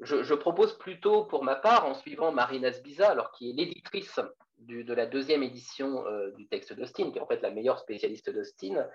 Je, 0.00 0.34
propose 0.34 0.76
plutôt, 0.78 1.24
pour 1.24 1.44
ma 1.44 1.54
part, 1.54 1.86
en 1.86 1.94
suivant 1.94 2.32
Marina 2.32 2.72
Sbiza, 2.72 3.10
alors 3.10 3.30
qui 3.32 3.50
est 3.50 3.52
l'éditrice 3.52 4.18
de 4.58 4.94
la 4.94 5.06
deuxième 5.06 5.42
édition 5.42 6.06
euh, 6.06 6.30
du 6.32 6.48
texte 6.48 6.72
d'Austin, 6.72 7.10
qui 7.10 7.18
est 7.18 7.20
en 7.20 7.26
fait 7.26 7.42
la 7.42 7.50
meilleure 7.50 7.78
spécialiste 7.78 8.30
d'Austin, 8.30 8.86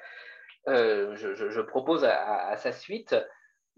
euh, 0.67 1.15
je, 1.15 1.61
propose 1.61 2.03
à 2.03 2.55
sa 2.57 2.71
suite 2.71 3.15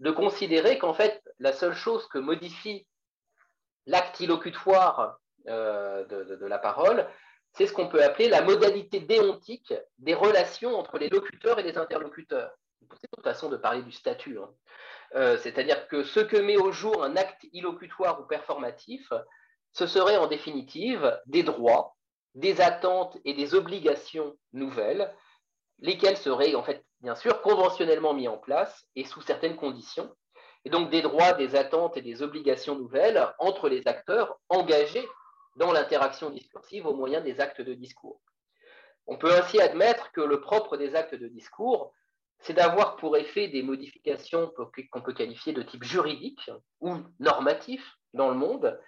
de 0.00 0.10
considérer 0.10 0.78
qu'en 0.78 0.94
fait, 0.94 1.22
la 1.38 1.52
seule 1.52 1.74
chose 1.74 2.08
que 2.08 2.18
modifie 2.18 2.86
l'acte 3.86 4.20
illocutoire 4.20 5.18
euh, 5.48 6.04
de, 6.06 6.46
la 6.46 6.58
parole, 6.58 7.06
c'est 7.52 7.66
ce 7.66 7.72
qu'on 7.72 7.88
peut 7.88 8.02
appeler 8.02 8.28
la 8.28 8.42
modalité 8.42 9.00
déontique 9.00 9.74
des 9.98 10.14
relations 10.14 10.76
entre 10.76 10.98
les 10.98 11.08
locuteurs 11.08 11.58
et 11.58 11.62
les 11.62 11.76
interlocuteurs. 11.76 12.52
C'est 13.00 13.08
une 13.16 13.22
façon 13.22 13.48
de 13.48 13.56
parler 13.56 13.82
du 13.82 13.92
statut. 13.92 14.38
Hein. 14.38 14.50
Euh, 15.14 15.36
c'est-à-dire 15.38 15.88
que 15.88 16.04
ce 16.04 16.20
que 16.20 16.36
met 16.36 16.56
au 16.56 16.72
jour 16.72 17.04
un 17.04 17.16
acte 17.16 17.44
illocutoire 17.52 18.20
ou 18.20 18.24
performatif, 18.24 19.12
ce 19.72 19.86
serait 19.86 20.16
en 20.16 20.26
définitive 20.26 21.20
des 21.26 21.42
droits, 21.42 21.96
des 22.34 22.60
attentes 22.60 23.18
et 23.24 23.34
des 23.34 23.54
obligations 23.54 24.36
nouvelles, 24.52 25.14
lesquelles 25.80 26.16
seraient 26.16 26.54
en 26.54 26.62
fait 26.62 26.84
bien 27.00 27.14
sûr 27.14 27.42
conventionnellement 27.42 28.14
mis 28.14 28.28
en 28.28 28.38
place 28.38 28.86
et 28.96 29.04
sous 29.04 29.22
certaines 29.22 29.56
conditions, 29.56 30.14
et 30.64 30.70
donc 30.70 30.90
des 30.90 31.02
droits, 31.02 31.32
des 31.32 31.56
attentes 31.56 31.96
et 31.96 32.02
des 32.02 32.22
obligations 32.22 32.76
nouvelles 32.76 33.26
entre 33.38 33.68
les 33.68 33.86
acteurs 33.86 34.38
engagés 34.48 35.06
dans 35.56 35.72
l'interaction 35.72 36.30
discursive 36.30 36.86
au 36.86 36.94
moyen 36.94 37.20
des 37.20 37.40
actes 37.40 37.60
de 37.60 37.74
discours. 37.74 38.20
On 39.06 39.18
peut 39.18 39.32
ainsi 39.32 39.60
admettre 39.60 40.12
que 40.12 40.20
le 40.20 40.40
propre 40.40 40.76
des 40.76 40.94
actes 40.94 41.14
de 41.14 41.28
discours, 41.28 41.92
c'est 42.38 42.54
d'avoir 42.54 42.96
pour 42.96 43.16
effet 43.16 43.48
des 43.48 43.62
modifications 43.62 44.52
qu'on 44.90 45.00
peut 45.00 45.12
qualifier 45.12 45.52
de 45.52 45.62
type 45.62 45.84
juridique 45.84 46.50
ou 46.80 46.96
normatif 47.18 47.96
dans 48.14 48.28
le 48.28 48.36
monde, 48.36 48.80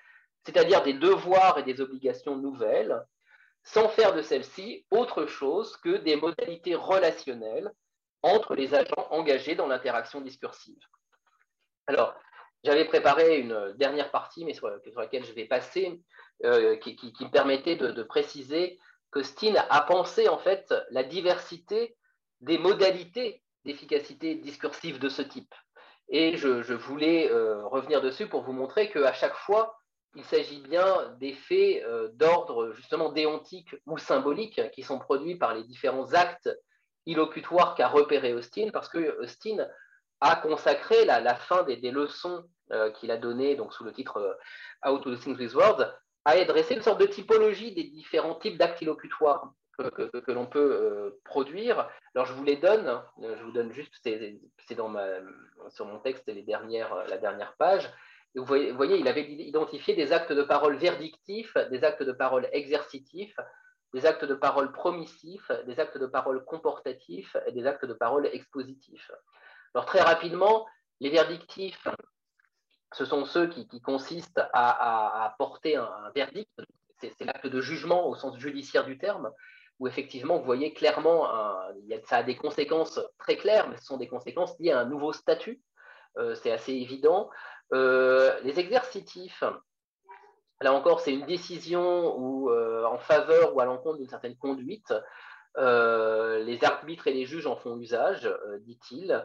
c'est-à-dire 0.44 0.82
des 0.82 0.94
devoirs 0.94 1.58
et 1.58 1.62
des 1.62 1.80
obligations 1.80 2.36
nouvelles, 2.36 3.04
sans 3.62 3.88
faire 3.88 4.14
de 4.14 4.22
celles-ci 4.22 4.86
autre 4.90 5.26
chose 5.26 5.76
que 5.78 5.96
des 5.96 6.16
modalités 6.16 6.74
relationnelles 6.74 7.72
entre 8.22 8.54
les 8.54 8.74
agents 8.74 9.08
engagés 9.10 9.54
dans 9.54 9.66
l'interaction 9.66 10.20
discursive. 10.20 10.80
Alors, 11.86 12.14
j'avais 12.64 12.86
préparé 12.86 13.38
une 13.38 13.74
dernière 13.76 14.10
partie, 14.10 14.44
mais 14.44 14.54
sur, 14.54 14.70
laquelle 14.96 15.24
je 15.24 15.32
vais 15.32 15.44
passer, 15.44 16.00
euh, 16.44 16.76
qui, 16.76 16.98
me 17.20 17.30
permettait 17.30 17.76
de, 17.76 18.02
préciser 18.02 18.78
que 19.10 19.22
Steen 19.22 19.56
a 19.68 19.80
pensé 19.82 20.28
en 20.28 20.38
fait 20.38 20.74
la 20.90 21.04
diversité 21.04 21.96
des 22.40 22.58
modalités 22.58 23.42
d'efficacité 23.64 24.34
discursive 24.34 24.98
de 24.98 25.08
ce 25.08 25.22
type. 25.22 25.54
Et 26.08 26.36
je, 26.36 26.72
voulais 26.72 27.30
euh, 27.30 27.66
revenir 27.66 28.02
dessus 28.02 28.26
pour 28.26 28.42
vous 28.42 28.52
montrer 28.52 28.90
qu'à 28.90 29.12
chaque 29.12 29.36
fois, 29.36 29.78
il 30.16 30.24
s'agit 30.24 30.60
bien 30.60 31.14
d'effets 31.20 31.82
euh, 31.84 32.08
d'ordre 32.14 32.72
justement 32.72 33.10
déontique 33.10 33.74
ou 33.86 33.98
symbolique 33.98 34.60
qui 34.72 34.82
sont 34.82 34.98
produits 34.98 35.36
par 35.36 35.54
les 35.54 35.64
différents 35.64 36.12
actes 36.12 36.50
illocutoires 37.06 37.74
qu'a 37.74 37.88
repéré 37.88 38.32
Austin, 38.32 38.70
parce 38.72 38.88
que 38.88 39.18
Austin 39.20 39.66
a 40.20 40.36
consacré 40.36 41.04
la, 41.04 41.34
fin 41.34 41.62
des, 41.64 41.76
leçons 41.90 42.44
euh, 42.72 42.90
qu'il 42.92 43.10
a 43.10 43.16
données 43.16 43.56
donc 43.56 43.72
sous 43.72 43.84
le 43.84 43.92
titre 43.92 44.18
euh, 44.18 44.34
How 44.90 44.98
to 44.98 45.14
Think 45.16 45.38
with 45.38 45.54
Words 45.54 45.92
à 46.24 46.42
dresser 46.44 46.74
une 46.74 46.82
sorte 46.82 47.00
de 47.00 47.06
typologie 47.06 47.74
des 47.74 47.84
différents 47.84 48.34
types 48.34 48.56
d'actes 48.56 48.80
illocutoires 48.80 49.52
que, 49.76 50.32
l'on 50.32 50.46
peut 50.46 51.18
produire. 51.24 51.90
Alors 52.14 52.26
je 52.26 52.32
vous 52.32 52.44
les 52.44 52.56
donne, 52.56 53.02
je 53.20 53.42
vous 53.42 53.50
donne 53.50 53.72
juste, 53.72 53.92
c'est 54.02 54.74
dans 54.74 54.94
sur 55.68 55.84
mon 55.84 55.98
texte 55.98 56.22
les 56.28 56.42
dernières, 56.42 56.94
la 57.08 57.18
dernière 57.18 57.54
page 57.58 57.92
vous 58.34 58.44
voyez, 58.44 58.98
il 58.98 59.06
avait 59.06 59.30
identifié 59.30 59.94
des 59.94 60.12
actes 60.12 60.32
de 60.32 60.42
parole 60.42 60.76
verdictifs, 60.76 61.56
des 61.70 61.84
actes 61.84 62.02
de 62.02 62.12
parole 62.12 62.48
exercitifs, 62.52 63.36
des 63.92 64.06
actes 64.06 64.24
de 64.24 64.34
parole 64.34 64.72
promissifs, 64.72 65.52
des 65.66 65.78
actes 65.78 65.98
de 65.98 66.06
parole 66.06 66.44
comportatifs 66.44 67.36
et 67.46 67.52
des 67.52 67.66
actes 67.66 67.84
de 67.84 67.92
parole 67.92 68.26
expositifs. 68.26 69.10
Alors 69.74 69.86
très 69.86 70.00
rapidement, 70.00 70.66
les 71.00 71.10
verdictifs, 71.10 71.88
ce 72.92 73.04
sont 73.04 73.24
ceux 73.24 73.48
qui, 73.48 73.80
consistent 73.80 74.42
à, 74.52 75.34
porter 75.38 75.76
un, 75.76 76.10
verdict, 76.14 76.50
c'est 77.00 77.24
l'acte 77.24 77.46
de 77.46 77.60
jugement 77.60 78.08
au 78.08 78.14
sens 78.14 78.38
judiciaire 78.38 78.86
du 78.86 78.98
terme, 78.98 79.30
où 79.80 79.88
effectivement, 79.88 80.38
vous 80.38 80.44
voyez 80.44 80.72
clairement, 80.72 81.28
ça 82.04 82.18
a 82.18 82.22
des 82.22 82.36
conséquences 82.36 83.00
très 83.18 83.36
claires, 83.36 83.68
mais 83.68 83.76
ce 83.78 83.84
sont 83.84 83.96
des 83.96 84.08
conséquences 84.08 84.58
liées 84.60 84.70
à 84.70 84.80
un 84.80 84.84
nouveau 84.84 85.12
statut, 85.12 85.60
euh, 86.18 86.34
c'est 86.34 86.52
assez 86.52 86.72
évident. 86.72 87.30
Euh, 87.72 88.38
les 88.42 88.60
exercitifs, 88.60 89.42
là 90.60 90.72
encore, 90.72 91.00
c'est 91.00 91.12
une 91.12 91.26
décision 91.26 92.48
euh, 92.48 92.84
en 92.84 92.98
faveur 92.98 93.54
ou 93.56 93.60
à 93.60 93.64
l'encontre 93.64 93.98
d'une 93.98 94.08
certaine 94.08 94.36
conduite. 94.36 94.94
Les 95.56 96.64
arbitres 96.64 97.06
et 97.06 97.12
les 97.12 97.26
juges 97.26 97.46
en 97.46 97.56
font 97.56 97.76
usage, 97.76 98.28
dit-il. 98.60 99.24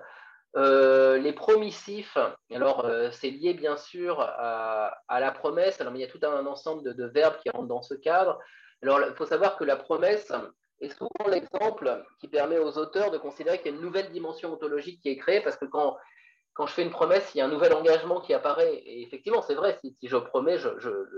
Les 0.56 1.34
promissifs, 1.34 2.18
alors 2.52 2.90
c'est 3.12 3.30
lié 3.30 3.54
bien 3.54 3.78
sûr 3.78 4.20
à, 4.20 5.20
la 5.20 5.32
promesse, 5.32 5.80
alors 5.80 5.94
il 5.96 6.02
y 6.02 6.04
a 6.04 6.08
tout 6.08 6.20
un 6.24 6.46
ensemble 6.46 6.96
de, 6.96 7.06
verbes 7.06 7.38
qui 7.42 7.50
rentrent 7.50 7.68
dans 7.68 7.82
ce 7.82 7.94
cadre. 7.94 8.40
Alors 8.82 9.00
il 9.08 9.16
faut 9.16 9.26
savoir 9.26 9.58
que 9.58 9.64
la 9.64 9.76
promesse 9.76 10.32
est 10.82 10.90
souvent 10.90 11.30
l'exemple 11.30 12.04
qui 12.20 12.28
permet 12.28 12.58
aux 12.58 12.78
auteurs 12.78 13.12
de 13.12 13.18
considérer 13.18 13.58
qu'il 13.58 13.72
y 13.72 13.74
a 13.74 13.78
une 13.78 13.84
nouvelle 13.84 14.12
dimension 14.12 14.54
ontologique 14.54 15.02
qui 15.02 15.10
est 15.10 15.18
créée, 15.18 15.42
parce 15.42 15.58
que 15.58 15.66
quand 15.66 15.98
quand 16.60 16.68
je 16.68 16.74
fais 16.74 16.84
une 16.84 16.90
promesse, 16.90 17.32
il 17.34 17.38
y 17.38 17.42
a 17.42 17.46
un 17.46 17.50
nouvel 17.50 17.72
engagement 17.74 18.20
qui 18.20 18.34
apparaît. 18.34 18.76
Et 18.76 19.02
effectivement, 19.02 19.42
c'est 19.42 19.56
vrai, 19.56 19.80
si, 19.80 19.96
je 20.04 20.18
promets, 20.18 20.58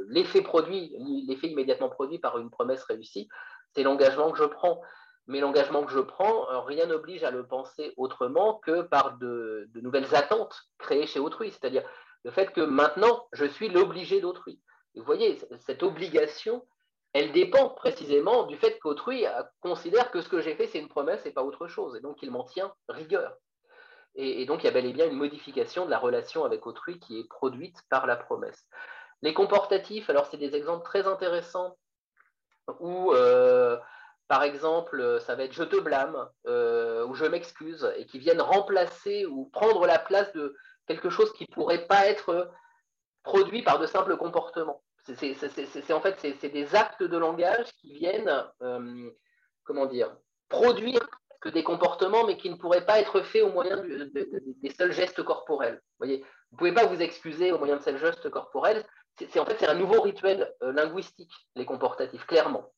l'effet 0.07 0.41
produit, 0.41 0.95
l'effet 1.27 1.47
immédiatement 1.47 1.89
produit 1.89 2.19
par 2.19 2.37
une 2.37 2.51
promesse 2.51 2.83
réussie, 2.83 3.27
c'est 3.73 3.81
l'engagement 3.81 4.31
que 4.31 4.37
je 4.37 4.43
prends. 4.43 4.83
Mais 5.27 5.39
l'engagement 5.39 5.83
que 5.83 5.91
je 5.91 5.99
prends, 5.99 6.49
euh, 6.49 6.59
rien 6.61 6.87
n'oblige 6.87 7.23
à 7.23 7.31
le 7.31 7.45
penser 7.45 7.93
autrement 7.97 8.55
que 8.55 8.81
par 8.81 9.17
de, 9.17 9.69
nouvelles 9.75 10.15
attentes 10.15 10.59
créées 10.77 11.07
chez 11.07 11.19
autrui. 11.19 11.51
C'est-à-dire 11.51 11.83
le 12.23 12.31
fait 12.31 12.51
que 12.51 12.61
maintenant, 12.61 13.27
je 13.33 13.45
suis 13.45 13.69
l'obligé 13.69 14.21
d'autrui. 14.21 14.59
Vous 14.95 15.03
voyez, 15.03 15.39
cette 15.59 15.83
obligation, 15.83 16.65
elle 17.13 17.31
dépend 17.31 17.69
précisément 17.69 18.43
du 18.43 18.57
fait 18.57 18.77
qu'autrui 18.79 19.25
considère 19.61 20.11
que 20.11 20.21
ce 20.21 20.29
que 20.29 20.41
j'ai 20.41 20.55
fait, 20.55 20.67
c'est 20.67 20.79
une 20.79 20.89
promesse 20.89 21.25
et 21.25 21.31
pas 21.31 21.43
autre 21.43 21.67
chose. 21.67 21.95
Et 21.95 22.01
donc, 22.01 22.21
il 22.21 22.31
m'en 22.31 22.43
tient 22.43 22.73
rigueur. 22.89 23.37
Et, 24.15 24.45
donc, 24.45 24.63
il 24.63 24.65
y 24.65 24.69
a 24.69 24.71
bel 24.71 24.85
et 24.85 24.93
bien 24.93 25.07
une 25.07 25.15
modification 25.15 25.85
de 25.85 25.89
la 25.89 25.97
relation 25.97 26.43
avec 26.43 26.67
autrui 26.67 26.99
qui 26.99 27.19
est 27.19 27.27
produite 27.29 27.77
par 27.89 28.05
la 28.07 28.17
promesse. 28.17 28.67
Les 29.21 29.33
comportatifs, 29.33 30.09
alors 30.09 30.25
c'est 30.25 30.37
des 30.37 30.55
exemples 30.55 30.83
très 30.83 31.07
intéressants 31.07 31.77
où, 32.79 33.13
euh, 33.13 33.77
par 34.31 34.43
exemple, 34.43 35.19
ça 35.19 35.35
va 35.35 35.43
être 35.43 35.51
je 35.51 35.63
te 35.63 35.75
blâme 35.75 36.15
euh, 36.47 37.05
ou 37.05 37.15
je 37.15 37.25
m'excuse 37.25 37.91
et 37.97 38.05
qui 38.05 38.17
viennent 38.17 38.39
remplacer 38.39 39.25
ou 39.25 39.49
prendre 39.51 39.85
la 39.85 39.99
place 39.99 40.31
de 40.31 40.55
quelque 40.87 41.09
chose 41.09 41.33
qui 41.33 41.45
ne 41.49 41.53
pourrait 41.53 41.85
pas 41.85 42.07
être 42.07 42.49
produit 43.23 43.61
par 43.61 43.77
de 43.77 43.85
simples 43.87 44.15
comportements. 44.15 44.83
C'est 45.03 45.91
en 45.91 45.99
fait 45.99 46.15
c'est 46.39 46.47
des 46.47 46.75
actes 46.75 47.03
de 47.03 47.17
langage 47.17 47.73
qui 47.81 47.91
viennent, 47.91 48.45
euh, 48.61 49.11
comment 49.65 49.85
dire, 49.85 50.15
produire 50.47 51.05
des 51.53 51.65
comportements, 51.65 52.25
mais 52.25 52.37
qui 52.37 52.49
ne 52.49 52.55
pourraient 52.55 52.85
pas 52.85 53.01
être 53.01 53.23
faits 53.23 53.43
au 53.43 53.51
moyen 53.51 53.83
des 53.83 54.69
seuls 54.69 54.93
gestes 54.93 55.23
corporels. 55.23 55.75
Vous 55.75 56.05
voyez, 56.05 56.19
vous 56.51 56.55
ne 56.55 56.57
pouvez 56.57 56.73
pas 56.73 56.85
vous 56.85 57.01
excuser 57.01 57.51
au 57.51 57.57
moyen 57.57 57.75
de 57.75 57.81
seuls 57.81 57.97
gestes 57.97 58.29
corporels. 58.29 58.85
C'est 59.19 59.39
en 59.39 59.45
fait 59.45 59.57
c'est 59.59 59.67
un 59.67 59.75
nouveau 59.75 60.01
rituel 60.01 60.53
euh, 60.63 60.71
linguistique, 60.71 61.31
les 61.55 61.65
comportatifs, 61.65 62.25
clairement. 62.25 62.71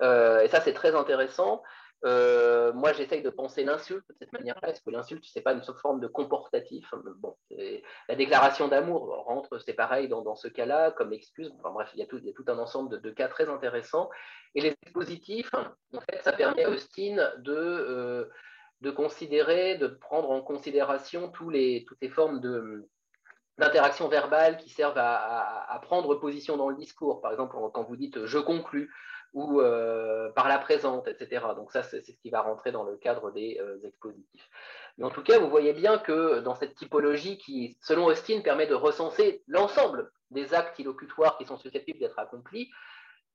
Euh, 0.00 0.40
et 0.40 0.48
ça, 0.48 0.60
c'est 0.60 0.72
très 0.72 0.94
intéressant. 0.94 1.62
Euh, 2.06 2.72
moi, 2.72 2.94
j'essaye 2.94 3.22
de 3.22 3.28
penser 3.28 3.62
l'insulte 3.62 4.08
de 4.08 4.14
cette 4.18 4.32
manière-là. 4.32 4.70
Est-ce 4.70 4.80
que 4.80 4.90
l'insulte, 4.90 5.24
ce 5.24 5.38
n'est 5.38 5.42
pas 5.42 5.52
une 5.52 5.62
forme 5.62 6.00
de 6.00 6.06
comportatif 6.06 6.88
bon, 7.18 7.36
La 8.08 8.14
déclaration 8.14 8.68
d'amour 8.68 9.24
rentre, 9.26 9.58
c'est 9.58 9.74
pareil 9.74 10.08
dans, 10.08 10.34
ce 10.34 10.48
cas-là, 10.48 10.92
comme 10.92 11.12
excuse. 11.12 11.52
Bref, 11.62 11.90
il 11.92 12.00
y, 12.00 12.02
a 12.02 12.06
tout, 12.06 12.16
il 12.16 12.26
y, 12.26 12.30
a 12.30 12.32
tout, 12.32 12.44
un 12.48 12.58
ensemble 12.58 13.02
de, 13.02 13.10
cas 13.10 13.28
très 13.28 13.50
intéressants. 13.50 14.08
Et 14.54 14.62
les 14.62 14.74
dispositifs, 14.82 15.52
en 15.54 16.00
fait, 16.00 16.22
ça 16.22 16.32
permet 16.32 16.64
à 16.64 16.70
Austin 16.70 17.32
de, 17.38 18.30
de 18.80 18.90
considérer, 18.90 19.76
de 19.76 19.88
prendre 19.88 20.30
en 20.30 20.40
considération 20.40 21.30
tous 21.30 21.50
les, 21.50 21.84
toutes 21.86 22.00
les 22.00 22.08
formes 22.08 22.40
de 22.40 22.88
d'interaction 23.60 24.08
verbale 24.08 24.56
qui 24.56 24.70
servent 24.70 24.98
à, 24.98 25.80
prendre 25.82 26.14
position 26.16 26.56
dans 26.56 26.68
le 26.68 26.76
discours. 26.76 27.20
Par 27.20 27.32
exemple, 27.32 27.56
quand 27.72 27.84
vous 27.84 27.96
dites 27.96 28.26
je 28.26 28.38
conclus, 28.38 28.90
ou 29.32 29.60
euh, 29.60 30.30
par 30.32 30.48
la 30.48 30.58
présente, 30.58 31.06
etc. 31.08 31.46
Donc 31.54 31.70
ça, 31.72 31.82
c'est 31.82 32.02
ce 32.02 32.12
qui 32.20 32.30
va 32.30 32.40
rentrer 32.40 32.72
dans 32.72 32.82
le 32.82 32.96
cadre 32.96 33.30
des 33.30 33.58
euh, 33.60 33.78
expositifs. 33.84 34.48
Mais 34.98 35.04
en 35.04 35.10
tout 35.10 35.22
cas, 35.22 35.38
vous 35.38 35.48
voyez 35.48 35.72
bien 35.72 35.98
que 35.98 36.40
dans 36.40 36.54
cette 36.54 36.74
typologie 36.74 37.38
qui, 37.38 37.78
selon 37.80 38.06
Austin, 38.06 38.40
permet 38.40 38.66
de 38.66 38.74
recenser 38.74 39.42
l'ensemble 39.46 40.10
des 40.30 40.52
actes 40.52 40.78
illocutoires 40.78 41.38
qui 41.38 41.44
sont 41.44 41.58
susceptibles 41.58 42.00
d'être 42.00 42.18
accomplis, 42.18 42.70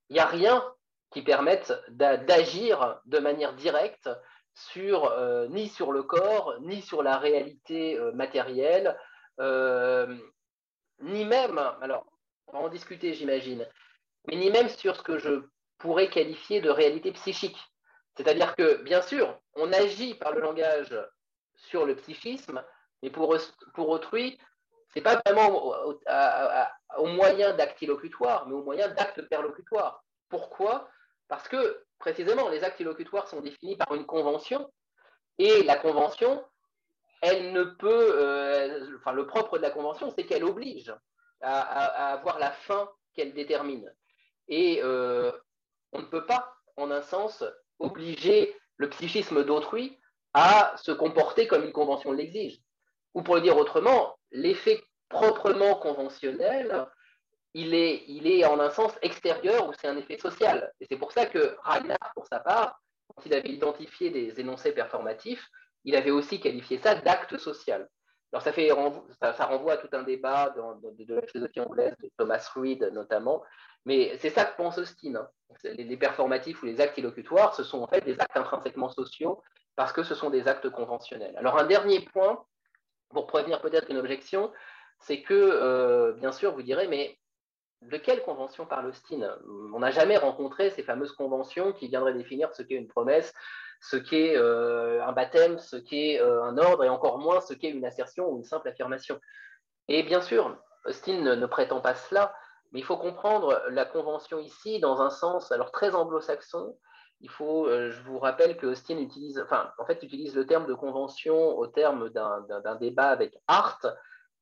il 0.09 0.13
n'y 0.13 0.19
a 0.19 0.25
rien 0.25 0.63
qui 1.11 1.21
permette 1.21 1.73
d'agir 1.89 2.99
de 3.05 3.19
manière 3.19 3.53
directe 3.53 4.09
sur, 4.53 5.05
euh, 5.11 5.47
ni 5.47 5.69
sur 5.69 5.91
le 5.91 6.03
corps, 6.03 6.55
ni 6.61 6.81
sur 6.81 7.03
la 7.03 7.17
réalité 7.17 7.97
matérielle, 8.13 8.97
ni 9.39 11.25
même, 11.25 11.57
alors 11.81 12.05
on 12.47 12.53
va 12.53 12.59
en 12.59 12.69
discuter 12.69 13.13
j'imagine, 13.13 13.67
mais 14.27 14.35
ni 14.35 14.49
même 14.49 14.69
sur 14.69 14.95
ce 14.95 15.01
que 15.01 15.17
je 15.17 15.41
pourrait 15.77 16.09
qualifier 16.09 16.61
de 16.61 16.69
réalité 16.69 17.11
psychique. 17.11 17.57
C'est-à-dire 18.15 18.55
que, 18.55 18.81
bien 18.83 19.01
sûr, 19.01 19.37
on 19.55 19.71
agit 19.73 20.15
par 20.15 20.33
le 20.33 20.41
langage 20.41 20.95
sur 21.55 21.85
le 21.85 21.95
psychisme, 21.95 22.63
mais 23.03 23.09
pour, 23.09 23.35
pour 23.73 23.89
autrui, 23.89 24.39
ce 24.89 24.99
n'est 24.99 25.03
pas 25.03 25.21
vraiment 25.25 25.51
au, 26.97 27.05
moyen 27.07 27.53
d'actes 27.53 27.81
illocutoires, 27.81 28.47
mais 28.47 28.53
au 28.53 28.63
moyen 28.63 28.87
d'actes 28.89 29.21
perlocutoires. 29.23 30.03
Pourquoi? 30.29 30.89
Parce 31.27 31.47
que, 31.47 31.83
précisément, 31.99 32.49
les 32.49 32.63
actes 32.63 32.79
illocutoires 32.79 33.27
sont 33.27 33.41
définis 33.41 33.75
par 33.75 33.93
une 33.93 34.05
convention, 34.05 34.71
et 35.37 35.63
la 35.63 35.75
convention, 35.75 36.43
elle 37.21 37.53
ne 37.53 37.63
peut, 37.63 38.15
euh, 38.19 38.97
enfin, 38.97 39.13
le 39.13 39.25
propre 39.25 39.57
de 39.57 39.63
la 39.63 39.71
convention, 39.71 40.11
c'est 40.15 40.25
qu'elle 40.25 40.43
oblige 40.43 40.93
à, 41.41 42.13
avoir 42.13 42.39
la 42.39 42.51
fin 42.51 42.89
qu'elle 43.13 43.33
détermine. 43.33 43.93
Et 44.47 44.81
euh, 44.83 45.31
on 45.91 45.99
ne 45.99 46.05
peut 46.05 46.25
pas, 46.25 46.55
en 46.77 46.91
un 46.91 47.01
sens, 47.01 47.43
obliger 47.79 48.55
le 48.77 48.89
psychisme 48.89 49.43
d'autrui 49.43 49.99
à 50.33 50.75
se 50.77 50.91
comporter 50.91 51.47
comme 51.47 51.63
une 51.63 51.71
convention 51.71 52.11
l'exige. 52.11 52.59
Ou 53.13 53.21
pour 53.21 53.35
le 53.35 53.41
dire 53.41 53.57
autrement, 53.57 54.17
l'effet 54.31 54.83
proprement 55.07 55.75
conventionnel, 55.75 56.87
il 57.53 57.73
est, 57.73 58.03
il 58.07 58.27
est 58.27 58.43
en 58.45 58.59
un 58.59 58.69
sens 58.69 58.91
extérieur 59.01 59.69
ou 59.69 59.73
c'est 59.79 59.87
un 59.87 59.95
effet 59.95 60.17
social. 60.17 60.73
Et 60.81 60.85
c'est 60.89 60.97
pour 60.97 61.13
ça 61.13 61.25
que 61.25 61.55
Ragnar, 61.61 61.97
pour 62.13 62.27
sa 62.27 62.39
part, 62.39 62.81
quand 63.07 63.25
il 63.25 63.33
avait 63.33 63.49
identifié 63.49 64.09
des 64.09 64.39
énoncés 64.41 64.73
performatifs, 64.73 65.49
il 65.85 65.95
avait 65.95 66.11
aussi 66.11 66.39
qualifié 66.39 66.77
ça 66.77 66.95
d'acte 66.95 67.37
social. 67.37 67.87
Alors 68.33 68.41
ça, 68.43 68.51
fait, 68.51 68.69
ça, 69.21 69.45
renvoie 69.45 69.73
à 69.73 69.77
tout 69.77 69.87
un 69.93 70.03
débat 70.03 70.49
de, 70.49 71.13
la 71.13 71.21
philosophie 71.21 71.61
anglaise, 71.61 71.95
de 72.03 72.09
Thomas 72.17 72.45
Reid 72.53 72.83
notamment, 72.91 73.41
mais 73.85 74.17
c'est 74.17 74.31
ça 74.31 74.43
que 74.43 74.57
pense 74.57 74.77
Austin. 74.77 75.15
Hein. 75.15 75.29
Les, 75.63 75.95
performatifs 75.95 76.61
ou 76.61 76.65
les 76.65 76.81
actes 76.81 76.97
illocutoires, 76.97 77.55
ce 77.55 77.63
sont 77.63 77.81
en 77.81 77.87
fait 77.87 78.01
des 78.01 78.19
actes 78.19 78.35
intrinsèquement 78.35 78.89
sociaux 78.89 79.41
parce 79.75 79.93
que 79.93 80.03
ce 80.03 80.15
sont 80.15 80.29
des 80.29 80.47
actes 80.47 80.69
conventionnels. 80.69 81.35
Alors 81.37 81.57
un 81.57 81.65
dernier 81.65 82.01
point, 82.01 82.43
pour 83.09 83.27
prévenir 83.27 83.61
peut-être 83.61 83.89
une 83.89 83.97
objection, 83.97 84.51
c'est 84.99 85.21
que, 85.21 85.33
euh, 85.33 86.13
bien 86.13 86.31
sûr, 86.31 86.53
vous 86.53 86.63
direz, 86.63 86.87
mais 86.87 87.17
de 87.83 87.97
quelle 87.97 88.23
convention 88.23 88.65
parle 88.65 88.87
Austin? 88.87 89.37
On 89.73 89.79
n'a 89.79 89.91
jamais 89.91 90.17
rencontré 90.17 90.71
ces 90.71 90.83
fameuses 90.83 91.11
conventions 91.11 91.73
qui 91.73 91.87
viendraient 91.87 92.13
définir 92.13 92.53
ce 92.53 92.63
qu'est 92.63 92.75
une 92.75 92.87
promesse, 92.87 93.33
ce 93.89 93.97
qu'est 93.97 94.35
euh, 94.35 95.05
un 95.05 95.11
baptême, 95.11 95.59
ce 95.59 95.75
qu'est 95.75 96.19
euh, 96.19 96.43
un 96.43 96.57
ordre, 96.57 96.83
et 96.83 96.89
encore 96.89 97.19
moins 97.19 97.39
ce 97.41 97.53
qu'est 97.53 97.69
une 97.69 97.85
assertion 97.85 98.27
ou 98.27 98.37
une 98.37 98.43
simple 98.43 98.67
affirmation. 98.67 99.19
Et 99.87 100.01
bien 100.01 100.21
sûr, 100.21 100.57
Austin 100.85 101.21
ne, 101.21 101.45
prétend 101.45 101.81
pas 101.81 101.93
cela, 101.93 102.33
mais 102.71 102.79
il 102.79 102.83
faut 102.83 102.97
comprendre 102.97 103.61
la 103.69 103.85
convention 103.85 104.39
ici 104.39 104.79
dans 104.79 105.01
un 105.01 105.11
sens 105.11 105.51
alors 105.51 105.71
très 105.71 105.93
anglo-saxon. 105.93 106.75
Il 107.21 107.29
faut, 107.29 107.67
euh, 107.67 107.91
je 107.91 108.01
vous 108.01 108.17
rappelle 108.17 108.57
que 108.57 108.65
Austin 108.65 108.97
utilise, 108.97 109.39
enfin, 109.39 109.71
en 109.77 109.85
fait, 109.85 110.01
utilise 110.01 110.35
le 110.35 110.47
terme 110.47 110.65
de 110.65 110.73
convention 110.73 111.55
au 111.57 111.67
terme 111.67 112.09
d'un 112.09 112.75
débat 112.75 113.09
avec 113.09 113.37
Hart, 113.47 113.85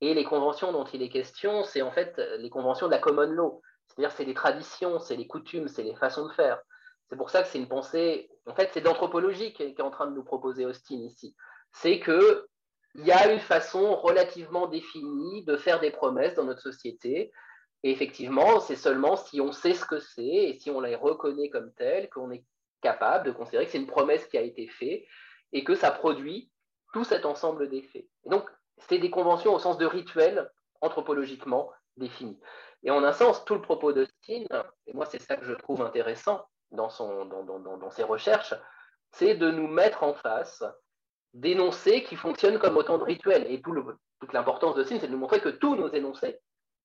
et 0.00 0.14
les 0.14 0.24
conventions 0.24 0.72
dont 0.72 0.84
il 0.84 1.02
est 1.02 1.08
question, 1.08 1.64
c'est 1.64 1.82
en 1.82 1.92
fait 1.92 2.20
les 2.38 2.50
conventions 2.50 2.86
de 2.86 2.92
la 2.92 2.98
common 2.98 3.30
law. 3.30 3.62
C'est-à-dire, 3.86 4.12
c'est 4.12 4.24
les 4.24 4.34
traditions, 4.34 4.98
c'est 4.98 5.16
les 5.16 5.26
coutumes, 5.26 5.68
c'est 5.68 5.82
les 5.82 5.94
façons 5.94 6.26
de 6.26 6.32
faire. 6.32 6.60
C'est 7.08 7.16
pour 7.16 7.30
ça 7.30 7.42
que 7.42 7.48
c'est 7.48 7.58
une 7.58 7.68
pensée, 7.68 8.30
en 8.46 8.54
fait, 8.54 8.70
c'est 8.72 8.80
d'anthropologie 8.80 9.52
qu'est 9.52 9.80
en 9.80 9.90
train 9.90 10.06
de 10.06 10.14
nous 10.14 10.24
proposer 10.24 10.64
Austin 10.64 10.96
ici. 10.96 11.36
C'est 11.72 12.00
qu'il 12.00 12.44
y 12.96 13.12
a 13.12 13.32
une 13.32 13.40
façon 13.40 13.96
relativement 13.96 14.66
définie 14.66 15.44
de 15.44 15.56
faire 15.56 15.80
des 15.80 15.90
promesses 15.90 16.34
dans 16.34 16.44
notre 16.44 16.62
société. 16.62 17.32
Et 17.82 17.90
effectivement, 17.90 18.60
c'est 18.60 18.76
seulement 18.76 19.16
si 19.16 19.40
on 19.40 19.52
sait 19.52 19.74
ce 19.74 19.84
que 19.84 19.98
c'est 19.98 20.22
et 20.24 20.58
si 20.58 20.70
on 20.70 20.80
les 20.80 20.96
reconnaît 20.96 21.50
comme 21.50 21.72
telles 21.74 22.08
qu'on 22.08 22.30
est 22.30 22.44
capable 22.80 23.26
de 23.26 23.32
considérer 23.32 23.66
que 23.66 23.72
c'est 23.72 23.78
une 23.78 23.86
promesse 23.86 24.26
qui 24.26 24.38
a 24.38 24.42
été 24.42 24.68
faite 24.68 25.04
et 25.52 25.64
que 25.64 25.74
ça 25.74 25.90
produit 25.90 26.50
tout 26.92 27.04
cet 27.04 27.26
ensemble 27.26 27.68
d'effets. 27.68 28.08
Donc, 28.24 28.48
c'est 28.78 28.98
des 28.98 29.10
conventions 29.10 29.54
au 29.54 29.58
sens 29.58 29.78
de 29.78 29.86
rituel 29.86 30.50
anthropologiquement 30.80 31.70
définies. 31.96 32.40
Et 32.82 32.90
en 32.90 33.02
un 33.02 33.12
sens, 33.12 33.44
tout 33.44 33.54
le 33.54 33.62
propos 33.62 33.92
d'Austin, 33.92 34.44
et 34.86 34.92
moi 34.92 35.06
c'est 35.06 35.20
ça 35.20 35.36
que 35.36 35.44
je 35.44 35.54
trouve 35.54 35.82
intéressant 35.82 36.46
dans, 36.74 37.90
ses 37.90 38.02
recherches, 38.02 38.54
c'est 39.12 39.34
de 39.34 39.50
nous 39.50 39.68
mettre 39.68 40.02
en 40.02 40.14
face 40.14 40.64
d'énoncés 41.32 42.04
qui 42.04 42.16
fonctionnent 42.16 42.58
comme 42.58 42.76
autant 42.76 42.98
de 42.98 43.04
rituels. 43.04 43.46
Et 43.50 43.60
toute 43.60 44.32
l'importance 44.32 44.74
d'Austin, 44.74 44.98
c'est 45.00 45.06
de 45.06 45.12
nous 45.12 45.18
montrer 45.18 45.40
que 45.40 45.48
tous 45.48 45.76
nos 45.76 45.88
énoncés 45.92 46.38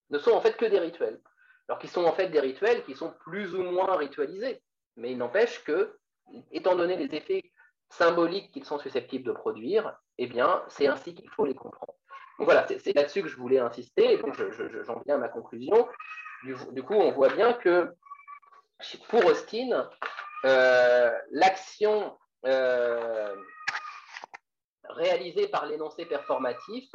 ne 0.09 0.17
sont 0.17 0.31
en 0.31 0.41
fait 0.41 0.57
que 0.57 0.65
des 0.65 0.79
rituels. 0.79 1.19
Alors 1.67 1.79
qu'ils 1.79 1.89
sont 1.89 2.05
en 2.05 2.13
fait 2.13 2.27
des 2.27 2.39
rituels 2.39 2.83
qui 2.83 2.95
sont 2.95 3.13
plus 3.19 3.53
ou 3.53 3.61
moins 3.61 3.95
ritualisés. 3.95 4.61
Mais 4.95 5.11
il 5.11 5.17
n'empêche 5.17 5.63
que, 5.63 5.97
étant 6.51 6.75
donné 6.75 6.95
les 6.95 7.15
effets 7.15 7.51
symboliques 7.89 8.51
qu'ils 8.51 8.65
sont 8.65 8.79
susceptibles 8.79 9.25
de 9.25 9.31
produire, 9.31 9.95
eh 10.17 10.27
bien, 10.27 10.63
c'est 10.67 10.87
ainsi 10.87 11.13
qu'il 11.13 11.29
faut 11.29 11.45
les 11.45 11.55
comprendre. 11.55 11.93
Donc 12.37 12.45
voilà, 12.45 12.65
c'est 12.67 12.95
là-dessus 12.95 13.21
que 13.21 13.27
je 13.27 13.35
voulais 13.35 13.59
insister, 13.59 14.13
et 14.13 14.17
donc 14.17 14.33
j'en 14.85 15.01
viens 15.05 15.15
à 15.15 15.17
ma 15.17 15.27
conclusion. 15.27 15.87
Du, 16.43 16.83
coup, 16.83 16.93
on 16.93 17.11
voit 17.11 17.29
bien 17.29 17.53
que 17.53 17.89
pour 19.09 19.25
Austin, 19.25 19.89
euh, 20.45 21.11
l'action 21.31 22.17
euh, 22.45 23.35
réalisée 24.89 25.47
par 25.47 25.65
l'énoncé 25.65 26.05
performatif 26.05 26.89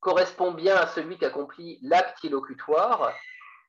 correspond 0.00 0.52
bien 0.52 0.76
à 0.76 0.86
celui 0.86 1.18
qu'accomplit 1.18 1.78
l'acte 1.82 2.22
illocutoire, 2.24 3.12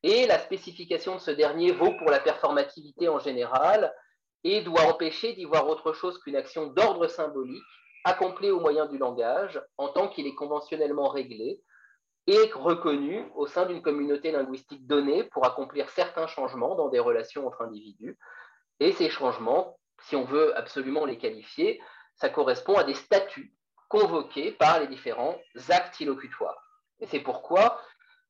et 0.04 0.28
la 0.28 0.38
spécification 0.38 1.16
de 1.16 1.20
ce 1.20 1.32
dernier 1.32 1.72
vaut 1.72 1.94
pour 1.98 2.12
la 2.12 2.20
performativité 2.20 3.10
en 3.10 3.20
général, 3.20 3.94
et 4.44 4.62
doit 4.62 4.84
empêcher 4.84 5.34
d'y 5.34 5.46
voir 5.46 5.68
autre 5.68 5.94
chose 5.94 6.20
qu'une 6.20 6.36
action 6.36 6.68
d'ordre 6.68 7.08
symbolique, 7.08 7.64
accomplie 8.04 8.52
au 8.52 8.60
moyen 8.60 8.86
du 8.86 9.00
langage, 9.00 9.60
en 9.78 9.88
tant 9.88 10.08
qu'il 10.08 10.28
est 10.28 10.36
conventionnellement 10.36 11.08
réglé, 11.08 11.62
et 12.28 12.52
reconnu 12.54 13.24
au 13.36 13.46
sein 13.46 13.66
d'une 13.66 13.82
communauté 13.82 14.32
linguistique 14.32 14.88
donnée 14.88 15.24
pour 15.26 15.46
accomplir 15.46 15.90
certains 15.90 16.28
changements 16.28 16.76
dans 16.76 16.90
des 16.90 17.00
relations 17.00 17.46
entre 17.46 17.62
individus. 17.62 18.18
Et 18.80 18.92
ces 18.94 19.10
changements, 19.10 19.78
si 20.02 20.16
on 20.16 20.24
veut 20.24 20.58
absolument 20.58 21.06
les 21.06 21.18
qualifier, 21.18 21.82
ça 22.16 22.30
correspond 22.30 22.76
à 22.76 22.84
des 22.84 22.94
statuts 22.94 23.54
convoqués 23.90 24.52
par 24.52 24.80
les 24.80 24.88
différents 24.88 25.38
actes 25.70 26.00
illocutoires. 26.00 26.62
Et 27.00 27.06
c'est 27.06 27.20
pourquoi, 27.20 27.80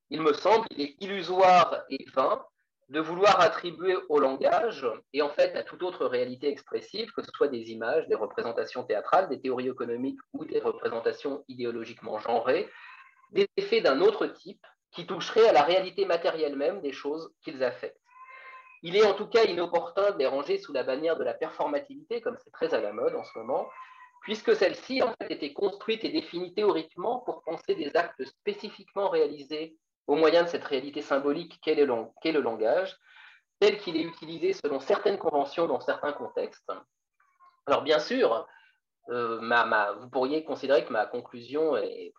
il 0.10 0.22
me 0.22 0.34
semble, 0.34 0.68
il 0.72 0.82
est 0.82 0.96
illusoire 1.00 1.84
et 1.90 2.06
vain 2.14 2.44
de 2.90 3.00
vouloir 3.00 3.40
attribuer 3.40 3.96
au 4.10 4.20
langage 4.20 4.86
et 5.14 5.24
en 5.24 5.30
fait 5.30 5.56
à 5.56 5.64
toute 5.64 5.82
autre 5.82 6.06
réalité 6.06 6.50
expressive, 6.50 7.12
que 7.14 7.24
ce 7.24 7.32
soit 7.34 7.48
des 7.48 7.72
images, 7.72 8.08
des 8.08 8.16
représentations 8.16 8.84
théâtrales, 8.84 9.28
des 9.30 9.42
théories 9.42 9.70
économiques 9.70 10.20
ou 10.34 10.46
des 10.46 10.60
représentations 10.60 11.44
idéologiquement 11.48 12.20
genrées, 12.20 12.70
des 13.32 13.48
effets 13.58 13.82
d'un 13.82 14.02
autre 14.02 14.28
type 14.28 14.66
qui 14.92 15.06
toucheraient 15.06 15.50
à 15.50 15.54
la 15.54 15.64
réalité 15.64 16.06
matérielle 16.06 16.56
même 16.56 16.82
des 16.82 16.94
choses 16.94 17.34
qu'ils 17.42 17.64
affectent. 17.64 18.00
Il 18.82 18.96
est 18.96 19.06
en 19.06 19.14
tout 19.14 19.28
cas 19.28 19.44
inopportun 19.46 20.12
de 20.12 20.20
les 20.20 20.28
ranger 20.28 20.58
sous 20.58 20.72
la 20.72 20.84
bannière 20.84 21.18
de 21.18 21.24
la 21.24 21.34
performativité, 21.34 22.22
comme 22.22 22.38
c'est 22.44 22.52
très 22.52 22.74
à 22.74 22.82
la 22.82 22.94
mode 22.94 23.16
en 23.16 23.24
ce 23.24 23.38
moment, 23.38 23.68
puisque 24.22 24.56
celle-ci 24.56 25.02
en 25.02 25.14
fait 25.14 25.32
était 25.32 25.54
construite 25.54 26.04
et 26.04 26.10
définie 26.10 26.54
théoriquement 26.54 27.20
pour 27.20 27.44
penser 27.44 27.76
des 27.76 27.96
actes 27.96 28.24
spécifiquement 28.26 29.10
réalisés 29.10 29.76
au 30.08 30.16
moyen 30.16 30.44
de 30.44 30.50
cette 30.50 30.64
réalité 30.64 31.02
symbolique 31.02 31.60
qu'est 31.62 31.76
le, 31.76 32.42
langage, 32.42 32.96
tel 33.60 33.78
qu'il 33.80 33.98
est 33.98 34.04
utilisé 34.04 34.54
selon 34.54 34.80
certaines 34.80 35.18
conventions 35.18 35.68
dans 35.68 35.80
certains 35.80 36.14
contextes. 36.14 36.72
Alors 37.66 37.82
bien 37.82 38.00
sûr, 38.00 38.48
euh, 39.10 39.40
vous 40.00 40.10
pourriez 40.10 40.44
considérer 40.44 40.86
que 40.86 40.94
ma 40.94 41.06
conclusion 41.06 41.76
est 41.78 42.14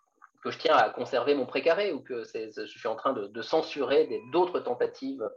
que 0.47 0.53
je 0.53 0.59
tiens 0.59 0.75
à 0.75 0.89
conserver 0.89 1.35
mon 1.35 1.45
précaré 1.45 1.91
ou 1.91 2.01
que 2.01 2.23
je 2.23 2.65
suis 2.65 2.87
en 2.87 2.95
train 2.95 3.13
de, 3.13 3.41
censurer 3.41 4.09
d'autres 4.31 4.59
tentatives 4.59 5.29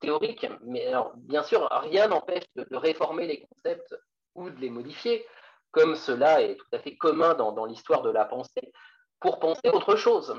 théoriques. 0.00 0.46
Mais 0.62 0.86
alors, 0.86 1.12
bien 1.16 1.42
sûr, 1.42 1.68
rien 1.70 2.08
n'empêche 2.08 2.44
de, 2.56 2.76
réformer 2.76 3.26
les 3.26 3.46
concepts 3.46 3.94
ou 4.34 4.50
de 4.50 4.58
les 4.58 4.70
modifier, 4.70 5.26
comme 5.70 5.94
cela 5.94 6.42
est 6.42 6.56
tout 6.56 6.66
à 6.72 6.78
fait 6.78 6.96
commun 6.96 7.34
dans 7.34 7.64
l'histoire 7.66 8.02
de 8.02 8.10
la 8.10 8.24
pensée, 8.24 8.72
pour 9.20 9.38
penser 9.38 9.68
autre 9.72 9.96
chose. 9.96 10.34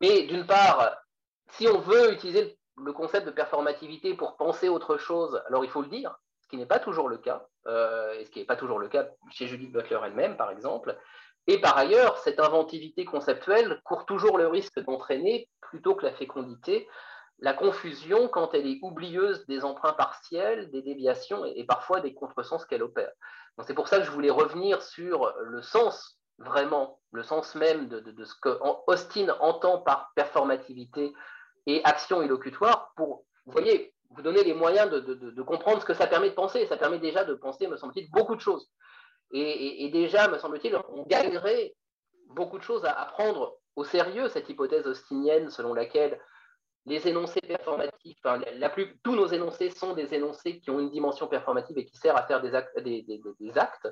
Mais 0.00 0.22
d'une 0.22 0.46
part, 0.46 0.96
si 1.52 1.66
on 1.66 1.80
veut 1.80 2.12
utiliser 2.12 2.58
le 2.76 2.92
concept 2.92 3.26
de 3.26 3.30
performativité 3.30 4.14
pour 4.14 4.36
penser 4.36 4.68
autre 4.68 4.96
chose, 4.96 5.42
alors 5.46 5.64
il 5.64 5.70
faut 5.70 5.82
le 5.82 5.88
dire, 5.88 6.14
ce 6.40 6.48
qui 6.48 6.56
n'est 6.56 6.66
pas 6.66 6.78
toujours 6.78 7.08
le 7.08 7.18
cas, 7.18 7.46
euh, 7.66 8.14
et 8.14 8.24
ce 8.24 8.30
qui 8.30 8.38
n'est 8.38 8.46
pas 8.46 8.56
toujours 8.56 8.78
le 8.78 8.88
cas 8.88 9.08
chez 9.30 9.46
Judith 9.46 9.72
Butler 9.72 9.98
elle-même, 10.04 10.36
par 10.36 10.50
exemple. 10.50 10.96
Et 11.50 11.60
par 11.60 11.76
ailleurs, 11.76 12.16
cette 12.18 12.38
inventivité 12.38 13.04
conceptuelle 13.04 13.80
court 13.82 14.06
toujours 14.06 14.38
le 14.38 14.46
risque 14.46 14.78
d'entraîner, 14.78 15.48
plutôt 15.60 15.96
que 15.96 16.06
la 16.06 16.12
fécondité, 16.12 16.88
la 17.40 17.54
confusion 17.54 18.28
quand 18.28 18.54
elle 18.54 18.68
est 18.68 18.78
oublieuse 18.82 19.44
des 19.46 19.64
emprunts 19.64 19.94
partiels, 19.94 20.70
des 20.70 20.80
déviations 20.80 21.44
et, 21.44 21.64
parfois 21.64 22.00
des 22.00 22.14
contresens 22.14 22.64
qu'elle 22.64 22.84
opère. 22.84 23.10
C'est 23.66 23.74
pour 23.74 23.88
ça 23.88 23.98
que 23.98 24.04
je 24.04 24.12
voulais 24.12 24.30
revenir 24.30 24.80
sur 24.80 25.34
le 25.42 25.60
sens 25.60 26.20
vraiment 26.38 27.00
le 27.10 27.24
sens 27.24 27.56
même 27.56 27.88
de, 27.88 28.24
ce 28.24 28.34
que 28.40 28.56
Austin 28.86 29.34
entend 29.40 29.78
par 29.78 30.12
performativité 30.14 31.12
et 31.66 31.82
action 31.82 32.22
illocutoire 32.22 32.92
pour, 32.94 33.24
vous 33.46 33.52
voyez, 33.52 33.92
vous 34.10 34.22
donner 34.22 34.44
les 34.44 34.54
moyens 34.54 34.88
de, 34.88 35.42
comprendre 35.42 35.80
ce 35.80 35.84
que 35.84 35.94
ça 35.94 36.06
permet 36.06 36.30
de 36.30 36.34
penser. 36.34 36.64
Ça 36.66 36.76
permet 36.76 37.00
déjà 37.00 37.24
de 37.24 37.34
penser, 37.34 37.66
me 37.66 37.76
semble-t-il, 37.76 38.08
beaucoup 38.12 38.36
de 38.36 38.40
choses. 38.40 38.70
Et, 39.32 39.88
déjà, 39.92 40.28
me 40.28 40.38
semble-t-il, 40.38 40.76
on 40.92 41.04
gagnerait 41.04 41.74
beaucoup 42.26 42.58
de 42.58 42.64
choses 42.64 42.84
à, 42.84 42.92
prendre 43.06 43.58
au 43.76 43.84
sérieux 43.84 44.28
cette 44.28 44.48
hypothèse 44.48 44.86
austinienne 44.86 45.50
selon 45.50 45.74
laquelle 45.74 46.20
les 46.86 47.06
énoncés 47.06 47.40
performatifs, 47.40 48.18
tous 49.02 49.14
nos 49.14 49.26
énoncés 49.26 49.70
sont 49.70 49.92
des 49.94 50.14
énoncés 50.14 50.60
qui 50.60 50.70
ont 50.70 50.80
une 50.80 50.90
dimension 50.90 51.28
performative 51.28 51.78
et 51.78 51.84
qui 51.84 51.96
servent 51.96 52.16
à 52.16 52.26
faire 52.26 52.40
des 52.40 52.54
actes, 52.54 53.88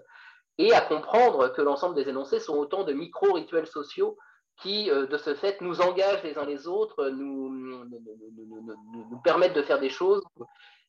et 0.58 0.72
à 0.72 0.80
comprendre 0.80 1.48
que 1.52 1.62
l'ensemble 1.62 1.94
des 1.94 2.08
énoncés 2.08 2.40
sont 2.40 2.56
autant 2.56 2.84
de 2.84 2.92
micro-rituels 2.92 3.66
sociaux 3.66 4.16
qui, 4.60 4.90
euh, 4.90 5.06
de 5.06 5.16
ce 5.16 5.34
fait, 5.34 5.60
nous 5.60 5.80
engagent 5.80 6.24
les 6.24 6.36
uns 6.36 6.44
les 6.44 6.66
autres, 6.66 7.08
nous, 7.10 7.48
nous, 7.48 9.20
permettent 9.22 9.54
de 9.54 9.62
faire 9.62 9.78
des 9.78 9.88
choses, 9.88 10.22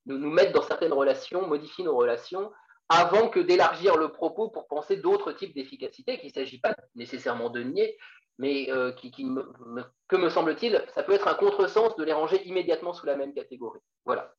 nous, 0.07 0.17
nous 0.17 0.31
mettent 0.31 0.53
dans 0.53 0.63
certaines 0.63 0.93
relations, 0.93 1.47
modifient 1.47 1.83
nos 1.83 1.95
relations, 1.95 2.51
avant 2.89 3.29
que 3.29 3.39
d'élargir 3.39 3.97
le 3.97 4.11
propos 4.11 4.49
pour 4.49 4.67
penser 4.67 4.97
d'autres 4.97 5.31
types 5.31 5.53
d'efficacité, 5.53 6.17
qu'il 6.17 6.29
ne 6.29 6.33
s'agit 6.33 6.59
pas 6.59 6.75
nécessairement 6.95 7.49
de 7.49 7.61
nier, 7.61 7.97
mais 8.39 8.71
euh, 8.71 8.91
qui, 8.93 9.11
que 9.11 10.15
me 10.15 10.29
semble-t-il, 10.29 10.83
ça 10.95 11.03
peut 11.03 11.13
être 11.13 11.27
un 11.27 11.35
contresens 11.35 11.95
de 11.97 12.03
les 12.03 12.13
ranger 12.13 12.41
immédiatement 12.47 12.93
sous 12.93 13.05
la 13.05 13.15
même 13.15 13.33
catégorie. 13.33 13.81
Voilà. 14.05 14.33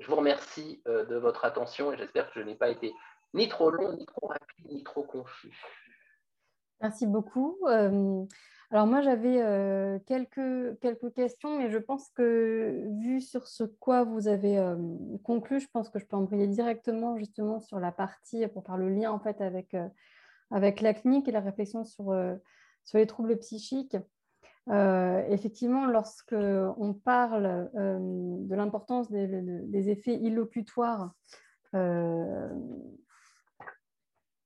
Je 0.00 0.08
vous 0.08 0.16
remercie 0.16 0.82
euh, 0.88 1.04
de 1.04 1.16
votre 1.16 1.44
attention 1.44 1.92
et 1.92 1.96
j'espère 1.96 2.30
que 2.30 2.40
je 2.40 2.44
n'ai 2.44 2.54
pas 2.54 2.68
été 2.68 2.92
ni 3.34 3.48
trop 3.48 3.70
long, 3.70 3.92
ni 3.92 4.06
trop 4.06 4.28
rapide, 4.28 4.66
ni 4.70 4.82
trop 4.82 5.02
confus. 5.02 5.60
Merci 6.80 7.06
beaucoup. 7.06 7.58
Euh, 7.68 8.24
alors 8.70 8.86
moi, 8.86 9.02
j'avais 9.02 10.00
quelques, 10.06 10.78
quelques 10.80 11.12
questions, 11.12 11.58
mais 11.58 11.70
je 11.70 11.78
pense 11.78 12.08
que 12.10 12.88
vu 13.00 13.20
sur 13.20 13.46
ce 13.46 13.64
quoi 13.64 14.04
vous 14.04 14.26
avez 14.26 14.60
conclu, 15.22 15.60
je 15.60 15.68
pense 15.72 15.88
que 15.90 15.98
je 15.98 16.06
peux 16.06 16.16
embrayer 16.16 16.48
directement 16.48 17.16
justement 17.16 17.60
sur 17.60 17.78
la 17.78 17.92
partie 17.92 18.46
pour 18.48 18.64
faire 18.64 18.76
le 18.76 18.88
lien 18.88 19.12
en 19.12 19.20
fait 19.20 19.40
avec, 19.40 19.76
avec 20.50 20.80
la 20.80 20.94
clinique 20.94 21.28
et 21.28 21.32
la 21.32 21.40
réflexion 21.40 21.84
sur 21.84 22.12
les 22.94 23.06
troubles 23.06 23.38
psychiques, 23.38 23.96
euh, 24.70 25.22
effectivement, 25.28 25.86
lorsque 25.86 26.34
on 26.34 26.94
parle 26.94 27.70
euh, 27.74 27.98
de 28.00 28.54
l'importance 28.54 29.10
des, 29.10 29.90
effets 29.90 30.14
illocutoires, 30.14 31.12
euh, 31.74 32.48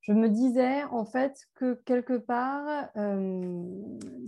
je 0.09 0.13
me 0.13 0.29
disais 0.29 0.83
en 0.85 1.05
fait 1.05 1.39
que 1.55 1.75
quelque 1.85 2.17
part, 2.17 2.89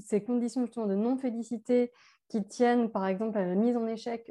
ces 0.01 0.23
conditions 0.23 0.63
de 0.65 0.95
non-félicité 0.95 1.93
qui 2.29 2.45
tiennent 2.45 2.91
par 2.91 3.07
exemple 3.07 3.39
à 3.39 3.47
la 3.47 3.55
mise 3.55 3.77
en 3.77 3.87
échec 3.87 4.31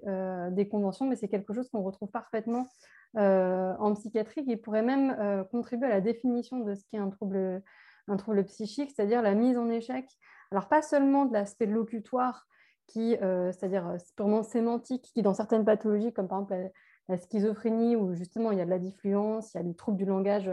des 0.52 0.68
conventions, 0.70 1.06
mais 1.08 1.16
c'est 1.16 1.28
quelque 1.28 1.54
chose 1.54 1.68
qu'on 1.70 1.82
retrouve 1.82 2.12
parfaitement 2.12 2.68
en 3.16 3.94
psychiatrie 3.96 4.46
qui 4.46 4.58
pourrait 4.58 4.84
même 4.84 5.46
contribuer 5.52 5.88
à 5.88 5.90
la 5.90 6.02
définition 6.02 6.60
de 6.60 6.76
ce 6.76 6.84
qu'est 6.92 7.00
un 7.00 7.10
trouble 7.10 7.62
un 8.10 8.18
trouble 8.18 8.44
psychique, 8.46 8.92
c'est-à-dire 8.96 9.22
la 9.22 9.36
mise 9.36 9.58
en 9.58 9.70
échec. 9.70 10.06
Alors, 10.52 10.68
pas 10.68 10.82
seulement 10.82 11.26
de 11.26 11.34
l'aspect 11.34 11.66
locutoire, 11.66 12.48
qui, 12.88 13.16
euh, 13.18 13.52
c'est-à-dire 13.52 13.88
euh, 13.88 13.98
purement 14.16 14.44
sémantique, 14.44 15.12
qui 15.14 15.22
dans 15.22 15.36
certaines 15.36 15.64
pathologies, 15.64 16.12
comme 16.12 16.28
par 16.28 16.40
exemple 16.40 16.72
la, 17.08 17.18
schizophrénie, 17.18 17.96
où 17.96 18.14
justement 18.14 18.52
il 18.52 18.58
y 18.58 18.62
a 18.62 18.66
de 18.66 18.70
la 18.70 18.80
diffluence, 18.80 19.54
il 19.54 19.58
y 19.58 19.60
a 19.60 19.64
des 19.64 19.76
troubles 19.76 19.98
du 19.98 20.06
langage 20.06 20.50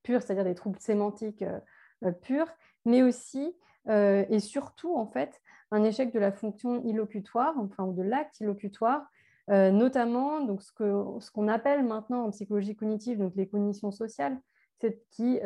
euh, 0.00 0.12
pur, 0.12 0.22
c'est-à-dire 0.22 0.44
des 0.44 0.54
troubles 0.54 0.78
sémantiques 0.78 1.44
purs, 2.22 2.48
mais 2.84 3.02
aussi 3.02 3.54
et 3.88 4.38
surtout, 4.38 4.94
en 4.94 5.06
fait, 5.06 5.40
un 5.72 5.82
échec 5.82 6.12
de 6.12 6.18
la 6.20 6.30
fonction 6.30 6.82
illocutoire, 6.84 7.54
enfin, 7.58 7.88
de 7.88 8.02
l'acte 8.02 8.38
illocutoire, 8.40 9.10
notamment 9.48 10.42
donc, 10.42 10.62
ce 10.62 10.72
qu'on 10.72 11.18
ce 11.18 11.50
appelle 11.50 11.84
maintenant 11.84 12.24
en 12.24 12.30
psychologie 12.30 12.76
cognitive 12.76 13.18
donc 13.18 13.32
les 13.34 13.48
cognitions 13.48 13.90
sociales, 13.90 14.38
qui, 15.10 15.40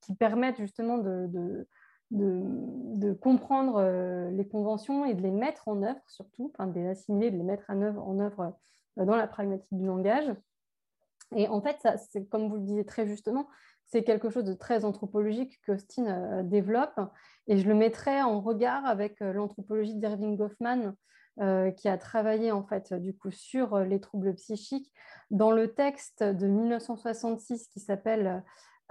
qui 0.00 0.14
permettent 0.16 0.56
justement 0.56 0.98
de, 0.98 1.66
de, 2.10 3.12
comprendre 3.12 3.76
euh, 3.76 4.30
les 4.30 4.46
conventions 4.46 5.04
et 5.04 5.14
de 5.14 5.22
les 5.22 5.30
mettre 5.30 5.68
en 5.68 5.82
œuvre 5.82 6.00
surtout, 6.06 6.52
enfin 6.54 6.66
de 6.66 6.78
les 6.78 6.86
assimiler, 6.86 7.30
de 7.30 7.36
les 7.36 7.44
mettre 7.44 7.64
en 7.68 7.80
œuvre, 7.82 8.06
en 8.06 8.18
œuvre 8.18 8.54
euh, 8.98 9.04
dans 9.04 9.16
la 9.16 9.26
pragmatique 9.26 9.72
du 9.72 9.86
langage. 9.86 10.32
Et 11.34 11.48
en 11.48 11.60
fait, 11.60 11.76
ça, 11.80 11.96
c'est, 11.96 12.28
comme 12.28 12.48
vous 12.48 12.56
le 12.56 12.62
disiez 12.62 12.84
très 12.84 13.06
justement, 13.06 13.48
c'est 13.86 14.04
quelque 14.04 14.30
chose 14.30 14.44
de 14.44 14.54
très 14.54 14.84
anthropologique 14.84 15.60
que 15.66 15.72
Austin 15.72 16.06
euh, 16.06 16.42
développe. 16.42 16.98
Et 17.46 17.58
je 17.58 17.68
le 17.68 17.74
mettrai 17.74 18.22
en 18.22 18.40
regard 18.40 18.84
avec 18.86 19.20
l'anthropologie 19.20 19.96
d'Irving 19.96 20.36
Goffman, 20.36 20.94
qui 21.76 21.88
a 21.88 21.96
travaillé 21.96 22.52
en 22.52 22.62
fait 22.64 22.92
du 22.92 23.16
coup 23.16 23.30
sur 23.30 23.78
les 23.78 23.98
troubles 23.98 24.34
psychiques 24.34 24.92
dans 25.30 25.52
le 25.52 25.72
texte 25.72 26.22
de 26.22 26.46
1966 26.46 27.68
qui 27.68 27.80
s'appelle 27.80 28.42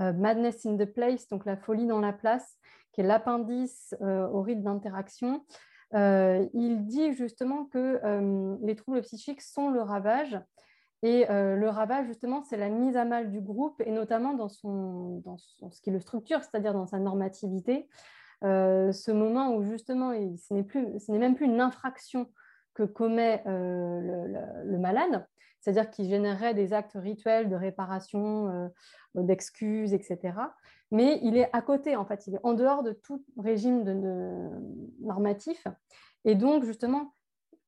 euh, 0.01 0.13
Madness 0.13 0.65
in 0.65 0.77
the 0.77 0.85
Place, 0.85 1.27
donc 1.27 1.45
la 1.45 1.57
folie 1.57 1.85
dans 1.85 1.99
la 1.99 2.13
place, 2.13 2.57
qui 2.93 3.01
est 3.01 3.03
l'appendice 3.03 3.95
euh, 4.01 4.27
au 4.29 4.41
rythme 4.41 4.63
d'interaction, 4.63 5.45
euh, 5.93 6.47
il 6.53 6.85
dit 6.85 7.13
justement 7.13 7.65
que 7.65 7.99
les 8.63 8.75
troubles 8.75 9.01
psychiques 9.01 9.41
sont 9.41 9.69
le 9.69 9.81
ravage. 9.81 10.39
Et 11.01 11.25
le 11.29 11.67
ravage, 11.69 12.07
justement, 12.07 12.43
c'est 12.43 12.57
la 12.57 12.67
mise 12.69 12.97
à 12.97 13.05
mal 13.05 13.31
du 13.31 13.39
groupe, 13.39 13.81
et 13.85 13.91
notamment 13.91 14.33
dans, 14.33 14.49
son, 14.49 15.21
dans 15.25 15.37
ce 15.37 15.81
qui 15.81 15.91
le 15.91 15.99
structure, 15.99 16.43
c'est-à-dire 16.43 16.73
dans 16.73 16.87
sa 16.87 16.99
normativité. 16.99 17.87
ce 18.41 19.11
moment 19.11 19.55
où, 19.55 19.63
justement, 19.63 20.11
ce 20.11 21.11
n'est 21.11 21.17
même 21.19 21.35
plus 21.35 21.45
une 21.45 21.61
infraction 21.61 22.29
que 22.73 22.83
commet 22.83 23.41
le, 23.45 24.77
malade, 24.77 25.25
c'est-à-dire 25.59 25.89
qu'il 25.89 26.05
générerait 26.05 26.53
des 26.53 26.73
actes 26.73 26.95
rituels 26.95 27.49
de 27.49 27.55
réparation, 27.55 28.47
euh, 28.49 28.67
d'excuses, 29.15 29.93
etc. 29.93 30.33
Mais 30.91 31.19
il 31.21 31.37
est 31.37 31.49
à 31.53 31.61
côté, 31.61 31.95
en 31.95 32.05
fait, 32.05 32.27
il 32.27 32.35
est 32.35 32.39
en 32.43 32.53
dehors 32.53 32.83
de 32.83 32.93
tout 32.93 33.23
régime 33.37 33.83
de, 33.83 34.49
normatif. 35.01 35.67
Et 36.25 36.35
donc, 36.35 36.63
justement, 36.63 37.13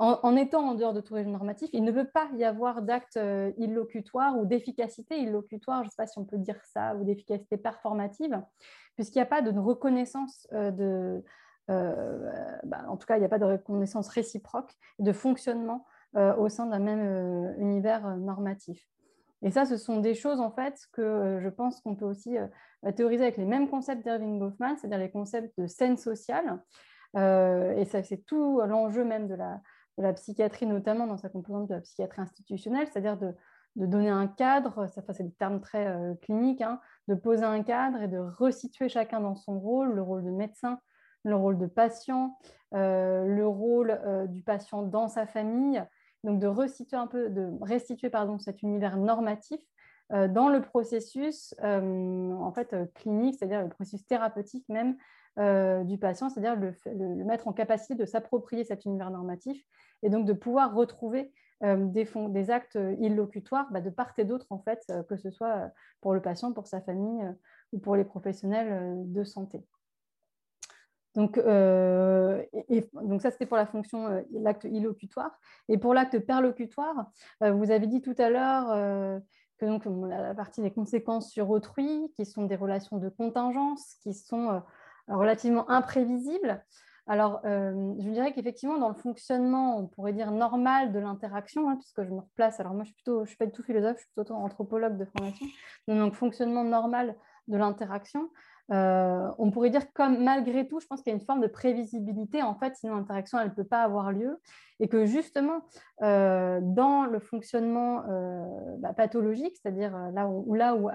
en, 0.03 0.35
étant 0.35 0.69
en 0.69 0.75
dehors 0.75 0.93
de 0.93 1.01
tout 1.01 1.13
régime 1.13 1.31
normatif, 1.31 1.69
il 1.73 1.83
ne 1.83 1.91
peut 1.91 2.07
pas 2.07 2.27
y 2.35 2.43
avoir 2.43 2.81
d'actes 2.81 3.17
euh, 3.17 3.51
illocutoires 3.57 4.37
ou 4.37 4.45
d'efficacité 4.45 5.19
illocutoire, 5.19 5.83
je 5.83 5.87
ne 5.87 5.89
sais 5.91 5.97
pas 5.97 6.07
si 6.07 6.17
on 6.17 6.25
peut 6.25 6.37
dire 6.37 6.59
ça, 6.65 6.95
ou 6.95 7.03
d'efficacité 7.03 7.57
performative, 7.57 8.41
puisqu'il 8.95 9.19
n'y 9.19 9.23
a 9.23 9.27
pas 9.27 9.41
de 9.41 9.57
reconnaissance 9.57 10.47
euh, 10.53 10.71
de... 10.71 11.23
Bah, 12.63 12.83
en 12.89 12.97
tout 12.97 13.07
cas, 13.07 13.15
il 13.15 13.19
n'y 13.21 13.25
a 13.25 13.29
pas 13.29 13.39
de 13.39 13.45
reconnaissance 13.45 14.09
réciproque 14.09 14.73
de 14.99 15.13
fonctionnement 15.13 15.85
euh, 16.17 16.35
au 16.35 16.49
sein 16.49 16.65
d'un 16.65 16.79
même 16.79 16.99
euh, 16.99 17.53
univers 17.57 18.05
euh, 18.05 18.17
normatif. 18.17 18.85
Et 19.43 19.49
ça, 19.49 19.65
ce 19.65 19.77
sont 19.77 20.01
des 20.01 20.13
choses 20.13 20.41
en 20.41 20.51
fait 20.51 20.77
que 20.91 21.39
je 21.41 21.47
pense 21.47 21.79
qu'on 21.79 21.95
peut 21.95 22.05
aussi 22.05 22.35
théoriser 22.95 23.23
avec 23.23 23.37
les 23.37 23.45
mêmes 23.45 23.69
concepts 23.69 24.03
d'Irving 24.03 24.37
Goffman, 24.37 24.75
c'est-à-dire 24.77 24.99
les 24.99 25.09
concepts 25.09 25.57
de 25.57 25.65
scène 25.65 25.97
sociale. 25.97 26.61
et 27.15 27.85
ça, 27.85 28.03
c'est 28.03 28.23
tout 28.27 28.61
l'enjeu 28.61 29.03
même 29.03 29.27
de 29.27 29.33
la, 29.33 29.59
de 29.97 30.03
la, 30.03 30.13
psychiatrie, 30.13 30.65
notamment 30.65 31.07
dans 31.07 31.17
sa 31.17 31.29
composante 31.29 31.67
de 31.67 31.75
la 31.75 31.81
psychiatrie 31.81 32.21
institutionnelle, 32.21 32.87
c'est-à-dire 32.87 33.17
de, 33.17 33.33
donner 33.75 34.09
un 34.09 34.27
cadre, 34.27 34.87
ça 34.87 35.01
c'est 35.13 35.23
des 35.23 35.31
termes 35.31 35.61
très 35.61 35.95
cliniques, 36.21 36.61
hein, 36.61 36.81
de 37.07 37.15
poser 37.15 37.45
un 37.45 37.63
cadre 37.63 38.01
et 38.01 38.09
de 38.09 38.17
resituer 38.17 38.89
chacun 38.89 39.21
dans 39.21 39.35
son 39.35 39.59
rôle, 39.59 39.93
le 39.93 40.01
rôle 40.01 40.25
de 40.25 40.29
médecin, 40.29 40.79
le 41.23 41.35
rôle 41.37 41.57
de 41.57 41.67
patient, 41.67 42.37
le 42.73 43.43
rôle 43.45 44.27
du 44.27 44.41
patient 44.41 44.81
dans 44.81 45.07
sa 45.07 45.25
famille, 45.25 45.81
donc 46.23 46.39
de 46.39 46.47
restituer 46.47 46.97
un 46.97 47.07
peu, 47.07 47.29
cet 48.39 48.61
univers 48.61 48.97
normatif 48.97 49.61
euh, 50.13 50.27
dans 50.27 50.49
le 50.49 50.61
processus 50.61 51.55
euh, 51.63 52.31
en 52.31 52.51
fait 52.51 52.73
euh, 52.73 52.85
clinique, 52.95 53.35
c'est-à-dire 53.39 53.61
le 53.61 53.69
processus 53.69 54.05
thérapeutique 54.05 54.67
même 54.67 54.97
du 55.37 55.97
patient, 55.97 56.29
c'est-à-dire 56.29 56.55
le, 56.55 56.75
mettre 57.23 57.47
en 57.47 57.53
capacité 57.53 57.95
de 57.95 58.05
s'approprier 58.05 58.63
cet 58.63 58.85
univers 58.85 59.11
normatif 59.11 59.63
et 60.03 60.09
donc 60.09 60.25
de 60.25 60.33
pouvoir 60.33 60.75
retrouver 60.75 61.31
des, 61.61 62.07
des, 62.29 62.49
actes 62.51 62.77
illocutoires 62.99 63.71
bah, 63.71 63.81
de 63.81 63.89
part 63.89 64.13
et 64.17 64.25
d'autre 64.25 64.47
en 64.49 64.59
fait, 64.59 64.91
que 65.07 65.15
ce 65.15 65.31
soit 65.31 65.71
pour 66.01 66.13
le 66.13 66.21
patient, 66.21 66.51
pour 66.51 66.67
sa 66.67 66.81
famille 66.81 67.23
ou 67.71 67.79
pour 67.79 67.95
les 67.95 68.03
professionnels 68.03 69.03
de 69.05 69.23
santé. 69.23 69.63
Donc, 71.15 71.37
euh, 71.37 72.43
donc 72.93 73.21
ça, 73.21 73.31
c'était 73.31 73.45
pour 73.45 73.57
la 73.57 73.65
fonction, 73.65 74.07
euh, 74.07 74.21
l'acte 74.31 74.63
illocutoire. 74.63 75.31
Et 75.67 75.77
pour 75.77 75.93
l'acte 75.93 76.19
perlocutoire, 76.19 77.07
euh, 77.43 77.51
vous 77.51 77.71
avez 77.71 77.87
dit 77.87 78.01
tout 78.01 78.15
à 78.17 78.29
l'heure 78.29 79.21
que 79.57 79.65
donc, 79.65 79.83
la 79.85 80.33
partie 80.33 80.61
des 80.61 80.71
conséquences 80.71 81.29
sur 81.29 81.49
autrui, 81.49 82.11
qui 82.15 82.25
sont 82.25 82.45
des 82.45 82.55
relations 82.55 82.97
de 82.97 83.09
contingence, 83.09 83.95
qui 84.01 84.13
sont 84.13 84.61
relativement 85.07 85.69
imprévisibles. 85.69 86.63
Alors, 87.07 87.41
je 87.43 88.09
dirais 88.09 88.31
qu'effectivement, 88.31 88.77
dans 88.77 88.87
le 88.87 88.95
fonctionnement, 88.95 89.79
on 89.79 89.87
pourrait 89.87 90.13
dire 90.13 90.31
normal 90.31 90.93
de 90.93 90.99
l'interaction, 90.99 91.69
hein, 91.69 91.75
puisque 91.75 92.03
je 92.03 92.09
me 92.09 92.19
replace. 92.19 92.59
Alors, 92.59 92.73
moi, 92.73 92.83
je 92.83 93.11
ne 93.11 93.25
suis, 93.25 93.35
pas 93.35 93.47
du 93.47 93.51
tout 93.51 93.63
philosophe, 93.63 93.97
je 93.97 94.03
suis 94.03 94.11
plutôt 94.15 94.35
anthropologue 94.35 94.97
de 94.97 95.05
formation. 95.05 95.45
Donc, 95.87 96.13
fonctionnement 96.13 96.63
normal 96.63 97.15
de 97.47 97.57
l'interaction. 97.57 98.29
Euh, 98.71 99.29
on 99.37 99.51
pourrait 99.51 99.69
dire 99.69 99.91
comme 99.93 100.23
malgré 100.23 100.65
tout, 100.65 100.79
je 100.79 100.87
pense 100.87 101.01
qu'il 101.01 101.11
y 101.11 101.15
a 101.15 101.19
une 101.19 101.25
forme 101.25 101.41
de 101.41 101.47
prévisibilité, 101.47 102.41
en 102.41 102.55
fait, 102.55 102.75
sinon 102.75 102.95
l'interaction, 102.95 103.37
elle 103.39 103.49
ne 103.49 103.53
peut 103.53 103.65
pas 103.65 103.83
avoir 103.83 104.11
lieu, 104.11 104.39
et 104.79 104.87
que 104.87 105.05
justement, 105.05 105.61
euh, 106.03 106.59
dans 106.61 107.05
le 107.05 107.19
fonctionnement 107.19 108.03
euh, 108.07 108.45
bah, 108.77 108.93
pathologique, 108.93 109.57
c'est-à-dire 109.61 109.97
là 110.13 110.27
où, 110.27 110.53
là 110.53 110.75
où, 110.75 110.89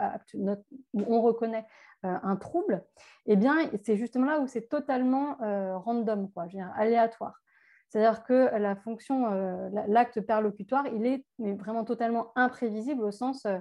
on 0.94 1.20
reconnaît 1.20 1.66
un 2.02 2.36
trouble, 2.36 2.84
eh 3.26 3.36
bien, 3.36 3.56
c'est 3.82 3.96
justement 3.96 4.26
là 4.26 4.40
où 4.40 4.46
c'est 4.46 4.68
totalement 4.68 5.36
random, 5.78 6.30
quoi, 6.30 6.46
aléatoire. 6.76 7.40
C'est-à-dire 7.88 8.24
que 8.24 8.56
la 8.58 8.76
fonction, 8.76 9.32
euh, 9.32 9.68
l'acte 9.88 10.20
perlocutoire, 10.20 10.86
il 10.88 11.06
est 11.06 11.24
vraiment 11.38 11.84
totalement 11.84 12.32
imprévisible 12.34 13.02
au 13.02 13.12
sens 13.12 13.46
euh, 13.46 13.58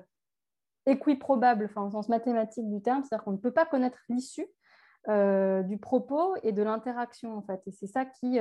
équiprobable, 0.85 1.65
enfin, 1.65 1.83
au 1.83 1.91
sens 1.91 2.09
mathématique 2.09 2.69
du 2.69 2.81
terme, 2.81 3.03
c'est-à-dire 3.03 3.23
qu'on 3.23 3.31
ne 3.31 3.37
peut 3.37 3.53
pas 3.53 3.65
connaître 3.65 3.99
l'issue 4.09 4.47
euh, 5.07 5.61
du 5.63 5.77
propos 5.77 6.35
et 6.43 6.51
de 6.51 6.63
l'interaction, 6.63 7.37
en 7.37 7.43
fait. 7.43 7.61
Et 7.67 7.71
c'est 7.71 7.87
ça 7.87 8.05
qui, 8.05 8.39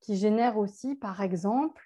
qui 0.00 0.16
génère 0.16 0.56
aussi, 0.56 0.94
par 0.94 1.20
exemple, 1.20 1.82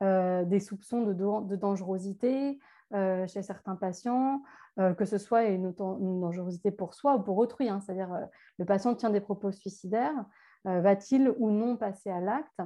des 0.00 0.60
soupçons 0.60 1.02
de 1.02 1.56
dangerosité 1.56 2.58
chez 2.92 3.42
certains 3.42 3.76
patients, 3.76 4.42
que 4.76 5.04
ce 5.06 5.16
soit 5.16 5.44
une, 5.44 5.72
dangerosité 5.72 6.70
pour 6.70 6.94
soi 6.94 7.16
ou 7.16 7.22
pour 7.22 7.38
autrui. 7.38 7.68
Hein. 7.68 7.80
C'est-à-dire, 7.80 8.10
le 8.58 8.64
patient 8.64 8.94
tient 8.94 9.10
des 9.10 9.20
propos 9.20 9.50
suicidaires, 9.50 10.26
euh, 10.66 10.80
va-t-il 10.80 11.32
ou 11.38 11.50
non 11.50 11.76
passer 11.76 12.10
à 12.10 12.20
l'acte? 12.20 12.60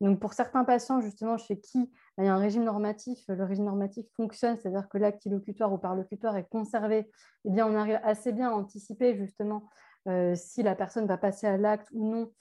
Donc 0.00 0.18
pour 0.18 0.32
certains 0.32 0.64
patients 0.64 1.00
justement 1.00 1.36
chez 1.36 1.60
qui 1.60 1.92
il 2.18 2.24
y 2.24 2.28
a 2.28 2.34
un 2.34 2.38
régime 2.38 2.64
normatif, 2.64 3.24
le 3.28 3.44
régime 3.44 3.64
normatif 3.64 4.06
fonctionne, 4.16 4.56
c'est-à-dire 4.56 4.88
que 4.88 4.98
l'acte 4.98 5.24
illocutoire 5.24 5.72
ou 5.72 5.78
parlocutoire 5.78 6.36
est 6.36 6.48
conservé, 6.48 7.08
eh 7.44 7.50
bien 7.50 7.66
on 7.66 7.76
arrive 7.76 8.00
assez 8.02 8.32
bien 8.32 8.50
à 8.50 8.54
anticiper 8.54 9.16
justement 9.16 9.68
euh, 10.08 10.34
si 10.34 10.62
la 10.64 10.74
personne 10.74 11.06
va 11.06 11.16
passer 11.16 11.46
à 11.46 11.56
l'acte 11.56 11.88
ou 11.92 12.10
non, 12.10 12.32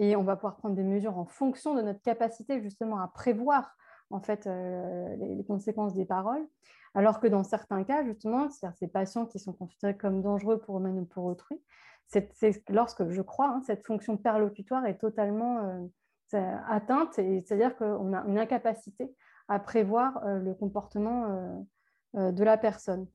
et 0.00 0.16
on 0.16 0.22
va 0.22 0.36
pouvoir 0.36 0.56
prendre 0.56 0.74
des 0.74 0.84
mesures 0.84 1.16
en 1.16 1.24
fonction 1.24 1.74
de 1.74 1.80
notre 1.80 2.02
capacité 2.02 2.60
justement 2.60 3.00
à 3.00 3.08
prévoir 3.08 3.74
en 4.10 4.20
fait 4.20 4.46
euh, 4.46 5.16
les, 5.16 5.44
conséquences 5.44 5.94
des 5.94 6.04
paroles. 6.04 6.46
Alors 6.94 7.20
que 7.20 7.26
dans 7.26 7.44
certains 7.44 7.84
cas, 7.84 8.04
justement, 8.04 8.48
ces 8.50 8.88
patients 8.88 9.26
qui 9.26 9.38
sont 9.38 9.52
considérés 9.52 9.96
comme 9.96 10.22
dangereux 10.22 10.58
pour 10.58 10.78
eux-mêmes 10.78 10.98
ou 10.98 11.04
pour 11.04 11.24
autrui, 11.24 11.60
c'est 12.06 12.62
lorsque 12.70 13.08
je 13.10 13.22
crois 13.22 13.48
hein, 13.48 13.62
cette 13.66 13.86
fonction 13.86 14.16
perlocutoire 14.16 14.86
est 14.86 14.96
totalement 14.98 15.88
euh, 16.34 16.56
atteinte, 16.68 17.14
c'est-à-dire 17.14 17.76
qu'on 17.76 18.12
a 18.12 18.22
une 18.26 18.38
incapacité 18.38 19.10
à 19.48 19.58
prévoir 19.58 20.22
euh, 20.26 20.38
le 20.38 20.54
comportement 20.54 21.64
euh, 22.16 22.32
de 22.32 22.44
la 22.44 22.58
personne. 22.58 23.06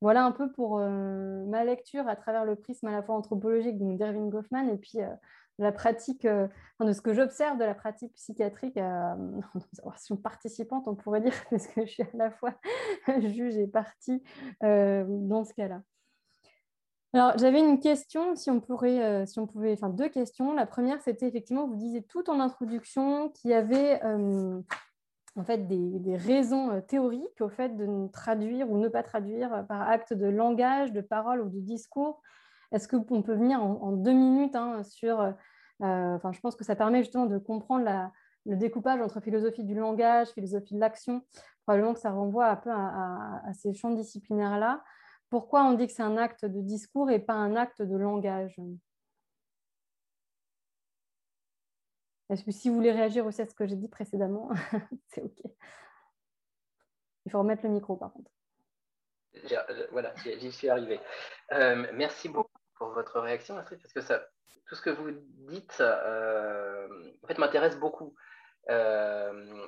Voilà 0.00 0.24
un 0.24 0.32
peu 0.32 0.52
pour 0.52 0.78
ma 0.78 1.64
lecture 1.64 2.06
à 2.06 2.14
travers 2.14 2.44
le 2.44 2.54
prisme 2.54 2.86
à 2.86 2.92
la 2.92 3.02
fois 3.02 3.16
anthropologique 3.16 3.76
d'Erwin 3.78 4.28
Goffman 4.28 4.68
et 4.68 4.76
puis 4.76 4.98
la 5.58 5.72
pratique, 5.72 6.26
de 6.26 6.92
ce 6.92 7.00
que 7.00 7.12
j'observe 7.12 7.58
de 7.58 7.64
la 7.64 7.74
pratique 7.74 8.14
psychiatrique 8.14 8.76
en 8.76 9.40
observation 9.54 10.16
participante, 10.16 10.86
on 10.86 10.94
pourrait 10.94 11.20
dire, 11.20 11.34
parce 11.50 11.66
que 11.66 11.86
je 11.86 11.90
suis 11.90 12.02
à 12.02 12.16
la 12.16 12.30
fois 12.30 12.54
juge 13.20 13.56
et 13.56 13.66
partie 13.66 14.22
dans 14.60 15.44
ce 15.44 15.54
cas-là. 15.54 15.82
Alors, 17.14 17.38
j'avais 17.38 17.60
une 17.60 17.80
question, 17.80 18.36
si 18.36 18.50
on, 18.50 18.62
euh, 18.82 19.24
si 19.24 19.40
on 19.40 19.46
pouvait, 19.46 19.72
enfin 19.72 19.88
deux 19.88 20.10
questions. 20.10 20.52
La 20.52 20.66
première, 20.66 21.00
c'était 21.00 21.26
effectivement, 21.26 21.66
vous 21.66 21.76
disiez 21.76 22.02
tout 22.02 22.28
en 22.28 22.38
introduction 22.38 23.30
qu'il 23.30 23.50
y 23.50 23.54
avait 23.54 24.04
euh, 24.04 24.60
en 25.34 25.44
fait 25.44 25.66
des, 25.66 26.16
raisons 26.16 26.70
euh, 26.70 26.80
théoriques 26.82 27.40
au 27.40 27.48
fait 27.48 27.70
de 27.70 28.08
traduire 28.12 28.70
ou 28.70 28.76
ne 28.76 28.88
pas 28.88 29.02
traduire 29.02 29.64
par 29.68 29.88
acte 29.88 30.12
de 30.12 30.26
langage, 30.26 30.92
de 30.92 31.00
parole 31.00 31.40
ou 31.40 31.48
de 31.48 31.60
discours. 31.60 32.20
Est-ce 32.72 32.88
qu'on 32.88 33.22
peut 33.22 33.34
venir 33.34 33.62
en, 33.62 33.92
deux 33.92 34.12
minutes 34.12 34.56
hein, 34.56 34.82
sur, 34.84 35.34
enfin, 35.80 36.32
je 36.32 36.40
pense 36.40 36.54
que 36.54 36.64
ça 36.64 36.76
permet 36.76 37.02
justement 37.02 37.26
de 37.26 37.38
comprendre 37.38 38.10
le 38.46 38.56
découpage 38.56 39.00
entre 39.00 39.20
philosophie 39.20 39.64
du 39.64 39.74
langage, 39.74 40.28
philosophie 40.28 40.74
de 40.74 40.80
l'action. 40.80 41.22
Probablement 41.64 41.94
que 41.94 42.00
ça 42.00 42.10
renvoie 42.10 42.48
un 42.48 42.56
peu 42.56 42.70
à 42.70 43.52
ces 43.54 43.72
champs 43.72 43.90
disciplinaires-là 43.90 44.82
pourquoi 45.30 45.64
on 45.64 45.74
dit 45.74 45.86
que 45.86 45.92
c'est 45.92 46.02
un 46.02 46.16
acte 46.16 46.44
de 46.44 46.60
discours 46.60 47.10
et 47.10 47.18
pas 47.18 47.34
un 47.34 47.56
acte 47.56 47.82
de 47.82 47.96
langage? 47.96 48.56
Est-ce 52.30 52.44
que 52.44 52.50
si 52.50 52.68
vous 52.68 52.74
voulez 52.74 52.92
réagir 52.92 53.24
aussi 53.26 53.42
à 53.42 53.46
ce 53.46 53.54
que 53.54 53.66
j'ai 53.66 53.76
dit 53.76 53.88
précédemment, 53.88 54.50
c'est 55.08 55.22
OK. 55.22 55.40
Il 57.24 57.32
faut 57.32 57.38
remettre 57.38 57.64
le 57.64 57.70
micro 57.70 57.96
par 57.96 58.12
contre. 58.12 58.30
Voilà, 59.92 60.14
j'y 60.16 60.50
suis 60.50 60.68
arrivé. 60.68 60.98
Euh, 61.52 61.86
merci 61.92 62.28
beaucoup 62.28 62.47
votre 62.86 63.20
réaction, 63.20 63.56
Astrid, 63.58 63.80
parce 63.80 63.92
que 63.92 64.00
ça, 64.00 64.26
tout 64.66 64.74
ce 64.74 64.82
que 64.82 64.90
vous 64.90 65.10
dites 65.48 65.78
euh, 65.80 66.88
en 67.22 67.26
fait, 67.26 67.38
m'intéresse 67.38 67.78
beaucoup. 67.78 68.14
Euh, 68.70 69.66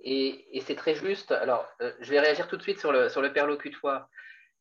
et, 0.00 0.60
c'est 0.66 0.76
très 0.76 0.94
juste. 0.94 1.32
Alors, 1.32 1.68
je 2.00 2.10
vais 2.10 2.20
réagir 2.20 2.48
tout 2.48 2.56
de 2.56 2.62
suite 2.62 2.78
sur 2.78 2.92
le, 2.92 3.08
sur 3.08 3.22
le 3.22 3.32
perlocutoire. 3.32 4.08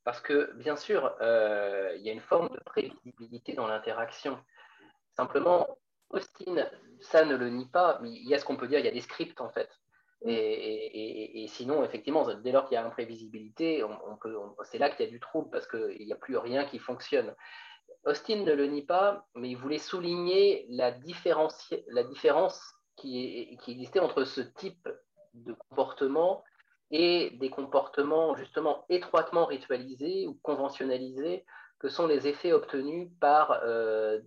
Parce 0.03 0.21
que, 0.21 0.53
bien 0.55 0.75
sûr, 0.75 1.15
euh, 1.21 1.93
il 1.97 2.01
y 2.01 2.09
a 2.09 2.13
une 2.13 2.21
forme 2.21 2.49
de 2.49 2.59
prévisibilité 2.65 3.53
dans 3.53 3.67
l'interaction. 3.67 4.39
Simplement, 5.15 5.77
Austin, 6.09 6.67
ça 7.01 7.25
ne 7.25 7.35
le 7.35 7.49
nie 7.49 7.67
pas, 7.67 7.99
mais 8.01 8.09
il 8.09 8.27
y 8.27 8.33
a 8.33 8.39
ce 8.39 8.45
qu'on 8.45 8.55
peut 8.55 8.67
dire, 8.67 8.79
il 8.79 8.85
y 8.85 8.89
a 8.89 8.91
des 8.93 9.01
scripts 9.01 9.41
en 9.41 9.49
fait. 9.49 9.69
Et, 10.25 11.45
sinon, 11.49 11.83
effectivement, 11.83 12.27
dès 12.35 12.51
lors 12.51 12.67
qu'il 12.67 12.75
y 12.75 12.77
a 12.77 12.85
imprévisibilité, 12.85 13.83
c'est 14.63 14.77
là 14.77 14.89
qu'il 14.89 15.05
y 15.05 15.09
a 15.09 15.11
du 15.11 15.19
trouble 15.19 15.49
parce 15.49 15.67
qu'il 15.67 16.05
n'y 16.05 16.13
a 16.13 16.17
plus 16.17 16.37
rien 16.37 16.65
qui 16.65 16.79
fonctionne. 16.79 17.33
Austin 18.05 18.43
ne 18.43 18.53
le 18.53 18.67
nie 18.67 18.83
pas, 18.83 19.27
mais 19.35 19.49
il 19.49 19.57
voulait 19.57 19.77
souligner 19.77 20.65
la, 20.69 20.91
différence 20.91 21.71
qui, 22.95 23.57
existait 23.67 23.99
entre 23.99 24.23
ce 24.23 24.41
type 24.41 24.87
de 25.33 25.53
comportement 25.53 26.43
et 26.91 27.31
des 27.39 27.49
comportements 27.49 28.35
justement 28.35 28.85
étroitement 28.89 29.45
ritualisés 29.45 30.27
ou 30.27 30.39
conventionnalisés 30.41 31.45
que 31.77 31.87
sont 31.87 32.07
les 32.07 32.27
effets 32.27 32.51
obtenus 32.51 33.09
par 33.19 33.61
euh, 33.63 34.19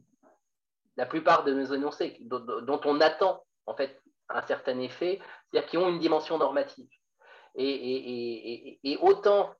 la 0.97 1.07
plupart 1.07 1.45
de 1.45 1.53
nos 1.53 1.75
énoncés, 1.75 2.17
dont, 2.21 2.81
on 2.85 3.01
attend 3.01 3.45
en 3.67 3.75
fait 3.75 4.01
un 4.29 4.43
certain 4.43 4.79
effet, 4.81 5.21
c'est-à-dire 5.51 5.69
qui 5.69 5.79
ont 5.79 5.89
une 5.89 5.99
dimension 5.99 6.39
normative. 6.39 6.89
Et, 7.55 8.99
autant, 9.01 9.55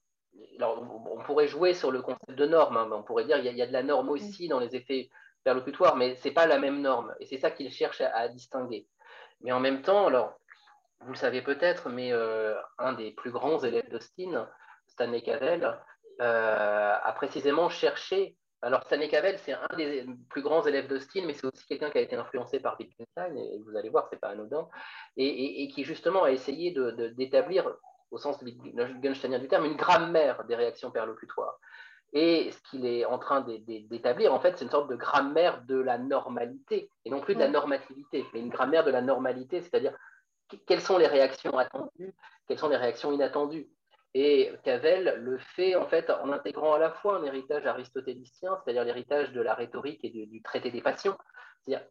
on 0.61 1.23
pourrait 1.25 1.49
jouer 1.49 1.75
sur 1.75 1.91
le 1.91 2.01
concept 2.01 2.33
de 2.33 2.47
norme, 2.47 2.77
hein, 2.77 2.89
on 2.93 3.03
pourrait 3.03 3.25
dire 3.25 3.37
qu'il 3.37 3.53
y, 3.53 3.59
y, 3.59 3.63
a 3.63 3.67
de 3.67 3.73
la 3.73 3.83
norme 3.83 4.09
aussi 4.09 4.49
dans 4.49 4.61
les 4.61 4.75
effets 4.75 5.11
perlocutoires, 5.45 5.97
mais 5.97 6.17
ce 6.17 6.29
n'est 6.29 6.35
pas 6.35 6.47
la 6.47 6.59
même 6.59 6.81
norme, 6.81 7.15
et 7.21 7.27
c'est 7.27 7.39
ça 7.39 7.51
qu'il 7.51 7.71
cherche 7.71 8.01
à, 8.01 8.15
à, 8.17 8.29
distinguer. 8.29 8.87
Mais 9.43 9.53
en 9.53 9.61
même 9.61 9.83
temps, 9.83 10.07
alors, 10.07 10.39
vous 11.01 11.13
le 11.13 11.19
savez 11.19 11.43
peut-être, 11.43 11.89
mais 11.89 12.13
euh, 12.13 12.55
un 12.79 12.93
des 12.93 13.11
plus 13.11 13.31
grands 13.31 13.59
élèves 13.59 13.91
d'Austin, 13.91 14.49
Stanley 14.87 15.23
Cavell, 15.23 15.79
euh, 16.21 16.95
a 17.03 17.13
précisément 17.13 17.69
cherché. 17.69 18.37
Alors, 18.65 18.85
Stanley 18.85 19.09
Cavell, 19.09 19.39
c'est 19.39 19.53
un 19.53 19.77
des 19.77 20.07
plus 20.31 20.41
grands 20.41 20.65
élèves 20.65 20.87
d'Austin, 20.87 21.23
mais 21.27 21.35
c'est 21.35 21.47
aussi 21.47 21.67
quelqu'un 21.67 21.91
qui 21.91 21.99
a 21.99 22.01
été 22.01 22.15
influencé 22.15 22.61
par 22.61 22.77
Wittgenstein, 22.79 23.37
et 23.37 23.59
vous 23.59 23.77
allez 23.77 23.89
voir, 23.89 24.07
ce 24.09 24.15
n'est 24.15 24.21
pas 24.21 24.29
anodin, 24.29 24.69
et, 25.17 25.67
qui 25.69 25.83
justement 25.83 26.23
a 26.23 26.31
essayé 26.31 26.73
d'établir, 27.17 27.69
au 28.13 28.19
sens 28.19 28.41
Wittgensteinien 28.41 29.41
du 29.41 29.49
terme, 29.49 29.65
une 29.65 29.77
grammaire 29.77 30.45
des 30.45 30.55
réactions 30.55 30.93
perlocutoires. 30.93 31.59
Et 32.13 32.53
ce 32.53 32.71
qu'il 32.71 32.87
est 32.87 33.05
en 33.05 33.19
train 33.19 33.41
d'établir, 33.41 34.33
en 34.33 34.39
fait, 34.39 34.57
c'est 34.57 34.65
une 34.65 34.71
sorte 34.71 34.91
de 34.91 34.97
grammaire 34.97 35.63
de 35.65 35.81
la 35.81 35.99
normalité, 35.99 36.89
et 37.05 37.11
non 37.11 37.21
plus 37.21 37.35
de 37.35 37.41
la 37.41 37.49
normativité, 37.49 38.25
mais 38.33 38.41
une 38.41 38.51
grammaire 38.51 38.85
de 38.85 38.93
la 38.93 39.03
normalité, 39.03 39.61
c'est-à-dire 39.61 39.97
quelles 40.67 40.83
sont 40.83 40.99
les 40.99 41.09
réactions 41.09 41.59
attendues, 41.59 42.15
quelles 42.47 42.59
sont 42.59 42.69
les 42.69 42.77
réactions 42.77 43.11
inattendues. 43.11 43.69
Et 44.15 44.53
Cavell 44.63 45.21
le 45.23 45.39
fait 45.39 45.75
en 45.75 45.87
fait 45.87 46.11
en 46.11 46.33
intégrant 46.33 46.75
à 46.75 46.79
la 46.79 46.91
fois 46.91 47.17
un 47.17 47.25
héritage 47.25 47.65
aristotélicien, 47.67 48.59
c'est-à-dire 48.63 48.85
l'héritage 48.85 49.33
de 49.33 49.41
la 49.41 49.55
rhétorique 49.55 50.05
et 50.05 50.11
du, 50.11 50.43
traité 50.43 50.71
des 50.71 50.83
passions. 50.83 51.17
C'est-à-dire, 51.63 51.87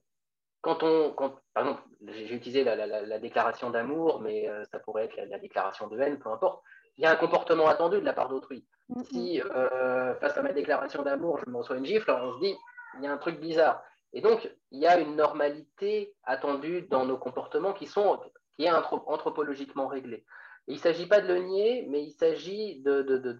quand 0.61 0.84
on, 0.84 1.11
quand, 1.14 1.39
par 1.56 1.64
exemple, 1.64 1.81
j'ai 2.07 2.35
utilisé 2.35 2.64
la, 2.64 3.19
déclaration 3.19 3.72
d'amour, 3.72 4.22
mais 4.22 4.48
euh, 4.48 4.64
ça 4.65 4.80
pourrait 4.80 5.06
être 5.06 5.18
la, 5.30 5.39
déclaration 5.39 5.88
de 5.88 5.99
haine, 5.99 6.19
peu 6.19 6.30
importe. 6.30 6.61
Il 6.98 7.03
y 7.03 7.07
a 7.07 7.11
un 7.11 7.15
comportement 7.15 7.68
attendu 7.68 7.99
de 7.99 8.06
la 8.06 8.14
part 8.14 8.30
d'autrui. 8.30 8.68
Mm-hmm. 8.91 9.03
Si 9.06 9.41
euh, 9.41 10.14
face 10.15 10.38
à 10.38 10.43
ma 10.43 10.53
déclaration 10.53 11.02
d'amour, 11.02 11.39
je 11.43 11.49
me 11.49 11.57
reçois 11.57 11.77
une 11.77 11.85
gifle, 11.85 12.11
on 12.11 12.34
se 12.35 12.39
dit, 12.39 12.56
il 12.98 13.03
y 13.03 13.07
a 13.07 13.11
un 13.11 13.18
truc 13.18 13.39
bizarre. 13.39 13.81
Et 14.14 14.22
donc, 14.22 14.52
il 14.69 14.80
y 14.80 14.85
a 14.85 14.99
une 14.99 15.15
normalité 15.15 16.14
attendue 16.23 16.84
dans 16.84 17.06
nos 17.06 17.18
comportements 17.18 17.73
qui 17.73 17.88
sont 17.88 18.19
qui 18.56 18.65
est 18.65 18.72
anthropologiquement 18.72 19.88
réglé. 19.88 20.26
Il 20.67 20.75
ne 20.75 20.79
s'agit 20.79 21.07
pas 21.07 21.21
de 21.21 21.27
le 21.27 21.39
nier, 21.39 21.85
mais 21.89 22.03
il 22.03 22.11
s'agit 22.11 22.81
de, 22.81 23.01
de, 23.01 23.17
de, 23.17 23.33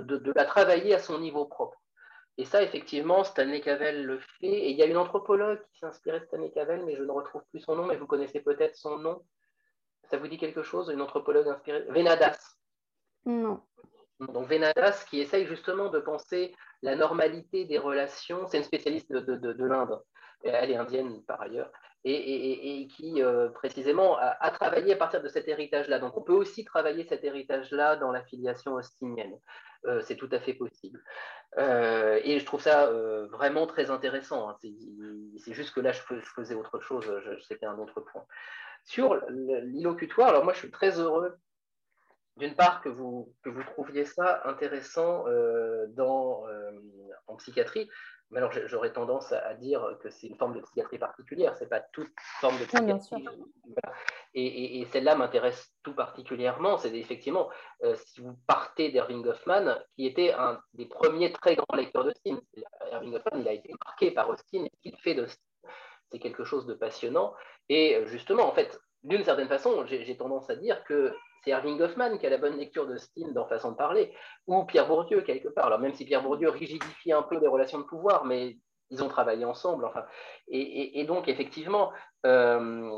de, 0.00 0.32
la 0.34 0.44
travailler 0.44 0.94
à 0.94 0.98
son 0.98 1.18
niveau 1.18 1.44
propre. 1.44 1.80
Et 2.38 2.44
ça, 2.44 2.62
effectivement, 2.62 3.22
Stanley 3.22 3.60
Cavell 3.60 4.04
le 4.04 4.18
fait. 4.18 4.46
Et 4.46 4.70
il 4.70 4.76
y 4.76 4.82
a 4.82 4.86
une 4.86 4.96
anthropologue 4.96 5.60
qui 5.70 5.78
s'est 5.78 5.86
inspirée 5.86 6.20
de 6.20 6.24
Stanley 6.24 6.50
Cavell, 6.50 6.84
mais 6.84 6.96
je 6.96 7.02
ne 7.02 7.10
retrouve 7.10 7.42
plus 7.50 7.60
son 7.60 7.76
nom, 7.76 7.86
mais 7.86 7.96
vous 7.96 8.06
connaissez 8.06 8.40
peut-être 8.40 8.76
son 8.76 8.98
nom. 8.98 9.22
Ça 10.10 10.16
vous 10.16 10.28
dit 10.28 10.38
quelque 10.38 10.62
chose, 10.62 10.90
une 10.90 11.00
anthropologue 11.00 11.48
inspirée? 11.48 11.84
Venadas. 11.88 12.56
Non. 13.24 13.62
Donc 14.20 14.48
Venadas 14.48 15.04
qui 15.08 15.20
essaye 15.20 15.46
justement 15.46 15.88
de 15.90 15.98
penser 15.98 16.54
la 16.82 16.96
normalité 16.96 17.64
des 17.64 17.78
relations. 17.78 18.46
C'est 18.48 18.58
une 18.58 18.64
spécialiste 18.64 19.12
de, 19.12 19.36
de 19.36 19.64
l'Inde. 19.64 20.00
Elle 20.42 20.72
est 20.72 20.76
indienne 20.76 21.22
par 21.24 21.40
ailleurs 21.40 21.70
et, 22.04 22.86
qui 22.88 23.22
euh, 23.22 23.48
précisément 23.48 24.16
a, 24.18 24.50
travaillé 24.50 24.92
à 24.92 24.96
partir 24.96 25.22
de 25.22 25.28
cet 25.28 25.48
héritage-là. 25.48 25.98
Donc 25.98 26.16
on 26.16 26.22
peut 26.22 26.34
aussi 26.34 26.64
travailler 26.64 27.04
cet 27.04 27.24
héritage-là 27.24 27.96
dans 27.96 28.12
la 28.12 28.22
filiation 28.22 28.74
austinienne. 28.74 29.38
Euh, 29.86 30.00
c'est 30.02 30.16
tout 30.16 30.28
à 30.32 30.40
fait 30.40 30.54
possible. 30.54 31.02
Euh, 31.58 32.20
et 32.24 32.38
je 32.38 32.44
trouve 32.44 32.60
ça 32.60 32.90
vraiment 33.30 33.66
très 33.66 33.90
intéressant. 33.90 34.50
Hein. 34.50 34.58
C'est 35.38 35.54
juste 35.54 35.74
que 35.74 35.80
là, 35.80 35.92
je, 35.92 36.00
faisais 36.34 36.54
autre 36.54 36.80
chose, 36.80 37.10
c'était 37.48 37.66
un 37.66 37.78
autre 37.78 38.00
point. 38.00 38.24
Sur 38.84 39.18
l'illocutoire, 39.30 40.28
alors 40.28 40.44
moi 40.44 40.52
je 40.52 40.58
suis 40.58 40.70
très 40.70 40.98
heureux 41.00 41.38
d'une 42.36 42.54
part 42.54 42.82
que 42.82 42.88
vous, 42.88 43.32
trouviez 43.66 44.04
ça 44.04 44.42
intéressant 44.44 45.24
dans, 45.90 46.44
en 47.28 47.36
psychiatrie, 47.36 47.88
mais 48.30 48.38
alors, 48.38 48.52
j'aurais 48.66 48.92
tendance 48.92 49.32
à 49.32 49.54
dire 49.54 49.96
que 50.02 50.10
c'est 50.10 50.26
une 50.26 50.36
forme 50.36 50.54
de 50.54 50.60
psychiatrie 50.60 50.98
particulière, 50.98 51.54
c'est 51.56 51.68
pas 51.68 51.80
toute 51.80 52.12
forme 52.40 52.58
de 52.58 52.64
psychiatrie. 52.64 53.24
Et, 54.34 54.84
celle-là 54.86 55.14
m'intéresse 55.14 55.72
tout 55.82 55.94
particulièrement. 55.94 56.76
C'est 56.76 56.94
effectivement, 56.96 57.48
euh, 57.84 57.94
si 57.94 58.20
vous 58.20 58.36
partez 58.46 58.90
d'Erving 58.90 59.22
Goffman, 59.22 59.78
qui 59.94 60.06
était 60.06 60.32
un 60.32 60.60
des 60.72 60.86
premiers 60.86 61.32
très 61.32 61.54
grands 61.54 61.76
lecteurs 61.76 62.04
d'Austin. 62.04 62.40
Erving 62.90 63.12
Goffman, 63.12 63.40
il 63.40 63.48
a 63.48 63.52
été 63.52 63.72
marqué 63.84 64.10
par 64.10 64.28
Austin 64.28 64.64
et 64.64 64.70
ce 64.74 64.80
qu'il 64.80 64.96
fait 64.98 65.14
d'Austin. 65.14 65.40
C'est 66.10 66.18
quelque 66.18 66.44
chose 66.44 66.66
de 66.66 66.74
passionnant. 66.74 67.34
Et 67.68 68.02
justement, 68.06 68.48
en 68.48 68.52
fait, 68.52 68.80
d'une 69.04 69.22
certaine 69.22 69.48
façon, 69.48 69.86
j'ai 69.86 70.16
tendance 70.16 70.50
à 70.50 70.56
dire 70.56 70.82
que 70.84 71.14
c'est 71.44 71.50
Erving 71.50 71.78
Goffman 71.78 72.18
qui 72.18 72.26
a 72.26 72.30
la 72.30 72.38
bonne 72.38 72.56
lecture 72.56 72.86
de 72.86 72.96
Stein 72.96 73.32
dans 73.32 73.46
Façon 73.46 73.72
de 73.72 73.76
parler, 73.76 74.14
ou 74.46 74.64
Pierre 74.64 74.88
Bourdieu 74.88 75.22
quelque 75.22 75.48
part. 75.48 75.66
Alors 75.66 75.78
même 75.78 75.94
si 75.94 76.04
Pierre 76.04 76.22
Bourdieu 76.22 76.48
rigidifie 76.48 77.12
un 77.12 77.22
peu 77.22 77.38
les 77.38 77.46
relations 77.46 77.78
de 77.78 77.84
pouvoir, 77.84 78.24
mais 78.24 78.58
ils 78.90 79.02
ont 79.02 79.08
travaillé 79.08 79.44
ensemble. 79.44 79.84
Enfin, 79.84 80.04
et, 80.48 81.04
donc 81.04 81.28
effectivement, 81.28 81.92
euh, 82.26 82.90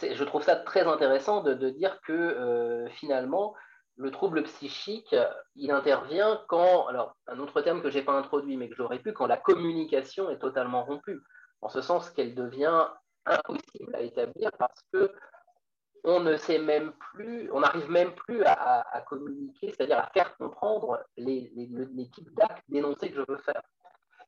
je 0.00 0.24
trouve 0.24 0.42
ça 0.42 0.56
très 0.56 0.86
intéressant 0.86 1.42
de, 1.42 1.70
dire 1.70 2.00
que 2.06 2.12
euh, 2.12 2.88
finalement, 2.90 3.54
le 3.96 4.10
trouble 4.10 4.42
psychique, 4.44 5.14
il 5.54 5.70
intervient 5.70 6.42
quand, 6.48 6.86
alors 6.88 7.16
un 7.28 7.38
autre 7.38 7.60
terme 7.60 7.80
que 7.80 7.90
je 7.90 7.98
n'ai 7.98 8.04
pas 8.04 8.18
introduit, 8.18 8.56
mais 8.56 8.68
que 8.68 8.74
j'aurais 8.74 8.98
pu, 8.98 9.12
quand 9.12 9.26
la 9.26 9.36
communication 9.36 10.30
est 10.30 10.38
totalement 10.38 10.84
rompue, 10.84 11.20
en 11.60 11.68
ce 11.68 11.80
sens 11.80 12.10
qu'elle 12.10 12.34
devient 12.34 12.88
impossible 13.26 13.94
à 13.94 14.02
établir 14.02 14.50
parce 14.58 14.80
que 14.92 15.12
on 16.04 16.20
ne 16.20 16.36
sait 16.36 16.58
même 16.58 16.92
plus, 16.92 17.50
on 17.52 17.60
n'arrive 17.60 17.90
même 17.90 18.12
plus 18.12 18.42
à, 18.44 19.02
communiquer, 19.08 19.70
c'est-à-dire 19.70 19.98
à 19.98 20.10
faire 20.12 20.36
comprendre 20.36 21.02
les, 21.16 21.50
types 22.14 22.32
d'actes 22.34 22.62
dénoncés 22.68 23.10
que 23.10 23.16
je 23.16 23.24
veux 23.26 23.38
faire. 23.38 23.62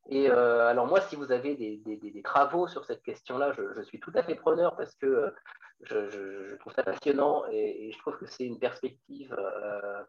Et 0.08 0.30
euh, 0.30 0.68
alors 0.68 0.86
moi, 0.86 1.00
si 1.02 1.16
vous 1.16 1.32
avez 1.32 1.54
des, 1.54 2.22
travaux 2.22 2.66
sur 2.66 2.84
cette 2.84 3.02
question-là, 3.02 3.52
je, 3.52 3.82
suis 3.82 4.00
tout 4.00 4.12
à 4.14 4.22
fait 4.22 4.36
preneur 4.36 4.76
parce 4.76 4.94
que 4.94 5.32
je, 5.82 6.56
trouve 6.56 6.72
ça 6.72 6.82
passionnant 6.82 7.44
et, 7.50 7.90
je 7.92 7.98
trouve 7.98 8.16
que 8.16 8.26
c'est 8.26 8.44
une 8.44 8.58
perspective 8.58 9.36
euh, 9.38 10.02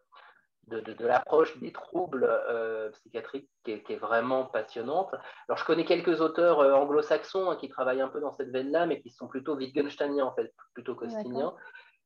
de, 0.68 1.06
l'approche 1.06 1.56
des 1.58 1.72
troubles 1.72 2.26
euh, 2.28 2.90
psychiatriques 2.90 3.50
qui 3.64 3.72
est, 3.72 3.96
vraiment 3.96 4.44
passionnante. 4.44 5.14
Alors, 5.48 5.58
je 5.58 5.64
connais 5.64 5.84
quelques 5.84 6.20
auteurs 6.20 6.60
euh, 6.60 6.72
anglo-saxons 6.74 7.50
hein, 7.50 7.56
qui 7.56 7.68
travaillent 7.68 8.00
un 8.00 8.08
peu 8.08 8.20
dans 8.20 8.32
cette 8.32 8.50
veine-là, 8.50 8.86
mais 8.86 9.00
qui 9.00 9.10
sont 9.10 9.28
plutôt 9.28 9.56
Wittgensteiniens, 9.56 10.26
en 10.26 10.34
fait, 10.34 10.52
plutôt 10.74 10.94
qu'austiniens. 10.94 11.54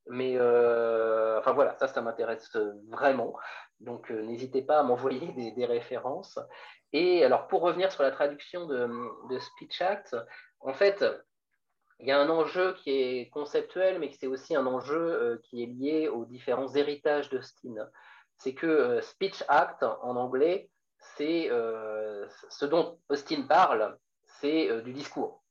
Mais 0.08 0.36
euh, 0.36 1.38
enfin 1.38 1.52
voilà, 1.52 1.76
ça, 1.78 1.86
ça 1.86 2.02
m'intéresse 2.02 2.56
vraiment. 2.88 3.34
Donc, 3.80 4.10
n'hésitez 4.10 4.62
pas 4.62 4.80
à 4.80 4.82
m'envoyer 4.82 5.32
des, 5.32 5.66
références. 5.66 6.38
Et 6.92 7.24
alors, 7.24 7.46
pour 7.46 7.62
revenir 7.62 7.92
sur 7.92 8.02
la 8.02 8.10
traduction 8.10 8.66
de, 8.66 8.88
de 9.30 9.38
Speech 9.38 9.80
Act, 9.80 10.16
en 10.60 10.72
fait, 10.72 11.04
il 12.00 12.08
y 12.08 12.10
a 12.10 12.20
un 12.20 12.28
enjeu 12.28 12.74
qui 12.82 12.90
est 12.90 13.30
conceptuel, 13.30 14.00
mais 14.00 14.10
c'est 14.18 14.26
aussi 14.26 14.56
un 14.56 14.66
enjeu 14.66 15.40
qui 15.44 15.62
est 15.62 15.66
lié 15.66 16.08
aux 16.08 16.24
différents 16.24 16.74
héritages 16.74 17.30
de 17.30 17.40
Steen 17.40 17.88
c'est 18.42 18.54
que 18.54 18.66
euh, 18.66 19.00
speech 19.00 19.44
act 19.48 19.82
en 19.84 20.16
anglais, 20.16 20.68
c'est 21.16 21.48
euh, 21.50 22.26
ce 22.50 22.64
dont 22.64 22.98
Austin 23.08 23.42
parle, 23.42 23.96
c'est 24.40 24.68
euh, 24.68 24.80
du 24.82 24.92
discours. 24.92 25.42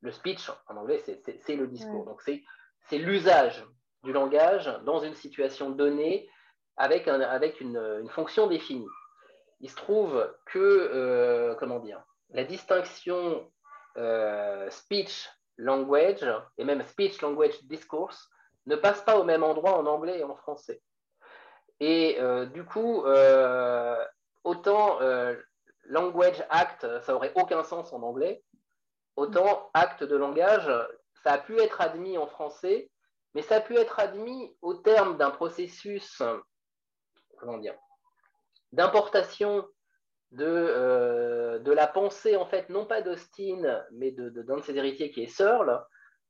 Le, 0.00 0.10
speech 0.10 0.50
en 0.68 0.76
anglais, 0.76 1.02
c'est 1.04 1.56
le 1.56 1.68
discours. 1.68 2.04
Donc 2.04 2.20
c'est 2.22 2.98
l'usage 2.98 3.64
du 4.02 4.12
langage 4.12 4.66
dans 4.84 5.00
une 5.00 5.14
situation 5.14 5.70
donnée 5.70 6.28
avec, 6.76 7.06
avec 7.06 7.60
une, 7.60 8.08
fonction 8.10 8.48
définie. 8.48 8.88
Il 9.60 9.70
se 9.70 9.76
trouve 9.76 10.34
que, 10.46 11.54
comment 11.60 11.78
dire, 11.78 12.02
la 12.30 12.42
distinction 12.42 13.48
speech 14.68 15.30
language 15.58 16.26
et 16.56 16.64
même 16.64 16.84
speech 16.84 17.22
language 17.22 17.62
discourse 17.62 18.28
ne 18.66 18.74
passe 18.74 19.02
pas 19.02 19.16
au 19.16 19.22
même 19.22 19.44
endroit 19.44 19.78
en 19.78 19.86
anglais 19.86 20.18
et 20.18 20.24
en 20.24 20.34
français. 20.34 20.82
Et 21.80 22.16
euh, 22.20 22.46
du 22.46 22.64
coup, 22.64 23.04
euh, 23.04 23.96
autant 24.44 25.00
euh, 25.00 25.36
language 25.84 26.44
act, 26.50 26.86
ça 27.02 27.14
aurait 27.14 27.32
aucun 27.36 27.62
sens 27.62 27.92
en 27.92 28.02
anglais, 28.02 28.42
autant 29.16 29.70
acte 29.74 30.02
de 30.02 30.16
langage, 30.16 30.70
ça 31.22 31.32
a 31.32 31.38
pu 31.38 31.58
être 31.60 31.80
admis 31.80 32.18
en 32.18 32.26
français, 32.26 32.90
mais 33.34 33.42
ça 33.42 33.56
a 33.56 33.60
pu 33.60 33.76
être 33.76 34.00
admis 34.00 34.56
au 34.62 34.74
terme 34.74 35.16
d'un 35.18 35.30
processus, 35.30 36.22
comment 37.38 37.58
dire, 37.58 37.74
d'importation 38.72 39.66
de, 40.32 41.58
de, 41.62 41.72
la 41.72 41.86
pensée, 41.86 42.36
en 42.36 42.46
fait, 42.46 42.68
non 42.68 42.86
pas 42.86 43.02
d'Austin, 43.02 43.82
mais 43.92 44.10
d'un 44.10 44.24
de, 44.24 44.42
de, 44.42 44.60
ses 44.62 44.76
héritiers 44.76 45.10
qui 45.10 45.22
est 45.22 45.26
Searle, 45.26 45.82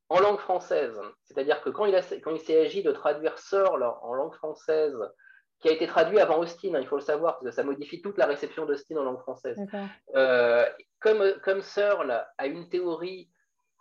en 0.08 0.20
langue 0.20 0.38
française. 0.38 0.98
C'est-à-dire 1.24 1.60
que 1.62 1.70
quand 1.70 1.84
il, 1.84 1.94
il 1.94 2.40
s'est 2.40 2.60
agi 2.60 2.82
de 2.82 2.92
traduire 2.92 3.38
Searle 3.38 3.82
en 4.02 4.14
langue 4.14 4.34
française 4.34 4.96
qui 5.60 5.68
a 5.68 5.72
été 5.72 5.86
traduit 5.86 6.20
avant 6.20 6.39
Austin, 6.39 6.74
hein, 6.74 6.80
il 6.80 6.86
faut 6.86 6.97
le 6.97 7.02
savoir, 7.02 7.35
parce 7.35 7.47
que 7.47 7.51
ça 7.51 7.64
modifie 7.64 8.01
toute 8.01 8.16
la 8.16 8.26
réception 8.26 8.64
d'Austin 8.64 8.97
en 8.97 9.05
langue 9.05 9.20
française. 9.20 9.59
Euh, 10.14 10.66
comme, 11.01 11.35
comme 11.43 11.62
Searle 11.62 12.24
a 12.36 12.47
une 12.47 12.68
théorie 12.68 13.30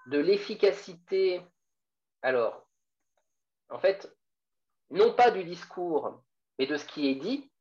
de 0.08 0.18
l'efficacité, 0.18 1.42
alors, 2.22 2.68
en 3.70 3.80
fait, 3.80 4.12
non 4.90 5.14
pas 5.14 5.32
du 5.32 5.44
discours, 5.44 6.24
mais 6.58 6.66
de 6.66 6.78
ce 6.78 6.86
qui 6.86 7.10
est 7.10 7.16
dit, 7.16 7.52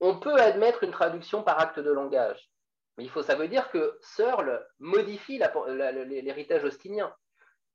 on 0.00 0.18
peut 0.18 0.36
admettre 0.36 0.84
une 0.84 0.92
traduction 0.92 1.42
par 1.42 1.60
acte 1.60 1.80
de 1.80 1.90
langage. 1.90 2.50
Mais 2.96 3.04
il 3.04 3.10
faut, 3.10 3.22
ça 3.22 3.34
veut 3.34 3.48
dire 3.48 3.70
que 3.70 3.98
Searle 4.00 4.66
modifie 4.78 5.38
l'héritage 5.38 6.64
austinien. 6.64 7.14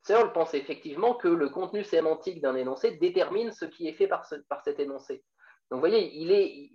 Searle 0.03 0.33
pense 0.33 0.55
effectivement 0.55 1.13
que 1.13 1.27
le 1.27 1.49
contenu 1.49 1.83
sémantique 1.83 2.41
d'un 2.41 2.55
énoncé 2.55 2.97
détermine 2.97 3.51
ce 3.51 3.65
qui 3.65 3.87
est 3.87 3.93
fait 3.93 4.07
par, 4.07 4.27
par 4.49 4.63
cet 4.63 4.79
énoncé. 4.79 5.23
Donc, 5.71 5.77
vous 5.77 5.87
voyez, 5.87 6.11
il 6.15 6.31
est, 6.33 6.69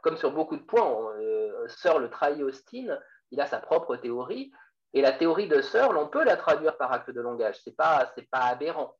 comme 0.00 0.16
sur 0.16 0.32
beaucoup 0.32 0.56
de 0.56 0.62
points, 0.62 0.90
euh, 1.20 1.68
Searle 1.68 2.08
trahit 2.08 2.42
Austin, 2.42 2.98
il 3.30 3.40
a 3.42 3.46
sa 3.46 3.58
propre 3.58 3.96
théorie, 3.96 4.50
et 4.94 5.02
la 5.02 5.12
théorie 5.12 5.48
de 5.48 5.60
Searle, 5.60 5.98
on 5.98 6.08
peut 6.08 6.24
la 6.24 6.38
traduire 6.38 6.78
par 6.78 6.90
acte 6.90 7.10
de 7.10 7.20
langage, 7.20 7.56
ce 7.60 7.68
n'est 7.68 7.76
pas, 7.76 8.10
pas 8.32 8.40
aberrant. 8.40 8.96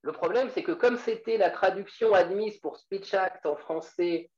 Le 0.00 0.12
problème, 0.12 0.48
c'est 0.48 0.62
que 0.62 0.72
comme 0.72 0.96
c'était 0.96 1.36
la 1.36 1.50
traduction 1.50 2.14
admise 2.14 2.58
pour 2.60 2.78
Speech 2.78 3.12
Act 3.12 3.44
en 3.44 3.56
français, 3.56 4.30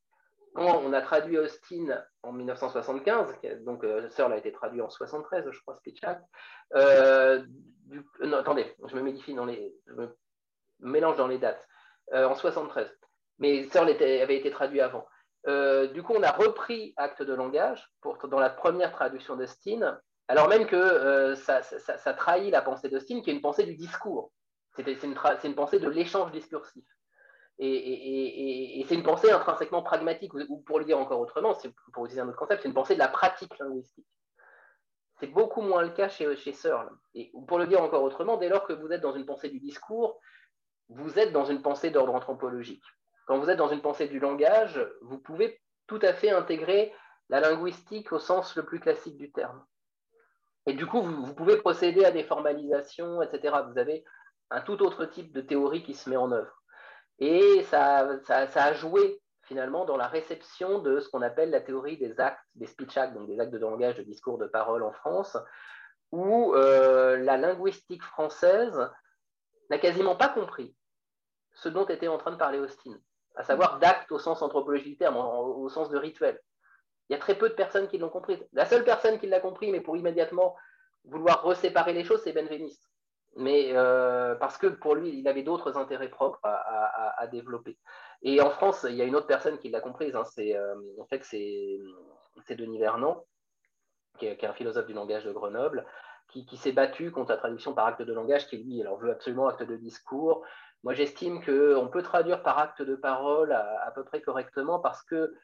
on 0.56 0.92
a 0.92 1.00
traduit 1.00 1.38
Austin 1.38 2.02
en 2.24 2.32
1975, 2.32 3.36
donc 3.64 3.84
euh, 3.84 4.08
Searle 4.08 4.32
a 4.32 4.36
été 4.36 4.50
traduit 4.50 4.82
en 4.82 4.90
73, 4.90 5.48
je 5.48 5.60
crois, 5.60 5.76
Speech 5.76 6.02
Act. 6.02 6.24
Euh, 6.74 7.44
non, 8.20 8.38
attendez, 8.38 8.74
je 8.88 8.96
me 8.96 9.34
dans 9.36 9.46
les, 9.46 9.76
je 9.86 9.92
me 9.92 10.16
mélange 10.80 11.16
dans 11.18 11.28
les 11.28 11.38
dates. 11.38 11.64
en 12.12 12.34
73 12.34 12.99
mais 13.40 13.64
Searle 13.64 13.90
avait 13.90 14.36
été 14.36 14.50
traduit 14.50 14.80
avant. 14.80 15.06
Euh, 15.48 15.86
du 15.88 16.02
coup, 16.02 16.12
on 16.14 16.22
a 16.22 16.30
repris 16.30 16.92
acte 16.96 17.22
de 17.22 17.32
langage 17.32 17.90
dans 18.24 18.38
la 18.38 18.50
première 18.50 18.92
traduction 18.92 19.36
d'Austin, 19.36 19.98
alors 20.28 20.48
même 20.48 20.66
que 20.66 20.76
euh, 20.76 21.34
ça, 21.34 21.62
trahit 22.14 22.52
la 22.52 22.62
pensée 22.62 22.88
d'Austin, 22.88 23.22
qui 23.22 23.30
est 23.30 23.34
une 23.34 23.40
pensée 23.40 23.64
du 23.64 23.74
discours. 23.74 24.30
C'est 24.76 24.86
une, 25.02 25.16
une, 25.44 25.54
pensée 25.54 25.80
de 25.80 25.88
l'échange 25.88 26.30
discursif. 26.30 26.84
Et, 27.58 28.84
c'est 28.86 28.94
une 28.94 29.02
pensée 29.02 29.30
intrinsèquement 29.30 29.82
pragmatique, 29.82 30.32
ou, 30.34 30.62
pour 30.62 30.78
le 30.78 30.84
dire 30.84 30.98
encore 30.98 31.20
autrement, 31.20 31.56
pour 31.92 32.04
utiliser 32.04 32.20
un 32.22 32.28
autre 32.28 32.38
concept, 32.38 32.62
c'est 32.62 32.68
une 32.68 32.74
pensée 32.74 32.94
de 32.94 33.00
la 33.00 33.08
pratique 33.08 33.58
linguistique. 33.58 34.06
C'est 35.18 35.26
beaucoup 35.26 35.60
moins 35.60 35.82
le 35.82 35.90
cas 35.90 36.08
chez, 36.08 36.34
chez 36.36 36.52
Searle. 36.52 36.90
Et 37.14 37.32
pour 37.48 37.58
le 37.58 37.66
dire 37.66 37.82
encore 37.82 38.02
autrement, 38.02 38.36
dès 38.36 38.48
lors 38.48 38.66
que 38.66 38.72
vous 38.72 38.92
êtes 38.92 39.02
dans 39.02 39.12
une 39.12 39.26
pensée 39.26 39.50
du 39.50 39.58
discours, 39.58 40.20
vous 40.88 41.18
êtes 41.18 41.32
dans 41.32 41.44
une 41.44 41.60
pensée 41.60 41.90
d'ordre 41.90 42.14
anthropologique. 42.14 42.84
Quand 43.30 43.38
vous 43.38 43.48
êtes 43.48 43.58
dans 43.58 43.68
une 43.68 43.80
pensée 43.80 44.08
du 44.08 44.18
langage, 44.18 44.84
vous 45.02 45.16
pouvez 45.16 45.62
tout 45.86 46.00
à 46.02 46.14
fait 46.14 46.30
intégrer 46.30 46.92
la 47.28 47.38
linguistique 47.38 48.10
au 48.10 48.18
sens 48.18 48.56
le 48.56 48.64
plus 48.64 48.80
classique 48.80 49.16
du 49.16 49.30
terme. 49.30 49.64
Et 50.66 50.72
du 50.72 50.84
coup, 50.84 51.00
vous, 51.00 51.32
pouvez 51.32 51.56
procéder 51.56 52.04
à 52.04 52.10
des 52.10 52.24
formalisations, 52.24 53.22
etc. 53.22 53.58
Vous 53.70 53.78
avez 53.78 54.04
un 54.50 54.60
tout 54.62 54.82
autre 54.82 55.04
type 55.04 55.32
de 55.32 55.42
théorie 55.42 55.84
qui 55.84 55.94
se 55.94 56.10
met 56.10 56.16
en 56.16 56.32
œuvre. 56.32 56.60
Et 57.20 57.62
ça, 57.62 58.18
a 58.28 58.72
joué 58.72 59.22
finalement 59.42 59.84
dans 59.84 59.96
la 59.96 60.08
réception 60.08 60.80
de 60.80 60.98
ce 60.98 61.08
qu'on 61.08 61.22
appelle 61.22 61.50
la 61.50 61.60
théorie 61.60 61.98
des 61.98 62.18
actes, 62.18 62.44
des 62.56 62.66
speech 62.66 62.96
acts, 62.96 63.14
donc 63.14 63.28
des 63.28 63.38
actes 63.38 63.52
de 63.52 63.58
langage, 63.58 63.98
de 63.98 64.02
discours, 64.02 64.38
de 64.38 64.48
parole 64.48 64.82
en 64.82 64.92
France, 64.92 65.36
où 66.10 66.52
la 66.52 67.36
linguistique 67.36 68.02
française 68.02 68.90
n'a 69.70 69.78
quasiment 69.78 70.16
pas 70.16 70.30
compris 70.30 70.74
ce 71.52 71.68
dont 71.68 71.86
était 71.86 72.08
en 72.08 72.18
train 72.18 72.32
de 72.32 72.36
parler 72.36 72.58
Austin, 72.58 72.98
à 73.36 73.44
savoir 73.44 73.78
d'acte 73.78 74.10
au 74.12 74.18
sens 74.18 74.42
anthropologique 74.42 74.88
du 74.88 74.96
terme, 74.96 75.16
au 75.16 75.68
sens 75.68 75.88
de 75.90 75.96
rituel. 75.96 76.40
Il 77.08 77.14
y 77.14 77.16
a 77.16 77.18
très 77.18 77.34
peu 77.34 77.48
de 77.48 77.54
personnes 77.54 77.88
qui 77.88 77.98
l'ont 77.98 78.08
compris. 78.08 78.40
La 78.52 78.64
seule 78.64 78.84
personne 78.84 79.18
qui 79.18 79.26
l'a 79.26 79.40
compris, 79.40 79.72
mais 79.72 79.80
pour 79.80 79.96
immédiatement 79.96 80.54
vouloir 81.04 81.42
reséparer 81.42 81.92
les 81.92 82.04
choses, 82.04 82.22
c'est 82.22 82.32
Benveniste. 82.32 82.88
Mais 83.36 83.70
euh, 83.72 84.34
parce 84.36 84.58
que 84.58 84.68
pour 84.68 84.94
lui, 84.94 85.18
il 85.18 85.26
avait 85.28 85.42
d'autres 85.42 85.76
intérêts 85.76 86.08
propres 86.08 86.40
à, 86.44 87.26
développer. 87.28 87.78
Et 88.22 88.40
en 88.40 88.50
France, 88.50 88.86
il 88.88 88.96
y 88.96 89.02
a 89.02 89.04
une 89.04 89.14
autre 89.14 89.26
personne 89.26 89.58
qui 89.58 89.70
l'a 89.70 89.80
comprise. 89.80 90.14
Hein, 90.16 90.24
c'est 90.24 90.56
euh, 90.56 90.74
en 91.00 91.06
fait 91.06 91.24
c'est 91.24 91.78
Denis 92.56 92.78
Vernon, 92.78 93.24
qui 94.18 94.26
est, 94.26 94.44
un 94.44 94.52
philosophe 94.52 94.86
du 94.86 94.92
langage 94.92 95.24
de 95.24 95.32
Grenoble, 95.32 95.86
qui, 96.28 96.56
s'est 96.56 96.72
battu 96.72 97.10
contre 97.10 97.30
la 97.30 97.38
traduction 97.38 97.74
par 97.74 97.86
acte 97.86 98.02
de 98.02 98.12
langage, 98.12 98.46
qui 98.46 98.58
lui, 98.58 98.80
alors 98.80 98.98
veut 98.98 99.10
absolument 99.10 99.48
acte 99.48 99.64
de 99.64 99.76
discours. 99.76 100.44
Moi, 100.82 100.94
j'estime 100.94 101.44
qu'on 101.44 101.88
peut 101.88 102.02
traduire 102.02 102.42
par 102.42 102.58
acte 102.58 102.82
de 102.82 102.94
parole 102.94 103.52
à 103.52 103.90
peu 103.94 104.04
près 104.04 104.22
correctement 104.22 104.78
parce 104.78 105.02
que 105.02 105.34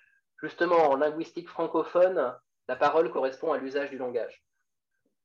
justement, 0.42 0.90
en 0.90 0.96
linguistique 0.96 1.48
francophone, 1.48 2.34
la 2.68 2.76
parole 2.76 3.10
correspond 3.10 3.52
à 3.52 3.58
l'usage 3.58 3.90
du 3.90 3.98
langage. 3.98 4.42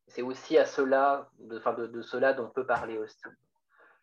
C'est 0.07 0.21
aussi 0.21 0.57
à 0.57 0.65
cela, 0.65 1.29
de, 1.39 1.59
de, 1.87 2.01
cela 2.01 2.33
dont 2.33 2.49
peut 2.49 2.65
parler 2.65 2.97
Austin. 2.97 3.31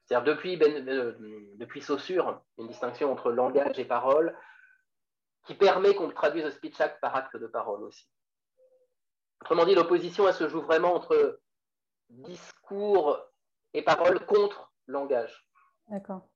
C'est-à-dire 0.05 0.35
depuis, 0.35 0.57
ben, 0.57 0.89
euh, 0.89 1.15
depuis 1.57 1.83
Saussure, 1.83 2.43
une 2.57 2.69
distinction 2.69 3.13
entre 3.13 3.31
langage 3.31 3.79
et 3.79 3.85
parole 3.85 4.35
qui 5.45 5.55
permet 5.55 5.95
qu'on 5.95 6.11
traduise 6.11 6.45
le 6.45 6.51
speech 6.51 6.81
act 6.81 7.01
par 7.01 7.15
acte 7.15 7.37
de 7.37 7.47
parole 7.47 7.83
aussi. 7.83 8.09
Autrement 9.43 9.67
dit, 9.67 9.75
l'opposition, 9.75 10.27
elle 10.27 10.35
se 10.35 10.49
joue 10.49 10.63
vraiment 10.63 10.95
entre 10.95 11.41
discours 12.09 13.19
et 13.75 13.83
parole 13.83 14.25
contre 14.27 14.73
langage. 14.87 15.48
D'accord. 15.91 16.29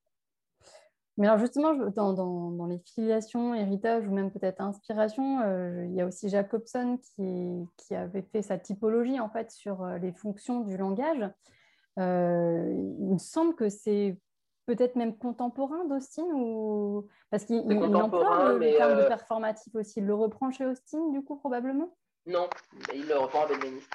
Mais 1.19 1.27
alors 1.27 1.39
justement, 1.39 1.75
dans, 1.75 2.67
les 2.67 2.79
filiations, 2.79 3.55
héritages 3.55 4.07
ou 4.09 4.13
même 4.13 4.31
peut-être 4.31 4.63
inspiration, 4.63 5.41
euh, 5.41 5.85
il 5.85 5.95
y 5.95 6.01
a 6.01 6.07
aussi 6.07 6.31
Jacobson 6.31 6.99
qui, 6.99 7.69
qui, 7.77 7.95
avait 7.95 8.23
fait 8.23 8.41
sa 8.41 8.59
typologie 8.59 9.21
en 9.21 9.29
fait 9.29 9.51
sur 9.51 9.83
euh, 9.83 9.99
les 9.99 10.13
fonctions 10.13 10.61
du 10.61 10.77
langage. 10.79 11.29
Euh, 11.99 12.73
il 12.99 13.13
me 13.13 13.19
semble 13.19 13.55
que 13.55 13.69
c'est 13.69 14.17
peut-être 14.65 14.97
même 14.97 15.19
contemporain 15.19 15.85
d'Austin 15.85 16.25
ou 16.35 17.07
parce 17.31 17.45
qu'il 17.45 17.61
emploie 17.95 18.55
le, 18.55 18.77
terme 18.77 19.03
de 19.03 19.07
performatif 19.07 19.75
aussi. 19.75 20.01
Il 20.01 20.07
le 20.07 20.15
reprend 20.15 20.51
chez 20.51 20.65
Austin 20.65 21.11
du 21.11 21.23
coup 21.23 21.37
probablement? 21.37 21.95
Non, 22.25 22.49
il 22.95 23.07
le 23.07 23.19
reprend 23.19 23.43
à 23.43 23.47
Benveniste. 23.49 23.93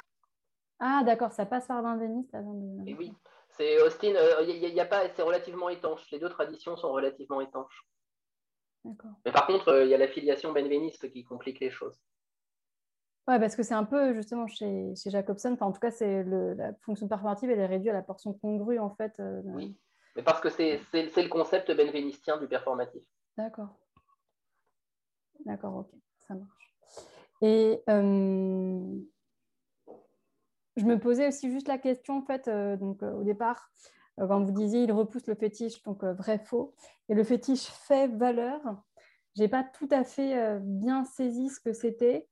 Ah 0.80 1.02
d'accord, 1.04 1.32
ça 1.32 1.48
passe 1.48 1.66
par 1.66 1.82
Benveniste 1.82 2.36
avant 2.36 2.54
de... 2.54 2.88
Et 2.88 2.94
oui. 2.94 3.12
C'est 3.58 3.82
Austin, 3.82 4.10
il 4.10 4.18
euh, 4.18 4.44
y, 4.44 4.80
a 4.80 4.86
pas, 4.86 5.10
c'est 5.10 5.24
relativement 5.24 5.70
étanche. 5.70 6.10
Les 6.12 6.20
deux 6.20 6.30
traditions 6.30 6.78
sont 6.78 6.92
relativement 6.92 7.42
étanches. 7.42 7.88
Mais 9.26 9.32
par 9.32 9.48
contre, 9.48 9.70
il 9.70 9.74
euh, 9.74 9.86
y 9.86 9.94
a 9.94 9.98
la 9.98 10.08
filiation 10.08 10.54
benveniste 10.54 11.12
qui 11.12 11.24
complique 11.24 11.60
les 11.60 11.72
choses. 11.72 12.00
Ouais, 13.28 13.40
parce 13.40 13.56
que 13.56 13.64
c'est 13.64 13.74
un 13.74 13.84
peu 13.84 14.14
justement 14.14 14.48
chez, 14.48 14.96
chez 14.96 15.10
Jacobson, 15.10 15.52
enfin, 15.54 15.66
en 15.66 15.74
tout 15.74 15.82
cas, 15.82 15.92
c'est 15.92 16.24
la 16.24 16.74
fonction 16.86 17.08
performative, 17.10 17.50
elle 17.50 17.60
est 17.60 17.66
réduite 17.66 17.90
à 17.90 17.96
la 17.96 18.04
portion 18.04 18.34
congrue 18.34 18.80
en 18.80 18.96
fait. 18.96 19.20
Euh, 19.20 19.42
oui, 19.44 19.78
mais 20.16 20.24
parce 20.24 20.40
que 20.40 20.50
c'est 20.50 20.80
le 20.94 21.28
concept 21.28 21.76
benvenistien 21.76 22.38
du 22.38 22.48
performatif. 22.48 23.04
D'accord. 23.36 23.76
D'accord, 25.46 25.76
ok, 25.76 25.90
ça 26.26 26.36
marche. 26.36 26.74
Et 27.42 27.82
je 30.78 30.86
me 30.86 31.00
posais 31.00 31.28
aussi 31.28 31.52
juste 31.52 31.68
la 31.68 31.78
question, 31.78 32.24
en 32.26 32.26
euh, 32.48 32.78
donc, 32.78 33.02
euh, 33.04 33.12
au 33.14 33.24
départ, 33.24 33.70
euh, 34.20 34.28
quand 34.28 34.42
vous 34.44 34.52
disiez 34.52 34.84
il 34.84 34.92
repousse 34.92 35.28
le 35.28 35.36
fétiche, 35.36 35.82
donc 35.84 36.04
vrai-faux, 36.04 36.74
et 37.10 37.16
le 37.16 37.24
fétiche 37.24 37.66
fait-valeur, 37.66 38.62
je 39.36 39.42
n'ai 39.42 39.50
pas 39.50 39.64
tout 39.64 39.90
à 39.92 40.04
fait 40.04 40.60
bien 40.62 41.04
saisi 41.04 41.50
ce 41.50 41.60
que 41.60 41.74
c'était, 41.74 42.28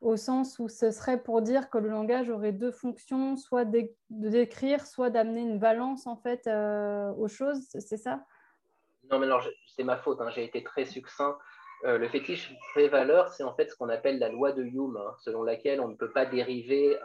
au 0.00 0.16
sens 0.16 0.58
où 0.58 0.68
ce 0.68 0.90
serait 0.90 1.22
pour 1.22 1.42
dire 1.42 1.70
que 1.70 1.78
le 1.78 1.88
langage 1.88 2.30
aurait 2.30 2.52
deux 2.52 2.70
fonctions, 2.70 3.36
soit 3.36 3.64
de 3.64 3.90
décrire, 4.10 4.86
soit 4.86 5.10
d'amener 5.10 5.40
une 5.40 5.58
valence, 5.58 6.06
en 6.06 6.16
fait, 6.16 6.48
aux 7.16 7.28
choses, 7.28 7.66
c'est 7.70 7.96
ça? 7.96 8.24
Non, 9.10 9.18
mais 9.18 9.26
alors, 9.26 9.42
c'est 9.74 9.84
ma 9.84 9.96
faute, 9.96 10.20
hein, 10.20 10.28
j'ai 10.30 10.44
été 10.44 10.62
très 10.62 10.84
succinct. 10.84 11.38
Euh, 11.84 11.96
le 11.96 12.08
fétiche 12.08 12.54
fait-valeur, 12.74 13.30
c'est 13.30 13.42
en 13.42 13.54
fait 13.54 13.70
ce 13.70 13.76
qu'on 13.76 13.88
appelle 13.88 14.18
la 14.18 14.28
loi 14.28 14.52
de 14.52 14.62
Hume, 14.62 14.98
hein, 14.98 15.14
selon 15.18 15.42
laquelle 15.42 15.80
on 15.80 15.88
ne 15.88 15.94
peut 15.94 16.10
pas 16.10 16.26
dériver 16.26 16.98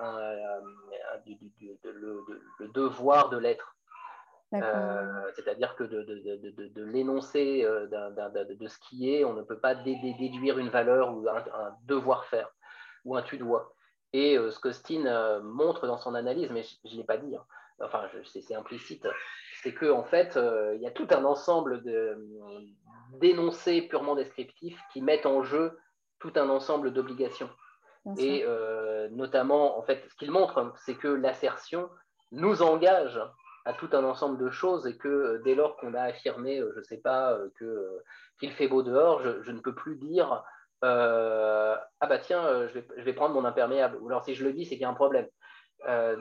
le, 1.84 2.68
devoir 2.74 3.30
de 3.30 3.38
l'être. 3.38 3.76
Euh, 4.54 5.32
c'est-à-dire 5.36 5.76
que 5.76 5.84
de, 5.84 6.84
l'énoncé 6.84 7.64
euh, 7.66 7.88
de 7.88 8.68
ce 8.68 8.78
qui 8.80 9.14
est, 9.14 9.26
on 9.26 9.34
ne 9.34 9.42
peut 9.42 9.60
pas 9.60 9.76
déduire 9.76 10.60
une 10.60 10.70
valeur 10.70 11.16
ou 11.16 11.28
un, 11.30 11.44
devoir-faire 11.84 12.50
ou 13.06 13.16
un 13.16 13.22
tu 13.22 13.38
dois. 13.38 13.74
Et 14.12 14.38
ce 14.38 14.60
qu'Austin 14.60 15.40
montre 15.42 15.88
dans 15.88 15.98
son 15.98 16.16
analyse, 16.16 16.50
mais 16.52 16.64
je 16.64 16.94
ne 16.94 16.98
l'ai 16.98 17.04
pas 17.06 17.18
dit, 17.18 17.36
hein, 17.36 17.46
enfin 17.80 18.04
c'est 18.26 18.56
implicite, 18.56 19.08
c'est 19.66 19.74
qu'en 19.74 20.00
en 20.00 20.04
fait, 20.04 20.40
il 20.76 20.80
y 20.80 20.86
a 20.86 20.92
tout 20.92 21.08
un 21.10 21.26
ensemble 21.26 21.82
de, 21.82 22.18
d'énoncés 23.20 23.82
purement 23.82 24.16
descriptifs 24.16 24.80
qui 24.94 25.02
mettent 25.02 25.26
en 25.26 25.44
jeu 25.44 25.78
tout 26.20 26.32
un 26.36 26.50
ensemble 26.50 26.94
d'obligations. 26.94 27.50
Et 28.18 28.44
euh, 28.46 29.10
notamment, 29.10 29.80
en 29.80 29.82
fait, 29.82 30.04
ce 30.08 30.16
qu'il 30.16 30.30
montre, 30.30 30.74
c'est 30.86 30.96
que 30.96 31.08
l'assertion 31.08 31.90
nous 32.32 32.62
engage 32.62 33.20
à 33.66 33.74
tout 33.74 33.90
un 33.94 34.04
ensemble 34.04 34.38
de 34.38 34.52
choses 34.52 34.86
et 34.86 34.96
que 34.96 35.08
euh, 35.08 35.42
dès 35.44 35.56
lors 35.56 35.76
qu'on 35.78 35.96
a 35.96 36.02
affirmé, 36.02 36.60
euh, 36.60 36.72
je 36.76 36.80
ne 36.80 36.84
sais 36.84 36.98
pas, 36.98 37.36
que, 37.58 38.00
qu'il 38.40 38.52
fait 38.52 38.68
beau 38.68 38.84
dehors, 38.84 39.22
je, 39.42 39.52
ne 39.52 39.60
peux 39.60 39.74
plus 39.74 39.96
dire 39.96 40.44
ah 40.84 42.08
bah 42.08 42.20
tiens, 42.20 42.68
je 42.68 42.74
vais, 42.76 42.88
je 42.96 43.04
vais, 43.04 43.14
prendre 43.14 43.34
mon 43.34 43.44
imperméable. 43.44 43.98
Ou 44.02 44.10
alors 44.10 44.24
si 44.24 44.36
je 44.36 44.44
le 44.44 44.54
dis, 44.54 44.66
c'est 44.66 44.76
qu'il 44.76 44.82
y 44.82 44.86
a 44.86 44.90
un 44.90 44.94
problème. 44.94 45.28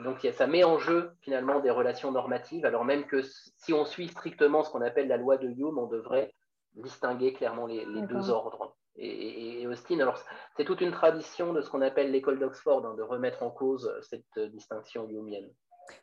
Donc 0.03 0.27
ça 0.33 0.47
met 0.47 0.63
en 0.63 0.77
jeu 0.77 1.11
finalement 1.21 1.59
des 1.59 1.71
relations 1.71 2.11
normatives, 2.11 2.65
alors 2.65 2.85
même 2.85 3.05
que 3.05 3.21
si 3.23 3.73
on 3.73 3.85
suit 3.85 4.07
strictement 4.09 4.63
ce 4.63 4.69
qu'on 4.69 4.81
appelle 4.81 5.07
la 5.07 5.17
loi 5.17 5.37
de 5.37 5.47
Hume, 5.47 5.77
on 5.77 5.87
devrait 5.87 6.33
distinguer 6.75 7.33
clairement 7.33 7.65
les, 7.65 7.85
deux 8.07 8.29
ordres. 8.29 8.75
Et, 8.97 9.65
Austin, 9.67 9.99
alors 9.99 10.17
c'est 10.55 10.65
toute 10.65 10.81
une 10.81 10.91
tradition 10.91 11.51
de 11.51 11.61
ce 11.61 11.69
qu'on 11.69 11.81
appelle 11.81 12.11
l'école 12.11 12.39
d'Oxford, 12.39 12.85
hein, 12.85 12.95
de 12.95 13.01
remettre 13.01 13.43
en 13.43 13.49
cause 13.49 13.91
cette 14.01 14.39
distinction 14.51 15.09
humienne. 15.09 15.49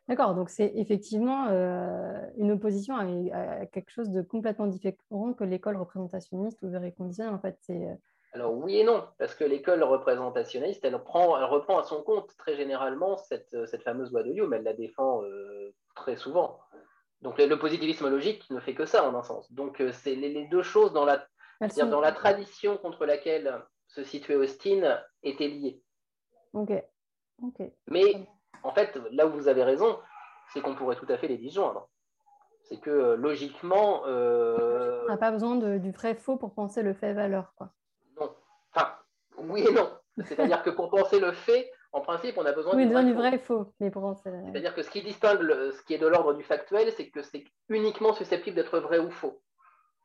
D'accord, 0.08 0.34
donc 0.34 0.48
c'est 0.48 0.72
effectivement 0.76 1.48
euh, 1.48 2.20
une 2.36 2.52
opposition 2.52 2.96
à, 2.96 3.66
quelque 3.66 3.90
chose 3.90 4.10
de 4.10 4.22
complètement 4.22 4.66
différent 4.66 5.32
que 5.32 5.44
l'école 5.44 5.76
représentationniste 5.76 6.62
ou 6.62 6.70
conditionnelle. 6.96 7.34
En 7.34 7.38
fait, 7.38 7.56
c'est 7.60 7.86
euh, 7.86 7.94
alors 8.32 8.54
oui 8.54 8.78
et 8.78 8.84
non, 8.84 9.06
parce 9.18 9.34
que 9.34 9.44
l'école 9.44 9.82
représentationniste, 9.82 10.84
elle, 10.84 10.98
prend, 11.02 11.36
elle 11.36 11.44
reprend 11.44 11.78
à 11.78 11.84
son 11.84 12.02
compte 12.02 12.34
très 12.38 12.56
généralement 12.56 13.16
cette, 13.18 13.66
cette 13.66 13.82
fameuse 13.82 14.10
loi 14.10 14.22
de 14.22 14.32
Hume, 14.32 14.54
elle 14.54 14.62
la 14.62 14.72
défend 14.72 15.22
euh, 15.22 15.74
très 15.94 16.16
souvent. 16.16 16.59
Donc 17.20 17.38
le 17.38 17.59
positivisme 17.59 18.09
logique 18.09 18.48
ne 18.50 18.59
fait 18.59 18.74
que 18.74 18.86
ça 18.86 19.09
en 19.09 19.14
un 19.14 19.22
sens. 19.22 19.52
Donc 19.52 19.80
euh, 19.80 19.92
c'est 19.92 20.14
les, 20.14 20.46
deux 20.46 20.62
choses 20.62 20.92
dans 20.92 21.04
la, 21.04 21.26
dans 21.76 22.00
la 22.00 22.12
tradition 22.12 22.78
contre 22.78 23.04
laquelle 23.04 23.62
se 23.86 24.02
situait 24.02 24.36
Austin 24.36 24.98
étaient 25.22 25.48
liées. 25.48 25.82
Ok. 26.54 26.72
Mais 27.88 28.26
en 28.62 28.72
fait, 28.72 28.98
là 29.10 29.26
où 29.26 29.30
vous 29.30 29.48
avez 29.48 29.62
raison, 29.62 29.98
c'est 30.52 30.60
qu'on 30.60 30.74
pourrait 30.74 30.96
tout 30.96 31.06
à 31.09 31.18
fait 31.18 31.28
les 31.28 31.38
disjoindre. 31.38 31.88
C'est 32.64 32.80
que 32.80 32.90
euh, 32.90 33.16
logiquement. 33.16 34.02
Euh, 34.06 35.02
On 35.04 35.10
n'a 35.10 35.16
pas 35.16 35.30
besoin 35.30 35.56
du 35.56 35.90
vrai 35.90 36.14
faux 36.14 36.36
pour 36.36 36.54
penser 36.54 36.82
le 36.82 36.94
fait 36.94 37.12
valeur. 37.12 37.52
Quoi. 37.56 37.70
Enfin, 38.74 38.94
oui 39.38 39.66
et 39.66 39.72
non. 39.72 39.90
C'est-à-dire 40.24 40.62
que 40.62 40.70
pour 40.70 40.90
penser 40.90 41.20
le 41.20 41.32
fait, 41.32 41.70
en 41.92 42.00
principe, 42.00 42.38
on 42.38 42.46
a 42.46 42.52
besoin 42.52 42.74
oui, 42.74 42.86
du, 42.86 43.12
vrai, 43.12 43.38
faux. 43.38 43.72
Mais 43.80 43.90
C'est-à-dire 43.90 44.74
que 44.74 44.82
ce 44.82 44.90
qui 44.90 45.02
distingue 45.02 45.40
ce 45.40 45.82
qui 45.82 45.94
est 45.94 45.98
de 45.98 46.06
l'ordre 46.06 46.34
du 46.34 46.42
factuel, 46.42 46.90
c'est 46.92 47.10
que 47.10 47.22
c'est 47.22 47.44
uniquement 47.68 48.14
susceptible 48.14 48.56
d'être 48.56 48.78
vrai 48.78 48.98
ou 48.98 49.10
faux. 49.10 49.42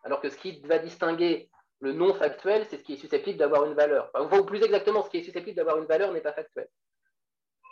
Alors 0.03 0.21
que 0.21 0.29
ce 0.29 0.37
qui 0.37 0.61
va 0.61 0.79
distinguer 0.79 1.49
le 1.79 1.93
non 1.93 2.13
factuel, 2.13 2.65
c'est 2.65 2.77
ce 2.77 2.83
qui 2.83 2.93
est 2.93 2.97
susceptible 2.97 3.37
d'avoir 3.37 3.65
une 3.65 3.73
valeur. 3.73 4.11
Enfin, 4.13 4.37
ou 4.37 4.45
plus 4.45 4.63
exactement, 4.63 5.03
ce 5.03 5.09
qui 5.09 5.17
est 5.17 5.23
susceptible 5.23 5.55
d'avoir 5.55 5.77
une 5.77 5.85
valeur 5.85 6.11
n'est 6.11 6.21
pas 6.21 6.33
factuel. 6.33 6.67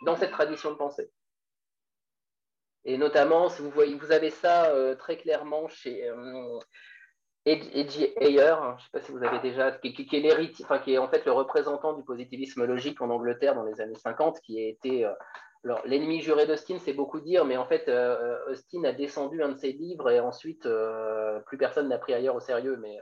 Dans 0.06 0.16
cette 0.16 0.32
tradition 0.32 0.72
de 0.72 0.76
pensée. 0.76 1.12
Et 2.86 2.98
notamment, 2.98 3.50
si 3.50 3.62
vous 3.62 3.72
voyez, 3.72 3.96
vous 3.96 4.12
avez 4.12 4.30
ça 4.30 4.66
euh, 4.70 4.96
très 4.96 5.18
clairement 5.18 5.68
chez, 5.68 6.08
euh, 6.08 6.60
Edgy 7.46 8.08
Ayer, 8.20 8.56
je 8.60 8.74
ne 8.74 8.80
sais 8.80 8.90
pas 8.92 9.02
si 9.02 9.12
vous 9.12 9.24
avez 9.24 9.40
déjà, 9.40 9.72
qui, 9.72 9.88
est 9.88 10.98
en 10.98 11.08
fait 11.08 11.26
le 11.26 11.32
représentant 11.32 11.94
du 11.94 12.04
positivisme 12.04 12.66
logique 12.66 13.02
en 13.02 13.12
Angleterre 13.12 13.54
dans 13.54 13.64
les 13.64 13.82
années 13.82 13.96
50, 13.96 14.42
qui 14.42 14.60
a 14.60 14.68
été 14.68 15.06
euh, 15.06 15.14
l'ennemi 15.86 16.22
juré 16.22 16.48
d'Austin, 16.48 16.78
c'est 16.80 16.94
beaucoup 16.94 17.20
dire, 17.20 17.46
mais 17.46 17.58
en 17.58 17.66
fait, 17.66 17.88
euh, 17.88 18.38
Austin 18.50 18.84
a 18.84 18.94
descendu 18.94 19.44
un 19.44 19.50
de 19.50 19.58
ses 19.58 19.74
livres 19.74 20.10
et 20.10 20.20
ensuite, 20.20 20.66
euh, 20.66 21.40
plus 21.42 21.58
personne 21.58 21.88
n'a 21.88 22.00
pris 22.00 22.14
ailleurs 22.14 22.36
au 22.36 22.40
sérieux. 22.40 22.78
Mais 22.82 22.98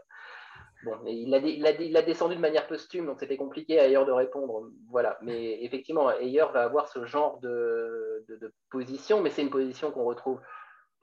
bon, 0.83 0.97
il 1.05 1.29
l'a 1.29 2.01
descendu 2.01 2.35
de 2.35 2.41
manière 2.41 2.67
posthume, 2.67 3.05
donc 3.05 3.19
c'était 3.19 3.37
compliqué 3.37 3.79
ailleurs 3.79 4.05
de 4.05 4.11
répondre. 4.11 4.69
Voilà. 4.89 5.17
Mais 5.21 5.63
effectivement, 5.63 6.11
Ayer 6.11 6.45
va 6.53 6.63
avoir 6.63 6.89
ce 6.89 7.05
genre 7.05 7.39
de, 7.39 8.25
position, 8.69 9.21
mais 9.21 9.29
c'est 9.29 9.41
une 9.41 9.49
position 9.49 9.91
qu'on 9.91 10.03
retrouve 10.03 10.39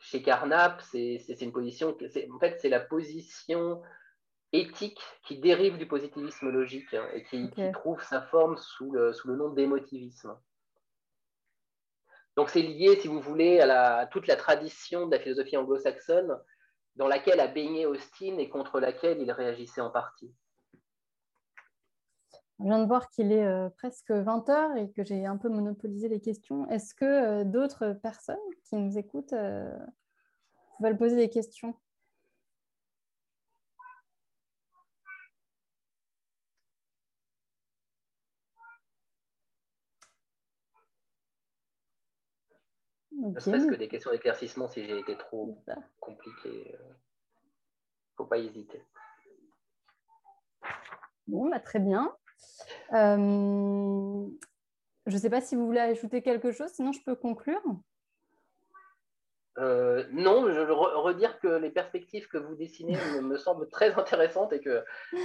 chez 0.01 0.23
Carnap. 0.23 0.83
C'est 0.83 1.41
une 1.41 1.53
position, 1.53 1.97
en 2.35 2.39
fait, 2.39 2.59
c'est 2.61 2.69
la 2.69 2.81
position 2.81 3.81
éthique 4.53 5.01
qui 5.25 5.39
dérive 5.39 5.79
du 5.79 5.87
positivisme 5.87 6.51
logique 6.51 6.93
hein, 6.95 7.07
et 7.15 7.23
qui, 7.25 7.51
trouve 7.73 8.03
sa 8.03 8.23
forme 8.23 8.57
sous 8.57 8.91
le, 8.91 9.13
sous 9.13 9.29
le 9.29 9.37
nom 9.37 9.51
d'émotivisme. 9.51 10.37
Donc 12.37 12.49
c'est 12.49 12.63
lié, 12.63 12.99
si 13.01 13.07
vous 13.07 13.21
voulez, 13.21 13.61
à, 13.61 14.09
toute 14.11 14.27
la 14.27 14.37
tradition 14.37 15.07
de 15.07 15.15
la 15.15 15.23
philosophie 15.23 15.57
anglo-saxonne 15.57 16.37
dans 16.97 17.07
laquelle 17.07 17.41
a 17.41 17.47
baigné 17.47 17.87
Austin 17.87 18.39
et 18.39 18.49
contre 18.49 18.81
laquelle 18.81 19.21
il 19.21 19.31
réagissait 19.31 19.81
en 19.81 19.91
partie. 19.91 20.35
Je 22.61 22.67
viens 22.67 22.79
de 22.79 22.87
voir 22.87 23.09
qu'il 23.09 23.33
est 23.33 23.47
euh, 23.47 23.71
presque 23.71 24.11
20 24.11 24.51
heures 24.51 24.77
et 24.77 24.91
que 24.91 25.03
j'ai 25.03 25.25
un 25.25 25.39
peu 25.39 25.49
monopolisé 25.49 26.09
les 26.09 26.21
questions. 26.21 26.69
Est-ce 26.69 26.95
que 26.95 27.07
euh, 27.07 27.45
d'autres 27.45 27.95
personnes 27.95 28.37
qui 28.65 28.77
nous 28.77 28.99
écoutent 28.99 29.33
euh, 29.33 29.75
veulent 30.79 30.99
poser 30.99 31.17
des 31.17 31.31
questions? 31.31 31.75
Ne 43.13 43.41
serait-ce 43.41 43.69
que 43.69 43.75
des 43.75 43.89
questions 43.89 44.11
d'éclaircissement 44.11 44.69
si 44.69 44.85
j'ai 44.85 44.99
été 44.99 45.17
trop 45.17 45.63
compliqué. 45.99 46.51
Il 46.53 46.73
ne 46.73 48.17
faut 48.17 48.27
pas 48.27 48.39
hésiter. 48.39 48.83
Bon, 51.27 51.49
bah, 51.49 51.61
très 51.61 51.79
bien. 51.79 52.15
Euh, 52.93 54.27
je 55.07 55.15
ne 55.15 55.19
sais 55.19 55.31
pas 55.31 55.41
si 55.41 55.57
vous 55.57 55.67
voulez 55.67 55.81
ajouter 55.81 56.23
quelque 56.23 56.53
chose, 56.53 56.71
sinon 56.71 56.93
je 56.93 57.01
peux 57.05 57.15
conclure. 57.15 57.63
Euh, 59.59 60.05
non, 60.13 60.51
je 60.51 60.61
veux 60.61 60.73
redire 60.73 61.39
que 61.41 61.49
les 61.49 61.71
perspectives 61.71 62.29
que 62.29 62.39
vous 62.39 62.55
dessinez 62.55 62.95
me, 63.23 63.37
semblent 63.37 63.69
très 63.69 63.93
intéressantes 63.99 64.53
et 64.53 64.61
que 64.61 64.85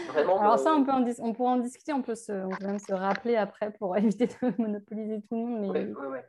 vraiment. 0.09 0.39
Alors, 0.41 0.59
ça, 0.59 0.73
on, 0.73 0.83
peut 0.83 0.91
en 0.91 1.05
on 1.19 1.33
pourra 1.33 1.51
en 1.51 1.57
discuter, 1.57 1.93
on 1.93 2.01
peut, 2.01 2.15
se, 2.15 2.31
on 2.31 2.49
peut 2.49 2.65
même 2.65 2.79
se 2.79 2.93
rappeler 2.93 3.35
après 3.35 3.71
pour 3.71 3.95
éviter 3.97 4.27
de 4.27 4.61
monopoliser 4.61 5.21
tout 5.29 5.35
le 5.35 5.37
monde. 5.37 5.71
Mais... 5.73 6.23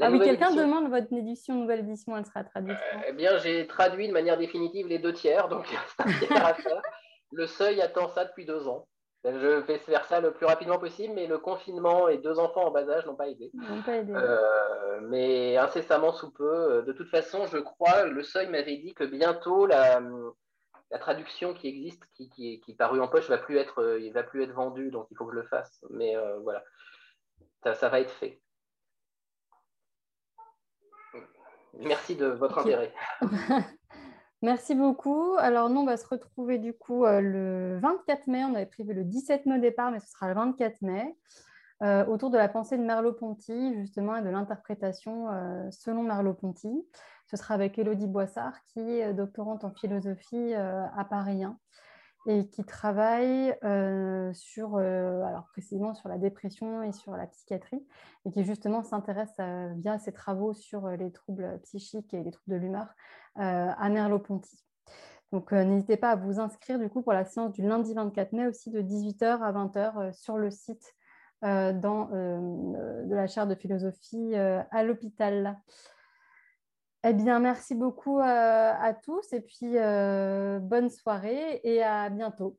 Ah 0.00 0.10
oui, 0.10 0.18
quelqu'un 0.18 0.52
demande 0.52 0.90
votre 0.90 1.12
édition, 1.12 1.54
nouvelle 1.54 1.80
édition, 1.80 2.16
elle 2.16 2.26
sera 2.26 2.42
traduite. 2.42 2.78
eh 3.06 3.12
bien, 3.12 3.38
j'ai 3.38 3.64
traduit 3.68 4.08
de 4.08 4.12
manière 4.12 4.36
définitive 4.36 4.88
les 4.88 4.98
deux 4.98 5.12
tiers, 5.12 5.48
donc 5.48 5.72
Le 7.32 7.46
seuil 7.46 7.80
attend 7.80 8.08
ça 8.08 8.24
depuis 8.24 8.44
deux 8.44 8.66
ans. 8.68 8.86
Je 9.24 9.60
vais 9.60 9.78
faire 9.78 10.04
ça 10.04 10.20
le 10.20 10.32
plus 10.32 10.44
rapidement 10.44 10.78
possible, 10.78 11.14
mais 11.14 11.26
le 11.26 11.38
confinement 11.38 12.08
et 12.08 12.18
deux 12.18 12.38
enfants 12.38 12.66
en 12.66 12.70
bas 12.70 12.86
âge 12.90 13.06
n'ont 13.06 13.16
pas 13.16 13.28
aidé. 13.28 13.50
Pas 13.86 13.96
aidé. 13.96 14.12
Euh, 14.14 15.00
mais 15.02 15.56
incessamment 15.56 16.12
sous 16.12 16.30
peu. 16.30 16.82
De 16.82 16.92
toute 16.92 17.08
façon, 17.08 17.46
je 17.46 17.56
crois, 17.56 18.04
le 18.04 18.22
seuil 18.22 18.48
m'avait 18.48 18.76
dit 18.76 18.92
que 18.92 19.04
bientôt 19.04 19.64
la, 19.64 20.02
la 20.90 20.98
traduction 20.98 21.54
qui 21.54 21.68
existe, 21.68 22.04
qui, 22.14 22.28
qui, 22.28 22.60
qui 22.60 22.72
est 22.72 22.76
parue 22.76 23.00
en 23.00 23.08
poche, 23.08 23.28
va 23.30 23.38
plus 23.38 23.56
être, 23.56 23.98
il 23.98 24.12
va 24.12 24.22
plus 24.22 24.42
être 24.42 24.52
vendue, 24.52 24.90
donc 24.90 25.06
il 25.10 25.16
faut 25.16 25.24
que 25.24 25.32
je 25.32 25.40
le 25.40 25.46
fasse. 25.46 25.84
Mais 25.88 26.14
euh, 26.16 26.38
voilà, 26.40 26.62
ça, 27.62 27.74
ça 27.74 27.88
va 27.88 28.00
être 28.00 28.12
fait. 28.12 28.40
Merci 31.78 32.14
de 32.14 32.26
votre 32.26 32.58
intérêt. 32.58 32.92
Merci 34.44 34.74
beaucoup. 34.74 35.36
Alors, 35.38 35.70
nous, 35.70 35.80
on 35.80 35.86
va 35.86 35.96
se 35.96 36.06
retrouver 36.06 36.58
du 36.58 36.74
coup 36.74 37.06
euh, 37.06 37.22
le 37.22 37.78
24 37.80 38.26
mai. 38.26 38.44
On 38.44 38.54
avait 38.54 38.66
prévu 38.66 38.92
le 38.92 39.02
17 39.02 39.46
mai 39.46 39.56
au 39.56 39.58
départ, 39.58 39.90
mais 39.90 40.00
ce 40.00 40.08
sera 40.10 40.28
le 40.28 40.34
24 40.34 40.82
mai, 40.82 41.16
euh, 41.82 42.04
autour 42.04 42.28
de 42.28 42.36
la 42.36 42.50
pensée 42.50 42.76
de 42.76 42.82
Merleau-Ponty, 42.82 43.74
justement, 43.80 44.16
et 44.16 44.22
de 44.22 44.28
l'interprétation 44.28 45.30
euh, 45.30 45.70
selon 45.70 46.02
Merleau-Ponty. 46.02 46.86
Ce 47.30 47.38
sera 47.38 47.54
avec 47.54 47.78
Elodie 47.78 48.06
Boissard, 48.06 48.52
qui 48.66 48.80
est 48.80 49.14
doctorante 49.14 49.64
en 49.64 49.70
philosophie 49.70 50.52
à 50.52 51.06
Paris 51.08 51.42
1 51.42 51.58
et 52.26 52.48
qui 52.48 52.64
travaille 52.64 53.54
euh, 53.64 54.32
sur, 54.32 54.76
euh, 54.76 55.22
alors 55.22 55.46
précisément 55.52 55.94
sur 55.94 56.08
la 56.08 56.18
dépression 56.18 56.82
et 56.82 56.92
sur 56.92 57.16
la 57.16 57.26
psychiatrie, 57.26 57.84
et 58.24 58.30
qui 58.30 58.44
justement 58.44 58.82
s'intéresse 58.82 59.36
via 59.76 59.98
ses 59.98 60.12
travaux 60.12 60.54
sur 60.54 60.86
euh, 60.86 60.96
les 60.96 61.12
troubles 61.12 61.60
psychiques 61.64 62.14
et 62.14 62.22
les 62.22 62.30
troubles 62.30 62.56
de 62.56 62.60
l'humeur 62.62 62.94
à 63.36 63.88
Merleau-Ponty. 63.88 64.64
Donc 65.32 65.50
n'hésitez 65.50 65.96
pas 65.96 66.12
à 66.12 66.16
vous 66.16 66.38
inscrire 66.38 66.78
du 66.78 66.88
coup 66.88 67.02
pour 67.02 67.12
la 67.12 67.24
séance 67.24 67.52
du 67.52 67.62
lundi 67.62 67.92
24 67.94 68.32
mai 68.32 68.46
aussi 68.46 68.70
de 68.70 68.80
18h 68.80 69.40
à 69.42 69.52
20h 69.52 70.12
sur 70.12 70.38
le 70.38 70.50
site 70.50 70.94
de 71.42 73.14
la 73.14 73.26
chaire 73.26 73.48
de 73.48 73.56
philosophie 73.56 74.36
à 74.36 74.84
l'hôpital. 74.84 75.58
Eh 77.06 77.12
bien, 77.12 77.38
merci 77.38 77.74
beaucoup 77.74 78.18
euh, 78.18 78.22
à 78.24 78.94
tous 78.94 79.32
et 79.34 79.40
puis 79.42 79.76
euh, 79.76 80.58
bonne 80.58 80.88
soirée 80.88 81.60
et 81.62 81.82
à 81.82 82.08
bientôt. 82.08 82.58